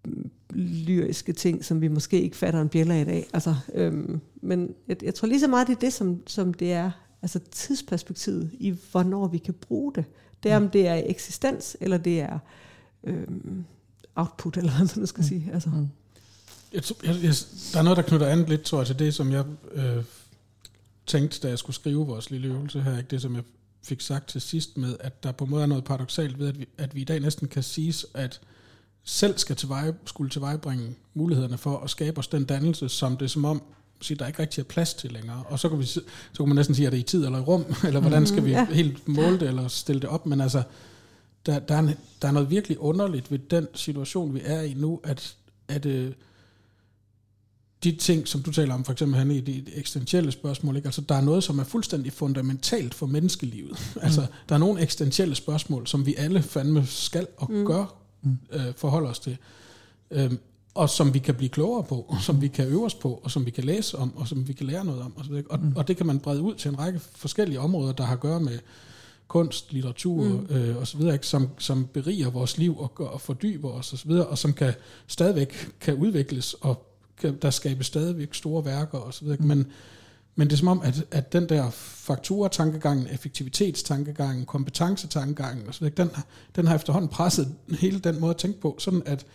mm, 0.04 0.30
lyriske 0.54 1.32
ting, 1.32 1.64
som 1.64 1.80
vi 1.80 1.88
måske 1.88 2.22
ikke 2.22 2.36
fatter 2.36 2.60
en 2.60 2.68
bjæller 2.68 2.94
i 2.94 3.04
dag. 3.04 3.26
Altså, 3.32 3.54
øhm, 3.74 4.20
men 4.42 4.74
jeg, 4.88 5.04
jeg 5.04 5.14
tror 5.14 5.28
lige 5.28 5.40
så 5.40 5.48
meget, 5.48 5.66
det 5.66 5.76
er 5.76 5.80
det, 5.80 5.92
som, 5.92 6.22
som 6.26 6.54
det 6.54 6.72
er. 6.72 6.90
Altså 7.22 7.38
tidsperspektivet 7.50 8.50
i, 8.52 8.74
hvornår 8.92 9.28
vi 9.28 9.38
kan 9.38 9.54
bruge 9.54 9.92
det. 9.94 10.04
Det 10.42 10.52
er, 10.52 10.58
mm. 10.58 10.64
om 10.64 10.70
det 10.70 10.88
er 10.88 11.02
eksistens, 11.06 11.76
eller 11.80 11.96
det 11.98 12.20
er... 12.20 12.38
Øhm, 13.04 13.64
output, 14.14 14.56
eller 14.56 14.72
hvad 14.76 14.96
man 14.96 15.06
skal 15.06 15.22
mm. 15.22 15.28
sige. 15.28 15.50
Altså. 15.52 15.68
Mm. 15.68 15.88
Jeg, 16.72 16.82
jeg, 17.04 17.22
jeg, 17.22 17.34
der 17.72 17.78
er 17.78 17.82
noget, 17.82 17.96
der 17.96 18.02
knytter 18.02 18.26
andet 18.26 18.48
lidt, 18.48 18.62
tror 18.62 18.78
jeg, 18.78 18.86
til 18.86 18.98
det, 18.98 19.14
som 19.14 19.32
jeg 19.32 19.44
øh, 19.72 20.04
tænkte, 21.06 21.40
da 21.40 21.48
jeg 21.48 21.58
skulle 21.58 21.76
skrive 21.76 22.06
vores 22.06 22.30
lille 22.30 22.48
øvelse 22.48 22.82
her, 22.82 22.98
ikke? 22.98 23.10
det 23.10 23.22
som 23.22 23.34
jeg 23.34 23.42
fik 23.82 24.00
sagt 24.00 24.28
til 24.28 24.40
sidst 24.40 24.76
med, 24.76 24.96
at 25.00 25.22
der 25.22 25.32
på 25.32 25.44
en 25.44 25.50
måde 25.50 25.62
er 25.62 25.66
noget 25.66 25.84
paradoxalt 25.84 26.38
ved, 26.38 26.48
at 26.48 26.58
vi, 26.58 26.68
at 26.78 26.94
vi 26.94 27.00
i 27.00 27.04
dag 27.04 27.20
næsten 27.20 27.48
kan 27.48 27.62
sige, 27.62 27.94
at 28.14 28.40
selv 29.04 29.38
skal 29.38 29.56
tilveje, 29.56 29.94
skulle 30.04 30.30
tilvejebringe 30.30 30.94
mulighederne 31.14 31.58
for 31.58 31.78
at 31.78 31.90
skabe 31.90 32.18
os 32.18 32.28
den 32.28 32.44
dannelse, 32.44 32.88
som 32.88 33.16
det 33.16 33.24
er 33.24 33.28
som 33.28 33.44
om, 33.44 33.62
sige, 34.00 34.18
der 34.18 34.26
ikke 34.26 34.42
rigtig 34.42 34.60
er 34.60 34.64
plads 34.64 34.94
til 34.94 35.12
længere. 35.12 35.44
Og 35.48 35.58
så 35.58 35.68
kan, 35.68 35.78
vi, 35.78 35.84
så 35.84 36.00
kan 36.36 36.48
man 36.48 36.56
næsten 36.56 36.74
sige, 36.74 36.86
at 36.86 36.92
det 36.92 36.98
er 36.98 37.02
i 37.02 37.06
tid 37.06 37.24
eller 37.24 37.38
i 37.38 37.42
rum, 37.42 37.64
eller 37.86 38.00
hvordan 38.00 38.26
skal 38.26 38.44
vi 38.44 38.50
ja. 38.50 38.64
helt 38.64 39.08
måle 39.08 39.40
det, 39.40 39.48
eller 39.48 39.68
stille 39.68 40.00
det 40.00 40.08
op. 40.08 40.26
Men 40.26 40.40
altså, 40.40 40.62
der, 41.46 41.58
der, 41.58 41.74
er 41.74 41.78
en, 41.78 41.90
der 42.22 42.28
er 42.28 42.32
noget 42.32 42.50
virkelig 42.50 42.78
underligt 42.78 43.30
ved 43.30 43.38
den 43.38 43.66
situation, 43.74 44.34
vi 44.34 44.40
er 44.44 44.62
i 44.62 44.74
nu, 44.74 45.00
at, 45.04 45.36
at 45.68 45.86
øh, 45.86 46.12
de 47.84 47.92
ting, 47.96 48.28
som 48.28 48.42
du 48.42 48.52
taler 48.52 48.74
om, 48.74 48.84
for 48.84 48.92
eksempel 48.92 49.18
Hanne, 49.18 49.36
i 49.36 49.40
de 49.40 49.64
eksistentielle 49.74 50.32
spørgsmål, 50.32 50.76
ikke? 50.76 50.86
Altså, 50.86 51.00
der 51.00 51.14
er 51.14 51.20
noget, 51.20 51.44
som 51.44 51.58
er 51.58 51.64
fuldstændig 51.64 52.12
fundamentalt 52.12 52.94
for 52.94 53.06
menneskelivet. 53.06 53.78
Mm. 53.94 54.00
altså, 54.02 54.26
der 54.48 54.54
er 54.54 54.58
nogle 54.58 54.80
eksistentielle 54.80 55.34
spørgsmål, 55.34 55.86
som 55.86 56.06
vi 56.06 56.14
alle 56.14 56.42
fandme 56.42 56.86
skal 56.86 57.26
og 57.36 57.52
mm. 57.52 57.66
gør 57.66 57.94
mm. 58.22 58.38
øh, 58.52 58.74
forholde 58.76 59.08
os 59.08 59.18
til. 59.18 59.36
Øhm, 60.10 60.38
og 60.74 60.90
som 60.90 61.14
vi 61.14 61.18
kan 61.18 61.34
blive 61.34 61.48
klogere 61.48 61.84
på, 61.84 62.06
og 62.08 62.20
som 62.20 62.40
vi 62.40 62.48
kan 62.48 62.66
øve 62.66 62.84
os 62.84 62.94
på, 62.94 63.20
og 63.24 63.30
som 63.30 63.46
vi 63.46 63.50
kan 63.50 63.64
læse 63.64 63.98
om, 63.98 64.16
og 64.16 64.28
som 64.28 64.48
vi 64.48 64.52
kan 64.52 64.66
lære 64.66 64.84
noget 64.84 65.02
om. 65.02 65.16
Og, 65.16 65.24
så, 65.24 65.42
og, 65.50 65.58
mm. 65.58 65.72
og 65.76 65.88
det 65.88 65.96
kan 65.96 66.06
man 66.06 66.18
brede 66.18 66.42
ud 66.42 66.54
til 66.54 66.68
en 66.68 66.78
række 66.78 66.98
forskellige 66.98 67.60
områder, 67.60 67.92
der 67.92 68.04
har 68.04 68.14
at 68.14 68.20
gøre 68.20 68.40
med 68.40 68.58
kunst, 69.32 69.72
litteratur 69.72 70.24
mm. 70.24 70.56
øh, 70.56 70.76
og 70.76 70.86
så 70.86 70.98
videre, 70.98 71.14
ikke, 71.14 71.26
som, 71.26 71.48
som 71.58 71.86
beriger 71.86 72.30
vores 72.30 72.58
liv 72.58 72.78
og, 72.78 72.92
og 72.98 73.20
fordyber 73.20 73.70
os 73.70 73.92
og 73.92 73.98
så 73.98 74.08
videre, 74.08 74.26
og 74.26 74.38
som 74.38 74.52
kan 74.52 74.72
stadigvæk 75.06 75.70
kan 75.80 75.94
udvikles, 75.94 76.54
og 76.54 76.86
kan, 77.16 77.38
der 77.42 77.50
skabes 77.50 77.86
stadigvæk 77.86 78.34
store 78.34 78.64
værker 78.64 78.98
og 78.98 79.14
så 79.14 79.24
videre. 79.24 79.36
Mm. 79.40 79.46
Men, 79.46 79.66
men 80.36 80.48
det 80.48 80.52
er 80.52 80.58
som 80.58 80.68
om, 80.68 80.80
at, 80.84 81.04
at 81.10 81.32
den 81.32 81.48
der 81.48 81.70
faktura-tankegangen, 81.70 83.06
effektivitetstankegangen, 83.12 84.46
kompetencetankegangen 84.46 85.68
og 85.68 85.74
så 85.74 85.80
videre, 85.80 85.94
den, 85.96 86.10
den 86.56 86.66
har 86.66 86.74
efterhånden 86.74 87.08
presset 87.08 87.54
hele 87.80 87.98
den 87.98 88.20
måde 88.20 88.30
at 88.30 88.36
tænke 88.36 88.60
på, 88.60 88.76
sådan 88.78 89.02
at, 89.06 89.26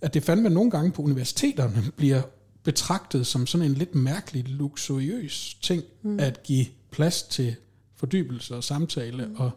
at 0.00 0.14
det 0.14 0.22
fandme 0.22 0.50
nogle 0.50 0.70
gange 0.70 0.92
på 0.92 1.02
universiteterne 1.02 1.82
bliver 1.96 2.22
betragtet 2.62 3.26
som 3.26 3.46
sådan 3.46 3.66
en 3.66 3.74
lidt 3.74 3.94
mærkelig, 3.94 4.48
luksuriøs 4.48 5.56
ting 5.62 5.82
mm. 6.02 6.20
at 6.20 6.42
give 6.42 6.66
plads 6.90 7.22
til 7.22 7.56
fordybelse 8.02 8.56
og 8.56 8.64
samtale 8.64 9.28
og 9.36 9.50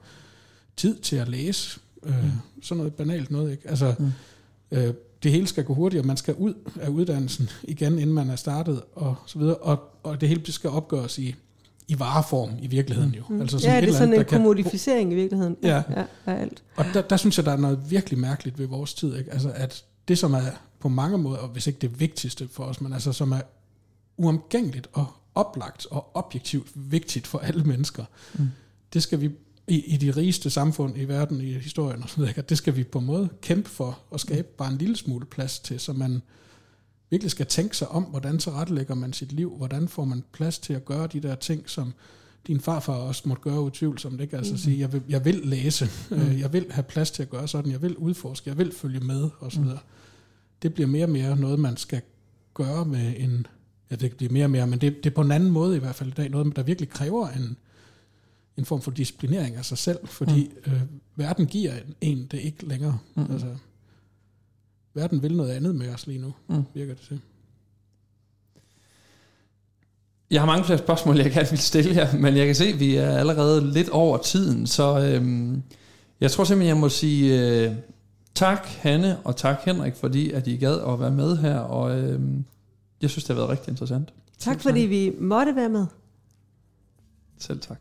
tid 0.77 0.95
til 0.99 1.15
at 1.15 1.27
læse. 1.27 1.79
Øh, 2.03 2.23
mm. 2.23 2.31
Sådan 2.61 2.77
noget 2.77 2.93
banalt 2.93 3.31
noget, 3.31 3.51
ikke? 3.51 3.69
Altså, 3.69 3.95
mm. 3.99 4.11
øh, 4.71 4.93
det 5.23 5.31
hele 5.31 5.47
skal 5.47 5.63
gå 5.63 5.73
hurtigt, 5.73 6.01
og 6.01 6.07
man 6.07 6.17
skal 6.17 6.35
ud 6.35 6.53
af 6.81 6.89
uddannelsen 6.89 7.49
igen, 7.73 7.99
inden 7.99 8.13
man 8.13 8.29
er 8.29 8.35
startet, 8.35 8.81
og 8.95 9.15
så 9.25 9.39
videre. 9.39 9.55
Og, 9.55 9.79
og 10.03 10.21
det 10.21 10.29
hele 10.29 10.51
skal 10.51 10.69
opgøres 10.69 11.17
i, 11.19 11.35
i 11.87 11.99
vareform 11.99 12.51
i 12.61 12.67
virkeligheden 12.67 13.13
jo. 13.13 13.23
Mm. 13.29 13.41
Altså 13.41 13.57
ja, 13.63 13.81
det 13.81 13.89
er 13.89 13.93
sådan 13.93 14.13
andet, 14.13 14.19
en 14.19 14.25
kommodificering 14.25 15.11
i 15.11 15.15
virkeligheden. 15.15 15.57
Ja. 15.63 15.83
ja 15.89 16.03
af 16.25 16.41
alt. 16.41 16.63
Og 16.75 16.85
der, 16.93 17.01
der 17.01 17.17
synes 17.17 17.37
jeg, 17.37 17.45
der 17.45 17.51
er 17.51 17.57
noget 17.57 17.79
virkelig 17.89 18.19
mærkeligt 18.19 18.59
ved 18.59 18.67
vores 18.67 18.93
tid. 18.93 19.17
Ikke? 19.17 19.33
Altså 19.33 19.51
at 19.55 19.83
det, 20.07 20.17
som 20.17 20.33
er 20.33 20.41
på 20.79 20.89
mange 20.89 21.17
måder, 21.17 21.37
og 21.37 21.47
hvis 21.47 21.67
ikke 21.67 21.79
det 21.79 21.99
vigtigste 21.99 22.47
for 22.51 22.63
os, 22.63 22.81
men 22.81 22.93
altså 22.93 23.13
som 23.13 23.31
er 23.31 23.41
uomgængeligt 24.17 24.87
og 24.93 25.05
oplagt 25.35 25.85
og 25.91 26.15
objektivt 26.15 26.71
vigtigt 26.75 27.27
for 27.27 27.39
alle 27.39 27.63
mennesker, 27.63 28.05
mm. 28.33 28.47
det 28.93 29.03
skal 29.03 29.21
vi 29.21 29.31
i, 29.67 29.93
i 29.93 29.97
de 29.97 30.11
rigeste 30.11 30.49
samfund 30.49 30.97
i 30.97 31.05
verden, 31.05 31.41
i 31.41 31.53
historien 31.53 32.03
og 32.03 32.09
sådan 32.09 32.21
noget, 32.21 32.49
det 32.49 32.57
skal 32.57 32.75
vi 32.75 32.83
på 32.83 32.99
en 32.99 33.05
måde 33.05 33.29
kæmpe 33.41 33.69
for 33.69 33.99
at 34.13 34.19
skabe 34.19 34.47
bare 34.57 34.71
en 34.71 34.77
lille 34.77 34.95
smule 34.95 35.25
plads 35.25 35.59
til, 35.59 35.79
så 35.79 35.93
man 35.93 36.21
virkelig 37.09 37.31
skal 37.31 37.45
tænke 37.45 37.77
sig 37.77 37.87
om, 37.87 38.03
hvordan 38.03 38.39
så 38.39 38.51
retlægger 38.51 38.95
man 38.95 39.13
sit 39.13 39.31
liv, 39.31 39.57
hvordan 39.57 39.87
får 39.87 40.05
man 40.05 40.23
plads 40.31 40.59
til 40.59 40.73
at 40.73 40.85
gøre 40.85 41.07
de 41.07 41.19
der 41.19 41.35
ting, 41.35 41.69
som 41.69 41.93
din 42.47 42.59
farfar 42.59 42.93
også 42.93 43.23
måtte 43.25 43.43
gøre 43.43 43.61
utvivlsomt, 43.61 44.21
ikke? 44.21 44.37
Altså 44.37 44.53
mm. 44.53 44.57
sige, 44.57 44.79
jeg 44.79 44.93
vil, 44.93 45.01
jeg 45.09 45.25
vil 45.25 45.41
læse, 45.43 45.89
mm. 46.09 46.17
øh, 46.17 46.39
jeg 46.39 46.53
vil 46.53 46.65
have 46.71 46.83
plads 46.83 47.11
til 47.11 47.23
at 47.23 47.29
gøre 47.29 47.47
sådan, 47.47 47.71
jeg 47.71 47.81
vil 47.81 47.97
udforske, 47.97 48.49
jeg 48.49 48.57
vil 48.57 48.73
følge 48.73 48.99
med, 48.99 49.29
og 49.39 49.51
så 49.51 49.59
mm. 49.59 49.65
videre. 49.65 49.79
Mm. 49.79 49.89
Det 50.61 50.73
bliver 50.73 50.87
mere 50.87 51.05
og 51.05 51.09
mere 51.09 51.35
noget, 51.35 51.59
man 51.59 51.77
skal 51.77 52.01
gøre 52.53 52.85
med 52.85 53.13
en, 53.17 53.47
ja, 54.01 54.07
det 54.07 54.17
bliver 54.17 54.33
mere 54.33 54.45
og 54.45 54.49
mere, 54.49 54.67
men 54.67 54.81
det, 54.81 55.03
det 55.03 55.09
er 55.09 55.15
på 55.15 55.21
en 55.21 55.31
anden 55.31 55.51
måde 55.51 55.75
i 55.75 55.79
hvert 55.79 55.95
fald 55.95 56.09
i 56.09 56.13
dag, 56.13 56.29
noget, 56.29 56.55
der 56.55 56.63
virkelig 56.63 56.89
kræver 56.89 57.27
en, 57.27 57.57
en 58.57 58.65
form 58.65 58.81
for 58.81 58.91
disciplinering 58.91 59.55
af 59.55 59.65
sig 59.65 59.77
selv, 59.77 59.99
fordi 60.07 60.51
mm. 60.65 60.71
øh, 60.71 60.81
verden 61.15 61.45
giver 61.45 61.73
en 62.01 62.27
det 62.31 62.39
ikke 62.39 62.67
længere. 62.67 62.97
Mm. 63.15 63.31
Altså, 63.31 63.47
verden 64.93 65.23
vil 65.23 65.35
noget 65.35 65.51
andet 65.51 65.75
med 65.75 65.93
os 65.93 66.07
lige 66.07 66.19
nu, 66.19 66.33
mm. 66.47 66.63
virker 66.73 66.93
det 66.93 67.03
til. 67.07 67.19
Jeg 70.31 70.41
har 70.41 70.45
mange 70.45 70.65
flere 70.65 70.79
spørgsmål, 70.79 71.17
jeg 71.17 71.31
gerne 71.31 71.49
vil 71.49 71.59
stille 71.59 71.95
jer, 71.95 72.17
men 72.17 72.37
jeg 72.37 72.45
kan 72.45 72.55
se, 72.55 72.65
at 72.65 72.79
vi 72.79 72.95
er 72.95 73.17
allerede 73.17 73.71
lidt 73.71 73.89
over 73.89 74.17
tiden, 74.17 74.67
så 74.67 74.99
øhm, 74.99 75.63
jeg 76.21 76.31
tror 76.31 76.43
simpelthen, 76.43 76.75
jeg 76.75 76.81
må 76.81 76.89
sige 76.89 77.41
øh, 77.41 77.75
tak 78.35 78.65
Hanne 78.65 79.17
og 79.23 79.35
tak 79.35 79.61
Henrik, 79.65 79.95
fordi 79.95 80.31
at 80.31 80.47
I 80.47 80.55
gad 80.55 80.79
at 80.87 80.99
være 80.99 81.11
med 81.11 81.37
her, 81.37 81.57
og 81.57 81.99
øhm, 81.99 82.45
jeg 83.01 83.09
synes, 83.09 83.23
det 83.23 83.35
har 83.35 83.41
været 83.41 83.49
rigtig 83.49 83.71
interessant. 83.71 84.13
Tak, 84.39 84.61
fordi 84.61 84.79
vi 84.79 85.13
måtte 85.19 85.55
være 85.55 85.69
med. 85.69 85.85
Selv 87.37 87.59
tak. 87.59 87.77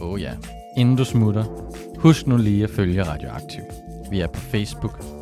Oh 0.00 0.20
ja. 0.20 0.36
Inden 0.76 0.96
du 0.96 1.04
smutter, 1.04 1.44
husk 1.98 2.26
nu 2.26 2.36
lige 2.36 2.64
at 2.64 2.70
følge 2.70 3.04
Radioaktiv. 3.04 3.62
Vi 4.10 4.20
er 4.20 4.26
på 4.26 4.40
Facebook, 4.40 5.09